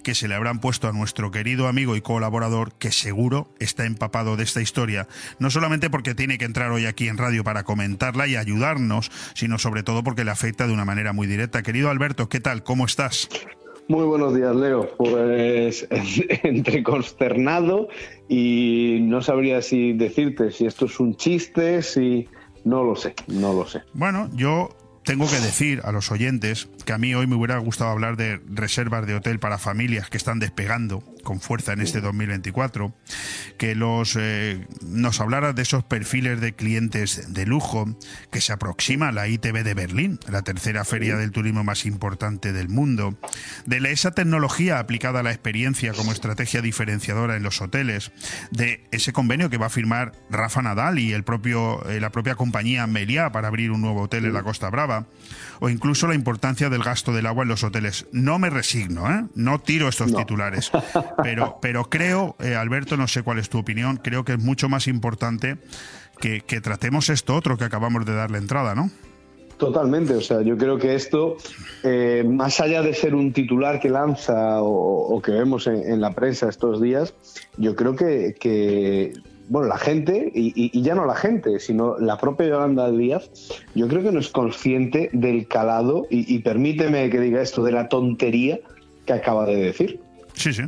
que 0.04 0.16
se 0.16 0.28
le 0.28 0.36
habrán 0.36 0.60
puesto 0.60 0.88
a 0.88 0.94
nuestro 0.94 1.32
querido 1.32 1.68
amigo 1.68 1.96
y 1.96 2.02
colaborador, 2.02 2.78
que 2.78 2.92
seguro 2.92 3.54
está 3.60 3.86
empapado 3.86 4.38
de 4.38 4.44
esta 4.44 4.62
historia, 4.62 5.08
no 5.40 5.50
solamente 5.50 5.90
porque 5.90 6.16
tiene 6.16 6.38
que 6.38 6.46
entrar 6.46 6.72
hoy 6.72 6.86
aquí 6.86 7.08
en 7.08 7.18
radio 7.18 7.44
para 7.44 7.64
comentarla 7.64 8.28
y 8.28 8.36
ayudarnos, 8.36 9.12
sino 9.34 9.58
sobre 9.60 9.84
todo 9.84 10.04
porque 10.04 10.24
le 10.24 10.32
afecta 10.32 10.68
de 10.68 10.74
una 10.74 10.86
manera 10.86 11.14
muy 11.14 11.28
directa. 11.28 11.64
Querido 11.64 11.90
Alberto, 11.90 12.30
¿qué 12.30 12.40
tal? 12.40 12.64
¿Cómo 12.64 12.86
estás? 12.86 13.28
Muy 13.90 14.06
buenos 14.06 14.36
días, 14.36 14.56
Leo. 14.56 14.90
Pues 14.98 15.88
entre 16.44 16.84
consternado 16.84 17.88
y 18.28 19.00
no 19.02 19.22
sabría 19.22 19.62
si 19.62 19.94
decirte 19.94 20.52
si 20.52 20.66
esto 20.66 20.86
es 20.86 21.00
un 21.00 21.16
chiste, 21.16 21.82
si 21.82 22.28
no 22.66 22.84
lo 22.84 22.96
sé, 22.96 23.16
no 23.28 23.54
lo 23.54 23.66
sé. 23.66 23.84
Bueno, 23.94 24.30
yo 24.34 24.70
tengo 25.04 25.26
que 25.26 25.40
decir 25.40 25.80
a 25.86 25.94
los 25.94 26.12
oyentes 26.12 26.68
que 26.86 26.92
a 26.92 26.98
mí 26.98 27.16
hoy 27.16 27.28
me 27.28 27.36
hubiera 27.36 27.58
gustado 27.60 27.92
hablar 27.92 28.18
de 28.18 28.42
reservas 28.46 29.08
de 29.08 29.16
hotel 29.16 29.40
para 29.40 29.58
familias 29.58 30.10
que 30.10 30.18
están 30.18 30.40
despegando 30.40 31.02
con 31.28 31.42
fuerza 31.42 31.74
en 31.74 31.82
este 31.82 32.00
2024, 32.00 32.96
que 33.58 33.76
los 33.76 34.16
eh, 34.18 34.66
nos 34.82 35.20
hablara 35.20 35.52
de 35.52 35.62
esos 35.62 35.84
perfiles 35.84 36.40
de 36.40 36.56
clientes 36.56 37.34
de 37.34 37.46
lujo 37.46 37.98
que 38.32 38.40
se 38.40 38.54
aproxima 38.54 39.10
a 39.10 39.12
la 39.12 39.28
ITB 39.28 39.66
de 39.66 39.74
Berlín, 39.74 40.22
la 40.30 40.42
tercera 40.44 40.86
feria 40.86 41.18
del 41.18 41.34
turismo 41.34 41.66
más 41.66 41.86
importante 41.86 42.54
del 42.54 42.70
mundo, 42.70 43.20
de 43.66 43.78
esa 43.92 44.12
tecnología 44.12 44.80
aplicada 44.80 45.20
a 45.20 45.24
la 45.24 45.32
experiencia 45.32 45.92
como 45.92 46.14
estrategia 46.14 46.62
diferenciadora 46.62 47.36
en 47.36 47.44
los 47.44 47.62
hoteles, 47.62 48.14
de 48.52 48.88
ese 48.92 49.12
convenio 49.12 49.50
que 49.50 49.58
va 49.58 49.66
a 49.66 49.70
firmar 49.70 50.14
Rafa 50.30 50.62
Nadal 50.62 50.98
y 50.98 51.12
el 51.12 51.26
propio 51.26 51.86
eh, 51.90 52.00
la 52.00 52.10
propia 52.10 52.36
compañía 52.36 52.88
Meliá 52.88 53.34
para 53.34 53.50
abrir 53.50 53.72
un 53.72 53.82
nuevo 53.82 54.04
hotel 54.04 54.24
en 54.24 54.34
la 54.34 54.44
Costa 54.44 54.70
Brava 54.70 55.08
o 55.60 55.68
incluso 55.70 56.08
la 56.08 56.16
importancia 56.16 56.70
del 56.70 56.84
gasto 56.84 57.12
del 57.12 57.26
agua 57.26 57.44
en 57.44 57.50
los 57.50 57.64
hoteles. 57.64 58.06
No 58.12 58.40
me 58.40 58.50
resigno, 58.50 59.12
¿eh? 59.12 59.26
no 59.36 59.60
tiro 59.60 59.88
estos 59.88 60.16
titulares, 60.16 60.72
pero, 61.24 61.58
pero 61.62 61.86
creo, 61.86 62.36
eh, 62.40 62.56
Alberto, 62.56 62.98
no 62.98 63.08
sé 63.08 63.24
cuál 63.24 63.40
es 63.40 63.50
tu 63.50 63.58
opinión, 63.58 63.98
creo 63.98 64.24
que 64.24 64.34
es 64.34 64.40
mucho 64.40 64.70
más 64.70 64.88
importante 64.88 65.58
que, 66.20 66.42
tratemos 66.62 67.10
esto 67.10 67.36
otro 67.36 67.58
que 67.58 67.64
acabamos 67.66 68.06
de 68.06 68.16
darle 68.16 68.38
entrada, 68.38 68.76
¿no? 68.76 68.90
Totalmente, 69.58 70.14
o 70.14 70.22
sea, 70.22 70.42
yo 70.44 70.56
creo 70.58 70.78
que 70.78 70.94
esto, 70.94 71.38
eh, 71.84 72.24
más 72.28 72.60
allá 72.60 72.84
de 72.84 72.94
ser 72.94 73.16
un 73.16 73.34
titular 73.34 73.80
que 73.80 73.90
lanza 73.90 74.62
o, 74.62 75.20
que 75.22 75.32
vemos 75.32 75.66
en, 75.66 76.00
la 76.00 76.12
prensa 76.12 76.48
estos 76.48 76.80
días, 76.80 77.16
yo 77.58 77.76
creo 77.76 77.96
que, 77.96 79.14
bueno, 79.50 79.68
la 79.68 79.78
gente, 79.80 80.32
y, 80.36 80.48
y- 80.50 80.70
y 80.78 80.82
ya 80.84 80.94
no 80.94 81.06
la 81.06 81.16
gente, 81.16 81.60
sino 81.60 81.98
la 81.98 82.20
propia 82.20 82.48
Yolanda 82.48 82.92
Díaz, 82.92 83.32
yo 83.74 83.88
creo 83.88 84.04
que 84.04 84.12
no 84.12 84.20
es 84.20 84.30
consciente 84.30 85.10
del 85.14 85.48
calado, 85.48 86.06
y, 86.12 86.32
y 86.36 86.40
permíteme 86.40 87.10
que 87.10 87.20
diga 87.20 87.42
esto, 87.42 87.64
de 87.64 87.72
la 87.72 87.90
tontería 87.90 88.60
que 89.08 89.14
acaba 89.14 89.46
de 89.48 89.56
decir. 89.56 90.02
Sí, 90.38 90.54
sí. 90.54 90.64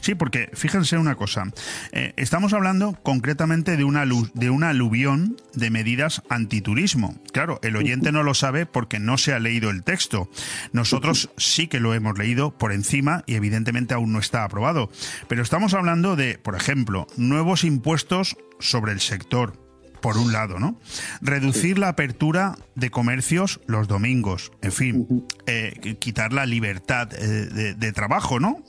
Sí, 0.00 0.14
porque 0.14 0.50
fíjense 0.52 0.98
una 0.98 1.14
cosa. 1.14 1.44
eh, 1.92 2.12
estamos 2.16 2.52
hablando 2.52 2.92
concretamente 3.02 3.76
de 3.76 3.84
una, 3.84 4.04
de 4.34 4.50
una 4.50 4.68
aluvión 4.68 5.36
de 5.54 5.70
medidas 5.70 6.22
antiturismo. 6.28 7.18
Claro, 7.32 7.58
el 7.62 7.76
oyente 7.76 8.12
no 8.12 8.22
lo 8.22 8.34
sabe 8.34 8.66
porque 8.66 8.98
no 8.98 9.16
se 9.18 9.32
ha 9.32 9.38
leído 9.38 9.70
el 9.70 9.82
texto. 9.82 10.28
Nosotros 10.72 11.30
sí 11.38 11.68
que 11.68 11.80
lo 11.80 11.94
hemos 11.94 12.18
leído 12.18 12.56
por 12.56 12.72
encima 12.72 13.24
y 13.26 13.34
evidentemente 13.34 13.94
aún 13.94 14.12
no 14.12 14.18
está 14.18 14.44
aprobado. 14.44 14.90
Pero 15.26 15.42
estamos 15.42 15.74
hablando 15.74 16.16
de, 16.16 16.38
por 16.38 16.54
ejemplo, 16.54 17.06
nuevos 17.16 17.64
impuestos 17.64 18.36
sobre 18.60 18.92
el 18.92 19.00
sector, 19.00 19.58
por 20.00 20.18
un 20.18 20.32
lado, 20.32 20.58
¿no? 20.58 20.78
Reducir 21.22 21.78
la 21.78 21.88
apertura 21.88 22.56
de 22.74 22.90
comercios 22.90 23.60
los 23.66 23.88
domingos, 23.88 24.52
en 24.60 24.72
fin, 24.72 25.26
eh, 25.46 25.96
quitar 25.98 26.34
la 26.34 26.44
libertad 26.44 27.08
eh, 27.14 27.26
de, 27.26 27.74
de 27.74 27.92
trabajo, 27.92 28.38
¿no? 28.38 28.62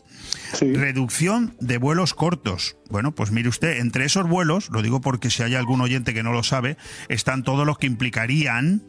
Reducción 0.59 1.55
de 1.59 1.77
vuelos 1.77 2.13
cortos. 2.13 2.77
Bueno, 2.89 3.13
pues 3.13 3.31
mire 3.31 3.49
usted, 3.49 3.79
entre 3.79 4.05
esos 4.05 4.27
vuelos, 4.27 4.69
lo 4.69 4.81
digo 4.81 5.01
porque 5.01 5.29
si 5.29 5.43
hay 5.43 5.55
algún 5.55 5.81
oyente 5.81 6.13
que 6.13 6.23
no 6.23 6.31
lo 6.31 6.43
sabe, 6.43 6.77
están 7.09 7.43
todos 7.43 7.65
los 7.65 7.77
que 7.77 7.87
implicarían 7.87 8.83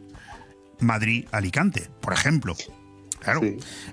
Madrid-Alicante, 0.80 1.90
por 2.00 2.12
ejemplo. 2.12 2.54
Claro. 3.20 3.40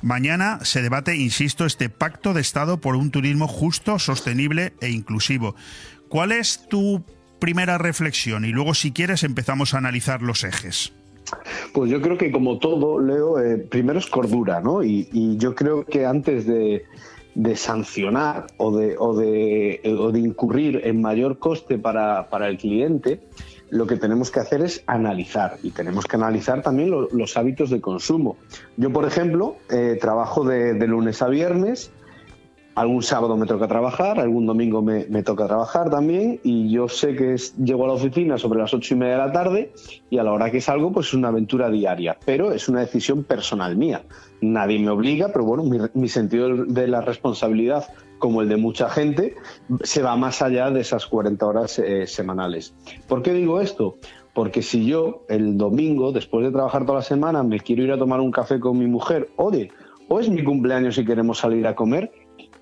Mañana 0.01 0.59
se 0.63 0.81
debate, 0.81 1.15
insisto, 1.15 1.65
este 1.65 1.89
pacto 1.89 2.33
de 2.33 2.41
Estado 2.41 2.79
por 2.79 2.95
un 2.95 3.09
turismo 3.09 3.47
justo, 3.47 3.97
sostenible 3.97 4.73
e 4.81 4.89
inclusivo. 4.89 5.55
¿Cuál 6.09 6.31
es 6.31 6.67
tu 6.69 7.03
primera 7.39 7.77
reflexión? 7.77 8.45
Y 8.45 8.49
luego, 8.49 8.75
si 8.75 8.91
quieres, 8.91 9.23
empezamos 9.23 9.73
a 9.73 9.79
analizar 9.79 10.21
los 10.21 10.43
ejes. 10.43 10.93
Pues 11.73 11.89
yo 11.89 12.01
creo 12.01 12.17
que 12.17 12.31
como 12.31 12.59
todo, 12.59 12.99
Leo, 12.99 13.39
eh, 13.39 13.57
primero 13.57 13.97
es 13.97 14.05
cordura, 14.05 14.61
¿no? 14.61 14.83
Y, 14.83 15.09
y 15.11 15.37
yo 15.37 15.55
creo 15.55 15.85
que 15.85 16.05
antes 16.05 16.45
de, 16.45 16.83
de 17.35 17.55
sancionar 17.55 18.47
o 18.57 18.75
de, 18.77 18.95
o, 18.97 19.15
de, 19.15 19.81
o 19.99 20.11
de 20.11 20.19
incurrir 20.19 20.81
en 20.83 21.01
mayor 21.01 21.39
coste 21.39 21.77
para, 21.77 22.29
para 22.29 22.47
el 22.47 22.57
cliente, 22.57 23.21
lo 23.69 23.87
que 23.87 23.97
tenemos 23.97 24.29
que 24.29 24.39
hacer 24.39 24.61
es 24.61 24.83
analizar 24.85 25.57
y 25.63 25.71
tenemos 25.71 26.05
que 26.05 26.15
analizar 26.15 26.61
también 26.61 26.91
lo- 26.91 27.09
los 27.11 27.35
hábitos 27.37 27.71
de 27.71 27.81
consumo. 27.81 28.37
Yo, 28.77 28.91
por 28.93 29.05
ejemplo, 29.05 29.55
eh, 29.71 29.97
trabajo 29.99 30.43
de, 30.45 30.75
de 30.75 30.87
lunes 30.87 31.21
a 31.23 31.27
viernes, 31.27 31.91
algún 32.75 33.03
sábado 33.03 33.37
me 33.37 33.45
toca 33.45 33.67
trabajar, 33.67 34.19
algún 34.19 34.45
domingo 34.45 34.81
me, 34.81 35.03
toca 35.23 35.45
trabajar 35.47 35.89
también 35.89 36.39
y 36.43 36.71
yo 36.71 36.87
sé 36.87 37.15
que 37.15 37.33
es- 37.35 37.55
llego 37.57 37.83
a 37.85 37.87
la 37.87 37.93
oficina 37.93 38.37
sobre 38.37 38.59
las 38.59 38.73
ocho 38.73 38.93
y 38.95 38.97
media 38.97 39.13
de 39.13 39.19
la 39.19 39.31
tarde 39.31 39.71
y 40.09 40.17
a 40.17 40.23
la 40.23 40.31
hora 40.33 40.49
que 40.51 40.59
salgo 40.61 40.91
pues 40.91 41.07
es 41.07 41.13
una 41.13 41.27
aventura 41.27 41.69
diaria, 41.69 42.17
pero 42.25 42.51
es 42.51 42.67
una 42.69 42.79
decisión 42.79 43.23
personal 43.23 43.75
mía. 43.77 44.03
Nadie 44.41 44.79
me 44.79 44.89
obliga, 44.89 45.29
pero 45.31 45.45
bueno, 45.45 45.63
mi, 45.63 45.77
mi 45.93 46.09
sentido 46.09 46.65
de 46.65 46.87
la 46.87 47.01
responsabilidad, 47.01 47.85
como 48.19 48.41
el 48.41 48.49
de 48.49 48.57
mucha 48.57 48.89
gente, 48.89 49.35
se 49.83 50.01
va 50.01 50.15
más 50.15 50.41
allá 50.41 50.71
de 50.71 50.81
esas 50.81 51.05
40 51.05 51.45
horas 51.45 51.77
eh, 51.79 52.07
semanales. 52.07 52.73
¿Por 53.07 53.21
qué 53.21 53.33
digo 53.33 53.61
esto? 53.61 53.97
Porque 54.33 54.61
si 54.63 54.85
yo 54.85 55.23
el 55.29 55.57
domingo, 55.57 56.11
después 56.11 56.43
de 56.45 56.51
trabajar 56.51 56.85
toda 56.85 56.99
la 56.99 57.03
semana, 57.03 57.43
me 57.43 57.59
quiero 57.59 57.83
ir 57.83 57.91
a 57.91 57.97
tomar 57.99 58.19
un 58.19 58.31
café 58.31 58.59
con 58.59 58.79
mi 58.79 58.87
mujer, 58.87 59.29
oye, 59.35 59.69
o 60.09 60.19
es 60.19 60.27
mi 60.29 60.43
cumpleaños 60.43 60.97
y 60.97 61.05
queremos 61.05 61.37
salir 61.39 61.67
a 61.67 61.75
comer, 61.75 62.11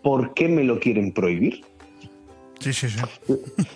¿por 0.02 0.34
qué 0.34 0.48
me 0.48 0.64
lo 0.64 0.80
quieren 0.80 1.12
prohibir? 1.12 1.64
Sí, 2.60 2.74
sí, 2.74 2.88
sí. 2.90 3.00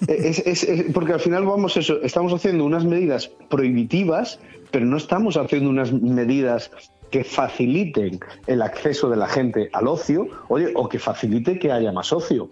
Es- 0.07 0.39
es- 0.45 0.63
es- 0.63 0.85
porque 0.93 1.13
al 1.13 1.19
final 1.19 1.45
vamos 1.45 1.75
eso, 1.75 2.01
estamos 2.03 2.33
haciendo 2.33 2.63
unas 2.65 2.85
medidas 2.85 3.31
prohibitivas, 3.49 4.39
pero 4.71 4.85
no 4.85 4.97
estamos 4.97 5.37
haciendo 5.37 5.69
unas 5.69 5.91
medidas 5.91 6.69
que 7.09 7.23
faciliten 7.23 8.19
el 8.45 8.61
acceso 8.61 9.09
de 9.09 9.17
la 9.17 9.27
gente 9.27 9.69
al 9.73 9.87
ocio, 9.87 10.27
oye, 10.49 10.71
o 10.75 10.87
que 10.89 10.99
facilite 10.99 11.57
que 11.57 11.71
haya 11.71 11.91
más 11.91 12.11
ocio. 12.13 12.49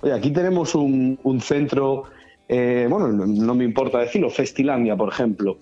Oye, 0.00 0.12
aquí 0.12 0.30
tenemos 0.30 0.74
un, 0.74 1.18
un 1.22 1.40
centro, 1.40 2.04
eh, 2.48 2.86
bueno, 2.88 3.08
no, 3.08 3.26
no 3.26 3.54
me 3.54 3.64
importa 3.64 3.98
decirlo, 3.98 4.30
Festilandia, 4.30 4.96
por 4.96 5.10
ejemplo, 5.10 5.58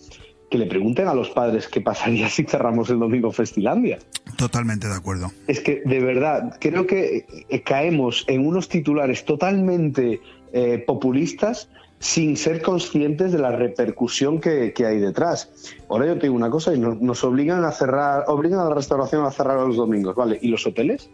que 0.53 0.59
le 0.59 0.67
pregunten 0.67 1.09
a 1.09 1.15
los 1.15 1.31
padres 1.31 1.67
qué 1.67 1.81
pasaría 1.81 2.29
si 2.37 2.45
cerramos 2.45 2.91
el 2.91 2.99
domingo 2.99 3.33
Festilandia. 3.33 3.99
Totalmente 4.37 4.87
de 4.87 4.95
acuerdo. 4.95 5.33
Es 5.49 5.61
que 5.61 5.83
de 5.85 5.99
verdad 6.01 6.57
creo 6.61 6.87
que 6.87 7.27
eh, 7.49 7.63
caemos 7.63 8.25
en 8.29 8.47
unos 8.47 8.69
titulares 8.69 9.25
totalmente 9.25 10.21
eh, 10.53 10.79
populistas 10.87 11.69
sin 11.99 12.37
ser 12.37 12.61
conscientes 12.63 13.33
de 13.33 13.39
la 13.39 13.53
repercusión 13.53 14.41
que, 14.41 14.73
que 14.75 14.85
hay 14.85 14.99
detrás. 14.99 15.51
Ahora 15.89 16.07
yo 16.07 16.15
te 16.17 16.23
digo 16.23 16.35
una 16.35 16.51
cosa 16.51 16.75
y 16.75 16.79
no- 16.79 16.97
nos 17.01 17.25
obligan 17.25 17.65
a 17.65 17.73
cerrar, 17.73 18.25
obligan 18.27 18.61
a 18.61 18.65
la 18.69 18.75
restauración 18.75 19.25
a 19.25 19.31
cerrar 19.31 19.59
los 19.67 19.77
domingos, 19.77 20.15
¿vale? 20.15 20.39
¿Y 20.43 20.49
los 20.49 20.67
hoteles? 20.67 21.09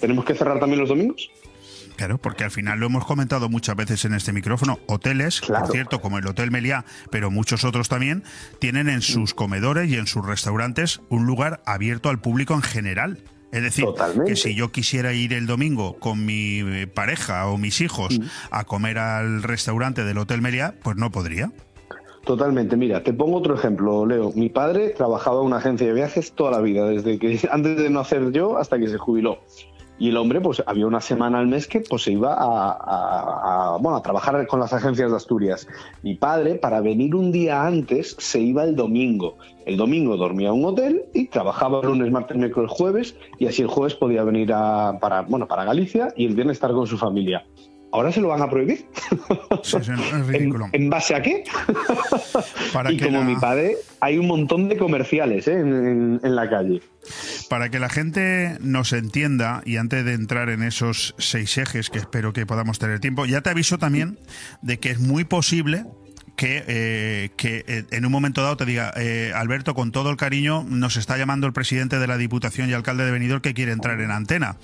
¿Tenemos 0.00 0.24
que 0.24 0.34
cerrar 0.34 0.60
también 0.60 0.80
los 0.80 0.88
domingos? 0.88 1.30
Claro, 1.96 2.18
porque 2.18 2.44
al 2.44 2.50
final 2.50 2.80
lo 2.80 2.86
hemos 2.86 3.04
comentado 3.04 3.48
muchas 3.48 3.76
veces 3.76 4.04
en 4.04 4.14
este 4.14 4.32
micrófono. 4.32 4.78
Hoteles, 4.86 5.40
por 5.40 5.68
cierto, 5.68 6.00
como 6.00 6.18
el 6.18 6.26
Hotel 6.26 6.50
Meliá, 6.50 6.84
pero 7.10 7.30
muchos 7.30 7.64
otros 7.64 7.88
también, 7.88 8.24
tienen 8.58 8.88
en 8.88 9.02
sus 9.02 9.34
comedores 9.34 9.90
y 9.90 9.96
en 9.96 10.06
sus 10.06 10.26
restaurantes 10.26 11.00
un 11.08 11.26
lugar 11.26 11.62
abierto 11.66 12.08
al 12.08 12.20
público 12.20 12.54
en 12.54 12.62
general. 12.62 13.18
Es 13.52 13.62
decir, 13.62 13.84
que 14.26 14.34
si 14.34 14.54
yo 14.54 14.72
quisiera 14.72 15.12
ir 15.12 15.34
el 15.34 15.46
domingo 15.46 15.98
con 15.98 16.24
mi 16.24 16.60
eh, 16.60 16.86
pareja 16.86 17.46
o 17.48 17.58
mis 17.58 17.82
hijos 17.82 18.18
a 18.50 18.64
comer 18.64 18.98
al 18.98 19.42
restaurante 19.42 20.04
del 20.04 20.16
Hotel 20.16 20.40
Meliá, 20.40 20.74
pues 20.82 20.96
no 20.96 21.10
podría. 21.10 21.52
Totalmente. 22.24 22.76
Mira, 22.76 23.02
te 23.02 23.12
pongo 23.12 23.38
otro 23.38 23.54
ejemplo, 23.54 24.06
Leo. 24.06 24.32
Mi 24.34 24.48
padre 24.48 24.90
trabajaba 24.90 25.40
en 25.40 25.46
una 25.46 25.56
agencia 25.56 25.86
de 25.86 25.92
viajes 25.92 26.32
toda 26.32 26.52
la 26.52 26.60
vida, 26.60 26.86
desde 26.86 27.18
que 27.18 27.38
antes 27.50 27.76
de 27.76 27.90
nacer 27.90 28.30
yo 28.32 28.58
hasta 28.58 28.78
que 28.78 28.88
se 28.88 28.96
jubiló. 28.96 29.40
Y 29.98 30.08
el 30.08 30.16
hombre, 30.16 30.40
pues 30.40 30.62
había 30.66 30.86
una 30.86 31.00
semana 31.00 31.38
al 31.38 31.46
mes 31.46 31.68
que 31.68 31.80
pues, 31.80 32.02
se 32.02 32.12
iba 32.12 32.34
a, 32.36 33.76
bueno, 33.78 33.96
a 33.96 34.02
trabajar 34.02 34.46
con 34.46 34.58
las 34.58 34.72
agencias 34.72 35.10
de 35.10 35.16
Asturias. 35.16 35.68
Mi 36.02 36.14
padre, 36.14 36.56
para 36.56 36.80
venir 36.80 37.14
un 37.14 37.30
día 37.30 37.64
antes, 37.64 38.16
se 38.18 38.40
iba 38.40 38.64
el 38.64 38.74
domingo. 38.74 39.36
El 39.64 39.76
domingo 39.76 40.16
dormía 40.16 40.48
en 40.48 40.54
un 40.54 40.64
hotel 40.64 41.04
y 41.14 41.28
trabajaba 41.28 41.82
lunes, 41.82 42.10
martes, 42.10 42.36
miércoles, 42.36 42.70
jueves, 42.70 43.16
y 43.38 43.46
así 43.46 43.62
el 43.62 43.68
jueves 43.68 43.94
podía 43.94 44.24
venir 44.24 44.52
a, 44.52 44.98
para, 45.00 45.22
bueno, 45.22 45.46
para 45.46 45.64
Galicia 45.64 46.12
y 46.16 46.26
el 46.26 46.34
viernes 46.34 46.56
estar 46.56 46.72
con 46.72 46.86
su 46.86 46.98
familia. 46.98 47.46
¿Ahora 47.92 48.10
se 48.10 48.20
lo 48.20 48.28
van 48.28 48.40
a 48.42 48.48
prohibir? 48.48 48.86
¿En, 50.32 50.54
en 50.72 50.90
base 50.90 51.14
a 51.14 51.22
qué? 51.22 51.44
y 52.90 52.96
que 52.96 53.04
como 53.06 53.18
la- 53.18 53.24
mi 53.24 53.36
padre, 53.36 53.76
hay 54.00 54.18
un 54.18 54.26
montón 54.26 54.68
de 54.68 54.76
comerciales 54.76 55.46
¿eh? 55.48 55.52
en, 55.60 55.68
en- 55.86 56.20
en 56.22 56.34
la 56.36 56.48
calle. 56.48 56.80
Para 57.48 57.68
que 57.68 57.78
la 57.78 57.88
gente 57.88 58.56
nos 58.60 58.92
entienda, 58.92 59.62
y 59.66 59.76
antes 59.76 60.04
de 60.04 60.14
entrar 60.14 60.48
en 60.50 60.62
esos 60.62 61.14
seis 61.18 61.58
ejes, 61.58 61.90
que 61.90 61.98
espero 61.98 62.32
que 62.32 62.46
podamos 62.46 62.78
tener 62.78 63.00
tiempo, 63.00 63.26
ya 63.26 63.40
te 63.42 63.50
aviso 63.50 63.78
también 63.78 64.18
de 64.62 64.78
que 64.78 64.90
es 64.90 64.98
muy 65.00 65.24
posible 65.24 65.84
que, 66.36 66.64
eh, 66.66 67.30
que 67.36 67.64
eh, 67.66 67.84
en 67.90 68.06
un 68.06 68.12
momento 68.12 68.42
dado 68.42 68.56
te 68.56 68.64
diga, 68.64 68.92
eh, 68.96 69.32
Alberto, 69.34 69.74
con 69.74 69.92
todo 69.92 70.10
el 70.10 70.16
cariño, 70.16 70.64
nos 70.68 70.96
está 70.96 71.16
llamando 71.16 71.46
el 71.46 71.52
presidente 71.52 71.98
de 71.98 72.06
la 72.06 72.16
Diputación 72.16 72.70
y 72.70 72.72
alcalde 72.72 73.04
de 73.04 73.10
Benidorm 73.10 73.42
que 73.42 73.54
quiere 73.54 73.72
entrar 73.72 74.00
en 74.00 74.10
antena. 74.10 74.56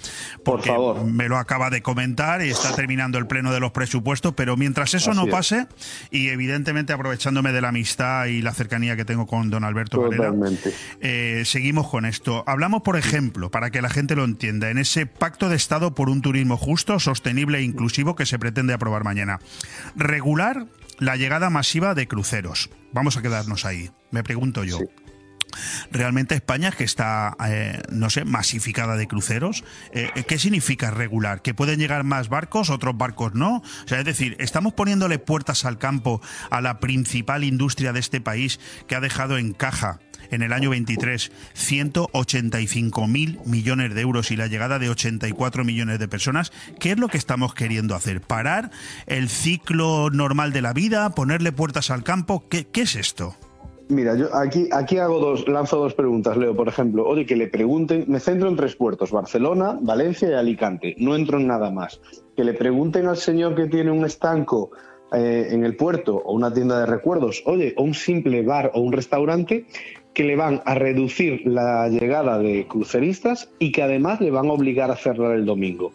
Porque 0.44 0.72
me 1.04 1.28
lo 1.28 1.36
acaba 1.38 1.70
de 1.70 1.82
comentar 1.82 2.44
y 2.44 2.50
está 2.50 2.74
terminando 2.74 3.18
el 3.18 3.26
pleno 3.26 3.52
de 3.52 3.60
los 3.60 3.72
presupuestos, 3.72 4.34
pero 4.34 4.56
mientras 4.56 4.94
eso 4.94 5.10
Así 5.10 5.20
no 5.20 5.26
es. 5.26 5.30
pase, 5.30 5.66
y 6.10 6.28
evidentemente 6.28 6.92
aprovechándome 6.92 7.52
de 7.52 7.60
la 7.60 7.68
amistad 7.68 8.26
y 8.26 8.42
la 8.42 8.52
cercanía 8.54 8.96
que 8.96 9.04
tengo 9.04 9.26
con 9.26 9.50
don 9.50 9.64
Alberto 9.64 10.00
Totalmente. 10.00 10.72
eh, 11.00 11.42
seguimos 11.44 11.88
con 11.88 12.04
esto. 12.06 12.44
Hablamos, 12.46 12.82
por 12.82 12.96
ejemplo, 12.96 13.50
para 13.50 13.70
que 13.70 13.82
la 13.82 13.90
gente 13.90 14.16
lo 14.16 14.24
entienda, 14.24 14.70
en 14.70 14.78
ese 14.78 15.06
pacto 15.06 15.48
de 15.48 15.56
Estado 15.56 15.94
por 15.94 16.08
un 16.08 16.22
turismo 16.22 16.56
justo, 16.56 16.98
sostenible 16.98 17.58
e 17.58 17.62
inclusivo 17.62 18.16
que 18.16 18.26
se 18.26 18.38
pretende 18.38 18.72
aprobar 18.72 19.04
mañana. 19.04 19.38
Regular 19.96 20.66
la 20.98 21.16
llegada 21.16 21.50
masiva 21.50 21.94
de 21.94 22.08
cruceros. 22.08 22.70
Vamos 22.92 23.16
a 23.16 23.22
quedarnos 23.22 23.64
ahí. 23.64 23.90
Me 24.10 24.22
pregunto 24.22 24.64
yo. 24.64 24.78
¿Realmente 25.90 26.34
España, 26.34 26.72
que 26.72 26.84
está, 26.84 27.36
eh, 27.46 27.80
no 27.90 28.10
sé, 28.10 28.24
masificada 28.24 28.96
de 28.96 29.06
cruceros, 29.06 29.64
eh, 29.92 30.10
qué 30.26 30.38
significa 30.38 30.90
regular? 30.90 31.40
¿Que 31.40 31.54
pueden 31.54 31.80
llegar 31.80 32.04
más 32.04 32.28
barcos, 32.28 32.70
otros 32.70 32.96
barcos 32.96 33.34
no? 33.34 33.56
O 33.56 33.88
sea, 33.88 33.98
es 33.98 34.04
decir, 34.04 34.36
estamos 34.40 34.74
poniéndole 34.74 35.18
puertas 35.18 35.64
al 35.64 35.78
campo 35.78 36.20
a 36.50 36.60
la 36.60 36.80
principal 36.80 37.44
industria 37.44 37.92
de 37.92 38.00
este 38.00 38.20
país 38.20 38.60
que 38.86 38.94
ha 38.94 39.00
dejado 39.00 39.38
en 39.38 39.54
caja 39.54 40.00
en 40.30 40.42
el 40.42 40.52
año 40.52 40.70
23, 40.70 41.30
185.000 41.54 43.44
millones 43.44 43.94
de 43.94 44.00
euros 44.00 44.30
y 44.30 44.36
la 44.36 44.46
llegada 44.46 44.78
de 44.78 44.90
84 44.90 45.64
millones 45.64 45.98
de 45.98 46.08
personas. 46.08 46.52
¿Qué 46.78 46.92
es 46.92 46.98
lo 46.98 47.08
que 47.08 47.18
estamos 47.18 47.54
queriendo 47.54 47.94
hacer? 47.94 48.20
¿Parar 48.20 48.70
el 49.06 49.28
ciclo 49.28 50.10
normal 50.10 50.52
de 50.52 50.62
la 50.62 50.72
vida? 50.72 51.10
¿Ponerle 51.10 51.52
puertas 51.52 51.90
al 51.90 52.02
campo? 52.02 52.44
¿Qué, 52.48 52.66
es 52.74 52.96
esto? 52.96 53.34
Mira, 53.88 54.14
yo 54.14 54.34
aquí, 54.36 54.68
aquí 54.72 54.98
hago 54.98 55.18
dos, 55.18 55.48
lanzo 55.48 55.78
dos 55.78 55.94
preguntas, 55.94 56.36
Leo. 56.36 56.54
Por 56.54 56.68
ejemplo, 56.68 57.06
oye, 57.06 57.24
que 57.24 57.36
le 57.36 57.48
pregunten, 57.48 58.04
me 58.06 58.20
centro 58.20 58.48
en 58.48 58.56
tres 58.56 58.76
puertos, 58.76 59.10
Barcelona, 59.10 59.78
Valencia 59.80 60.28
y 60.28 60.34
Alicante, 60.34 60.94
no 60.98 61.16
entro 61.16 61.38
en 61.38 61.46
nada 61.46 61.70
más. 61.70 62.00
Que 62.36 62.44
le 62.44 62.52
pregunten 62.52 63.06
al 63.08 63.16
señor 63.16 63.54
que 63.54 63.66
tiene 63.66 63.90
un 63.90 64.04
estanco 64.04 64.70
eh, 65.10 65.48
en 65.52 65.64
el 65.64 65.74
puerto 65.74 66.16
o 66.16 66.34
una 66.34 66.52
tienda 66.52 66.78
de 66.80 66.84
recuerdos, 66.84 67.42
oye, 67.46 67.72
o 67.78 67.82
un 67.82 67.94
simple 67.94 68.42
bar 68.42 68.70
o 68.74 68.80
un 68.80 68.92
restaurante, 68.92 69.64
que 70.18 70.24
le 70.24 70.34
van 70.34 70.62
a 70.64 70.74
reducir 70.74 71.42
la 71.44 71.88
llegada 71.88 72.40
de 72.40 72.66
cruceristas 72.66 73.52
y 73.60 73.70
que 73.70 73.82
además 73.84 74.20
le 74.20 74.32
van 74.32 74.46
a 74.48 74.52
obligar 74.52 74.90
a 74.90 74.96
cerrar 74.96 75.36
el 75.36 75.46
domingo. 75.46 75.92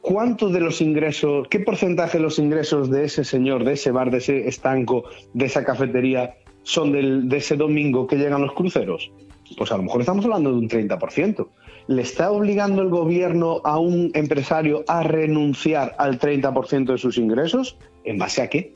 ¿Cuántos 0.00 0.50
de 0.54 0.60
los 0.60 0.80
ingresos, 0.80 1.46
qué 1.48 1.60
porcentaje 1.60 2.16
de 2.16 2.22
los 2.24 2.38
ingresos 2.38 2.90
de 2.90 3.04
ese 3.04 3.22
señor, 3.22 3.64
de 3.64 3.74
ese 3.74 3.90
bar, 3.90 4.10
de 4.10 4.16
ese 4.16 4.48
estanco, 4.48 5.04
de 5.34 5.44
esa 5.44 5.62
cafetería 5.62 6.36
son 6.62 6.92
del- 6.92 7.28
de 7.28 7.36
ese 7.36 7.56
domingo 7.56 8.06
que 8.06 8.16
llegan 8.16 8.40
los 8.40 8.54
cruceros? 8.54 9.12
Pues 9.58 9.70
a 9.72 9.76
lo 9.76 9.82
mejor 9.82 10.00
estamos 10.00 10.24
hablando 10.24 10.50
de 10.50 10.56
un 10.56 10.68
30%. 10.68 11.50
¿Le 11.86 12.00
está 12.00 12.30
obligando 12.30 12.80
el 12.80 12.88
gobierno 12.88 13.60
a 13.64 13.78
un 13.78 14.10
empresario 14.14 14.84
a 14.88 15.02
renunciar 15.02 15.94
al 15.98 16.18
30% 16.18 16.92
de 16.92 16.98
sus 16.98 17.18
ingresos? 17.18 17.76
¿En 18.04 18.16
base 18.16 18.40
a 18.40 18.48
qué? 18.48 18.72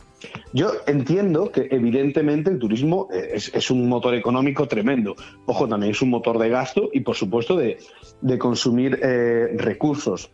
Yo 0.53 0.73
entiendo 0.86 1.51
que 1.53 1.69
evidentemente 1.70 2.51
el 2.51 2.59
turismo 2.59 3.09
eh, 3.12 3.31
es, 3.35 3.70
un 3.70 3.89
motor 3.89 4.15
económico 4.15 4.66
tremendo. 4.66 5.15
Ojo, 5.47 5.69
también 5.69 5.93
es 5.93 6.03
un 6.03 6.11
motor 6.11 6.39
de 6.39 6.49
gasto 6.49 6.90
y 6.93 7.01
por 7.01 7.15
supuesto 7.16 7.57
de, 7.57 7.78
de 8.20 8.39
consumir 8.39 8.99
eh, 9.03 9.49
recursos. 9.57 10.31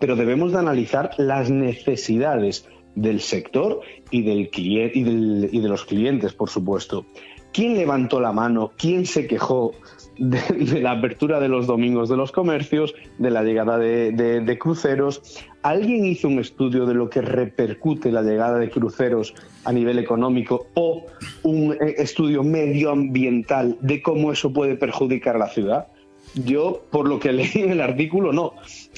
Pero 0.00 0.16
debemos 0.16 0.52
de 0.52 0.58
analizar 0.58 1.10
las 1.18 1.50
necesidades 1.50 2.66
del 2.96 3.20
sector 3.20 3.80
y, 4.10 4.22
del 4.22 4.50
clien- 4.50 4.90
y, 4.94 5.02
del- 5.02 5.48
y 5.52 5.60
de 5.60 5.68
los 5.68 5.84
clientes, 5.84 6.32
por 6.32 6.48
supuesto. 6.50 7.06
¿Quién 7.54 7.78
levantó 7.78 8.20
la 8.20 8.32
mano? 8.32 8.72
¿Quién 8.76 9.06
se 9.06 9.26
quejó 9.26 9.72
de, 10.18 10.80
la 10.82 10.90
apertura 10.90 11.40
de 11.40 11.48
los 11.48 11.66
domingos 11.66 12.10
de 12.10 12.16
los 12.18 12.32
comercios, 12.32 12.94
de 13.16 13.30
la 13.30 13.42
llegada 13.42 13.78
de 13.78 14.58
cruceros? 14.60 15.22
¿Alguien 15.64 16.04
hizo 16.04 16.28
un 16.28 16.40
estudio 16.40 16.84
de 16.84 16.92
lo 16.92 17.08
que 17.08 17.22
repercute 17.22 18.12
la 18.12 18.20
llegada 18.20 18.58
de 18.58 18.68
cruceros 18.68 19.32
a 19.64 19.72
nivel 19.72 19.98
económico 19.98 20.66
o 20.74 21.06
un 21.42 21.72
eh, 21.72 21.94
estudio 21.96 22.42
medioambiental 22.42 23.78
de 23.80 24.02
cómo 24.02 24.30
eso 24.30 24.52
puede 24.52 24.74
perjudicar 24.74 25.36
a 25.36 25.38
la 25.38 25.48
ciudad? 25.48 25.86
Yo, 26.34 26.82
por 26.90 27.08
lo 27.08 27.18
que 27.18 27.32
leí 27.32 27.50
en 27.54 27.70
el 27.70 27.80
artículo, 27.80 28.34
no. 28.34 28.52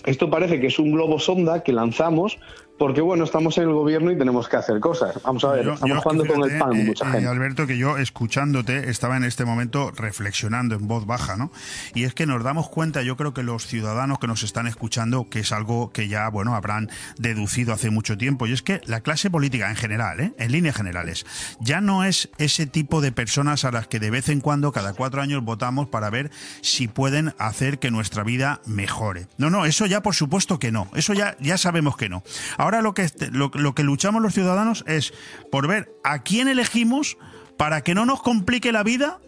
Esto 0.06 0.28
parece 0.28 0.58
que 0.58 0.66
es 0.66 0.80
un 0.80 0.90
globo 0.90 1.20
sonda 1.20 1.62
que 1.62 1.72
lanzamos 1.72 2.36
porque, 2.78 3.00
bueno, 3.00 3.24
estamos 3.24 3.56
en 3.58 3.64
el 3.64 3.72
gobierno 3.72 4.10
y 4.10 4.18
tenemos 4.18 4.48
que 4.48 4.56
hacer 4.56 4.80
cosas. 4.80 5.20
Vamos 5.22 5.44
a 5.44 5.52
ver, 5.52 5.64
Yo- 5.64 5.72
estamos 5.74 5.96
yo 5.96 6.02
jugando 6.02 6.26
con 6.26 6.50
el 6.50 6.58
pan, 6.58 6.76
eh, 6.76 6.84
mucha 6.84 7.08
eh, 7.08 7.12
gente. 7.12 7.28
Alberto, 7.28 7.66
que 7.66 7.78
yo 7.78 7.96
escuchándote 7.96 8.90
estaba 8.90 9.16
en 9.16 9.24
este 9.24 9.44
momento 9.44 9.90
reflexionando 9.92 10.74
en 10.74 10.86
voz 10.86 11.06
baja, 11.06 11.36
¿no? 11.36 11.50
Y 11.94 12.04
es 12.04 12.12
que 12.14 12.26
nos 12.26 12.42
damos 12.44 12.68
cuenta, 12.68 13.02
yo 13.02 13.16
creo 13.16 13.32
que 13.32 13.42
los 13.42 13.66
ciudadanos 13.66 14.18
que 14.18 14.26
nos 14.26 14.42
están 14.42 14.66
escuchando, 14.66 15.28
que 15.30 15.40
es 15.40 15.52
algo 15.52 15.90
que 15.90 16.08
ya, 16.08 16.28
bueno, 16.28 16.54
habrán 16.54 16.90
deducido 17.18 17.72
hace 17.72 17.90
mucho 17.90 18.18
tiempo, 18.18 18.46
y 18.46 18.52
es 18.52 18.62
que 18.62 18.80
la 18.86 19.00
clase 19.00 19.30
política 19.30 19.70
en 19.70 19.76
general, 19.76 20.20
¿eh? 20.20 20.32
en 20.38 20.52
líneas 20.52 20.76
generales, 20.76 21.24
ya 21.60 21.80
no 21.80 22.04
es 22.04 22.28
ese 22.38 22.66
tipo 22.66 23.00
de 23.00 23.12
personas 23.12 23.64
a 23.64 23.70
las 23.70 23.86
que 23.86 24.00
de 24.00 24.10
vez 24.10 24.28
en 24.28 24.40
cuando, 24.40 24.72
cada 24.72 24.92
cuatro 24.92 25.22
años, 25.22 25.42
votamos 25.42 25.88
para 25.88 26.10
ver 26.10 26.30
si 26.60 26.88
pueden 26.88 27.34
hacer 27.38 27.78
que 27.78 27.90
nuestra 27.90 28.22
vida 28.22 28.60
mejore. 28.66 29.28
No, 29.38 29.48
no, 29.48 29.64
eso 29.64 29.86
ya 29.86 30.02
por 30.02 30.14
supuesto 30.14 30.58
que 30.58 30.72
no, 30.72 30.88
eso 30.94 31.14
ya, 31.14 31.36
ya 31.40 31.56
sabemos 31.56 31.96
que 31.96 32.08
no. 32.08 32.22
Ahora 32.58 32.65
lo 32.82 32.94
que, 32.94 33.02
este- 33.02 33.30
lo, 33.30 33.50
lo 33.54 33.74
que 33.74 33.82
luchamos 33.82 34.22
los 34.22 34.34
ciudadanos 34.34 34.84
es 34.86 35.12
por 35.50 35.66
ver 35.68 35.90
a 36.04 36.22
quién 36.22 36.48
elegimos 36.48 37.16
para 37.56 37.80
que 37.82 37.94
no 37.94 38.04
nos 38.06 38.22
complique 38.22 38.72
la 38.72 38.82
vida 38.82 39.18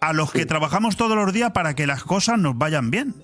a 0.00 0.12
los 0.12 0.30
que 0.32 0.46
trabajamos 0.46 0.96
todos 0.96 1.16
los 1.16 1.32
días 1.32 1.50
para 1.52 1.74
que 1.74 1.86
las 1.86 2.04
cosas 2.04 2.38
nos 2.38 2.56
vayan 2.56 2.90
bien. 2.90 3.14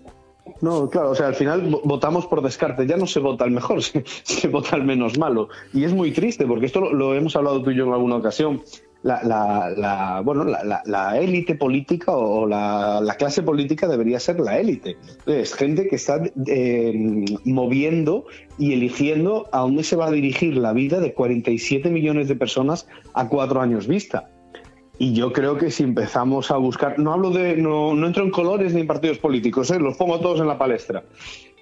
No, 0.60 0.89
claro, 0.90 1.10
o 1.10 1.14
sea, 1.14 1.28
al 1.28 1.34
final 1.34 1.70
vo- 1.70 1.80
votamos 1.84 2.26
por 2.26 2.43
descarte, 2.43 2.86
ya 2.86 2.97
no 2.97 3.06
se 3.06 3.20
vota 3.20 3.44
el 3.44 3.51
mejor, 3.52 3.82
se, 3.82 4.05
se 4.24 4.48
vota 4.48 4.76
el 4.76 4.84
menos 4.84 5.18
malo. 5.18 5.48
Y 5.72 5.84
es 5.84 5.93
muy 5.93 6.12
triste, 6.12 6.47
porque 6.47 6.66
esto 6.66 6.80
lo, 6.80 6.93
lo 6.93 7.14
hemos 7.14 7.34
hablado 7.36 7.62
tú 7.62 7.70
y 7.70 7.76
yo 7.76 7.84
en 7.86 7.93
alguna 7.93 8.16
ocasión. 8.16 8.62
La, 9.04 9.20
la- 9.24 9.70
la- 9.76 10.20
bueno, 10.24 10.44
la, 10.44 10.80
la- 10.84 11.18
élite 11.18 11.56
política 11.56 12.12
o 12.12 12.46
la, 12.46 13.00
la 13.00 13.14
clase 13.16 13.42
política 13.42 13.88
debería 13.88 14.20
ser 14.20 14.38
la 14.38 14.58
élite. 14.60 14.96
Es 15.26 15.54
gente 15.54 15.88
que 15.88 15.96
está 15.96 16.22
eh, 16.46 17.24
moviendo 17.44 18.26
y 18.58 18.72
eligiendo 18.74 19.48
a 19.52 19.60
dónde 19.60 19.82
se 19.82 19.96
va 19.96 20.06
a 20.06 20.10
dirigir 20.12 20.56
la 20.56 20.72
vida 20.72 21.00
de 21.00 21.14
47 21.14 21.90
millones 21.90 22.28
de 22.28 22.36
personas 22.36 22.86
a 23.14 23.28
cuatro 23.28 23.60
años 23.60 23.88
vista. 23.88 24.30
Y 24.98 25.14
yo 25.14 25.32
creo 25.32 25.56
que 25.58 25.72
si 25.72 25.82
empezamos 25.82 26.52
a 26.52 26.56
buscar, 26.58 26.98
no 27.00 27.12
hablo 27.12 27.30
de, 27.30 27.56
no, 27.56 27.94
no 27.94 28.06
entro 28.06 28.22
en 28.22 28.30
colores 28.30 28.72
ni 28.72 28.82
en 28.82 28.86
partidos 28.86 29.18
políticos, 29.18 29.68
¿eh? 29.72 29.80
los 29.80 29.96
pongo 29.96 30.20
todos 30.20 30.38
en 30.40 30.46
la 30.46 30.58
palestra. 30.58 31.02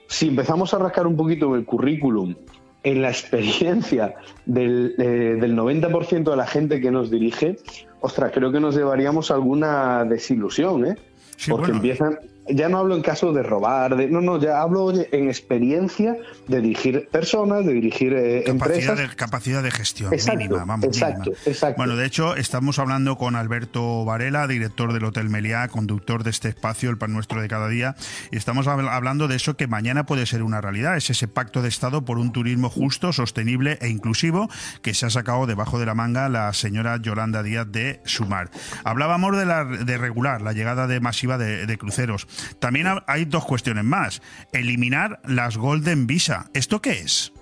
Si 0.08 0.28
empezamos 0.28 0.74
a 0.74 0.78
rascar 0.78 1.06
un 1.06 1.16
poquito 1.16 1.54
el 1.54 1.64
currículum, 1.64 2.34
en 2.82 3.02
la 3.02 3.10
experiencia 3.10 4.14
del, 4.46 4.94
eh, 4.98 5.36
del 5.40 5.56
90% 5.56 6.30
de 6.30 6.36
la 6.36 6.46
gente 6.46 6.80
que 6.80 6.90
nos 6.90 7.10
dirige, 7.10 7.58
ostras, 8.00 8.32
creo 8.34 8.50
que 8.50 8.60
nos 8.60 8.74
llevaríamos 8.74 9.30
alguna 9.30 10.04
desilusión, 10.04 10.86
¿eh? 10.86 10.96
Porque 11.48 11.72
bueno. 11.72 11.76
empiezan, 11.76 12.18
ya 12.48 12.68
no 12.68 12.78
hablo 12.78 12.96
en 12.96 13.02
caso 13.02 13.32
de 13.32 13.42
robar, 13.42 13.96
de, 13.96 14.08
no, 14.08 14.20
no, 14.20 14.40
ya 14.40 14.60
hablo 14.60 14.92
en 14.92 15.28
experiencia 15.28 16.16
de 16.48 16.60
dirigir 16.60 17.08
personas, 17.10 17.64
de 17.64 17.72
dirigir 17.74 18.12
eh, 18.14 18.42
Capacidad 18.46 18.78
empresas. 18.80 18.98
de, 19.10 19.16
capacidad 19.16 19.62
de 19.62 19.70
gestión 19.70 20.12
Exacto, 20.12 20.38
mínima, 20.38 20.64
vamos, 20.64 20.86
exacto, 20.86 21.30
mínima. 21.30 21.38
exacto. 21.46 21.76
Bueno, 21.76 21.96
de 21.96 22.06
hecho, 22.06 22.34
estamos 22.36 22.78
hablando 22.78 23.16
con 23.16 23.36
Alberto 23.36 24.04
Varela, 24.04 24.46
director 24.46 24.92
del 24.92 25.04
Hotel 25.04 25.28
Meliá, 25.28 25.68
conductor 25.68 26.24
de 26.24 26.30
este 26.30 26.48
espacio, 26.48 26.90
el 26.90 26.98
pan 26.98 27.12
nuestro 27.12 27.40
de 27.40 27.48
cada 27.48 27.68
día, 27.68 27.94
y 28.32 28.36
estamos 28.36 28.66
habl- 28.66 28.88
hablando 28.90 29.28
de 29.28 29.36
eso 29.36 29.56
que 29.56 29.66
mañana 29.66 30.06
puede 30.06 30.26
ser 30.26 30.42
una 30.42 30.60
realidad, 30.60 30.96
es 30.96 31.10
ese 31.10 31.28
pacto 31.28 31.62
de 31.62 31.68
Estado 31.68 32.04
por 32.04 32.18
un 32.18 32.32
turismo 32.32 32.68
justo, 32.68 33.12
sostenible 33.12 33.78
e 33.80 33.88
inclusivo 33.88 34.48
que 34.82 34.94
se 34.94 35.06
ha 35.06 35.10
sacado 35.10 35.46
debajo 35.46 35.78
de 35.78 35.86
la 35.86 35.94
manga 35.94 36.28
la 36.28 36.52
señora 36.52 36.96
Yolanda 37.00 37.42
Díaz 37.42 37.66
de 37.70 38.00
Sumar. 38.04 38.50
Hablábamos 38.84 39.36
de, 39.36 39.46
la, 39.46 39.64
de 39.64 39.98
regular 39.98 40.42
la 40.42 40.52
llegada 40.52 40.86
de 40.86 41.00
masiva 41.00 41.38
de, 41.38 41.66
de 41.66 41.78
cruceros. 41.78 42.26
También 42.58 42.86
ha- 42.86 43.04
hay 43.06 43.24
dos 43.24 43.44
cuestiones 43.44 43.84
más. 43.84 44.22
Eliminar 44.52 45.20
las 45.24 45.56
Golden 45.56 46.06
Visa. 46.06 46.50
¿Esto 46.54 46.80
qué 46.80 46.92
es? 46.92 47.32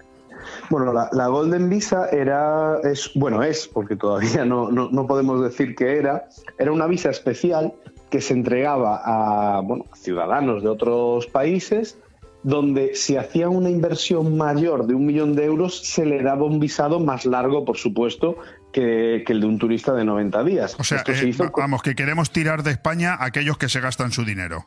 Bueno, 0.71 0.93
la, 0.93 1.27
Golden 1.27 1.69
Visa 1.69 2.09
era, 2.11 2.79
es, 2.85 3.11
bueno, 3.15 3.43
es, 3.43 3.67
porque 3.69 3.97
todavía 3.97 4.45
no, 4.45 4.71
no, 4.71 4.89
no 4.91 5.07
podemos 5.07 5.43
decir 5.43 5.75
que 5.75 5.99
era, 5.99 6.29
era 6.59 6.73
una 6.73 6.87
visa 6.87 7.11
especial 7.11 7.73
que 8.11 8.21
se 8.21 8.35
entregaba 8.35 9.01
a, 9.05 9.61
bueno, 9.61 9.85
a 9.93 9.97
ciudadanos 9.97 10.63
de 10.63 10.69
otros 10.69 11.27
países, 11.27 11.99
donde 12.43 12.95
si 12.95 13.17
hacían 13.17 13.51
una 13.51 13.69
inversión 13.69 14.37
mayor 14.37 14.87
de 14.87 14.95
un 14.95 15.05
millón 15.07 15.35
de 15.35 15.45
euros, 15.45 15.81
se 15.81 16.07
le 16.07 16.23
daba 16.23 16.45
un 16.45 16.61
visado 16.61 17.01
más 17.01 17.27
largo, 17.27 17.65
por 17.65 17.77
supuesto, 17.77 18.37
que, 18.73 19.23
que 19.27 19.33
el 19.33 19.41
de 19.41 19.47
un 19.47 19.59
turista 19.59 19.93
de 19.93 20.05
90 20.05 20.45
días. 20.45 20.77
O 20.79 20.85
sea, 20.85 20.99
Esto 20.99 21.15
se 21.15 21.25
eh, 21.25 21.29
hizo 21.29 21.51
vamos, 21.57 21.83
que 21.83 21.95
queremos 21.95 22.31
tirar 22.31 22.63
de 22.63 22.71
España 22.71 23.15
a 23.15 23.27
aquellos 23.27 23.59
que 23.59 23.69
se 23.69 23.81
gastan 23.81 24.13
su 24.13 24.25
dinero. 24.25 24.67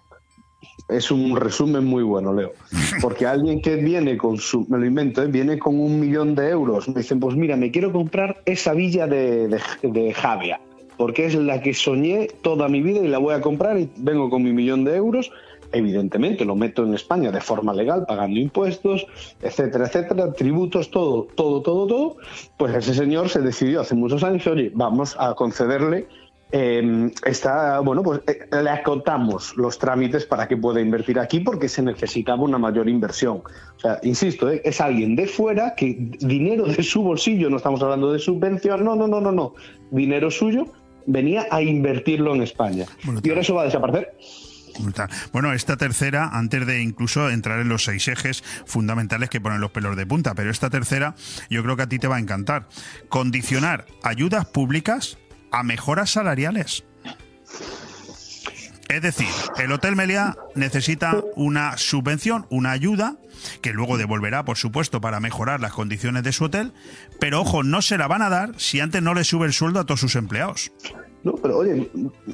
es 0.89 1.11
un 1.11 1.35
resumen 1.35 1.85
muy 1.85 2.03
bueno, 2.03 2.33
Leo. 2.33 2.53
Porque 3.01 3.25
alguien 3.25 3.61
que 3.61 3.75
viene 3.77 4.17
con 4.17 4.37
su, 4.37 4.65
me 4.69 4.77
lo 4.77 4.85
invento, 4.85 5.23
¿eh? 5.23 5.27
viene 5.27 5.57
con 5.57 5.79
un 5.79 5.99
millón 5.99 6.35
de 6.35 6.49
euros, 6.49 6.87
me 6.89 6.95
dicen, 6.95 7.19
pues 7.19 7.35
mira, 7.35 7.55
me 7.55 7.71
quiero 7.71 7.91
comprar 7.91 8.41
esa 8.45 8.73
villa 8.73 9.07
de, 9.07 9.47
de, 9.47 9.59
de 9.83 10.13
Javia, 10.13 10.59
porque 10.97 11.25
es 11.25 11.35
la 11.35 11.61
que 11.61 11.73
soñé 11.73 12.27
toda 12.41 12.67
mi 12.67 12.81
vida 12.81 12.99
y 12.99 13.07
la 13.07 13.17
voy 13.17 13.33
a 13.33 13.41
comprar 13.41 13.79
y 13.79 13.89
vengo 13.97 14.29
con 14.29 14.43
mi 14.43 14.51
millón 14.51 14.83
de 14.83 14.95
euros. 14.95 15.31
Evidentemente 15.72 16.45
lo 16.45 16.56
meto 16.56 16.84
en 16.84 16.93
España 16.93 17.31
de 17.31 17.41
forma 17.41 17.73
legal, 17.73 18.06
pagando 18.07 18.39
impuestos, 18.39 19.06
etcétera, 19.41 19.85
etcétera, 19.85 20.34
tributos, 20.34 20.91
todo, 20.91 21.27
todo, 21.35 21.61
todo, 21.61 21.88
todo. 21.88 22.18
Pues 22.57 22.76
ese 22.76 22.93
señor 22.93 23.30
se 23.30 23.41
decidió 23.41 23.81
hace 23.81 23.95
muchos 23.95 24.23
años, 24.23 24.45
oye, 24.48 24.72
vamos 24.73 25.15
a 25.19 25.34
concederle 25.34 26.07
eh, 26.53 27.10
está, 27.26 27.80
bueno, 27.80 28.03
pues 28.03 28.22
eh, 28.27 28.45
le 28.61 28.69
acotamos 28.69 29.56
los 29.56 29.80
trámites 29.80 30.26
para 30.26 30.49
que 30.49 30.57
pueda 30.57 30.81
invertir 30.81 31.18
aquí 31.18 31.39
porque 31.39 31.69
se 31.69 31.81
necesitaba 31.81 32.43
una 32.43 32.57
mayor 32.57 32.89
inversión. 32.89 33.41
O 33.77 33.80
sea, 33.80 33.99
insisto, 34.03 34.49
eh, 34.49 34.61
es 34.65 34.81
alguien 34.81 35.15
de 35.15 35.27
fuera 35.27 35.76
que 35.76 35.95
dinero 36.19 36.65
de 36.65 36.84
su 36.84 37.03
bolsillo, 37.03 37.49
no 37.49 37.57
estamos 37.57 37.81
hablando 37.81 38.11
de 38.11 38.19
subvención, 38.19 38.84
no, 38.84 38.95
no, 38.95 39.07
no, 39.07 39.22
no, 39.22 39.31
no, 39.31 39.53
dinero 39.91 40.30
suyo 40.30 40.65
venía 41.06 41.48
a 41.49 41.61
invertirlo 41.61 42.35
en 42.35 42.43
España. 42.43 42.85
Y 43.23 43.30
ahora 43.30 43.41
eso 43.41 43.56
va 43.56 43.64
a 43.64 43.65
desaparecer. 43.65 44.14
Bueno, 45.31 45.53
esta 45.53 45.77
tercera, 45.77 46.29
antes 46.33 46.65
de 46.65 46.81
incluso 46.81 47.29
entrar 47.29 47.59
en 47.59 47.69
los 47.69 47.83
seis 47.83 48.07
ejes 48.07 48.43
fundamentales 48.65 49.29
que 49.29 49.41
ponen 49.41 49.61
los 49.61 49.71
pelos 49.71 49.95
de 49.95 50.05
punta, 50.05 50.35
pero 50.35 50.49
esta 50.49 50.69
tercera 50.69 51.15
yo 51.49 51.63
creo 51.63 51.77
que 51.77 51.83
a 51.83 51.89
ti 51.89 51.99
te 51.99 52.07
va 52.07 52.17
a 52.17 52.19
encantar. 52.19 52.67
Condicionar 53.09 53.85
ayudas 54.03 54.45
públicas 54.45 55.17
a 55.51 55.63
mejoras 55.63 56.11
salariales. 56.11 56.83
Es 58.91 59.01
decir, 59.01 59.29
el 59.57 59.71
Hotel 59.71 59.95
Meliá 59.95 60.35
necesita 60.53 61.15
una 61.37 61.77
subvención, 61.77 62.45
una 62.49 62.71
ayuda, 62.71 63.15
que 63.61 63.71
luego 63.71 63.97
devolverá, 63.97 64.43
por 64.43 64.57
supuesto, 64.57 64.99
para 64.99 65.21
mejorar 65.21 65.61
las 65.61 65.71
condiciones 65.71 66.23
de 66.23 66.33
su 66.33 66.43
hotel, 66.45 66.73
pero 67.17 67.39
ojo, 67.39 67.63
no 67.63 67.81
se 67.81 67.97
la 67.97 68.07
van 68.07 68.21
a 68.21 68.29
dar 68.29 68.51
si 68.57 68.81
antes 68.81 69.01
no 69.01 69.13
le 69.13 69.23
sube 69.23 69.45
el 69.45 69.53
sueldo 69.53 69.79
a 69.79 69.85
todos 69.85 70.01
sus 70.01 70.17
empleados. 70.17 70.73
No, 71.23 71.34
pero 71.35 71.57
oye, 71.60 71.88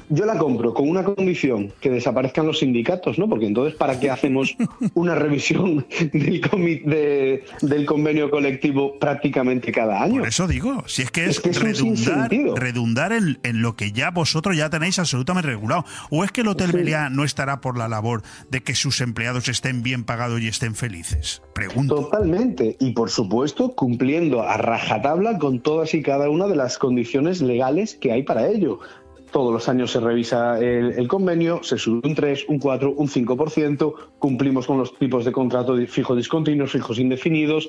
yo 0.08 0.24
la 0.24 0.38
compro 0.38 0.72
con 0.72 0.88
una 0.88 1.04
condición, 1.04 1.72
que 1.80 1.90
desaparezcan 1.90 2.46
los 2.46 2.60
sindicatos, 2.60 3.18
¿no? 3.18 3.28
Porque 3.28 3.46
entonces, 3.46 3.74
¿para 3.74 4.00
qué 4.00 4.10
hacemos 4.10 4.56
una 4.94 5.14
revisión 5.14 5.86
del, 6.12 6.40
de- 6.86 7.44
del 7.62 7.84
convenio 7.86 8.30
colectivo 8.30 8.98
prácticamente 8.98 9.72
cada 9.72 10.02
año? 10.02 10.20
Por 10.20 10.28
eso 10.28 10.46
digo, 10.48 10.84
si 10.86 11.02
es 11.02 11.10
que 11.10 11.26
es, 11.26 11.40
que 11.40 11.50
es 11.50 11.58
un 11.58 11.64
redundar, 11.96 12.30
redundar 12.56 13.12
en, 13.12 13.38
en 13.42 13.60
lo 13.62 13.76
que 13.76 13.92
ya 13.92 14.10
vosotros 14.10 14.56
ya 14.56 14.70
tenéis 14.70 14.98
absolutamente 14.98 15.48
regulado. 15.48 15.84
¿O 16.10 16.24
es 16.24 16.32
que 16.32 16.40
el 16.40 16.48
Hotel 16.48 16.70
Sí. 16.70 16.76
Meliá 16.76 17.08
no 17.10 17.24
estará 17.24 17.60
por 17.60 17.78
la 17.78 17.88
labor 17.88 18.22
de 18.50 18.62
que 18.62 18.74
sus 18.74 19.00
empleados 19.00 19.48
estén 19.48 19.82
bien 19.82 20.04
pagados 20.04 20.40
y 20.40 20.48
estén 20.48 20.74
felices? 20.74 21.42
Pregunto. 21.54 21.94
Totalmente. 21.96 22.76
Y 22.80 22.92
por 22.92 23.10
supuesto, 23.10 23.74
cumpliendo 23.74 24.42
a 24.42 24.56
rajatabla 24.58 25.38
con 25.38 25.60
todas 25.60 25.94
y 25.94 26.02
cada 26.02 26.28
una 26.30 26.46
de 26.46 26.56
las 26.56 26.78
condiciones 26.78 27.40
legales 27.40 27.94
que 28.00 28.12
hay 28.12 28.22
para 28.22 28.48
ello. 28.48 28.77
Todos 29.30 29.52
los 29.52 29.68
años 29.68 29.90
se 29.90 30.00
revisa 30.00 30.58
el, 30.58 30.92
el 30.92 31.06
convenio, 31.08 31.62
se 31.62 31.76
sube 31.76 32.00
un 32.08 32.14
3, 32.14 32.46
un 32.48 32.58
4, 32.58 32.92
un 32.92 33.08
5%, 33.08 33.94
cumplimos 34.18 34.66
con 34.66 34.78
los 34.78 34.96
tipos 34.98 35.24
de 35.24 35.32
contrato 35.32 35.76
fijos 35.86 36.16
discontinuos, 36.16 36.72
fijos 36.72 36.98
indefinidos. 36.98 37.68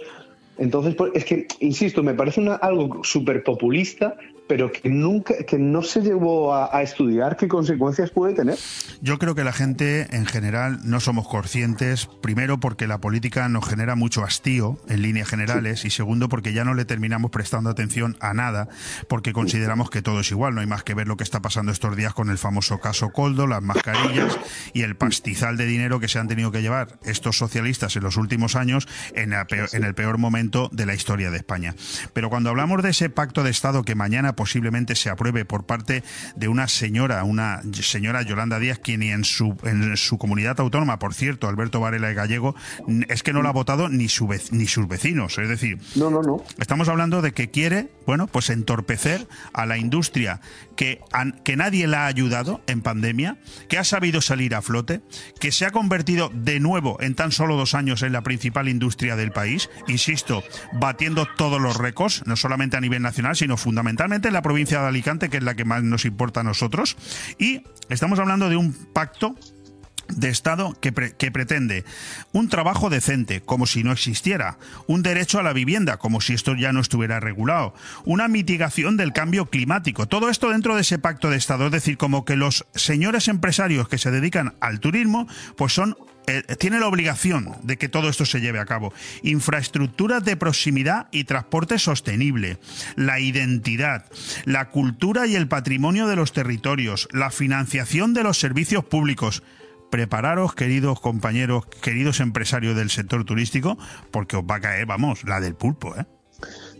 Entonces, 0.57 0.95
pues, 0.95 1.11
es 1.13 1.25
que, 1.25 1.47
insisto, 1.59 2.01
me 2.03 2.13
parece 2.13 2.39
una- 2.41 2.55
algo 2.55 3.03
súper 3.03 3.43
populista, 3.43 4.15
pero 4.49 4.71
que 4.71 4.89
nunca, 4.89 5.35
que 5.47 5.59
no 5.59 5.83
se 5.83 6.01
llevó 6.01 6.55
a, 6.55 6.75
a 6.75 6.81
estudiar 6.81 7.37
qué 7.37 7.47
consecuencias 7.47 8.09
puede 8.09 8.33
tener. 8.33 8.57
Yo 8.99 9.19
creo 9.19 9.35
que 9.35 9.43
la 9.43 9.53
gente 9.53 10.07
en 10.15 10.25
general 10.25 10.79
no 10.83 10.99
somos 10.99 11.27
conscientes, 11.27 12.07
primero 12.21 12.59
porque 12.59 12.87
la 12.87 12.97
política 12.97 13.47
nos 13.47 13.69
genera 13.69 13.93
mucho 13.95 14.23
hastío 14.23 14.79
en 14.89 15.03
líneas 15.03 15.27
generales 15.29 15.85
y 15.85 15.91
segundo 15.91 16.29
porque 16.29 16.51
ya 16.51 16.65
no 16.65 16.73
le 16.73 16.83
terminamos 16.85 17.29
prestando 17.29 17.69
atención 17.69 18.17
a 18.21 18.33
nada 18.33 18.67
porque 19.07 19.33
consideramos 19.33 19.91
que 19.91 20.01
todo 20.01 20.21
es 20.21 20.31
igual, 20.31 20.55
no 20.55 20.61
hay 20.61 20.67
más 20.67 20.83
que 20.83 20.95
ver 20.95 21.07
lo 21.07 21.15
que 21.15 21.23
está 21.23 21.41
pasando 21.41 21.71
estos 21.71 21.95
días 21.95 22.15
con 22.15 22.31
el 22.31 22.39
famoso 22.39 22.79
caso 22.79 23.11
Coldo, 23.11 23.45
las 23.45 23.61
mascarillas 23.61 24.39
y 24.73 24.81
el 24.81 24.95
pastizal 24.95 25.57
de 25.57 25.67
dinero 25.67 25.99
que 25.99 26.07
se 26.07 26.17
han 26.17 26.27
tenido 26.27 26.51
que 26.51 26.63
llevar 26.63 26.97
estos 27.03 27.37
socialistas 27.37 27.95
en 27.95 28.01
los 28.03 28.17
últimos 28.17 28.55
años 28.55 28.87
en, 29.13 29.29
la 29.29 29.45
peor- 29.45 29.69
en 29.73 29.83
el 29.83 29.93
peor 29.93 30.17
momento 30.17 30.69
de 30.71 30.87
la 30.87 30.95
historia 30.95 31.29
de 31.29 31.37
España. 31.37 31.75
Pero 32.13 32.31
cuando 32.31 32.49
hablamos 32.49 32.81
de 32.81 32.89
ese 32.89 33.11
pacto 33.11 33.43
de 33.43 33.51
Estado 33.51 33.83
que 33.83 33.93
mañana 33.93 34.35
posiblemente 34.39 34.95
se 34.95 35.09
apruebe 35.09 35.43
por 35.43 35.65
parte 35.65 36.01
de 36.37 36.47
una 36.47 36.69
señora, 36.69 37.25
una 37.25 37.61
señora 37.73 38.21
Yolanda 38.21 38.57
Díaz, 38.57 38.79
quien 38.79 39.03
en 39.03 39.25
su, 39.25 39.57
en 39.63 39.97
su 39.97 40.17
comunidad 40.17 40.57
autónoma, 40.61 40.97
por 40.97 41.13
cierto, 41.13 41.49
Alberto 41.49 41.81
Varela 41.81 42.09
y 42.09 42.13
Gallego, 42.13 42.55
es 43.09 43.21
que 43.21 43.33
no 43.33 43.41
lo 43.41 43.49
ha 43.49 43.51
votado 43.51 43.89
ni, 43.89 44.07
su 44.07 44.29
ni 44.51 44.65
sus 44.67 44.87
vecinos. 44.87 45.37
Es 45.39 45.49
decir, 45.49 45.77
no, 45.95 46.09
no, 46.09 46.21
no. 46.21 46.41
estamos 46.57 46.87
hablando 46.87 47.21
de 47.21 47.33
que 47.33 47.49
quiere, 47.49 47.89
bueno, 48.05 48.27
pues 48.27 48.49
entorpecer 48.49 49.27
a 49.51 49.65
la 49.65 49.77
industria 49.77 50.39
que, 50.77 51.01
que 51.43 51.57
nadie 51.57 51.85
la 51.85 52.05
ha 52.05 52.07
ayudado 52.07 52.61
en 52.67 52.81
pandemia, 52.81 53.39
que 53.67 53.77
ha 53.77 53.83
sabido 53.83 54.21
salir 54.21 54.55
a 54.55 54.61
flote, 54.61 55.01
que 55.41 55.51
se 55.51 55.65
ha 55.65 55.71
convertido 55.71 56.31
de 56.33 56.61
nuevo 56.61 56.95
en 57.01 57.13
tan 57.13 57.33
solo 57.33 57.57
dos 57.57 57.75
años 57.75 58.03
en 58.03 58.13
la 58.13 58.21
principal 58.21 58.69
industria 58.69 59.17
del 59.17 59.33
país, 59.33 59.69
insisto, 59.89 60.45
batiendo 60.71 61.27
todos 61.35 61.59
los 61.59 61.75
récords, 61.75 62.23
no 62.25 62.37
solamente 62.37 62.77
a 62.77 62.81
nivel 62.81 63.01
nacional, 63.01 63.35
sino 63.35 63.57
fundamentalmente 63.57 64.28
en 64.29 64.33
la 64.33 64.41
provincia 64.41 64.81
de 64.81 64.87
Alicante, 64.87 65.29
que 65.29 65.37
es 65.37 65.43
la 65.43 65.55
que 65.55 65.65
más 65.65 65.83
nos 65.83 66.05
importa 66.05 66.39
a 66.39 66.43
nosotros. 66.43 66.95
Y 67.37 67.63
estamos 67.89 68.19
hablando 68.19 68.49
de 68.49 68.55
un 68.55 68.73
pacto 68.93 69.35
de 70.09 70.29
Estado 70.29 70.75
que, 70.81 70.91
pre- 70.91 71.13
que 71.15 71.31
pretende 71.31 71.85
un 72.31 72.49
trabajo 72.49 72.89
decente, 72.89 73.41
como 73.41 73.65
si 73.65 73.83
no 73.83 73.91
existiera, 73.91 74.57
un 74.87 75.01
derecho 75.01 75.39
a 75.39 75.43
la 75.43 75.53
vivienda, 75.53 75.97
como 75.97 76.21
si 76.21 76.33
esto 76.33 76.55
ya 76.55 76.73
no 76.73 76.79
estuviera 76.79 77.19
regulado, 77.19 77.73
una 78.05 78.27
mitigación 78.27 78.97
del 78.97 79.13
cambio 79.13 79.45
climático. 79.45 80.07
Todo 80.07 80.29
esto 80.29 80.49
dentro 80.49 80.75
de 80.75 80.81
ese 80.81 80.99
pacto 80.99 81.29
de 81.29 81.37
Estado, 81.37 81.67
es 81.67 81.71
decir, 81.71 81.97
como 81.97 82.25
que 82.25 82.35
los 82.35 82.65
señores 82.75 83.27
empresarios 83.27 83.87
que 83.87 83.97
se 83.97 84.11
dedican 84.11 84.55
al 84.59 84.79
turismo, 84.79 85.27
pues 85.55 85.73
son 85.73 85.95
eh, 86.27 86.43
tiene 86.59 86.79
la 86.79 86.87
obligación 86.87 87.55
de 87.63 87.77
que 87.77 87.89
todo 87.89 88.07
esto 88.07 88.23
se 88.23 88.39
lleve 88.39 88.59
a 88.59 88.65
cabo. 88.65 88.93
Infraestructuras 89.23 90.23
de 90.23 90.37
proximidad 90.37 91.07
y 91.11 91.23
transporte 91.23 91.79
sostenible, 91.79 92.59
la 92.95 93.19
identidad, 93.19 94.05
la 94.45 94.69
cultura 94.69 95.25
y 95.25 95.35
el 95.35 95.47
patrimonio 95.47 96.07
de 96.07 96.15
los 96.15 96.31
territorios, 96.31 97.07
la 97.11 97.31
financiación 97.31 98.13
de 98.13 98.23
los 98.23 98.39
servicios 98.39 98.85
públicos. 98.85 99.41
Prepararos, 99.89 100.53
queridos 100.53 100.99
compañeros, 100.99 101.65
queridos 101.81 102.19
empresarios 102.19 102.75
del 102.75 102.89
sector 102.89 103.25
turístico, 103.25 103.77
porque 104.11 104.37
os 104.37 104.43
va 104.43 104.55
a 104.55 104.59
caer, 104.59 104.85
vamos, 104.85 105.23
la 105.23 105.39
del 105.39 105.55
pulpo, 105.55 105.95
¿eh? 105.95 106.05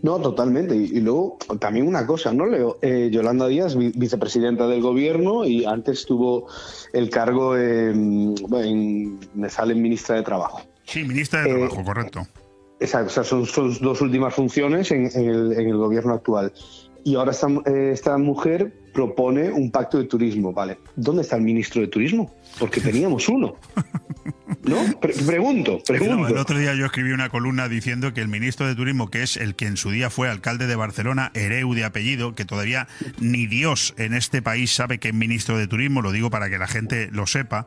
No, 0.02 0.18
totalmente. 0.18 0.74
Y, 0.74 0.84
y 0.84 1.00
luego 1.00 1.36
también 1.58 1.86
una 1.86 2.06
cosa, 2.06 2.32
¿no, 2.32 2.46
Leo? 2.46 2.78
Eh, 2.80 3.10
Yolanda 3.12 3.46
Díaz, 3.46 3.76
vi- 3.76 3.92
vicepresidenta 3.94 4.66
del 4.66 4.80
gobierno 4.80 5.44
y 5.44 5.64
antes 5.66 6.06
tuvo 6.06 6.46
el 6.94 7.10
cargo 7.10 7.56
en, 7.58 8.34
me 9.34 9.50
sale 9.50 9.74
en 9.74 9.82
ministra 9.82 10.16
de 10.16 10.22
Trabajo. 10.22 10.62
Sí, 10.84 11.04
ministra 11.04 11.42
de 11.42 11.50
Trabajo, 11.50 11.84
correcto. 11.84 12.26
Exacto, 12.78 13.08
o 13.08 13.10
sea, 13.10 13.24
son 13.24 13.44
sus 13.44 13.80
dos 13.80 14.00
últimas 14.00 14.32
funciones 14.32 14.90
en, 14.90 15.10
en 15.14 15.28
el, 15.28 15.52
en 15.52 15.68
el 15.68 15.76
gobierno 15.76 16.14
actual. 16.14 16.52
Y 17.04 17.16
ahora 17.16 17.32
esta, 17.32 17.48
eh, 17.66 17.90
esta 17.92 18.16
mujer 18.16 18.74
propone 18.94 19.50
un 19.50 19.70
pacto 19.70 19.98
de 19.98 20.04
turismo, 20.04 20.52
¿vale? 20.54 20.78
¿Dónde 20.96 21.22
está 21.22 21.36
el 21.36 21.42
ministro 21.42 21.82
de 21.82 21.88
Turismo? 21.88 22.30
Porque 22.58 22.80
teníamos 22.80 23.28
uno. 23.28 23.56
¿No? 24.64 24.76
Pre- 25.00 25.14
pregunto, 25.14 25.78
No, 25.78 25.82
pregunto. 25.84 26.28
el 26.28 26.36
otro 26.36 26.58
día 26.58 26.74
yo 26.74 26.84
escribí 26.84 27.12
una 27.12 27.30
columna 27.30 27.68
diciendo 27.68 28.12
que 28.12 28.20
el 28.20 28.28
ministro 28.28 28.66
de 28.66 28.74
Turismo, 28.74 29.08
que 29.10 29.22
es 29.22 29.36
el 29.38 29.54
que 29.54 29.66
en 29.66 29.76
su 29.78 29.90
día 29.90 30.10
fue 30.10 30.28
alcalde 30.28 30.66
de 30.66 30.76
Barcelona, 30.76 31.30
Hereu 31.34 31.72
de 31.72 31.84
apellido, 31.84 32.34
que 32.34 32.44
todavía 32.44 32.86
ni 33.20 33.46
Dios 33.46 33.94
en 33.96 34.12
este 34.12 34.42
país 34.42 34.70
sabe 34.72 34.98
que 34.98 35.08
es 35.08 35.14
ministro 35.14 35.56
de 35.56 35.66
Turismo, 35.66 36.02
lo 36.02 36.12
digo 36.12 36.28
para 36.30 36.50
que 36.50 36.58
la 36.58 36.66
gente 36.66 37.08
lo 37.12 37.26
sepa, 37.26 37.66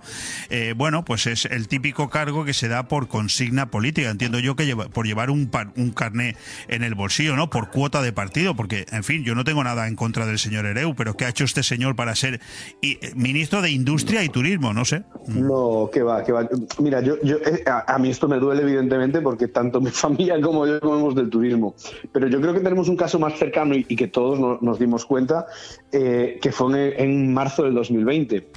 eh, 0.50 0.74
bueno, 0.78 1.04
pues 1.04 1.26
es 1.26 1.46
el 1.46 1.68
típico 1.68 2.10
cargo 2.10 2.46
que 2.46 2.54
se 2.54 2.68
da 2.68 2.88
por 2.88 3.08
consigna 3.08 3.72
política. 3.72 4.10
Entiendo 4.12 4.38
yo 4.40 4.56
que 4.56 4.66
lleva- 4.66 4.90
por 4.90 5.08
llevar 5.08 5.30
un, 5.32 5.48
par- 5.48 5.72
un 5.76 5.92
carné 5.92 6.36
en 6.68 6.84
el 6.84 6.94
bolsillo, 6.96 7.36
¿no? 7.36 7.50
Por 7.50 7.72
cuota 7.72 8.02
de 8.04 8.12
partido, 8.14 8.56
porque, 8.56 8.86
en 8.92 9.04
fin, 9.04 9.24
yo 9.24 9.34
no 9.36 9.44
tengo 9.46 9.64
nada 9.64 9.88
en 9.88 9.96
contra 9.96 10.26
del 10.28 10.38
señor 10.38 10.66
Hereu, 10.66 10.94
pero 10.96 11.16
¿qué 11.18 11.26
ha 11.26 11.30
hecho 11.30 11.46
este 11.46 11.64
señor 11.64 11.96
para 11.96 12.14
ser 12.16 12.40
eh, 12.84 13.14
ministro 13.16 13.62
de 13.62 13.72
Industria 13.72 14.24
y 14.24 14.30
Turismo? 14.30 14.73
No 14.74 14.84
sé. 14.86 15.04
No, 15.28 15.90
que 15.94 16.02
va, 16.02 16.24
que 16.24 16.32
va. 16.32 16.50
Mira, 16.80 17.00
yo, 17.02 17.22
yo 17.22 17.38
eh, 17.38 17.64
a, 17.66 17.98
mí 18.00 18.10
esto 18.10 18.28
me 18.28 18.40
duele 18.40 18.64
evidentemente 18.64 19.22
porque 19.22 19.48
tanto 19.48 19.80
mi 19.80 19.90
familia 19.92 20.42
como 20.42 20.66
yo 20.66 20.80
comemos 20.80 21.14
del 21.16 21.30
turismo. 21.30 21.76
Pero 22.12 22.28
yo 22.28 22.42
creo 22.42 22.54
que 22.54 22.60
tenemos 22.60 22.90
un 22.90 22.98
caso 22.98 23.20
más 23.20 23.38
cercano 23.38 23.76
y, 23.76 23.84
que 23.84 24.08
todos 24.08 24.40
no- 24.40 24.58
nos 24.62 24.80
dimos 24.80 25.06
cuenta, 25.06 25.46
eh, 25.92 26.40
que 26.42 26.52
fue 26.52 26.96
en, 26.98 27.10
en 27.12 27.34
marzo 27.34 27.64
del 27.64 27.76
2020. 27.76 28.50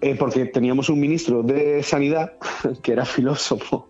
Eh, 0.00 0.14
porque 0.16 0.44
teníamos 0.46 0.88
un 0.90 1.00
ministro 1.00 1.42
de 1.42 1.82
Sanidad 1.82 2.34
que 2.82 2.92
era 2.92 3.04
filósofo. 3.04 3.88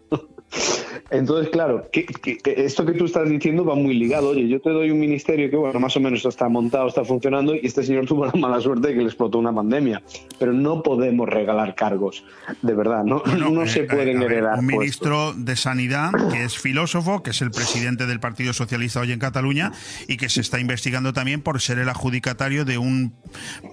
Entonces, 1.11 1.49
claro, 1.51 1.89
que, 1.91 2.07
esto 2.45 2.85
que 2.85 2.93
tú 2.93 3.07
estás 3.07 3.29
diciendo 3.29 3.65
va 3.65 3.75
muy 3.75 3.95
ligado. 3.95 4.31
Oye, 4.31 4.47
yo 4.49 4.61
te 4.61 4.71
doy 4.71 4.91
un 4.91 5.01
ministerio 5.01 5.49
que, 5.51 5.57
bueno, 5.57 5.81
más 5.81 5.97
o 5.97 6.01
menos 6.01 6.25
está 6.25 6.49
montado, 6.49 6.89
está 6.89 7.05
funcionando, 7.05 7.55
y 7.55 7.61
este 7.63 7.83
señor 7.83 8.07
tuvo 8.07 8.27
la 8.27 8.33
mala 8.37 8.61
suerte 8.61 8.89
de 8.89 8.95
que 8.95 9.01
le 9.01 9.07
explotó 9.07 9.39
una 9.39 9.53
pandemia. 9.55 10.03
Pero 10.39 10.53
no 10.53 10.83
podemos 10.83 11.29
regalar 11.29 11.75
cargos, 11.75 12.25
de 12.63 12.75
verdad, 12.75 13.05
no, 13.05 13.23
no 13.25 13.67
se 13.67 13.81
Eh, 13.81 13.85
pueden 13.85 14.21
ver, 14.21 14.33
heredar. 14.33 14.59
Un 14.59 14.67
puestos. 14.67 14.79
ministro 14.79 15.33
de 15.35 15.57
Sanidad 15.57 16.11
que 16.31 16.45
es 16.45 16.59
filósofo, 16.59 17.23
que 17.23 17.31
es 17.31 17.41
el 17.43 17.51
presidente 17.51 18.07
del 18.07 18.21
Partido 18.21 18.53
Socialista 18.53 19.01
hoy 19.01 19.13
en 19.13 19.19
Cataluña 19.19 19.73
y 20.09 20.17
que 20.17 20.29
se 20.29 20.41
está 20.41 20.61
investigando 20.61 21.13
también 21.13 21.41
por 21.43 21.61
ser 21.61 21.79
el 21.79 21.89
adjudicatario 21.89 22.65
de 22.65 22.79
un 22.79 23.15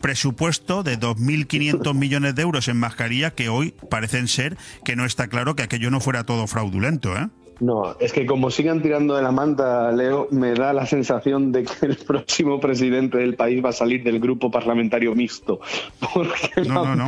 presupuesto 0.02 0.84
de 0.84 1.00
2.500 1.00 1.94
millones 1.94 2.36
de 2.36 2.42
euros 2.44 2.68
en 2.68 2.78
mascarilla 2.78 3.32
que 3.32 3.50
hoy 3.50 3.74
parecen 3.90 4.28
ser 4.28 4.58
que 4.84 4.96
no 4.96 5.06
está 5.06 5.28
claro 5.28 5.56
que 5.56 5.64
aquello 5.64 5.92
no 5.92 6.00
fuera 6.00 6.24
todo 6.24 6.48
fraudulento, 6.48 7.16
¿eh? 7.18 7.25
No, 7.60 7.96
es 8.00 8.12
que 8.12 8.26
como 8.26 8.52
sigan 8.52 8.82
tirando 8.82 9.16
de 9.16 9.24
la 9.24 9.32
manta, 9.32 9.92
Leo, 9.92 10.28
me 10.32 10.54
da 10.54 10.74
la 10.74 10.86
sensación 10.86 11.52
de 11.52 11.64
que 11.64 11.86
el 11.86 11.96
próximo 11.98 12.60
presidente 12.60 13.18
del 13.18 13.36
país 13.36 13.64
va 13.64 13.70
a 13.70 13.74
salir 13.74 14.04
del 14.04 14.20
grupo 14.20 14.52
parlamentario 14.52 15.16
mixto. 15.16 15.60
Porque 16.14 16.62
No, 16.68 16.86
no, 16.86 16.96
no, 16.96 17.08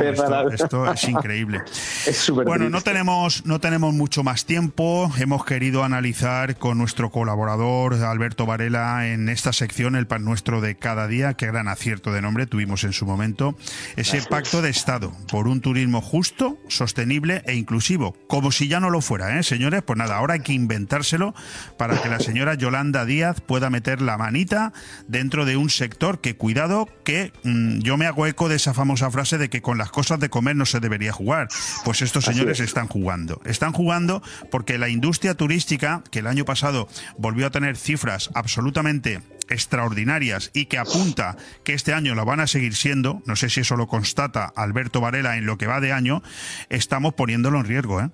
esto, 0.50 0.92
es 0.92 1.08
increíble. 1.08 1.62
Es 2.06 2.16
súper 2.16 2.46
Bueno, 2.46 2.70
no 2.70 2.80
tenemos, 2.80 3.44
no 3.44 3.60
tenemos 3.60 3.92
mucho 3.92 4.22
más 4.22 4.46
tiempo. 4.46 5.10
Hemos 5.18 5.44
querido 5.44 5.84
analizar 5.84 6.56
con 6.56 6.78
nuestro 6.78 7.10
colaborador 7.10 7.94
Alberto 7.94 8.46
Varela 8.46 9.08
en 9.08 9.28
esta 9.28 9.52
sección, 9.52 9.96
el 9.96 10.06
pan 10.06 10.24
nuestro 10.24 10.60
de 10.60 10.76
cada 10.76 11.06
día, 11.06 11.34
qué 11.34 11.46
gran 11.46 11.68
acierto 11.68 12.12
de 12.12 12.22
nombre 12.22 12.46
tuvimos 12.46 12.84
en 12.84 12.92
su 12.92 13.04
momento, 13.04 13.56
ese 13.96 14.22
pacto 14.22 14.62
de 14.62 14.70
Estado 14.70 15.12
por 15.30 15.48
un 15.48 15.60
turismo 15.60 16.00
justo, 16.00 16.56
sostenible 16.68 17.42
e 17.46 17.54
inclusivo. 17.54 18.16
Como 18.26 18.52
si 18.52 18.68
ya 18.68 18.80
no 18.80 18.90
lo 18.90 19.00
fuera, 19.00 19.38
¿eh, 19.38 19.42
señores? 19.42 19.82
Pues 19.82 19.98
nada, 19.98 20.16
ahora 20.16 20.37
hay 20.38 20.42
que 20.42 20.52
inventárselo 20.52 21.34
para 21.76 22.00
que 22.00 22.08
la 22.08 22.20
señora 22.20 22.54
Yolanda 22.54 23.04
Díaz 23.04 23.40
pueda 23.40 23.70
meter 23.70 24.00
la 24.00 24.16
manita 24.16 24.72
dentro 25.06 25.44
de 25.44 25.56
un 25.56 25.70
sector 25.70 26.20
que, 26.20 26.36
cuidado, 26.36 26.88
que 27.04 27.32
mm, 27.44 27.80
yo 27.80 27.96
me 27.96 28.06
hago 28.06 28.26
eco 28.26 28.48
de 28.48 28.56
esa 28.56 28.74
famosa 28.74 29.10
frase 29.10 29.38
de 29.38 29.50
que 29.50 29.62
con 29.62 29.78
las 29.78 29.90
cosas 29.90 30.20
de 30.20 30.30
comer 30.30 30.56
no 30.56 30.66
se 30.66 30.80
debería 30.80 31.12
jugar. 31.12 31.48
Pues 31.84 32.02
estos 32.02 32.24
señores 32.24 32.60
es. 32.60 32.68
están 32.68 32.88
jugando. 32.88 33.40
Están 33.44 33.72
jugando 33.72 34.22
porque 34.50 34.78
la 34.78 34.88
industria 34.88 35.34
turística, 35.34 36.02
que 36.10 36.20
el 36.20 36.26
año 36.26 36.44
pasado 36.44 36.88
volvió 37.16 37.46
a 37.46 37.50
tener 37.50 37.76
cifras 37.76 38.30
absolutamente 38.34 39.20
extraordinarias 39.48 40.50
y 40.52 40.66
que 40.66 40.78
apunta 40.78 41.36
que 41.64 41.72
este 41.72 41.94
año 41.94 42.14
lo 42.14 42.24
van 42.24 42.40
a 42.40 42.46
seguir 42.46 42.74
siendo, 42.74 43.22
no 43.24 43.34
sé 43.34 43.48
si 43.48 43.60
eso 43.60 43.76
lo 43.76 43.86
constata 43.86 44.52
Alberto 44.54 45.00
Varela 45.00 45.36
en 45.36 45.46
lo 45.46 45.56
que 45.56 45.66
va 45.66 45.80
de 45.80 45.92
año, 45.92 46.22
estamos 46.68 47.14
poniéndolo 47.14 47.58
en 47.58 47.64
riesgo, 47.64 48.00
¿eh? 48.00 48.10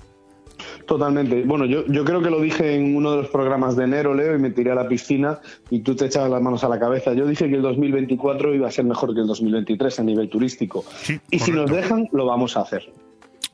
Totalmente. 0.86 1.44
Bueno, 1.44 1.64
yo, 1.64 1.86
yo 1.86 2.04
creo 2.04 2.22
que 2.22 2.30
lo 2.30 2.40
dije 2.40 2.74
en 2.74 2.96
uno 2.96 3.12
de 3.12 3.16
los 3.18 3.28
programas 3.28 3.76
de 3.76 3.84
enero, 3.84 4.14
Leo, 4.14 4.34
y 4.34 4.38
me 4.38 4.50
tiré 4.50 4.70
a 4.70 4.74
la 4.74 4.88
piscina 4.88 5.40
y 5.70 5.80
tú 5.80 5.94
te 5.94 6.06
echabas 6.06 6.30
las 6.30 6.42
manos 6.42 6.64
a 6.64 6.68
la 6.68 6.78
cabeza. 6.78 7.14
Yo 7.14 7.26
dije 7.26 7.48
que 7.48 7.56
el 7.56 7.62
2024 7.62 8.54
iba 8.54 8.68
a 8.68 8.70
ser 8.70 8.84
mejor 8.84 9.14
que 9.14 9.20
el 9.20 9.26
2023 9.26 10.00
a 10.00 10.02
nivel 10.02 10.28
turístico. 10.28 10.84
y 11.30 11.38
si 11.38 11.52
nos 11.52 11.70
dejan, 11.70 12.08
lo 12.12 12.26
vamos 12.26 12.56
a 12.56 12.60
hacer. 12.60 12.84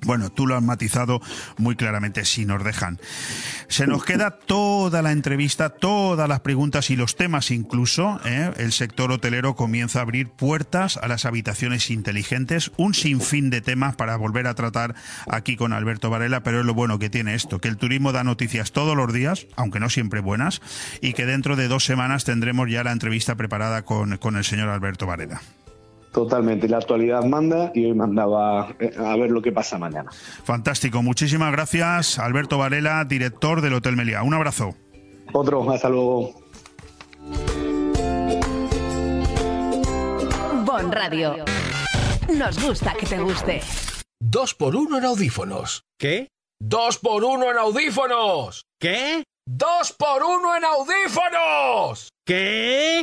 Bueno, 0.02 0.30
tú 0.30 0.46
lo 0.46 0.56
has 0.56 0.62
matizado 0.62 1.20
muy 1.58 1.76
claramente, 1.76 2.24
si 2.24 2.46
nos 2.46 2.64
dejan. 2.64 2.98
Se 3.68 3.86
nos 3.86 4.04
queda 4.04 4.30
toda 4.30 5.02
la 5.02 5.12
entrevista, 5.12 5.68
todas 5.70 6.28
las 6.28 6.40
preguntas 6.40 6.90
y 6.90 6.96
los 6.96 7.16
temas 7.16 7.50
incluso. 7.50 8.20
¿eh? 8.24 8.50
El 8.56 8.72
sector 8.72 9.12
hotelero 9.12 9.54
comienza 9.54 9.98
a 9.98 10.02
abrir 10.02 10.28
puertas 10.28 10.96
a 10.96 11.08
las 11.08 11.24
habitaciones 11.24 11.90
inteligentes, 11.90 12.72
un 12.76 12.94
sinfín 12.94 13.50
de 13.50 13.60
temas 13.60 13.96
para 13.96 14.16
volver 14.16 14.46
a 14.46 14.54
tratar 14.54 14.94
aquí 15.28 15.56
con 15.56 15.72
Alberto 15.72 16.10
Varela, 16.10 16.42
pero 16.42 16.60
es 16.60 16.66
lo 16.66 16.74
bueno 16.74 16.98
que 16.98 17.10
tiene 17.10 17.34
esto, 17.34 17.60
que 17.60 17.68
el 17.68 17.76
turismo 17.76 18.12
da 18.12 18.24
noticias 18.24 18.72
todos 18.72 18.96
los 18.96 19.12
días, 19.12 19.46
aunque 19.56 19.80
no 19.80 19.90
siempre 19.90 20.20
buenas, 20.20 20.60
y 21.00 21.12
que 21.12 21.26
dentro 21.26 21.56
de 21.56 21.68
dos 21.68 21.84
semanas 21.84 22.24
tendremos 22.24 22.70
ya 22.70 22.84
la 22.84 22.92
entrevista 22.92 23.34
preparada 23.34 23.82
con, 23.82 24.16
con 24.16 24.36
el 24.36 24.44
señor 24.44 24.68
Alberto 24.68 25.06
Varela. 25.06 25.42
Totalmente. 26.12 26.68
La 26.68 26.78
actualidad 26.78 27.24
manda 27.24 27.70
y 27.74 27.84
hoy 27.84 27.94
mandaba 27.94 28.74
eh, 28.80 28.92
a 28.98 29.16
ver 29.16 29.30
lo 29.30 29.40
que 29.42 29.52
pasa 29.52 29.78
mañana. 29.78 30.10
Fantástico, 30.44 31.02
muchísimas 31.02 31.52
gracias 31.52 32.18
Alberto 32.18 32.58
Varela, 32.58 33.04
director 33.04 33.60
del 33.60 33.74
Hotel 33.74 33.96
Meliá. 33.96 34.22
Un 34.22 34.34
abrazo. 34.34 34.74
Otro, 35.32 35.70
hasta 35.70 35.88
luego. 35.88 36.34
Bon 40.64 40.90
Radio. 40.90 41.44
Nos 42.36 42.60
gusta 42.64 42.94
que 42.98 43.06
te 43.06 43.18
guste. 43.18 43.60
Dos 44.20 44.54
por 44.54 44.76
uno 44.76 44.98
en 44.98 45.04
audífonos. 45.04 45.82
¿Qué? 45.98 46.28
¡Dos 46.62 46.98
por 46.98 47.24
uno 47.24 47.50
en 47.50 47.56
audífonos! 47.56 48.66
¿Qué? 48.78 49.24
¡Dos 49.46 49.92
por 49.92 50.22
uno 50.22 50.54
en 50.54 50.64
audífonos! 50.64 52.10
¿Qué? 52.26 53.02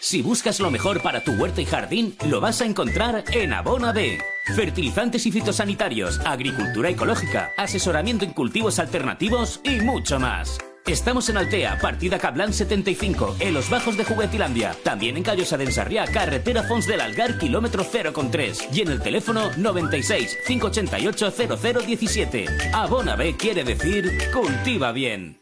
Si 0.00 0.22
buscas 0.22 0.60
lo 0.60 0.70
mejor 0.70 1.02
para 1.02 1.22
tu 1.22 1.32
huerta 1.32 1.60
y 1.60 1.66
jardín, 1.66 2.16
lo 2.26 2.40
vas 2.40 2.62
a 2.62 2.64
encontrar 2.64 3.22
en 3.32 3.52
Abona 3.52 3.92
B. 3.92 4.18
Fertilizantes 4.56 5.26
y 5.26 5.30
fitosanitarios, 5.30 6.18
agricultura 6.20 6.88
ecológica, 6.88 7.52
asesoramiento 7.58 8.24
en 8.24 8.32
cultivos 8.32 8.78
alternativos 8.78 9.60
y 9.62 9.80
mucho 9.82 10.18
más. 10.18 10.58
Estamos 10.86 11.28
en 11.28 11.36
Altea, 11.36 11.78
partida 11.78 12.18
Cablan 12.18 12.54
75, 12.54 13.36
en 13.40 13.52
los 13.52 13.68
bajos 13.68 13.98
de 13.98 14.04
Juguetilandia. 14.04 14.74
También 14.82 15.18
en 15.18 15.22
Callosa 15.22 15.58
de 15.58 15.70
carretera 16.12 16.62
Fons 16.62 16.86
del 16.86 17.02
Algar, 17.02 17.36
kilómetro 17.36 17.84
0,3. 17.84 18.74
Y 18.74 18.80
en 18.80 18.88
el 18.88 19.02
teléfono 19.02 19.50
96 19.58 20.38
588 20.46 21.30
0017. 21.30 22.46
Abona 22.72 23.16
B 23.16 23.36
quiere 23.36 23.64
decir 23.64 24.10
cultiva 24.32 24.92
bien. 24.92 25.40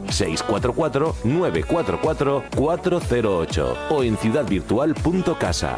644-944-408 1.26 3.76
o 3.90 4.02
en 4.02 4.16
ciudadvirtual.casa. 4.16 5.78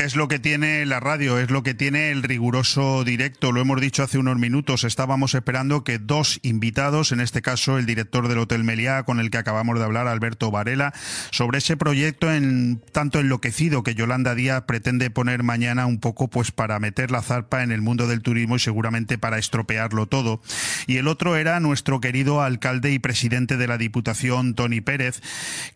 Es 0.00 0.16
lo 0.16 0.28
que 0.28 0.38
tiene 0.38 0.86
la 0.86 0.98
radio, 0.98 1.38
es 1.38 1.50
lo 1.50 1.62
que 1.62 1.74
tiene 1.74 2.10
el 2.10 2.22
riguroso 2.22 3.04
directo. 3.04 3.52
Lo 3.52 3.60
hemos 3.60 3.82
dicho 3.82 4.02
hace 4.02 4.16
unos 4.16 4.38
minutos. 4.38 4.84
Estábamos 4.84 5.34
esperando 5.34 5.84
que 5.84 5.98
dos 5.98 6.40
invitados, 6.42 7.12
en 7.12 7.20
este 7.20 7.42
caso 7.42 7.76
el 7.76 7.84
director 7.84 8.26
del 8.26 8.38
Hotel 8.38 8.64
Meliá, 8.64 9.02
con 9.02 9.20
el 9.20 9.28
que 9.30 9.36
acabamos 9.36 9.78
de 9.78 9.84
hablar, 9.84 10.08
Alberto 10.08 10.50
Varela, 10.50 10.94
sobre 11.32 11.58
ese 11.58 11.76
proyecto 11.76 12.32
en 12.32 12.80
tanto 12.92 13.20
enloquecido 13.20 13.82
que 13.82 13.94
Yolanda 13.94 14.34
Díaz 14.34 14.62
pretende 14.62 15.10
poner 15.10 15.42
mañana 15.42 15.84
un 15.84 16.00
poco 16.00 16.28
pues 16.28 16.50
para 16.50 16.78
meter 16.78 17.10
la 17.10 17.20
zarpa 17.20 17.62
en 17.62 17.70
el 17.70 17.82
mundo 17.82 18.06
del 18.06 18.22
turismo 18.22 18.56
y 18.56 18.60
seguramente 18.60 19.18
para 19.18 19.36
estropearlo 19.36 20.06
todo. 20.06 20.40
Y 20.86 20.96
el 20.96 21.08
otro 21.08 21.36
era 21.36 21.60
nuestro 21.60 22.00
querido 22.00 22.40
alcalde 22.40 22.90
y 22.90 23.00
presidente 23.00 23.58
de 23.58 23.66
la 23.66 23.76
Diputación, 23.76 24.54
Tony 24.54 24.80
Pérez, 24.80 25.20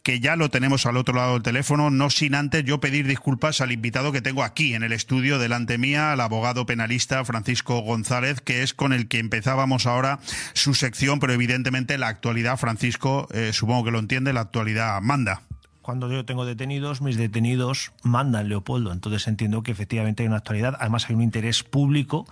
que 0.03 0.21
ya 0.21 0.35
lo 0.35 0.49
tenemos 0.49 0.87
al 0.87 0.97
otro 0.97 1.15
lado 1.15 1.35
del 1.35 1.43
teléfono, 1.43 1.91
no 1.91 2.09
sin 2.09 2.35
antes 2.35 2.65
yo 2.65 2.81
pedir 2.81 3.07
disculpas 3.07 3.61
al 3.61 3.71
invitado 3.71 4.14
que 4.15 4.23
tengo 4.23 4.45
aquí 4.45 4.75
en 4.75 4.85
el 4.85 4.93
estudio 4.93 5.39
delante 5.39 5.77
mía, 5.77 6.13
al 6.13 6.21
abogado 6.21 6.67
penalista 6.67 7.25
Francisco 7.25 7.81
González, 7.81 8.41
que 8.41 8.63
es 8.63 8.73
con 8.73 8.93
el 8.93 9.09
que 9.09 9.19
empezábamos 9.19 9.87
ahora 9.87 10.21
su 10.53 10.73
sección, 10.73 11.19
pero 11.19 11.33
evidentemente 11.33 11.99
la 11.99 12.09
actualidad, 12.09 12.57
Francisco, 12.57 13.27
eh, 13.33 13.53
supongo 13.53 13.85
que 13.85 13.91
lo 13.91 13.99
entiende, 13.99 14.33
la 14.33 14.43
actualidad 14.43 15.03
manda. 15.03 15.43
Cuando 15.83 16.11
yo 16.11 16.25
tengo 16.25 16.47
detenidos, 16.47 17.03
mis 17.03 17.17
detenidos 17.17 17.93
mandan 18.05 18.49
Leopoldo. 18.49 18.93
Entonces 18.93 19.27
entiendo 19.27 19.63
que 19.63 19.73
efectivamente 19.73 20.23
hay 20.23 20.29
una 20.29 20.39
actualidad. 20.39 20.77
Además 20.79 21.11
hay 21.11 21.17
un 21.17 21.23
interés 21.23 21.65
público 21.65 22.27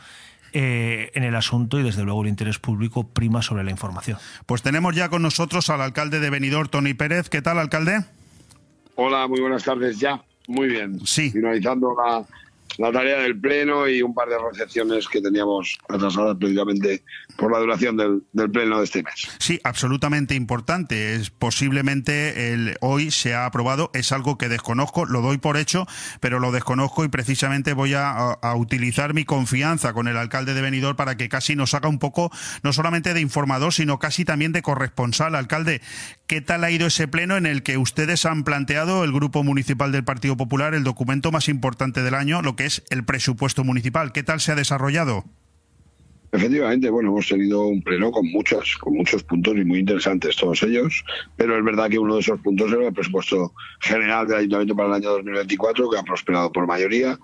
eh, 0.53 1.11
en 1.15 1.25
el 1.25 1.35
asunto 1.35 1.81
y 1.81 1.83
desde 1.83 2.05
luego 2.05 2.23
el 2.23 2.29
interés 2.29 2.59
público 2.59 3.09
prima 3.09 3.43
sobre 3.43 3.65
la 3.65 3.71
información. 3.73 4.19
Pues 4.47 4.63
tenemos 4.63 4.95
ya 4.95 5.09
con 5.11 5.21
nosotros 5.21 5.69
al 5.69 5.83
alcalde 5.83 6.21
de 6.21 6.31
Benidorm, 6.31 6.69
Tony 6.69 6.95
Pérez. 6.95 7.29
¿Qué 7.29 7.43
tal, 7.43 7.59
alcalde? 7.59 8.05
Hola, 8.95 9.27
muy 9.27 9.41
buenas 9.41 9.65
tardes 9.65 9.99
ya. 9.99 10.23
Muy 10.48 10.69
bien. 10.69 11.01
Sí. 11.06 11.31
Finalizando 11.31 11.94
la 11.97 12.24
la 12.78 12.90
tarea 12.93 13.19
del 13.20 13.39
pleno 13.39 13.89
y 13.89 14.03
un 14.03 14.15
par 14.15 14.28
de 14.28 14.36
recepciones 14.39 15.09
que 15.09 15.20
teníamos 15.20 15.78
atrasadas 15.89 16.36
precisamente 16.39 17.03
por 17.36 17.53
la 17.53 17.59
duración 17.59 17.97
del, 17.97 18.23
pleno 18.51 18.78
de 18.78 18.85
este 18.85 19.03
mes. 19.03 19.28
Sí, 19.39 19.61
absolutamente 19.65 20.35
importante. 20.35 21.15
Es 21.15 21.31
posiblemente 21.31 22.53
el 22.53 22.77
hoy 22.81 23.11
se 23.11 23.35
ha 23.35 23.47
aprobado. 23.47 23.90
Es 23.94 24.12
algo 24.12 24.36
que 24.39 24.49
desconozco, 24.49 25.05
lo 25.07 25.20
doy 25.23 25.39
por 25.39 25.57
hecho, 25.57 25.86
pero 26.20 26.39
lo 26.39 26.53
desconozco 26.53 27.05
y 27.05 27.09
precisamente 27.09 27.73
voy 27.73 27.94
a, 27.94 28.11
a- 28.11 28.32
a 28.43 28.57
utilizar 28.57 29.15
mi 29.15 29.24
confianza 29.24 29.93
con 29.93 30.09
el 30.09 30.16
alcalde 30.16 30.55
de 30.55 30.61
Benidorm 30.62 30.97
para 30.97 31.16
que 31.16 31.28
casi 31.28 31.57
nos 31.57 31.74
haga 31.74 31.89
un 31.89 31.99
poco, 31.99 32.31
no 32.62 32.73
solamente 32.73 33.15
de 33.15 33.20
informador, 33.20 33.73
sino 33.73 33.99
casi 33.99 34.24
también 34.24 34.53
de 34.53 34.62
corresponsal. 34.62 35.35
Alcalde, 35.35 35.81
¿qué 36.27 36.40
tal 36.40 36.65
ha 36.65 36.70
ido 36.70 36.86
ese 36.86 37.09
pleno 37.09 37.36
en 37.36 37.47
el 37.47 37.62
que 37.62 37.78
ustedes 37.78 38.27
han 38.27 38.44
planteado, 38.44 39.05
el 39.05 39.12
Grupo 39.12 39.43
Municipal 39.44 39.93
del 39.93 40.05
Partido 40.05 40.36
Popular, 40.36 40.74
el 40.74 40.85
documento 40.85 41.31
más 41.32 41.49
importante 41.49 42.03
del 42.03 42.15
año, 42.15 42.43
lo 42.43 42.57
que 42.57 42.61
es 42.64 42.82
el 42.90 43.05
presupuesto 43.05 43.64
municipal? 43.64 44.12
¿Qué 44.12 44.22
tal 44.22 44.40
se 44.40 44.52
ha 44.52 44.55
desarrollado? 44.55 45.24
Efectivamente, 46.34 46.89
bueno, 46.89 47.10
hemos 47.10 47.28
tenido 47.28 47.66
un 47.66 47.82
pleno 47.82 48.10
con 48.10 48.26
muchos, 48.26 48.78
con 48.78 48.94
muchos 48.94 49.22
puntos 49.22 49.55
y 49.55 49.66
muy 49.66 49.80
interesantes 49.80 50.34
todos 50.34 50.62
ellos, 50.62 51.05
pero 51.36 51.59
es 51.59 51.62
verdad 51.62 51.90
que 51.90 51.98
uno 51.98 52.14
de 52.14 52.20
esos 52.20 52.40
puntos 52.40 52.72
era 52.72 52.86
el 52.86 52.94
presupuesto 52.94 53.52
general 53.80 54.26
del 54.26 54.39
Ayuntamiento 54.39 54.74
para 54.74 54.89
el 54.89 54.94
año 54.94 55.10
2024, 55.10 55.90
que 55.90 55.98
ha 55.98 56.02
prosperado 56.02 56.51
por 56.51 56.66
mayoría. 56.66 57.18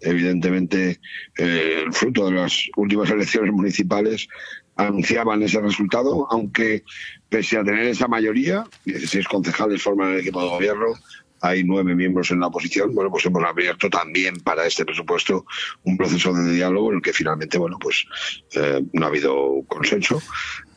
Evidentemente, 0.00 0.98
eh, 1.36 1.82
el 1.84 1.92
fruto 1.92 2.24
de 2.24 2.36
las 2.36 2.66
últimas 2.76 3.10
elecciones 3.10 3.52
municipales 3.52 4.28
anunciaban 4.76 5.42
ese 5.42 5.60
resultado, 5.60 6.26
aunque 6.30 6.84
pese 7.28 7.58
a 7.58 7.64
tener 7.64 7.84
esa 7.84 8.08
mayoría, 8.08 8.64
16 8.86 9.28
concejales 9.28 9.82
forman 9.82 10.12
el 10.12 10.20
equipo 10.20 10.42
de 10.42 10.48
gobierno, 10.48 10.86
hay 11.44 11.62
nueve 11.62 11.94
miembros 11.94 12.30
en 12.30 12.40
la 12.40 12.46
oposición. 12.46 12.94
Bueno, 12.94 13.10
pues 13.10 13.26
hemos 13.26 13.44
abierto 13.44 13.90
también 13.90 14.36
para 14.36 14.66
este 14.66 14.86
presupuesto 14.86 15.44
un 15.82 15.98
proceso 15.98 16.32
de 16.32 16.54
diálogo 16.54 16.90
en 16.90 16.96
el 16.96 17.02
que 17.02 17.12
finalmente, 17.12 17.58
bueno, 17.58 17.78
pues 17.78 18.06
eh, 18.54 18.82
no 18.94 19.04
ha 19.04 19.08
habido 19.08 19.62
consenso 19.68 20.22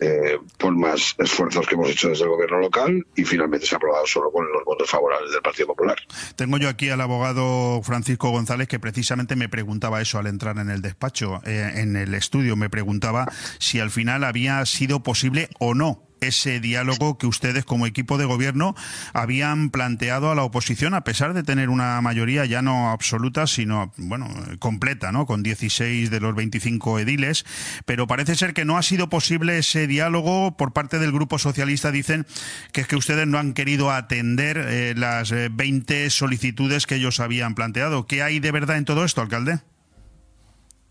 eh, 0.01 0.37
por 0.57 0.75
más 0.75 1.15
esfuerzos 1.19 1.65
que 1.65 1.75
hemos 1.75 1.89
hecho 1.89 2.09
desde 2.09 2.25
el 2.25 2.31
gobierno 2.31 2.59
local 2.59 3.07
y 3.15 3.23
finalmente 3.23 3.65
se 3.65 3.75
ha 3.75 3.77
aprobado 3.77 4.05
solo 4.05 4.29
con 4.29 4.45
los 4.51 4.65
votos 4.65 4.89
favorables 4.89 5.31
del 5.31 5.41
Partido 5.41 5.67
Popular. 5.67 5.97
Tengo 6.35 6.57
yo 6.57 6.67
aquí 6.67 6.89
al 6.89 6.99
abogado 6.99 7.81
Francisco 7.81 8.29
González 8.29 8.67
que 8.67 8.77
precisamente 8.77 9.37
me 9.37 9.47
preguntaba 9.47 10.01
eso 10.01 10.19
al 10.19 10.27
entrar 10.27 10.57
en 10.57 10.69
el 10.69 10.81
despacho, 10.81 11.39
eh, 11.45 11.71
en 11.75 11.95
el 11.95 12.13
estudio, 12.13 12.57
me 12.57 12.69
preguntaba 12.69 13.31
si 13.57 13.79
al 13.79 13.89
final 13.89 14.25
había 14.25 14.65
sido 14.65 15.01
posible 15.01 15.47
o 15.59 15.73
no 15.73 16.06
ese 16.21 16.59
diálogo 16.59 17.17
que 17.17 17.27
ustedes 17.27 17.65
como 17.65 17.85
equipo 17.85 18.17
de 18.17 18.25
gobierno 18.25 18.75
habían 19.13 19.69
planteado 19.69 20.31
a 20.31 20.35
la 20.35 20.43
oposición 20.43 20.93
a 20.93 21.03
pesar 21.03 21.33
de 21.33 21.43
tener 21.43 21.69
una 21.69 22.01
mayoría 22.01 22.45
ya 22.45 22.61
no 22.61 22.89
absoluta 22.89 23.47
sino 23.47 23.91
bueno 23.97 24.27
completa 24.59 25.11
no 25.11 25.25
con 25.25 25.43
16 25.43 26.09
de 26.09 26.19
los 26.19 26.35
25 26.35 26.99
ediles. 26.99 27.45
Pero 27.85 28.07
parece 28.07 28.35
ser 28.35 28.53
que 28.53 28.65
no 28.65 28.77
ha 28.77 28.83
sido 28.83 29.09
posible 29.09 29.57
ese 29.57 29.87
diálogo 29.87 30.57
por 30.57 30.73
parte 30.73 30.99
del 30.99 31.11
grupo 31.11 31.39
socialista 31.39 31.91
dicen 31.91 32.25
que 32.71 32.81
es 32.81 32.87
que 32.87 32.95
ustedes 32.95 33.27
no 33.27 33.37
han 33.37 33.53
querido 33.53 33.91
atender 33.91 34.57
eh, 34.57 34.93
las 34.97 35.31
eh, 35.31 35.49
20 35.51 36.09
solicitudes 36.09 36.85
que 36.85 36.95
ellos 36.95 37.19
habían 37.19 37.55
planteado. 37.55 38.07
¿qué 38.07 38.23
hay 38.23 38.39
de 38.39 38.51
verdad 38.51 38.77
en 38.77 38.85
todo 38.85 39.05
esto 39.05 39.21
alcalde? 39.21 39.59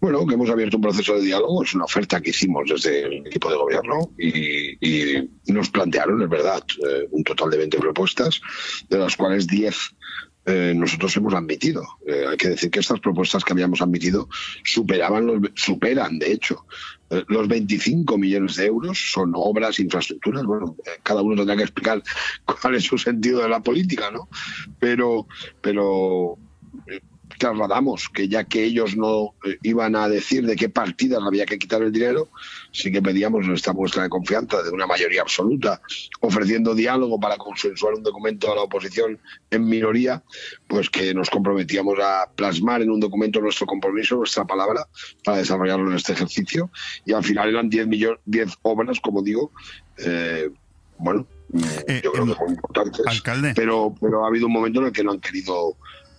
Bueno, 0.01 0.27
que 0.27 0.35
hemos 0.35 0.51
abierto 0.51 0.77
un 0.77 0.83
proceso 0.83 1.15
de 1.15 1.23
diálogo, 1.23 1.63
es 1.63 1.75
una 1.75 1.85
oferta 1.85 2.21
que 2.21 2.31
hicimos 2.31 2.69
desde 2.69 3.03
el 3.05 3.27
equipo 3.27 3.51
de 3.51 3.57
gobierno 3.57 4.11
y, 4.19 5.53
nos 5.53 5.71
plantearon, 5.71 6.21
es 6.23 6.29
verdad, 6.29 6.63
eh, 6.87 7.09
un 7.11 7.25
total 7.25 7.51
de 7.51 7.59
20 7.59 7.79
propuestas, 7.79 8.41
de 8.91 8.99
las 8.99 9.17
cuales 9.17 9.47
10 9.47 9.75
eh, 10.47 10.75
nosotros 10.77 11.17
hemos 11.17 11.35
admitido. 11.35 11.83
Eh, 12.07 12.25
hay 12.29 12.37
que 12.37 12.51
decir 12.51 12.71
que 12.71 12.79
estas 12.79 13.01
propuestas 13.01 13.45
que 13.45 13.53
habíamos 13.53 13.83
admitido 13.83 14.29
superaban 14.65 15.27
los, 15.27 15.41
superan, 15.55 16.21
de 16.21 16.33
hecho, 16.33 16.67
eh, 17.11 17.25
los 17.27 17.49
25 17.49 18.17
millones 18.17 18.57
de 18.57 18.67
euros. 18.67 19.11
Son 19.13 19.33
obras, 19.35 19.81
infraestructuras. 19.81 20.45
Bueno, 20.45 20.77
eh, 20.87 21.01
cada 21.03 21.23
uno 21.23 21.37
tendrá 21.37 21.57
que 21.57 21.65
explicar 21.65 22.03
cuál 22.45 22.77
es 22.77 22.85
su 22.85 22.97
sentido 22.97 23.43
de 23.43 23.49
la 23.49 23.61
política, 23.61 24.11
¿no? 24.13 24.29
Pero, 24.79 25.27
pero 25.61 26.39
trasladamos 27.39 28.09
que 28.09 28.29
ya 28.29 28.45
que 28.45 28.65
ellos 28.65 28.97
no 28.97 29.35
eh, 29.45 29.59
iban 29.63 29.97
a 29.97 30.09
decir 30.09 30.47
de 30.47 30.57
qué 30.57 30.69
partidas 30.69 31.21
había 31.25 31.47
que 31.47 31.59
quitar 31.59 31.83
el 31.83 31.93
dinero, 31.93 32.29
sí 32.73 32.91
que 32.91 33.03
pedíamos 33.03 33.47
nuestra 33.47 33.73
muestra 33.73 34.05
de 34.05 34.09
confianza 34.09 34.63
de 34.63 34.71
una 34.71 34.87
mayoría 34.87 35.23
absoluta, 35.23 35.81
ofreciendo 36.21 36.75
diálogo 36.75 37.19
para 37.21 37.37
consensuar 37.37 37.95
un 37.95 38.03
documento 38.03 38.53
a 38.53 38.57
la 38.57 38.63
oposición 38.63 39.19
en 39.51 39.65
minoría, 39.65 40.23
pues 40.67 40.91
que 40.91 41.15
nos 41.15 41.31
comprometíamos 41.31 41.99
a 42.01 42.31
plasmar 42.35 42.83
en 42.83 42.91
un 42.91 43.01
documento 43.01 43.41
nuestro 43.41 43.67
compromiso, 43.67 44.17
nuestra 44.17 44.45
palabra, 44.45 44.87
para 45.25 45.39
desarrollarlo 45.39 45.91
en 45.91 45.97
este 45.97 46.13
ejercicio. 46.13 46.71
Y 47.05 47.13
al 47.13 47.25
final 47.25 47.49
eran 47.49 47.69
10, 47.69 47.87
millones, 47.87 48.21
10 48.27 48.59
obras, 48.63 49.01
como 49.01 49.23
digo, 49.23 49.51
eh, 49.99 50.51
bueno, 50.99 51.27
yo 52.03 52.13
creo 52.13 52.27
que 52.27 52.35
muy 52.45 52.51
importantes. 52.51 53.03
Pero, 53.55 53.95
pero 54.01 54.25
ha 54.25 54.29
habido 54.29 54.47
un 54.47 54.53
momento 54.53 54.81
en 54.81 54.87
el 54.87 54.93
que 54.93 55.05
no 55.05 55.13
han 55.13 55.21
querido 55.21 55.77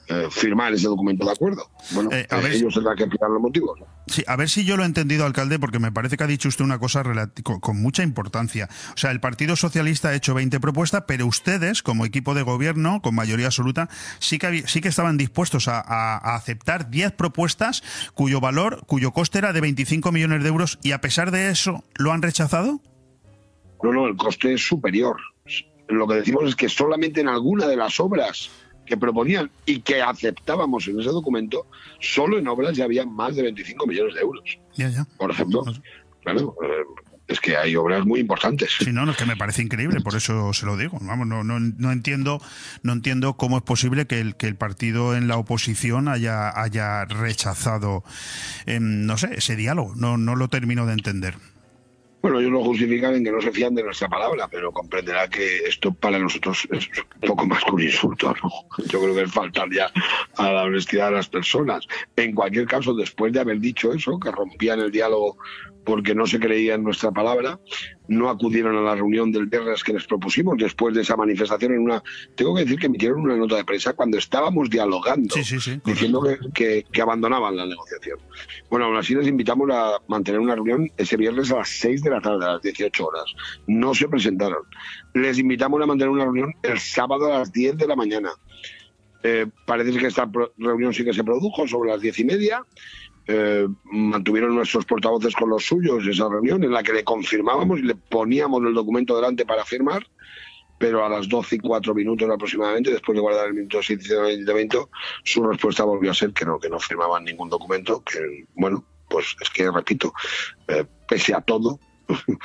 eh, 0.09 0.27
firmar 0.31 0.73
ese 0.73 0.87
documento 0.87 1.25
de 1.25 1.31
acuerdo. 1.31 1.69
Bueno, 1.91 2.09
Eh, 2.13 2.25
a 2.29 2.37
ver- 2.37 2.53
ellos 2.53 2.73
tendrán 2.73 2.95
que 2.95 3.03
explicar 3.03 3.29
los 3.29 3.41
motivos. 3.41 3.79
¿no? 3.79 3.85
Sí, 4.07 4.23
a 4.25 4.35
ver 4.35 4.49
si 4.49 4.63
yo 4.63 4.77
lo 4.77 4.83
he 4.83 4.85
entendido, 4.85 5.25
alcalde, 5.25 5.59
porque 5.59 5.79
me 5.79 5.91
parece 5.91 6.15
que 6.17 6.23
ha 6.23 6.27
dicho 6.27 6.47
usted 6.47 6.63
una 6.63 6.79
cosa 6.79 7.03
con, 7.43 7.59
con 7.59 7.81
mucha 7.81 8.03
importancia. 8.03 8.69
O 8.93 8.97
sea, 8.97 9.11
el 9.11 9.19
Partido 9.19 9.55
Socialista 9.55 10.09
ha 10.09 10.15
hecho 10.15 10.33
20 10.33 10.59
propuestas, 10.59 11.03
pero 11.07 11.25
ustedes, 11.25 11.83
como 11.83 12.05
equipo 12.05 12.33
de 12.33 12.43
gobierno, 12.43 13.01
con 13.01 13.15
mayoría 13.15 13.47
absoluta, 13.47 13.89
sí 14.19 14.37
que, 14.39 14.63
sí 14.67 14.79
que 14.81 14.87
estaban 14.87 15.17
dispuestos 15.17 15.67
a, 15.67 15.79
a- 15.81 16.17
a 16.17 16.35
aceptar 16.35 16.89
10 16.89 17.11
propuestas 17.11 17.83
cuyo 18.13 18.39
valor, 18.39 18.83
cuyo 18.87 19.11
coste 19.11 19.39
era 19.39 19.51
de 19.53 19.61
25 19.61 20.11
millones 20.11 20.41
de 20.43 20.49
euros, 20.49 20.79
y 20.83 20.91
a 20.93 21.01
pesar 21.01 21.31
de 21.31 21.49
eso, 21.49 21.83
¿lo 21.95 22.11
han 22.13 22.21
rechazado? 22.21 22.79
No, 23.83 23.91
no, 23.93 24.07
el 24.07 24.15
coste 24.15 24.53
es 24.53 24.65
superior. 24.65 25.17
Lo 25.89 26.07
que 26.07 26.15
decimos 26.15 26.43
es 26.49 26.55
que 26.55 26.67
solamente 26.67 27.21
en 27.21 27.27
alguna 27.27 27.67
de 27.67 27.75
las 27.77 27.99
obras 27.99 28.49
que 28.87 28.97
proponían 28.97 29.51
y 29.65 29.81
que 29.81 30.01
aceptábamos 30.01 30.87
en 30.87 30.99
ese 30.99 31.09
documento, 31.09 31.67
solo 31.99 32.39
en 32.39 32.47
obras 32.47 32.75
ya 32.75 32.85
había 32.85 33.05
más 33.05 33.35
de 33.35 33.43
25 33.43 33.85
millones 33.85 34.15
de 34.15 34.21
euros. 34.21 34.43
Ya, 34.75 34.89
ya. 34.89 35.05
Por 35.17 35.31
ejemplo, 35.31 35.63
claro, 36.23 36.55
eh, 36.63 37.03
es 37.27 37.39
que 37.39 37.57
hay 37.57 37.75
obras 37.75 38.05
muy 38.05 38.19
importantes. 38.19 38.71
Sí, 38.79 38.91
no, 38.91 39.05
no, 39.05 39.11
es 39.11 39.17
que 39.17 39.25
me 39.25 39.35
parece 39.35 39.61
increíble, 39.61 39.99
por 40.01 40.15
eso 40.15 40.53
se 40.53 40.65
lo 40.65 40.77
digo. 40.77 40.97
Vamos, 41.01 41.27
no, 41.27 41.43
no, 41.43 41.59
no 41.59 41.91
entiendo, 41.91 42.41
no 42.83 42.93
entiendo 42.93 43.35
cómo 43.35 43.57
es 43.57 43.63
posible 43.63 44.07
que 44.07 44.19
el, 44.19 44.35
que 44.35 44.47
el 44.47 44.55
partido 44.55 45.15
en 45.15 45.27
la 45.27 45.37
oposición 45.37 46.07
haya, 46.07 46.49
haya 46.59 47.05
rechazado, 47.05 48.03
em, 48.65 49.05
no 49.05 49.17
sé, 49.17 49.35
ese 49.35 49.55
diálogo. 49.55 49.93
No, 49.95 50.17
no 50.17 50.35
lo 50.35 50.47
termino 50.47 50.85
de 50.85 50.93
entender. 50.93 51.35
Bueno, 52.21 52.39
ellos 52.39 52.51
lo 52.51 52.63
justifican 52.63 53.15
en 53.15 53.23
que 53.23 53.31
no 53.31 53.41
se 53.41 53.51
fían 53.51 53.75
de 53.75 53.83
nuestra 53.83 54.09
palabra, 54.09 54.47
pero 54.49 54.71
comprenderá 54.71 55.27
que 55.27 55.57
esto 55.59 55.93
para 55.93 56.17
nosotros 56.17 56.67
es 56.71 56.89
un 57.21 57.27
poco 57.27 57.45
más 57.45 57.63
que 57.63 57.71
un 57.71 57.81
insulto, 57.81 58.33
¿no? 58.43 58.49
Yo 58.85 59.01
creo 59.01 59.15
que 59.15 59.21
es 59.21 59.31
faltar 59.31 59.69
ya 59.71 59.91
a 60.37 60.51
la 60.51 60.63
honestidad 60.63 61.09
de 61.09 61.17
las 61.17 61.29
personas. 61.29 61.87
En 62.15 62.33
cualquier 62.33 62.65
caso, 62.65 62.93
después 62.93 63.31
de 63.33 63.39
haber 63.39 63.59
dicho 63.59 63.93
eso, 63.93 64.19
que 64.19 64.31
rompían 64.31 64.79
el 64.79 64.91
diálogo 64.91 65.37
porque 65.85 66.13
no 66.13 66.27
se 66.27 66.39
creía 66.39 66.75
en 66.75 66.83
nuestra 66.83 67.11
palabra, 67.11 67.59
no 68.09 68.29
acudieron 68.29 68.75
a 68.77 68.81
la 68.81 68.95
reunión 68.95 69.31
del 69.31 69.47
viernes 69.47 69.83
que 69.83 69.93
les 69.93 70.05
propusimos 70.05 70.55
después 70.57 70.95
de 70.95 71.01
esa 71.01 71.15
manifestación 71.15 71.73
en 71.73 71.79
una... 71.79 72.01
Tengo 72.35 72.55
que 72.55 72.61
decir 72.63 72.79
que 72.79 72.85
emitieron 72.87 73.19
una 73.21 73.35
nota 73.35 73.55
de 73.57 73.65
prensa 73.65 73.93
cuando 73.93 74.17
estábamos 74.17 74.69
dialogando, 74.69 75.33
diciendo 75.85 76.21
que, 76.21 76.37
que- 76.53 76.85
que 76.91 77.01
abandonaban 77.01 77.55
la 77.57 77.65
negociación. 77.65 78.19
Bueno, 78.69 78.85
aún 78.85 78.97
así 78.97 79.13
les 79.15 79.27
invitamos 79.27 79.69
a 79.71 79.97
mantener 80.07 80.39
una 80.39 80.55
reunión 80.55 80.89
ese 80.97 81.17
viernes 81.17 81.51
a 81.51 81.57
las 81.57 81.69
6 81.69 82.03
de 82.03 82.09
la 82.09 82.21
tarde, 82.21 82.45
a 82.45 82.53
las 82.53 82.61
18 82.61 83.05
horas. 83.05 83.25
No 83.67 83.93
se 83.93 84.07
presentaron. 84.07 84.63
Les 85.13 85.37
invitamos 85.39 85.81
a 85.81 85.85
mantener 85.85 86.09
una 86.09 86.23
reunión 86.23 86.53
el 86.63 86.79
sábado 86.79 87.25
a 87.33 87.39
las 87.39 87.51
10 87.51 87.77
de 87.77 87.87
la 87.87 87.95
mañana. 87.95 88.29
Eh, 89.23 89.47
parece 89.65 89.97
que 89.97 90.07
esta 90.07 90.29
reunión 90.57 90.93
sí 90.93 91.03
que 91.03 91.13
se 91.13 91.23
produjo 91.23 91.67
sobre 91.67 91.89
las 91.91 91.99
diez 92.01 92.17
y 92.19 92.23
media. 92.23 92.63
Eh, 93.27 93.67
mantuvieron 93.91 94.55
nuestros 94.55 94.85
portavoces 94.85 95.35
con 95.35 95.49
los 95.49 95.65
suyos 95.65 96.07
esa 96.07 96.29
reunión 96.29 96.63
en 96.63 96.71
la 96.71 96.81
que 96.81 96.93
le 96.93 97.03
confirmábamos 97.03 97.79
y 97.79 97.83
le 97.83 97.95
poníamos 97.95 98.63
el 98.63 98.73
documento 98.73 99.15
delante 99.15 99.45
para 99.45 99.65
firmar, 99.65 100.07
pero 100.77 101.05
a 101.05 101.09
las 101.09 101.27
12 101.27 101.57
y 101.57 101.59
4 101.59 101.93
minutos 101.93 102.29
aproximadamente, 102.29 102.91
después 102.91 103.15
de 103.15 103.21
guardar 103.21 103.47
el 103.47 103.53
minuto 103.55 103.79
del 103.87 104.25
ayuntamiento, 104.25 104.89
su 105.23 105.43
respuesta 105.43 105.83
volvió 105.83 106.11
a 106.11 106.13
ser 106.13 106.31
que 106.31 106.45
no, 106.45 106.57
que 106.57 106.69
no 106.69 106.79
firmaban 106.79 107.25
ningún 107.25 107.49
documento, 107.49 108.01
que 108.01 108.45
bueno, 108.55 108.85
pues 109.09 109.35
es 109.41 109.49
que 109.49 109.69
repito, 109.71 110.13
eh, 110.67 110.85
pese 111.07 111.33
a 111.33 111.41
todo, 111.41 111.79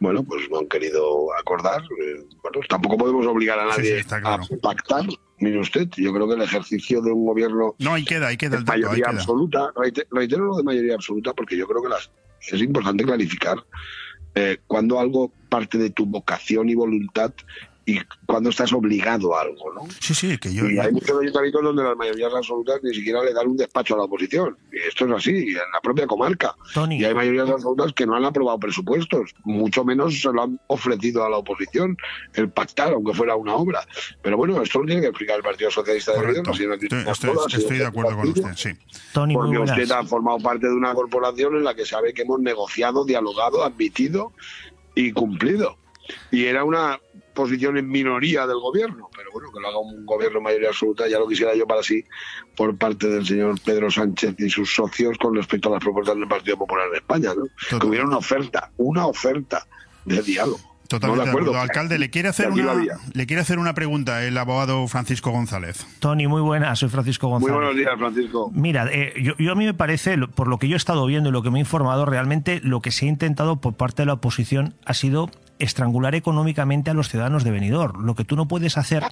bueno, 0.00 0.22
pues 0.24 0.48
no 0.50 0.58
han 0.60 0.68
querido 0.68 1.28
acordar. 1.38 1.82
eh, 1.82 2.24
bueno, 2.42 2.60
tampoco 2.68 2.96
podemos 2.98 3.26
obligar 3.26 3.58
a 3.58 3.72
Sí, 3.74 3.82
sí, 3.82 4.06
nadie 4.10 4.24
a 4.24 4.38
pactar. 4.62 5.04
Mire 5.38 5.58
usted, 5.60 5.88
yo 5.96 6.12
creo 6.12 6.28
que 6.28 6.34
el 6.34 6.42
ejercicio 6.42 7.00
de 7.00 7.12
un 7.12 7.24
gobierno 7.24 7.74
No, 7.78 7.94
ahí 7.94 8.04
queda, 8.04 8.28
ahí 8.28 8.36
queda 8.36 8.56
el 8.58 8.64
de 8.64 8.66
dato. 8.66 8.72
Ahí 8.72 8.82
mayoría 8.82 9.04
queda. 9.06 9.20
absoluta, 9.20 9.72
reite- 9.74 10.06
reitero 10.10 10.44
lo 10.46 10.56
de 10.56 10.62
mayoría 10.62 10.94
absoluta 10.94 11.32
porque 11.32 11.56
yo 11.56 11.66
creo 11.66 11.82
que 11.82 11.88
las, 11.88 12.10
es 12.40 12.60
importante 12.60 13.04
clarificar 13.04 13.56
eh, 14.34 14.58
cuando 14.66 15.00
algo 15.00 15.32
parte 15.48 15.78
de 15.78 15.90
tu 15.90 16.06
vocación 16.06 16.68
y 16.68 16.74
voluntad 16.74 17.32
y 17.86 17.98
cuando 18.26 18.50
estás 18.50 18.72
obligado 18.72 19.34
a 19.36 19.42
algo, 19.42 19.72
¿no? 19.74 19.82
Sí, 20.00 20.14
sí, 20.14 20.38
que 20.38 20.52
yo... 20.54 20.68
Y 20.68 20.78
hay 20.78 20.92
muchos 20.92 21.18
ayuntamientos 21.20 21.62
donde 21.62 21.82
las 21.82 21.96
mayorías 21.96 22.32
absolutas 22.34 22.80
ni 22.82 22.94
siquiera 22.94 23.24
le 23.24 23.32
dan 23.32 23.48
un 23.48 23.56
despacho 23.56 23.94
a 23.94 23.98
la 23.98 24.04
oposición. 24.04 24.56
Y 24.72 24.86
esto 24.86 25.06
es 25.06 25.12
así, 25.12 25.30
en 25.30 25.54
la 25.54 25.80
propia 25.82 26.06
comarca. 26.06 26.54
Y 26.90 27.04
hay 27.04 27.14
mayorías 27.14 27.50
absolutas 27.50 27.92
que 27.92 28.06
no 28.06 28.14
han 28.14 28.24
aprobado 28.24 28.58
presupuestos, 28.58 29.34
mucho 29.44 29.84
menos 29.84 30.20
se 30.20 30.32
lo 30.32 30.42
han 30.42 30.60
ofrecido 30.68 31.24
a 31.24 31.30
la 31.30 31.38
oposición 31.38 31.96
el 32.34 32.50
pactar, 32.50 32.92
aunque 32.92 33.12
fuera 33.14 33.34
una 33.34 33.54
obra. 33.54 33.80
Pero 34.22 34.36
bueno, 34.36 34.62
esto 34.62 34.78
lo 34.80 34.86
tiene 34.86 35.00
que 35.00 35.08
explicar 35.08 35.38
el 35.38 35.42
Partido 35.42 35.70
Socialista 35.70 36.12
de 36.12 36.18
Correcto. 36.18 36.50
Gobierno. 36.52 36.78
si 36.78 36.86
no 36.94 37.00
Estoy, 37.10 37.30
estoy- 37.30 37.60
estoy 37.60 37.78
de 37.78 37.86
acuerdo 37.86 38.16
con 38.16 38.28
usted, 38.28 38.52
sí. 38.54 38.70
Tony, 39.12 39.34
Porque 39.34 39.58
usted 39.58 39.90
ha 39.90 40.04
formado 40.04 40.38
parte 40.38 40.68
de 40.68 40.74
una 40.74 40.94
corporación 40.94 41.56
en 41.56 41.64
la 41.64 41.74
que 41.74 41.84
sabe 41.84 42.12
que 42.14 42.22
hemos 42.22 42.40
negociado, 42.40 43.04
dialogado, 43.04 43.64
admitido 43.64 44.32
y 44.94 45.12
cumplido. 45.12 45.76
Y 46.32 46.44
era 46.46 46.64
una 46.64 46.98
posición 47.34 47.76
en 47.76 47.88
minoría 47.88 48.46
del 48.46 48.58
gobierno, 48.58 49.08
pero 49.16 49.30
bueno, 49.32 49.48
que 49.52 49.60
lo 49.60 49.68
haga 49.68 49.78
un 49.78 50.04
gobierno 50.06 50.38
en 50.38 50.44
mayoría 50.44 50.68
absoluta, 50.68 51.08
ya 51.08 51.18
lo 51.18 51.28
quisiera 51.28 51.54
yo 51.54 51.66
para 51.66 51.82
sí, 51.82 52.04
por 52.56 52.76
parte 52.76 53.08
del 53.08 53.26
señor 53.26 53.60
Pedro 53.64 53.90
Sánchez 53.90 54.34
y 54.38 54.50
sus 54.50 54.74
socios 54.74 55.16
con 55.18 55.34
respecto 55.34 55.68
a 55.68 55.72
las 55.72 55.80
propuestas 55.82 56.16
del 56.16 56.28
Partido 56.28 56.56
Popular 56.58 56.88
en 56.88 56.96
España, 56.96 57.30
¿no? 57.36 57.78
Que 57.78 57.86
hubiera 57.86 58.04
una 58.04 58.18
oferta, 58.18 58.70
una 58.76 59.06
oferta 59.06 59.66
de 60.04 60.22
diálogo. 60.22 60.58
Totalmente 60.88 61.18
No, 61.20 61.24
de 61.24 61.30
acuerdo. 61.30 61.60
Alcalde, 61.60 61.98
le 62.00 62.10
quiere 62.10 62.30
hacer 62.30 62.50
una 62.50 62.74
le 63.12 63.26
quiere 63.26 63.42
hacer 63.42 63.60
una 63.60 63.74
pregunta 63.74 64.24
el 64.26 64.36
abogado 64.36 64.88
Francisco 64.88 65.30
González. 65.30 65.86
Tony, 66.00 66.26
muy 66.26 66.40
buenas, 66.42 66.80
soy 66.80 66.88
Francisco 66.88 67.28
Muy 67.28 67.34
González. 67.34 67.54
buenos 67.54 67.76
días, 67.76 67.92
Francisco. 67.96 68.50
Mira, 68.52 68.88
eh, 68.90 69.14
yo, 69.22 69.34
yo 69.38 69.52
a 69.52 69.54
mí 69.54 69.66
me 69.66 69.74
parece, 69.74 70.18
por 70.18 70.48
lo 70.48 70.58
que 70.58 70.66
yo 70.66 70.74
he 70.74 70.76
estado 70.76 71.06
viendo 71.06 71.28
y 71.28 71.32
lo 71.32 71.42
que 71.42 71.50
me 71.52 71.58
he 71.58 71.60
informado, 71.60 72.06
realmente 72.06 72.60
lo 72.64 72.80
que 72.80 72.90
se 72.90 73.06
ha 73.06 73.08
intentado 73.08 73.60
por 73.60 73.74
parte 73.74 74.02
de 74.02 74.06
la 74.06 74.14
oposición 74.14 74.74
ha 74.84 74.94
sido 74.94 75.30
estrangular 75.60 76.16
económicamente 76.16 76.90
a 76.90 76.94
los 76.94 77.08
ciudadanos 77.08 77.44
de 77.44 77.52
Benidorm. 77.52 78.04
Lo 78.04 78.16
que 78.16 78.24
tú 78.24 78.34
no 78.34 78.48
puedes 78.48 78.76
hacer 78.76 79.04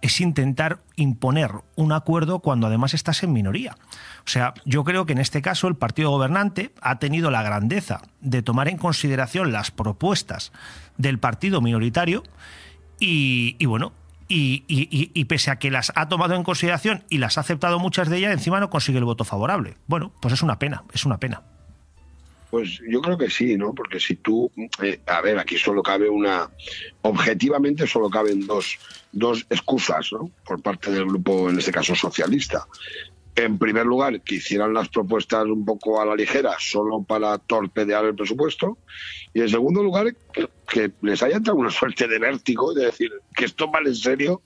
es 0.00 0.20
intentar 0.20 0.78
imponer 0.96 1.50
un 1.74 1.92
acuerdo 1.92 2.38
cuando 2.38 2.66
además 2.66 2.94
estás 2.94 3.22
en 3.22 3.32
minoría. 3.32 3.76
O 4.24 4.28
sea, 4.28 4.54
yo 4.64 4.84
creo 4.84 5.04
que 5.04 5.12
en 5.12 5.18
este 5.18 5.42
caso 5.42 5.68
el 5.68 5.76
partido 5.76 6.10
gobernante 6.10 6.72
ha 6.80 6.98
tenido 6.98 7.30
la 7.30 7.42
grandeza 7.42 8.00
de 8.20 8.42
tomar 8.42 8.68
en 8.68 8.78
consideración 8.78 9.52
las 9.52 9.70
propuestas 9.70 10.52
del 10.96 11.18
partido 11.18 11.60
minoritario 11.60 12.22
y, 12.98 13.64
bueno, 13.66 13.92
y 14.28 15.24
pese 15.26 15.50
a 15.50 15.58
que 15.58 15.70
las 15.70 15.92
ha 15.94 16.08
tomado 16.08 16.34
en 16.34 16.44
consideración 16.44 17.04
y 17.10 17.18
las 17.18 17.36
ha 17.36 17.42
aceptado 17.42 17.78
muchas 17.78 18.08
de 18.08 18.18
ellas, 18.18 18.32
encima 18.32 18.60
no 18.60 18.70
consigue 18.70 18.98
el 18.98 19.04
voto 19.04 19.24
favorable. 19.24 19.76
Bueno, 19.86 20.12
pues 20.20 20.34
es 20.34 20.42
una 20.42 20.58
pena, 20.58 20.84
es 20.92 21.04
una 21.04 21.18
pena. 21.18 21.42
Pues 22.50 22.80
yo 22.88 23.00
creo 23.00 23.18
que 23.18 23.30
sí, 23.30 23.56
¿no? 23.56 23.74
Porque 23.74 23.98
si 23.98 24.16
tú, 24.16 24.50
eh, 24.82 25.00
a 25.06 25.20
ver, 25.20 25.38
aquí 25.38 25.58
solo 25.58 25.82
cabe 25.82 26.08
una, 26.08 26.48
objetivamente 27.02 27.86
solo 27.86 28.08
caben 28.08 28.46
dos, 28.46 28.78
dos 29.12 29.46
excusas, 29.50 30.12
¿no? 30.12 30.30
Por 30.44 30.62
parte 30.62 30.90
del 30.90 31.06
grupo, 31.06 31.50
en 31.50 31.58
este 31.58 31.72
caso 31.72 31.94
socialista. 31.94 32.66
En 33.34 33.58
primer 33.58 33.84
lugar, 33.84 34.20
que 34.22 34.36
hicieran 34.36 34.72
las 34.72 34.88
propuestas 34.88 35.44
un 35.44 35.64
poco 35.64 36.00
a 36.00 36.06
la 36.06 36.14
ligera, 36.14 36.56
solo 36.58 37.02
para 37.02 37.36
torpedear 37.36 38.06
el 38.06 38.14
presupuesto. 38.14 38.78
Y 39.34 39.42
en 39.42 39.50
segundo 39.50 39.82
lugar, 39.82 40.06
que, 40.66 40.90
les 41.02 41.22
haya 41.22 41.36
entrado 41.36 41.58
una 41.58 41.70
suerte 41.70 42.08
de 42.08 42.18
vértigo 42.18 42.72
de 42.72 42.86
decir 42.86 43.10
que 43.34 43.44
esto 43.44 43.70
vale 43.70 43.90
en 43.90 43.96
serio 43.96 44.40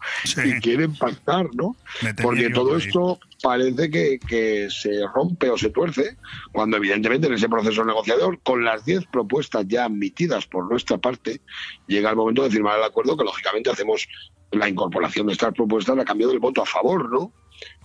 y 0.44 0.58
quieren 0.60 0.96
pactar, 0.96 1.54
¿no? 1.54 1.76
Porque 2.20 2.50
todo 2.50 2.76
esto 2.76 3.20
parece 3.42 3.90
que, 3.90 4.18
que 4.18 4.68
se 4.70 4.90
rompe 5.14 5.50
o 5.50 5.56
se 5.58 5.70
tuerce 5.70 6.16
cuando 6.52 6.76
evidentemente 6.76 7.26
en 7.26 7.34
ese 7.34 7.48
proceso 7.48 7.84
negociador, 7.84 8.40
con 8.42 8.64
las 8.64 8.84
10 8.84 9.06
propuestas 9.06 9.64
ya 9.68 9.84
admitidas 9.86 10.46
por 10.46 10.68
nuestra 10.68 10.98
parte, 10.98 11.40
llega 11.86 12.10
el 12.10 12.16
momento 12.16 12.42
de 12.42 12.50
firmar 12.50 12.78
el 12.78 12.84
acuerdo 12.84 13.16
que 13.16 13.24
lógicamente 13.24 13.70
hacemos 13.70 14.06
la 14.52 14.68
incorporación 14.68 15.26
de 15.26 15.32
estas 15.34 15.54
propuestas 15.54 15.98
a 15.98 16.04
cambio 16.04 16.28
del 16.28 16.38
voto 16.40 16.62
a 16.62 16.66
favor, 16.66 17.10
¿no? 17.10 17.32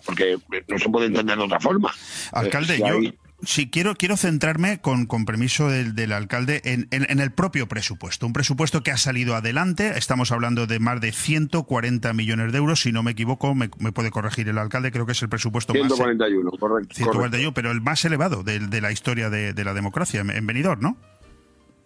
Porque 0.05 0.37
no 0.67 0.79
se 0.79 0.89
puede 0.89 1.07
entender 1.07 1.37
de 1.37 1.43
otra 1.43 1.59
forma. 1.59 1.93
Alcalde, 2.31 2.73
Eh, 2.73 2.77
si 2.77 2.81
yo 2.81 2.95
hay- 2.95 3.13
sí 3.43 3.69
quiero, 3.69 3.95
quiero 3.95 4.17
centrarme, 4.17 4.79
con, 4.79 5.05
con 5.05 5.25
permiso 5.25 5.69
del, 5.69 5.93
del 5.95 6.11
alcalde, 6.13 6.61
en, 6.65 6.87
en- 6.91 7.05
en 7.09 7.19
el 7.19 7.31
propio 7.31 7.67
presupuesto. 7.67 8.25
Un 8.25 8.33
presupuesto 8.33 8.81
que 8.83 8.91
ha 8.91 8.97
salido 8.97 9.35
adelante. 9.35 9.97
Estamos 9.97 10.31
hablando 10.31 10.67
de 10.67 10.79
más 10.79 11.01
de 11.01 11.11
140 11.11 12.13
millones 12.13 12.51
de 12.51 12.57
euros. 12.57 12.81
Si 12.81 12.91
no 12.91 13.03
me 13.03 13.11
equivoco, 13.11 13.53
me, 13.55 13.69
me 13.79 13.91
puede 13.91 14.11
corregir 14.11 14.47
el 14.49 14.57
alcalde. 14.57 14.91
Creo 14.91 15.05
que 15.05 15.11
es 15.13 15.21
el 15.21 15.29
presupuesto 15.29 15.73
más. 15.73 15.83
141, 15.87 16.51
correcto. 16.51 16.95
141, 16.95 17.53
pero 17.53 17.71
el 17.71 17.81
más 17.81 18.03
elevado 18.05 18.43
de, 18.43 18.59
de 18.59 18.81
la 18.81 18.91
historia 18.91 19.29
de, 19.29 19.53
de 19.53 19.63
la 19.63 19.73
democracia 19.73 20.21
en, 20.21 20.29
en 20.29 20.45
Benidorm, 20.47 20.81
¿no? 20.81 20.97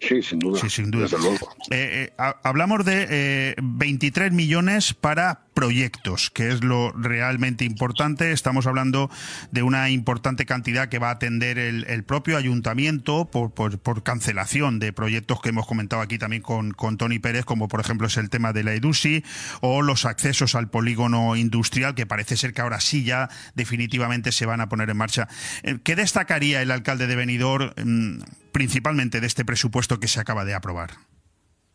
Sí, 0.02 0.22
sin 0.22 0.40
duda. 0.40 0.58
Sí, 0.62 0.70
sin 0.70 0.92
duda. 0.92 1.04
Desde 1.04 1.18
luego. 1.20 1.50
Eh, 1.72 2.08
eh, 2.10 2.14
ha- 2.18 2.38
hablamos 2.44 2.86
de 2.86 3.06
eh, 3.10 3.56
23 3.62 4.32
millones 4.32 4.94
para 4.94 5.42
proyectos, 5.60 6.30
que 6.30 6.54
es 6.54 6.64
lo 6.64 6.94
realmente 6.94 7.66
importante. 7.66 8.32
Estamos 8.32 8.66
hablando 8.66 9.12
de 9.52 9.62
una 9.62 9.90
importante 9.90 10.46
cantidad 10.46 10.88
que 10.88 11.00
va 11.00 11.10
a 11.10 11.16
atender 11.16 11.60
el, 11.60 12.04
propio 12.06 12.38
ayuntamiento 12.38 13.30
por 13.30 14.04
cancelación 14.04 14.80
de 14.80 14.94
proyectos 14.94 15.42
que 15.42 15.50
hemos 15.50 15.68
comentado 15.68 16.02
aquí 16.02 16.18
también 16.18 16.42
con, 16.42 16.72
con 16.72 16.96
Tony 16.96 17.20
Pérez, 17.20 17.44
como 17.44 17.68
por 17.68 17.82
ejemplo 17.82 18.08
es 18.08 18.16
el 18.16 18.30
tema 18.30 18.54
de 18.54 18.64
la 18.64 18.74
EDUSI 18.74 19.26
o 19.60 19.82
los 19.82 20.06
accesos 20.06 20.56
al 20.56 20.70
polígono 20.70 21.36
industrial, 21.36 21.94
que 21.94 22.06
parece 22.06 22.38
ser 22.38 22.54
que 22.54 22.62
ahora 22.62 22.80
sí 22.80 23.04
ya 23.04 23.30
definitivamente 23.54 24.32
se 24.32 24.46
van 24.46 24.62
a 24.62 24.70
poner 24.70 24.90
en 24.90 24.96
marcha. 24.96 25.28
Eh, 25.64 25.78
¿Qué 25.84 25.98
destacaría 25.98 26.62
el 26.62 26.72
alcalde 26.72 27.06
de 27.06 27.18
Benidorm 27.18 27.74
mm, 27.76 28.22
principalmente 28.54 29.20
de 29.20 29.28
este 29.28 29.44
presupuesto 29.44 30.00
que 30.00 30.08
se 30.08 30.22
acaba 30.22 30.46
de 30.46 30.54
aprobar? 30.54 30.92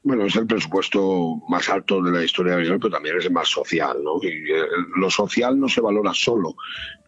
Bueno, 0.05 0.27
es 0.27 0.37
el 0.37 0.47
presupuesto 0.47 1.41
más 1.49 1.71
alto 1.71 2.03
de 2.03 2.13
la 2.13 2.23
historia 2.23 2.53
de 2.53 2.57
Benidorm, 2.59 2.79
pero 2.79 2.93
también 2.93 3.17
es 3.17 3.25
el 3.25 3.33
más 3.33 3.49
social, 3.49 3.97
¿no? 4.05 4.23
Y 4.23 4.29
eh, 4.29 4.67
lo 4.97 5.09
social 5.09 5.59
no 5.59 5.67
se 5.67 5.81
valora 5.81 6.13
solo 6.13 6.57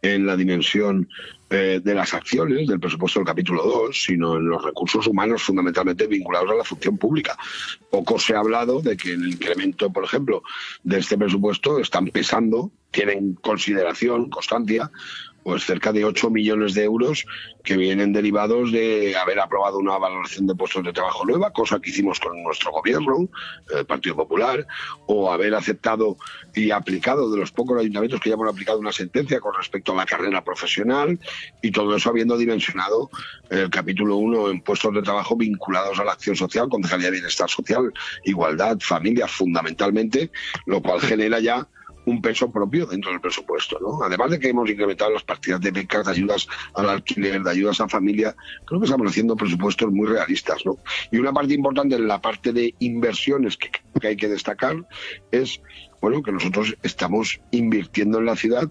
en 0.01 0.25
la 0.25 0.35
dimensión 0.35 1.07
eh, 1.51 1.83
de 1.85 1.95
las 1.95 2.15
acciones 2.15 2.67
del 2.67 2.81
presupuesto 2.81 3.19
del 3.19 3.27
capítulo 3.27 3.63
2, 3.63 4.03
sino 4.03 4.37
en 4.37 4.49
los 4.49 4.65
recursos 4.65 5.07
humanos 5.07 5.43
fundamentalmente 5.43 6.07
vinculados 6.07 6.51
a 6.51 6.55
la 6.55 6.65
función 6.65 6.97
pública. 6.97 7.37
Poco 7.91 8.19
se 8.19 8.35
ha 8.35 8.39
hablado 8.39 8.81
de 8.81 8.97
que 8.97 9.13
el 9.13 9.29
incremento, 9.29 9.93
por 9.93 10.05
ejemplo, 10.05 10.43
de 10.83 10.99
este 10.99 11.19
presupuesto 11.19 11.79
están 11.79 12.07
pesando, 12.07 12.73
tienen 12.91 13.35
consideración, 13.35 14.31
constancia, 14.31 14.91
pues 15.47 15.65
cerca 15.65 15.93
de 15.93 16.05
8 16.05 16.29
millones 16.31 16.75
de 16.75 16.83
euros 16.83 17.25
que 17.63 17.77
vienen 17.77 18.13
derivados 18.13 18.73
de 18.73 19.17
haber 19.17 19.39
aprobado 19.39 19.79
una 19.79 19.97
valoración 19.97 20.49
de 20.49 20.57
puestos 20.57 20.83
de 20.83 20.93
trabajo 20.93 21.25
nueva, 21.25 21.53
cosa 21.53 21.79
que 21.79 21.91
hicimos 21.91 22.19
con 22.19 22.43
nuestro 22.43 22.73
gobierno, 22.73 23.29
el 23.73 23.87
Partido 23.87 24.17
Popular, 24.17 24.67
o 25.07 25.31
haber 25.31 25.55
aceptado 25.55 26.17
y 26.53 26.73
aplicado 26.73 27.31
de 27.31 27.39
los 27.39 27.53
pocos 27.53 27.79
ayuntamientos 27.79 28.21
que 28.21 28.31
ya 28.31 28.35
hemos 28.35 28.53
aplicado 28.53 28.81
una 28.81 28.91
sentencia 28.91 29.39
con 29.39 29.55
respecto 29.55 29.93
a 29.93 29.95
la 29.95 30.05
carrera 30.05 30.43
profesional 30.43 31.17
y 31.63 31.71
todo 31.71 31.95
eso 31.95 32.11
habiendo 32.11 32.37
dimensionado 32.37 33.09
el 33.49 33.71
capítulo 33.71 34.17
1 34.17 34.51
en 34.51 34.61
puestos 34.63 34.93
de 34.95 35.03
trabajo 35.03 35.37
vinculados 35.37 36.01
a 36.01 36.05
la 36.05 36.11
acción 36.11 36.35
social, 36.35 36.69
concejalía 36.69 37.07
de 37.07 37.13
bienestar 37.13 37.49
social, 37.49 37.93
igualdad, 38.25 38.79
familia 38.81 39.29
fundamentalmente, 39.29 40.33
lo 40.67 40.83
cual 40.83 41.01
genera 41.03 41.39
ya 41.39 41.69
un 42.07 42.23
peso 42.23 42.51
propio 42.51 42.87
dentro 42.87 43.11
del 43.11 43.21
presupuesto. 43.21 43.79
¿no? 43.81 44.03
Además 44.03 44.31
de 44.31 44.41
que 44.41 44.49
hemos 44.49 44.69
incrementado 44.69 45.13
las 45.13 45.23
partidas 45.23 45.61
de 45.61 45.71
becas, 45.71 46.07
de 46.07 46.13
ayudas 46.13 46.49
al 46.75 46.89
alquiler, 46.89 47.43
de 47.43 47.51
ayudas 47.51 47.81
a 47.81 47.89
familia, 47.89 48.35
creo 48.65 48.81
que 48.81 48.87
estamos 48.87 49.11
haciendo 49.11 49.37
presupuestos 49.37 49.93
muy 49.93 50.07
realistas. 50.07 50.65
¿no? 50.65 50.79
Y 51.11 51.19
una 51.19 51.33
parte 51.33 51.55
importante 51.55 51.97
en 51.97 52.09
la 52.09 52.21
parte 52.21 52.53
de 52.53 52.75
inversiones 52.79 53.57
que 53.57 53.71
que 54.01 54.09
hay 54.09 54.17
que 54.17 54.29
destacar 54.29 54.77
es 55.31 55.61
bueno 56.01 56.23
que 56.23 56.33
nosotros 56.33 56.77
estamos 56.83 57.41
invirtiendo 57.51 58.19
en 58.19 58.27
la 58.27 58.37
ciudad 58.37 58.71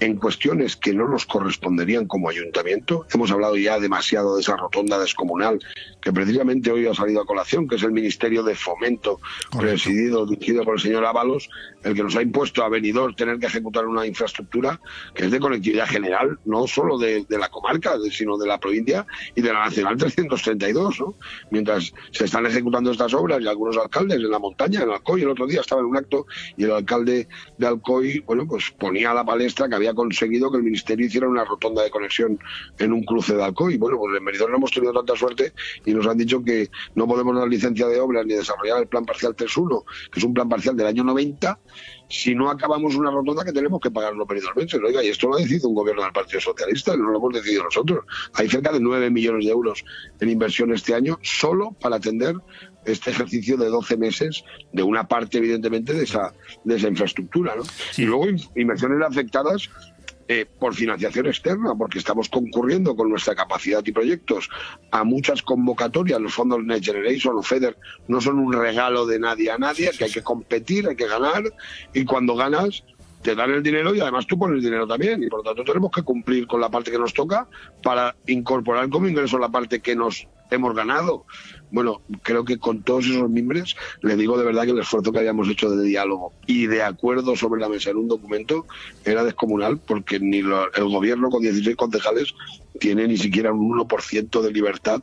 en 0.00 0.16
cuestiones 0.16 0.76
que 0.76 0.92
no 0.92 1.08
nos 1.08 1.26
corresponderían 1.26 2.06
como 2.06 2.28
ayuntamiento. 2.28 3.06
Hemos 3.12 3.30
hablado 3.30 3.56
ya 3.56 3.78
demasiado 3.78 4.36
de 4.36 4.42
esa 4.42 4.56
rotonda 4.56 4.98
descomunal 4.98 5.58
que 6.00 6.12
precisamente 6.12 6.70
hoy 6.70 6.86
ha 6.86 6.94
salido 6.94 7.22
a 7.22 7.26
colación, 7.26 7.66
que 7.66 7.76
es 7.76 7.82
el 7.82 7.92
Ministerio 7.92 8.42
de 8.42 8.54
Fomento, 8.54 9.20
presidido, 9.58 10.26
dirigido 10.26 10.64
por 10.64 10.74
el 10.74 10.80
señor 10.80 11.04
Ábalos, 11.04 11.48
el 11.82 11.94
que 11.94 12.02
nos 12.02 12.14
ha 12.16 12.22
impuesto 12.22 12.62
a 12.62 12.68
Benidorm 12.68 13.14
tener 13.14 13.38
que 13.38 13.46
ejecutar 13.46 13.86
una 13.86 14.06
infraestructura 14.06 14.80
que 15.14 15.24
es 15.24 15.30
de 15.30 15.40
conectividad 15.40 15.86
general, 15.86 16.38
no 16.44 16.66
solo 16.66 16.98
de, 16.98 17.24
de 17.28 17.38
la 17.38 17.48
comarca, 17.48 17.96
sino 18.10 18.36
de 18.36 18.46
la 18.46 18.58
provincia 18.58 19.06
y 19.34 19.40
de 19.40 19.52
la 19.52 19.64
Nacional 19.64 19.96
332. 19.96 21.00
¿no? 21.00 21.14
Mientras 21.50 21.92
se 22.12 22.24
están 22.24 22.46
ejecutando 22.46 22.90
estas 22.90 23.14
obras 23.14 23.40
y 23.40 23.48
algunos 23.48 23.76
alcaldes 23.76 24.18
en 24.18 24.30
la 24.30 24.38
montaña, 24.38 24.82
en 24.82 24.90
Alcoy, 24.90 25.22
el 25.22 25.30
otro 25.30 25.46
día 25.46 25.60
estaba 25.60 25.80
en 25.80 25.88
un 25.88 25.96
acto 25.96 26.26
y 26.56 26.64
el 26.64 26.72
alcalde 26.72 27.28
de 27.58 27.66
Alcoy, 27.66 28.20
bueno, 28.20 28.46
pues 28.46 28.70
ponía 28.78 29.10
a 29.10 29.14
la 29.14 29.24
palestra 29.24 29.68
que 29.68 29.74
había 29.74 29.85
conseguido 29.94 30.50
que 30.50 30.58
el 30.58 30.62
ministerio 30.62 31.06
hiciera 31.06 31.28
una 31.28 31.44
rotonda 31.44 31.82
de 31.82 31.90
conexión 31.90 32.38
en 32.78 32.92
un 32.92 33.04
cruce 33.04 33.34
de 33.34 33.42
Alcoy. 33.42 33.76
Bueno, 33.76 33.98
pues 33.98 34.16
en 34.16 34.24
Benidorm 34.24 34.52
no 34.52 34.58
hemos 34.58 34.70
tenido 34.70 34.92
tanta 34.92 35.16
suerte 35.16 35.52
y 35.84 35.92
nos 35.92 36.06
han 36.06 36.18
dicho 36.18 36.42
que 36.42 36.70
no 36.94 37.06
podemos 37.06 37.36
dar 37.36 37.48
licencia 37.48 37.86
de 37.86 38.00
obras 38.00 38.26
ni 38.26 38.34
desarrollar 38.34 38.82
el 38.82 38.88
plan 38.88 39.04
parcial 39.04 39.34
3.1, 39.34 39.84
que 40.10 40.20
es 40.20 40.24
un 40.24 40.34
plan 40.34 40.48
parcial 40.48 40.76
del 40.76 40.86
año 40.86 41.04
90, 41.04 41.58
si 42.08 42.34
no 42.34 42.50
acabamos 42.50 42.94
una 42.94 43.10
rotonda 43.10 43.44
que 43.44 43.52
tenemos 43.52 43.80
que 43.80 43.90
pagarlo 43.90 44.26
periódicamente. 44.26 44.78
Oiga, 44.78 45.02
y 45.02 45.08
esto 45.08 45.28
lo 45.28 45.34
ha 45.34 45.38
decidido 45.38 45.68
un 45.68 45.74
gobierno 45.74 46.02
del 46.02 46.12
Partido 46.12 46.40
Socialista, 46.40 46.96
no 46.96 47.10
lo 47.10 47.18
hemos 47.18 47.34
decidido 47.34 47.64
nosotros. 47.64 48.04
Hay 48.34 48.48
cerca 48.48 48.72
de 48.72 48.80
9 48.80 49.10
millones 49.10 49.44
de 49.44 49.50
euros 49.50 49.84
en 50.20 50.30
inversión 50.30 50.72
este 50.72 50.94
año 50.94 51.18
solo 51.22 51.72
para 51.80 51.96
atender 51.96 52.36
este 52.86 53.10
ejercicio 53.10 53.56
de 53.56 53.68
12 53.68 53.96
meses 53.96 54.44
de 54.72 54.82
una 54.82 55.06
parte, 55.08 55.38
evidentemente, 55.38 55.92
de 55.92 56.04
esa, 56.04 56.32
de 56.64 56.76
esa 56.76 56.88
infraestructura. 56.88 57.54
¿no? 57.56 57.62
Y 57.96 58.02
luego 58.04 58.28
in- 58.28 58.40
inversiones 58.54 59.02
afectadas 59.06 59.68
eh, 60.28 60.44
por 60.58 60.74
financiación 60.74 61.26
externa, 61.26 61.74
porque 61.76 61.98
estamos 61.98 62.28
concurriendo 62.28 62.96
con 62.96 63.08
nuestra 63.08 63.36
capacidad 63.36 63.84
y 63.86 63.92
proyectos 63.92 64.48
a 64.90 65.04
muchas 65.04 65.40
convocatorias. 65.42 66.20
Los 66.20 66.34
fondos 66.34 66.64
Next 66.64 66.84
Generation 66.86 67.36
o 67.36 67.42
FEDER 67.42 67.76
no 68.08 68.20
son 68.20 68.38
un 68.40 68.52
regalo 68.52 69.06
de 69.06 69.20
nadie 69.20 69.50
a 69.52 69.58
nadie, 69.58 69.90
que 69.96 70.04
hay 70.04 70.10
que 70.10 70.22
competir, 70.22 70.88
hay 70.88 70.96
que 70.96 71.06
ganar, 71.06 71.44
y 71.94 72.04
cuando 72.04 72.34
ganas 72.34 72.82
te 73.22 73.34
dan 73.34 73.50
el 73.50 73.62
dinero 73.62 73.92
y 73.94 74.00
además 74.00 74.26
tú 74.26 74.38
pones 74.38 74.62
dinero 74.62 74.86
también. 74.86 75.22
Y 75.22 75.28
por 75.28 75.40
lo 75.40 75.44
tanto 75.44 75.64
tenemos 75.64 75.90
que 75.92 76.02
cumplir 76.02 76.46
con 76.46 76.60
la 76.60 76.68
parte 76.70 76.90
que 76.92 76.98
nos 76.98 77.12
toca 77.14 77.48
para 77.82 78.14
incorporar 78.26 78.88
como 78.88 79.08
ingreso 79.08 79.38
la 79.38 79.48
parte 79.48 79.80
que 79.80 79.94
nos 79.96 80.26
hemos 80.50 80.74
ganado. 80.76 81.24
Bueno, 81.68 82.02
creo 82.22 82.44
que 82.44 82.58
con 82.58 82.84
todos 82.84 83.06
esos 83.06 83.28
miembros 83.28 83.74
le 84.00 84.16
digo 84.16 84.38
de 84.38 84.44
verdad 84.44 84.64
que 84.64 84.70
el 84.70 84.78
esfuerzo 84.78 85.10
que 85.12 85.18
habíamos 85.18 85.48
hecho 85.48 85.68
de 85.70 85.84
diálogo 85.84 86.34
y 86.46 86.66
de 86.68 86.82
acuerdo 86.82 87.34
sobre 87.34 87.60
la 87.60 87.68
mesa 87.68 87.90
en 87.90 87.96
un 87.96 88.08
documento 88.08 88.66
era 89.02 89.24
descomunal 89.24 89.80
porque 89.84 90.20
ni 90.20 90.42
lo- 90.42 90.72
el 90.72 90.84
gobierno 90.84 91.28
con 91.28 91.42
16 91.42 91.76
concejales 91.76 92.32
tiene 92.78 93.06
ni 93.08 93.16
siquiera 93.16 93.52
un 93.52 93.78
1% 93.78 94.42
de 94.42 94.52
libertad, 94.52 95.02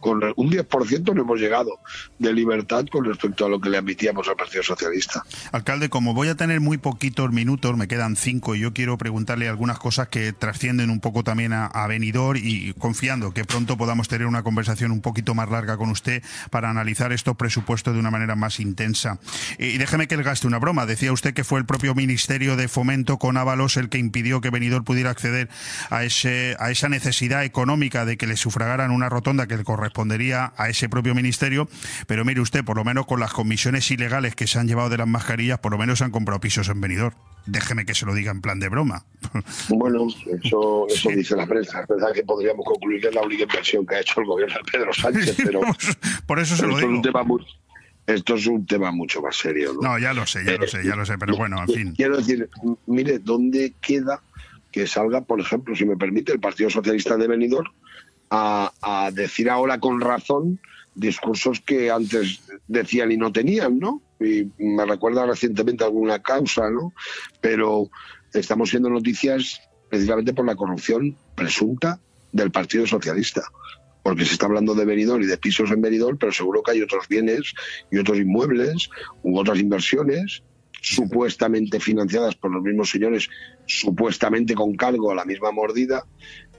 con 0.00 0.22
un 0.36 0.50
10% 0.50 1.14
no 1.14 1.22
hemos 1.22 1.38
llegado 1.38 1.80
de 2.18 2.32
libertad 2.32 2.86
con 2.90 3.04
respecto 3.04 3.46
a 3.46 3.48
lo 3.48 3.60
que 3.60 3.70
le 3.70 3.78
admitíamos 3.78 4.28
al 4.28 4.36
Partido 4.36 4.62
Socialista. 4.62 5.24
Alcalde, 5.52 5.88
como 5.88 6.14
voy 6.14 6.28
a 6.28 6.34
tener 6.34 6.60
muy 6.60 6.78
poquitos 6.78 7.30
minutos, 7.32 7.76
me 7.76 7.88
quedan 7.88 8.16
cinco, 8.16 8.54
y 8.54 8.60
yo 8.60 8.72
quiero 8.72 8.98
preguntarle 8.98 9.48
algunas 9.48 9.78
cosas 9.78 10.08
que 10.08 10.32
trascienden 10.32 10.90
un 10.90 11.00
poco 11.00 11.24
también 11.24 11.52
a, 11.52 11.66
a 11.66 11.86
Benidorm 11.86 12.40
y 12.42 12.72
confiando 12.74 13.32
que 13.32 13.44
pronto 13.44 13.76
podamos 13.76 14.08
tener 14.08 14.26
una 14.26 14.42
conversación 14.42 14.92
un 14.92 15.00
poquito 15.00 15.34
más 15.34 15.50
larga 15.50 15.76
con 15.76 15.90
usted 15.90 16.22
para 16.50 16.70
analizar 16.70 17.12
estos 17.12 17.36
presupuestos 17.36 17.94
de 17.94 18.00
una 18.00 18.10
manera 18.10 18.36
más 18.36 18.60
intensa. 18.60 19.18
Y 19.58 19.78
déjeme 19.78 20.08
que 20.08 20.16
le 20.16 20.22
gaste 20.22 20.46
una 20.46 20.58
broma. 20.58 20.86
Decía 20.86 21.12
usted 21.12 21.34
que 21.34 21.44
fue 21.44 21.58
el 21.58 21.66
propio 21.66 21.94
Ministerio 21.94 22.56
de 22.56 22.68
Fomento 22.68 23.18
con 23.18 23.36
Ábalos 23.36 23.76
el 23.76 23.88
que 23.88 23.98
impidió 23.98 24.40
que 24.40 24.50
Benidorm 24.50 24.84
pudiera 24.84 25.10
acceder 25.10 25.48
a, 25.90 26.04
ese, 26.04 26.56
a 26.58 26.70
esa 26.70 26.88
necesidad 26.88 27.09
económica 27.44 28.04
de 28.04 28.16
que 28.16 28.26
le 28.26 28.36
sufragaran 28.36 28.90
una 28.90 29.08
rotonda 29.08 29.46
que 29.46 29.56
le 29.56 29.64
correspondería 29.64 30.52
a 30.56 30.68
ese 30.68 30.88
propio 30.88 31.14
ministerio. 31.14 31.68
Pero 32.06 32.24
mire 32.24 32.40
usted, 32.40 32.64
por 32.64 32.76
lo 32.76 32.84
menos 32.84 33.06
con 33.06 33.20
las 33.20 33.32
comisiones 33.32 33.90
ilegales 33.90 34.34
que 34.34 34.46
se 34.46 34.58
han 34.58 34.66
llevado 34.68 34.88
de 34.88 34.98
las 34.98 35.08
mascarillas, 35.08 35.58
por 35.58 35.72
lo 35.72 35.78
menos 35.78 35.98
se 35.98 36.04
han 36.04 36.10
comprado 36.10 36.40
pisos 36.40 36.68
en 36.68 36.80
Benidorm. 36.80 37.14
Déjeme 37.46 37.86
que 37.86 37.94
se 37.94 38.04
lo 38.06 38.14
diga 38.14 38.30
en 38.30 38.40
plan 38.42 38.60
de 38.60 38.68
broma. 38.68 39.04
Bueno, 39.68 40.06
eso, 40.42 40.86
eso 40.88 41.08
dice 41.10 41.36
la 41.36 41.46
prensa. 41.46 41.80
Es 41.82 41.88
verdad 41.88 42.12
que 42.12 42.22
podríamos 42.22 42.64
concluir 42.66 43.00
que 43.00 43.08
es 43.08 43.14
la 43.14 43.22
única 43.22 43.42
inversión 43.44 43.86
que 43.86 43.94
ha 43.96 44.00
hecho 44.00 44.20
el 44.20 44.26
gobierno 44.26 44.54
de 44.56 44.70
Pedro 44.70 44.92
Sánchez, 44.92 45.36
pero 45.44 45.60
por 46.26 46.38
eso 46.38 46.56
se 46.56 46.66
lo 46.66 46.70
esto 46.74 46.80
es 46.80 46.84
un 46.86 46.90
digo. 46.94 47.02
tema 47.02 47.22
muy- 47.24 47.44
esto 48.06 48.34
es 48.34 48.46
un 48.46 48.66
tema 48.66 48.90
mucho 48.90 49.22
más 49.22 49.36
serio. 49.36 49.72
¿no? 49.74 49.80
No, 49.90 49.98
ya 49.98 50.12
lo 50.12 50.26
sé, 50.26 50.44
ya 50.44 50.56
lo 50.56 50.66
sé, 50.66 50.84
ya 50.84 50.96
lo 50.96 51.06
sé, 51.06 51.16
pero 51.16 51.36
bueno, 51.36 51.60
en 51.62 51.68
fin. 51.68 51.94
Quiero 51.94 52.16
decir, 52.16 52.48
mire, 52.86 53.20
¿dónde 53.20 53.72
queda 53.80 54.20
que 54.70 54.86
salga, 54.86 55.22
por 55.22 55.40
ejemplo, 55.40 55.74
si 55.74 55.84
me 55.84 55.96
permite, 55.96 56.32
el 56.32 56.40
Partido 56.40 56.70
Socialista 56.70 57.16
de 57.16 57.28
Benidorm 57.28 57.72
a, 58.30 58.72
a 58.80 59.10
decir 59.10 59.50
ahora 59.50 59.80
con 59.80 60.00
razón 60.00 60.60
discursos 60.94 61.60
que 61.60 61.90
antes 61.90 62.40
decían 62.68 63.12
y 63.12 63.16
no 63.16 63.32
tenían, 63.32 63.78
¿no? 63.78 64.02
Y 64.20 64.50
me 64.58 64.84
recuerda 64.84 65.26
recientemente 65.26 65.84
alguna 65.84 66.20
causa, 66.20 66.70
¿no? 66.70 66.92
Pero 67.40 67.90
estamos 68.32 68.70
viendo 68.70 68.90
noticias 68.90 69.60
precisamente 69.88 70.34
por 70.34 70.46
la 70.46 70.56
corrupción 70.56 71.16
presunta 71.34 72.00
del 72.32 72.50
Partido 72.50 72.86
Socialista. 72.86 73.42
Porque 74.02 74.24
se 74.24 74.32
está 74.32 74.46
hablando 74.46 74.74
de 74.74 74.86
Benidorm 74.86 75.22
y 75.22 75.26
de 75.26 75.36
pisos 75.36 75.70
en 75.70 75.82
Benidorm, 75.82 76.16
pero 76.16 76.32
seguro 76.32 76.62
que 76.62 76.72
hay 76.72 76.82
otros 76.82 77.06
bienes 77.08 77.52
y 77.90 77.98
otros 77.98 78.18
inmuebles 78.18 78.88
u 79.22 79.38
otras 79.38 79.58
inversiones 79.58 80.42
supuestamente 80.80 81.80
financiadas 81.80 82.34
por 82.34 82.52
los 82.52 82.62
mismos 82.62 82.90
señores, 82.90 83.28
supuestamente 83.66 84.54
con 84.54 84.74
cargo 84.76 85.10
a 85.10 85.14
la 85.14 85.24
misma 85.24 85.52
mordida, 85.52 86.04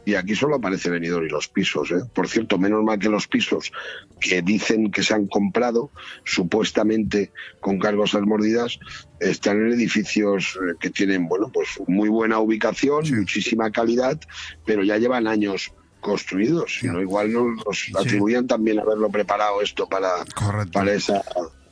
y 0.04 0.16
aquí 0.16 0.36
solo 0.36 0.56
aparece 0.56 0.90
Benidorm 0.90 1.26
y 1.26 1.30
los 1.30 1.48
pisos. 1.48 1.92
¿eh? 1.92 2.02
Por 2.14 2.28
cierto, 2.28 2.58
menos 2.58 2.84
mal 2.84 2.98
que 2.98 3.10
los 3.10 3.28
pisos 3.28 3.72
que 4.20 4.42
dicen 4.42 4.92
que 4.92 5.04
se 5.04 5.14
han 5.14 5.28
comprado, 5.28 5.92
supuestamente 6.24 7.32
con 7.60 7.80
cargos 7.80 8.16
a 8.16 8.20
las 8.20 8.28
mordidas, 8.28 8.80
están 9.20 9.58
en 9.58 9.74
edificios 9.74 10.58
eh, 10.58 10.74
que 10.80 10.90
tienen 10.90 11.28
bueno, 11.28 11.52
pues 11.54 11.80
muy 11.88 12.10
buena 12.10 12.40
ubicación, 12.40 13.06
muchísima 13.16 13.72
calidad, 13.72 14.20
pero 14.66 14.84
ya 14.84 14.98
llevan 14.98 15.28
años 15.28 15.72
construidos, 16.00 16.80
no 16.82 17.00
igual 17.00 17.32
nos, 17.32 17.64
nos 17.64 17.92
atribuían 17.96 18.48
también 18.48 18.80
haberlo 18.80 19.12
preparado 19.12 19.62
esto 19.62 19.88
para, 19.88 20.10
para 20.74 20.94
esa... 20.94 21.24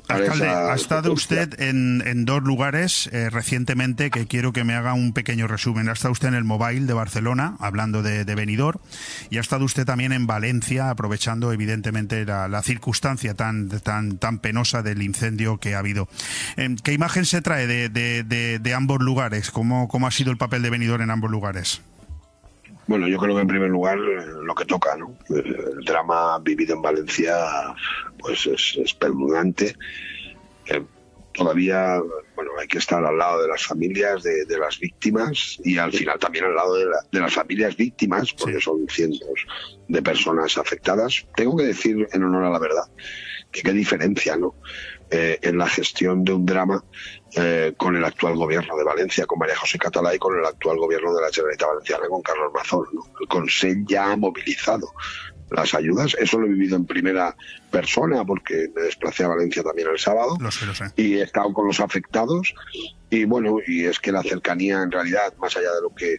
Alcalde, 0.10 0.45
esa- 0.45 0.72
ha 0.72 0.76
estado 0.76 1.14
usted 1.14 1.60
en, 1.61 2.03
en 2.06 2.26
dos 2.26 2.41
lugares 2.44 3.10
eh, 3.14 3.30
recientemente 3.30 4.10
que 4.10 4.27
quiero 4.27 4.52
que 4.53 4.64
me 4.64 4.73
haga 4.73 4.94
un 4.94 5.14
pequeño 5.14 5.48
resumen. 5.48 5.88
Ha 5.90 5.94
estado 5.94 6.11
usted 6.11 6.30
en 6.30 6.34
el 6.34 6.44
Mobile 6.44 6.86
de 6.86 6.94
Barcelona, 6.94 7.56
hablando 7.60 8.02
de, 8.02 8.26
de 8.26 8.36
Benidorm, 8.36 8.80
y 9.30 9.38
ha 9.38 9.41
estado 9.41 9.65
usted 9.65 9.86
también 9.86 10.11
en 10.11 10.27
Valencia, 10.27 10.90
aprovechando 10.90 11.52
evidentemente 11.53 12.26
la, 12.26 12.48
la 12.48 12.61
circunstancia 12.64 13.34
tan, 13.36 13.69
tan, 13.69 14.18
tan 14.18 14.40
penosa 14.40 14.81
del 14.84 15.02
incendio 15.03 15.57
que 15.60 15.76
ha 15.76 15.80
habido. 15.80 16.10
Eh, 16.57 16.76
¿Qué 16.84 16.94
imagen 16.94 17.26
se 17.26 17.41
trae 17.41 17.68
de, 17.68 17.90
de- 17.90 18.23
de- 18.23 18.60
de 18.60 18.73
ambos 18.73 18.99
lugares? 19.02 19.52
¿Cómo, 19.52 19.88
¿Cómo 19.88 20.07
ha 20.07 20.11
sido 20.11 20.31
el 20.31 20.38
papel 20.38 20.61
de 20.64 20.69
Benidorm 20.69 21.03
en 21.03 21.11
ambos 21.11 21.30
lugares? 21.31 21.81
Bueno, 22.90 23.07
yo 23.07 23.20
creo 23.20 23.36
que 23.36 23.41
en 23.41 23.48
primer 23.48 23.70
lugar 23.70 23.99
eh, 23.99 24.26
lo 24.44 24.56
que 24.56 24.66
toca, 24.66 24.98
¿no? 24.98 25.16
El, 25.30 25.45
el 25.78 25.86
drama 25.86 26.40
vivido 26.40 26.76
en 26.76 26.82
Valencia, 26.82 27.36
pues 28.18 28.48
es 28.48 28.78
espeluznante. 28.84 29.76
Eh, 30.66 30.82
todavía, 31.32 32.02
bueno, 32.36 32.52
hay 32.60 32.68
que 32.68 32.80
estar 32.80 33.06
al 33.06 33.16
lado 33.16 33.44
de 33.44 33.48
las 33.48 33.64
familias 33.64 34.24
de, 34.24 34.44
de 34.45 34.57
las 34.57 34.80
víctimas 34.80 35.57
y 35.64 35.78
al 35.78 35.94
final 35.94 36.18
también 36.18 36.45
al 36.45 36.56
lado 36.56 36.76
de, 36.78 36.86
la- 36.86 37.03
de 37.11 37.20
las 37.20 37.32
familias 37.32 37.78
víctimas, 37.78 38.34
porque 38.34 38.60
son 38.60 38.88
cientos 38.90 39.30
de 39.88 40.02
personas 40.02 40.57
afectadas. 40.57 41.28
Tengo 41.36 41.57
que 41.57 41.66
decir, 41.66 42.07
en 42.11 42.24
honor 42.24 42.45
a 42.45 42.49
la 42.49 42.60
verdad, 42.60 42.86
que 43.52 43.61
qué 43.61 43.72
diferencia, 43.72 44.36
¿no? 44.36 44.56
Eh, 45.11 45.40
en 45.41 45.57
la 45.57 45.68
gestión 45.68 46.23
de 46.23 46.34
un 46.34 46.45
drama 46.45 46.84
eh, 47.36 47.73
con 47.77 47.95
el 47.95 48.06
actual 48.06 48.36
gobierno 48.36 48.77
de 48.77 48.84
Valencia, 48.84 49.26
con 49.26 49.40
María 49.40 49.56
José 49.56 49.80
Catalá 49.80 50.14
y 50.14 50.19
con 50.19 50.38
el 50.38 50.45
actual 50.45 50.77
gobierno 50.77 51.15
de 51.15 51.22
la 51.23 51.31
Generalitat 51.31 51.68
Valenciana, 51.68 52.07
con 52.07 52.22
Carlos 52.22 52.52
Mazón. 52.53 52.86
¿no? 52.94 53.02
El 53.19 53.27
Consell 53.27 53.86
ya 53.88 54.11
ha 54.11 54.15
movilizado 54.15 54.94
las 55.49 55.73
ayudas. 55.73 56.15
Eso 56.19 56.38
lo 56.38 56.45
he 56.45 56.49
vivido 56.49 56.76
en 56.76 56.86
primera 56.86 57.36
persona 57.72 58.23
porque 58.23 58.69
me 58.76 58.84
desplacé 58.84 59.23
a 59.23 59.30
Valencia 59.30 59.64
también 59.64 59.88
el 59.90 59.98
sábado 59.98 60.38
Lo 60.40 60.52
sé, 60.52 60.68
lo 60.68 60.76
sé. 60.76 60.86
y 60.95 61.15
he 61.15 61.23
estado 61.23 61.52
con 61.53 61.65
los 61.65 61.80
afectados 61.80 62.53
y 63.10 63.26
bueno, 63.26 63.57
y 63.65 63.86
es 63.86 63.99
que 63.99 64.11
la 64.11 64.22
cercanía 64.22 64.84
en 64.84 64.91
realidad, 64.91 65.34
más 65.38 65.57
allá 65.57 65.73
de 65.73 65.81
lo 65.81 65.90
que 65.95 66.18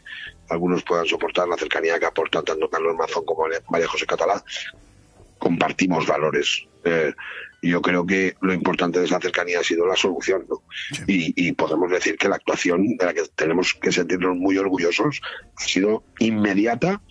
algunos 0.48 0.82
puedan 0.82 1.06
soportar, 1.06 1.46
la 1.46 1.56
cercanía 1.56 2.00
que 2.00 2.06
aportan 2.06 2.44
tanto 2.44 2.68
Carlos 2.68 2.96
Mazón 2.96 3.24
como 3.24 3.44
María 3.70 3.86
José 3.86 4.04
Catalá, 4.04 4.42
compartimos 5.38 6.06
valores. 6.06 6.66
Eh, 6.84 7.12
yo 7.62 7.82
creo 7.82 8.06
que 8.06 8.34
lo 8.40 8.52
importante 8.54 8.98
de 8.98 9.06
esa 9.06 9.20
cercanía 9.20 9.60
ha 9.60 9.64
sido 9.64 9.86
la 9.86 9.96
solución, 9.96 10.46
¿no? 10.48 10.62
Y, 11.06 11.32
y 11.36 11.52
podemos 11.52 11.90
decir 11.90 12.16
que 12.16 12.28
la 12.28 12.36
actuación 12.36 12.96
de 12.96 13.04
la 13.04 13.14
que 13.14 13.22
tenemos 13.34 13.74
que 13.74 13.92
sentirnos 13.92 14.36
muy 14.36 14.56
orgullosos 14.56 15.20
ha 15.56 15.62
sido 15.62 16.04
inmediata 16.18 17.02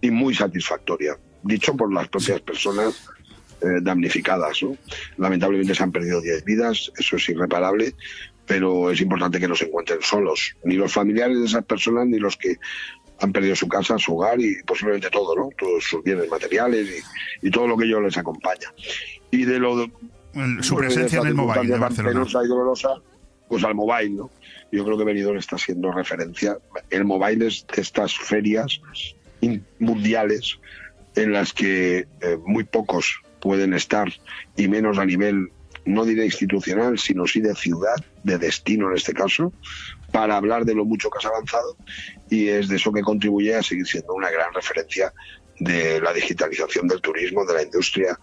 y 0.00 0.10
muy 0.10 0.34
satisfactoria, 0.34 1.18
dicho 1.42 1.76
por 1.76 1.92
las 1.92 2.08
propias 2.08 2.40
personas 2.40 3.08
eh, 3.62 3.80
damnificadas. 3.80 4.60
¿no? 4.64 4.76
Lamentablemente 5.18 5.74
se 5.74 5.82
han 5.84 5.92
perdido 5.92 6.20
10 6.20 6.44
vidas, 6.44 6.90
eso 6.98 7.14
es 7.14 7.28
irreparable, 7.28 7.94
pero 8.44 8.90
es 8.90 9.00
importante 9.00 9.38
que 9.38 9.46
no 9.46 9.54
se 9.54 9.66
encuentren 9.66 10.02
solos, 10.02 10.56
ni 10.64 10.74
los 10.74 10.92
familiares 10.92 11.38
de 11.38 11.46
esas 11.46 11.64
personas, 11.64 12.08
ni 12.08 12.18
los 12.18 12.36
que 12.36 12.56
han 13.20 13.32
perdido 13.32 13.54
su 13.54 13.68
casa, 13.68 13.98
su 13.98 14.16
hogar 14.16 14.40
y 14.40 14.60
posiblemente 14.64 15.10
todo, 15.10 15.36
¿no? 15.36 15.50
Todos 15.56 15.84
sus 15.84 16.02
bienes 16.02 16.28
materiales 16.28 17.04
y, 17.40 17.46
y 17.46 17.50
todo 17.52 17.68
lo 17.68 17.76
que 17.76 17.84
ello 17.84 18.00
les 18.00 18.18
acompaña. 18.18 18.72
Y 19.32 19.44
de 19.44 19.58
lo 19.58 19.76
de, 19.76 19.92
su 20.60 20.76
presencia 20.76 21.18
esa 21.18 21.22
en 21.22 21.26
el 21.26 21.34
Mobile 21.34 21.72
de 21.72 21.78
Barcelona. 21.78 22.12
penosa 22.12 22.44
y 22.44 22.48
dolorosa, 22.48 22.88
pues 23.48 23.64
al 23.64 23.74
mobile, 23.74 24.10
¿no? 24.10 24.30
Yo 24.70 24.84
creo 24.84 24.96
que 24.96 25.04
Benidorm 25.04 25.38
está 25.38 25.58
siendo 25.58 25.92
referencia. 25.92 26.56
El 26.90 27.04
mobile 27.04 27.48
es 27.48 27.66
de 27.74 27.82
estas 27.82 28.16
ferias 28.16 28.80
mundiales 29.80 30.58
en 31.16 31.32
las 31.32 31.52
que 31.52 32.06
eh, 32.20 32.38
muy 32.46 32.64
pocos 32.64 33.20
pueden 33.40 33.74
estar 33.74 34.10
y 34.56 34.68
menos 34.68 34.98
a 34.98 35.04
nivel 35.04 35.50
no 35.84 36.04
diré 36.04 36.24
institucional, 36.24 36.98
sino 36.98 37.26
sí 37.26 37.40
de 37.40 37.54
ciudad, 37.54 37.96
de 38.22 38.38
destino 38.38 38.88
en 38.88 38.96
este 38.96 39.12
caso, 39.12 39.52
para 40.12 40.36
hablar 40.36 40.64
de 40.64 40.74
lo 40.74 40.84
mucho 40.84 41.10
que 41.10 41.18
has 41.18 41.26
avanzado 41.26 41.76
y 42.30 42.48
es 42.48 42.68
de 42.68 42.76
eso 42.76 42.92
que 42.92 43.02
contribuye 43.02 43.54
a 43.54 43.62
seguir 43.62 43.86
siendo 43.86 44.14
una 44.14 44.30
gran 44.30 44.52
referencia 44.54 45.12
de 45.64 46.00
la 46.00 46.12
digitalización 46.12 46.88
del 46.88 47.00
turismo, 47.00 47.44
de 47.44 47.54
la 47.54 47.62
industria 47.62 48.18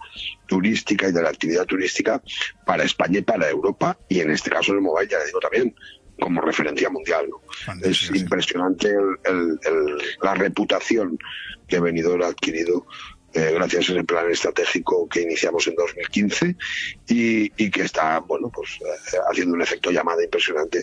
turística 0.46 1.08
y 1.08 1.12
de 1.12 1.22
la 1.22 1.30
actividad 1.30 1.64
turística 1.66 2.22
para 2.66 2.84
España 2.84 3.18
y 3.18 3.22
para 3.22 3.48
Europa 3.48 3.96
y 4.08 4.20
en 4.20 4.30
este 4.30 4.50
caso 4.50 4.72
el 4.72 4.80
mobile, 4.80 5.08
ya 5.10 5.18
le 5.18 5.26
digo 5.26 5.40
también, 5.40 5.74
como 6.20 6.40
referencia 6.42 6.90
mundial. 6.90 7.26
¿no? 7.30 7.40
Es 7.82 8.10
impresionante 8.14 8.88
el- 8.88 9.18
el- 9.24 9.58
el- 9.66 9.98
la 10.22 10.34
reputación 10.34 11.18
que 11.66 11.80
Benidorm 11.80 12.22
ha 12.22 12.26
adquirido 12.28 12.86
eh, 13.32 13.52
gracias 13.54 13.88
a 13.88 13.92
ese 13.92 14.02
plan 14.02 14.28
estratégico 14.28 15.08
que 15.08 15.22
iniciamos 15.22 15.64
en 15.68 15.76
2015 15.76 16.56
y, 17.08 17.52
y 17.64 17.70
que 17.70 17.82
está, 17.82 18.18
bueno, 18.18 18.50
pues 18.52 18.70
eh, 18.80 19.18
haciendo 19.30 19.54
un 19.54 19.62
efecto 19.62 19.92
llamada 19.92 20.24
impresionante 20.24 20.82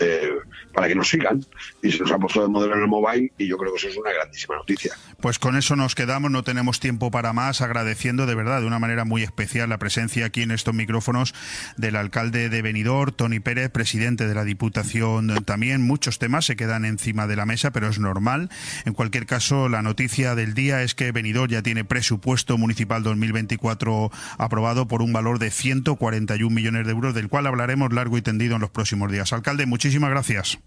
eh, 0.00 0.30
para 0.72 0.88
que 0.88 0.94
nos 0.94 1.08
sigan. 1.08 1.44
Y 1.82 1.92
se 1.92 1.98
nos 1.98 2.12
ha 2.12 2.18
puesto 2.18 2.42
de 2.42 2.48
modelo 2.48 2.74
en 2.74 2.82
el 2.82 2.88
mobile 2.88 3.32
y 3.36 3.46
yo 3.46 3.58
creo 3.58 3.72
que 3.72 3.78
eso 3.78 3.88
es 3.88 3.96
una 3.96 4.12
grandísima 4.12 4.56
noticia. 4.56 4.92
Pues 5.20 5.38
con 5.38 5.56
eso 5.56 5.76
nos 5.76 5.94
quedamos, 5.94 6.30
no 6.30 6.42
tenemos 6.42 6.80
tiempo 6.80 7.10
para 7.10 7.32
más, 7.32 7.60
agradeciendo 7.60 8.26
de 8.26 8.34
verdad 8.34 8.60
de 8.60 8.66
una 8.66 8.78
manera 8.78 9.04
muy 9.04 9.22
especial 9.22 9.68
la 9.68 9.78
presencia 9.78 10.26
aquí 10.26 10.42
en 10.42 10.50
estos 10.50 10.74
micrófonos 10.74 11.34
del 11.76 11.96
alcalde 11.96 12.48
de 12.48 12.62
Benidorm, 12.62 13.12
Tony 13.12 13.40
Pérez, 13.40 13.70
presidente 13.70 14.26
de 14.26 14.34
la 14.34 14.44
Diputación 14.44 15.44
también. 15.44 15.82
Muchos 15.82 16.18
temas 16.18 16.46
se 16.46 16.56
quedan 16.56 16.84
encima 16.84 17.26
de 17.26 17.36
la 17.36 17.44
mesa, 17.44 17.70
pero 17.70 17.88
es 17.88 17.98
normal. 17.98 18.48
En 18.86 18.94
cualquier 18.94 19.26
caso, 19.26 19.68
la 19.68 19.82
noticia 19.82 20.34
del 20.34 20.54
día 20.54 20.82
es 20.82 20.94
que 20.94 21.12
Benidorm 21.12 21.50
ya 21.50 21.62
tiene 21.62 21.84
presupuesto 21.84 22.56
municipal 22.56 23.02
2024 23.02 24.10
aprobado 24.38 24.88
por 24.88 25.02
un 25.02 25.12
valor 25.12 25.38
de 25.38 25.50
141 25.50 26.54
millones 26.54 26.86
de 26.86 26.92
euros, 26.92 27.14
del 27.14 27.28
cual 27.28 27.46
hablaremos 27.46 27.92
largo 27.92 28.16
y 28.16 28.22
tendido 28.22 28.54
en 28.54 28.62
los 28.62 28.70
próximos 28.70 29.12
días. 29.12 29.32
Alcalde, 29.32 29.66
muchísimas 29.66 29.89
gracias. 29.98 30.58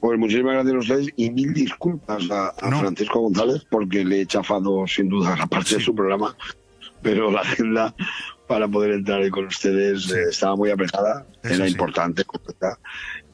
Pues 0.00 0.18
muchísimas 0.18 0.54
gracias 0.54 0.74
a 0.74 0.78
ustedes 0.78 1.08
y 1.16 1.30
mil 1.30 1.54
disculpas 1.54 2.28
a, 2.28 2.48
a 2.48 2.78
Francisco 2.80 3.20
González 3.20 3.64
porque 3.70 4.04
le 4.04 4.22
he 4.22 4.26
chafado 4.26 4.84
sin 4.88 5.08
duda 5.08 5.36
la 5.36 5.46
parte 5.46 5.76
de 5.76 5.80
su 5.80 5.94
programa, 5.94 6.36
pero 7.02 7.30
la 7.30 7.42
agenda 7.42 7.94
para 8.48 8.66
poder 8.66 8.90
entrar 8.90 9.22
ahí 9.22 9.30
con 9.30 9.46
ustedes 9.46 10.10
eh, 10.10 10.24
estaba 10.30 10.56
muy 10.56 10.70
apretada, 10.70 11.24
era 11.44 11.68
importante 11.68 12.24
completa, 12.24 12.78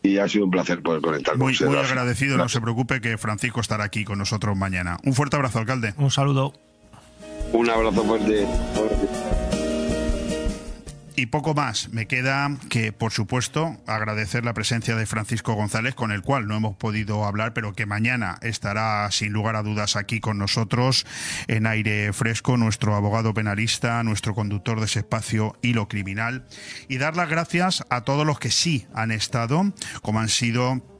y 0.02 0.18
ha 0.18 0.28
sido 0.28 0.44
un 0.44 0.50
placer 0.50 0.82
poder 0.82 1.00
conectar 1.00 1.32
con 1.34 1.42
Muy, 1.42 1.54
ustedes. 1.54 1.72
muy 1.72 1.80
agradecido, 1.80 2.36
no 2.36 2.48
se 2.50 2.60
preocupe 2.60 3.00
que 3.00 3.16
Francisco 3.16 3.60
estará 3.60 3.84
aquí 3.84 4.04
con 4.04 4.18
nosotros 4.18 4.54
mañana. 4.56 4.98
Un 5.04 5.14
fuerte 5.14 5.36
abrazo, 5.36 5.58
alcalde. 5.58 5.94
Un 5.96 6.10
saludo. 6.10 6.52
Un 7.52 7.70
abrazo 7.70 8.04
fuerte. 8.04 8.46
Y 11.18 11.26
poco 11.26 11.52
más. 11.52 11.88
Me 11.88 12.06
queda 12.06 12.48
que, 12.68 12.92
por 12.92 13.10
supuesto, 13.10 13.76
agradecer 13.88 14.44
la 14.44 14.54
presencia 14.54 14.94
de 14.94 15.04
Francisco 15.04 15.54
González, 15.54 15.96
con 15.96 16.12
el 16.12 16.22
cual 16.22 16.46
no 16.46 16.54
hemos 16.54 16.76
podido 16.76 17.24
hablar, 17.24 17.54
pero 17.54 17.72
que 17.72 17.86
mañana 17.86 18.38
estará 18.40 19.10
sin 19.10 19.32
lugar 19.32 19.56
a 19.56 19.64
dudas 19.64 19.96
aquí 19.96 20.20
con 20.20 20.38
nosotros 20.38 21.06
en 21.48 21.66
aire 21.66 22.12
fresco, 22.12 22.56
nuestro 22.56 22.94
abogado 22.94 23.34
penalista, 23.34 24.00
nuestro 24.04 24.32
conductor 24.32 24.78
de 24.78 24.86
ese 24.86 25.00
espacio 25.00 25.58
Hilo 25.60 25.88
Criminal. 25.88 26.46
Y 26.86 26.98
dar 26.98 27.16
las 27.16 27.28
gracias 27.28 27.82
a 27.90 28.02
todos 28.02 28.24
los 28.24 28.38
que 28.38 28.52
sí 28.52 28.86
han 28.94 29.10
estado, 29.10 29.72
como 30.02 30.20
han 30.20 30.28
sido 30.28 30.97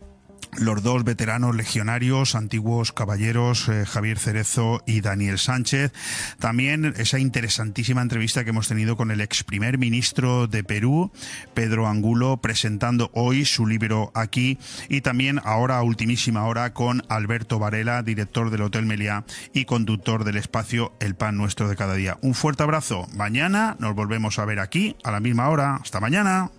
los 0.56 0.82
dos 0.82 1.04
veteranos 1.04 1.54
legionarios, 1.54 2.34
antiguos 2.34 2.92
caballeros, 2.92 3.68
eh, 3.68 3.84
Javier 3.86 4.18
Cerezo 4.18 4.82
y 4.86 5.00
Daniel 5.00 5.38
Sánchez. 5.38 5.92
También 6.38 6.94
esa 6.96 7.18
interesantísima 7.18 8.02
entrevista 8.02 8.44
que 8.44 8.50
hemos 8.50 8.68
tenido 8.68 8.96
con 8.96 9.10
el 9.10 9.20
ex 9.20 9.44
primer 9.44 9.78
ministro 9.78 10.46
de 10.46 10.64
Perú, 10.64 11.10
Pedro 11.54 11.86
Angulo, 11.86 12.38
presentando 12.38 13.10
hoy 13.14 13.44
su 13.44 13.66
libro 13.66 14.10
aquí. 14.14 14.58
Y 14.88 15.00
también 15.00 15.40
ahora, 15.44 15.78
a 15.78 15.82
ultimísima 15.82 16.44
hora, 16.44 16.72
con 16.72 17.02
Alberto 17.08 17.58
Varela, 17.58 18.02
director 18.02 18.50
del 18.50 18.62
Hotel 18.62 18.86
Meliá 18.86 19.24
y 19.52 19.64
conductor 19.64 20.24
del 20.24 20.36
espacio 20.36 20.92
El 21.00 21.14
Pan 21.14 21.36
Nuestro 21.36 21.68
de 21.68 21.76
cada 21.76 21.94
día. 21.94 22.18
Un 22.22 22.34
fuerte 22.34 22.62
abrazo. 22.62 23.06
Mañana 23.14 23.76
nos 23.78 23.94
volvemos 23.94 24.38
a 24.38 24.44
ver 24.44 24.60
aquí 24.60 24.96
a 25.04 25.10
la 25.10 25.20
misma 25.20 25.48
hora. 25.48 25.76
Hasta 25.76 26.00
mañana. 26.00 26.50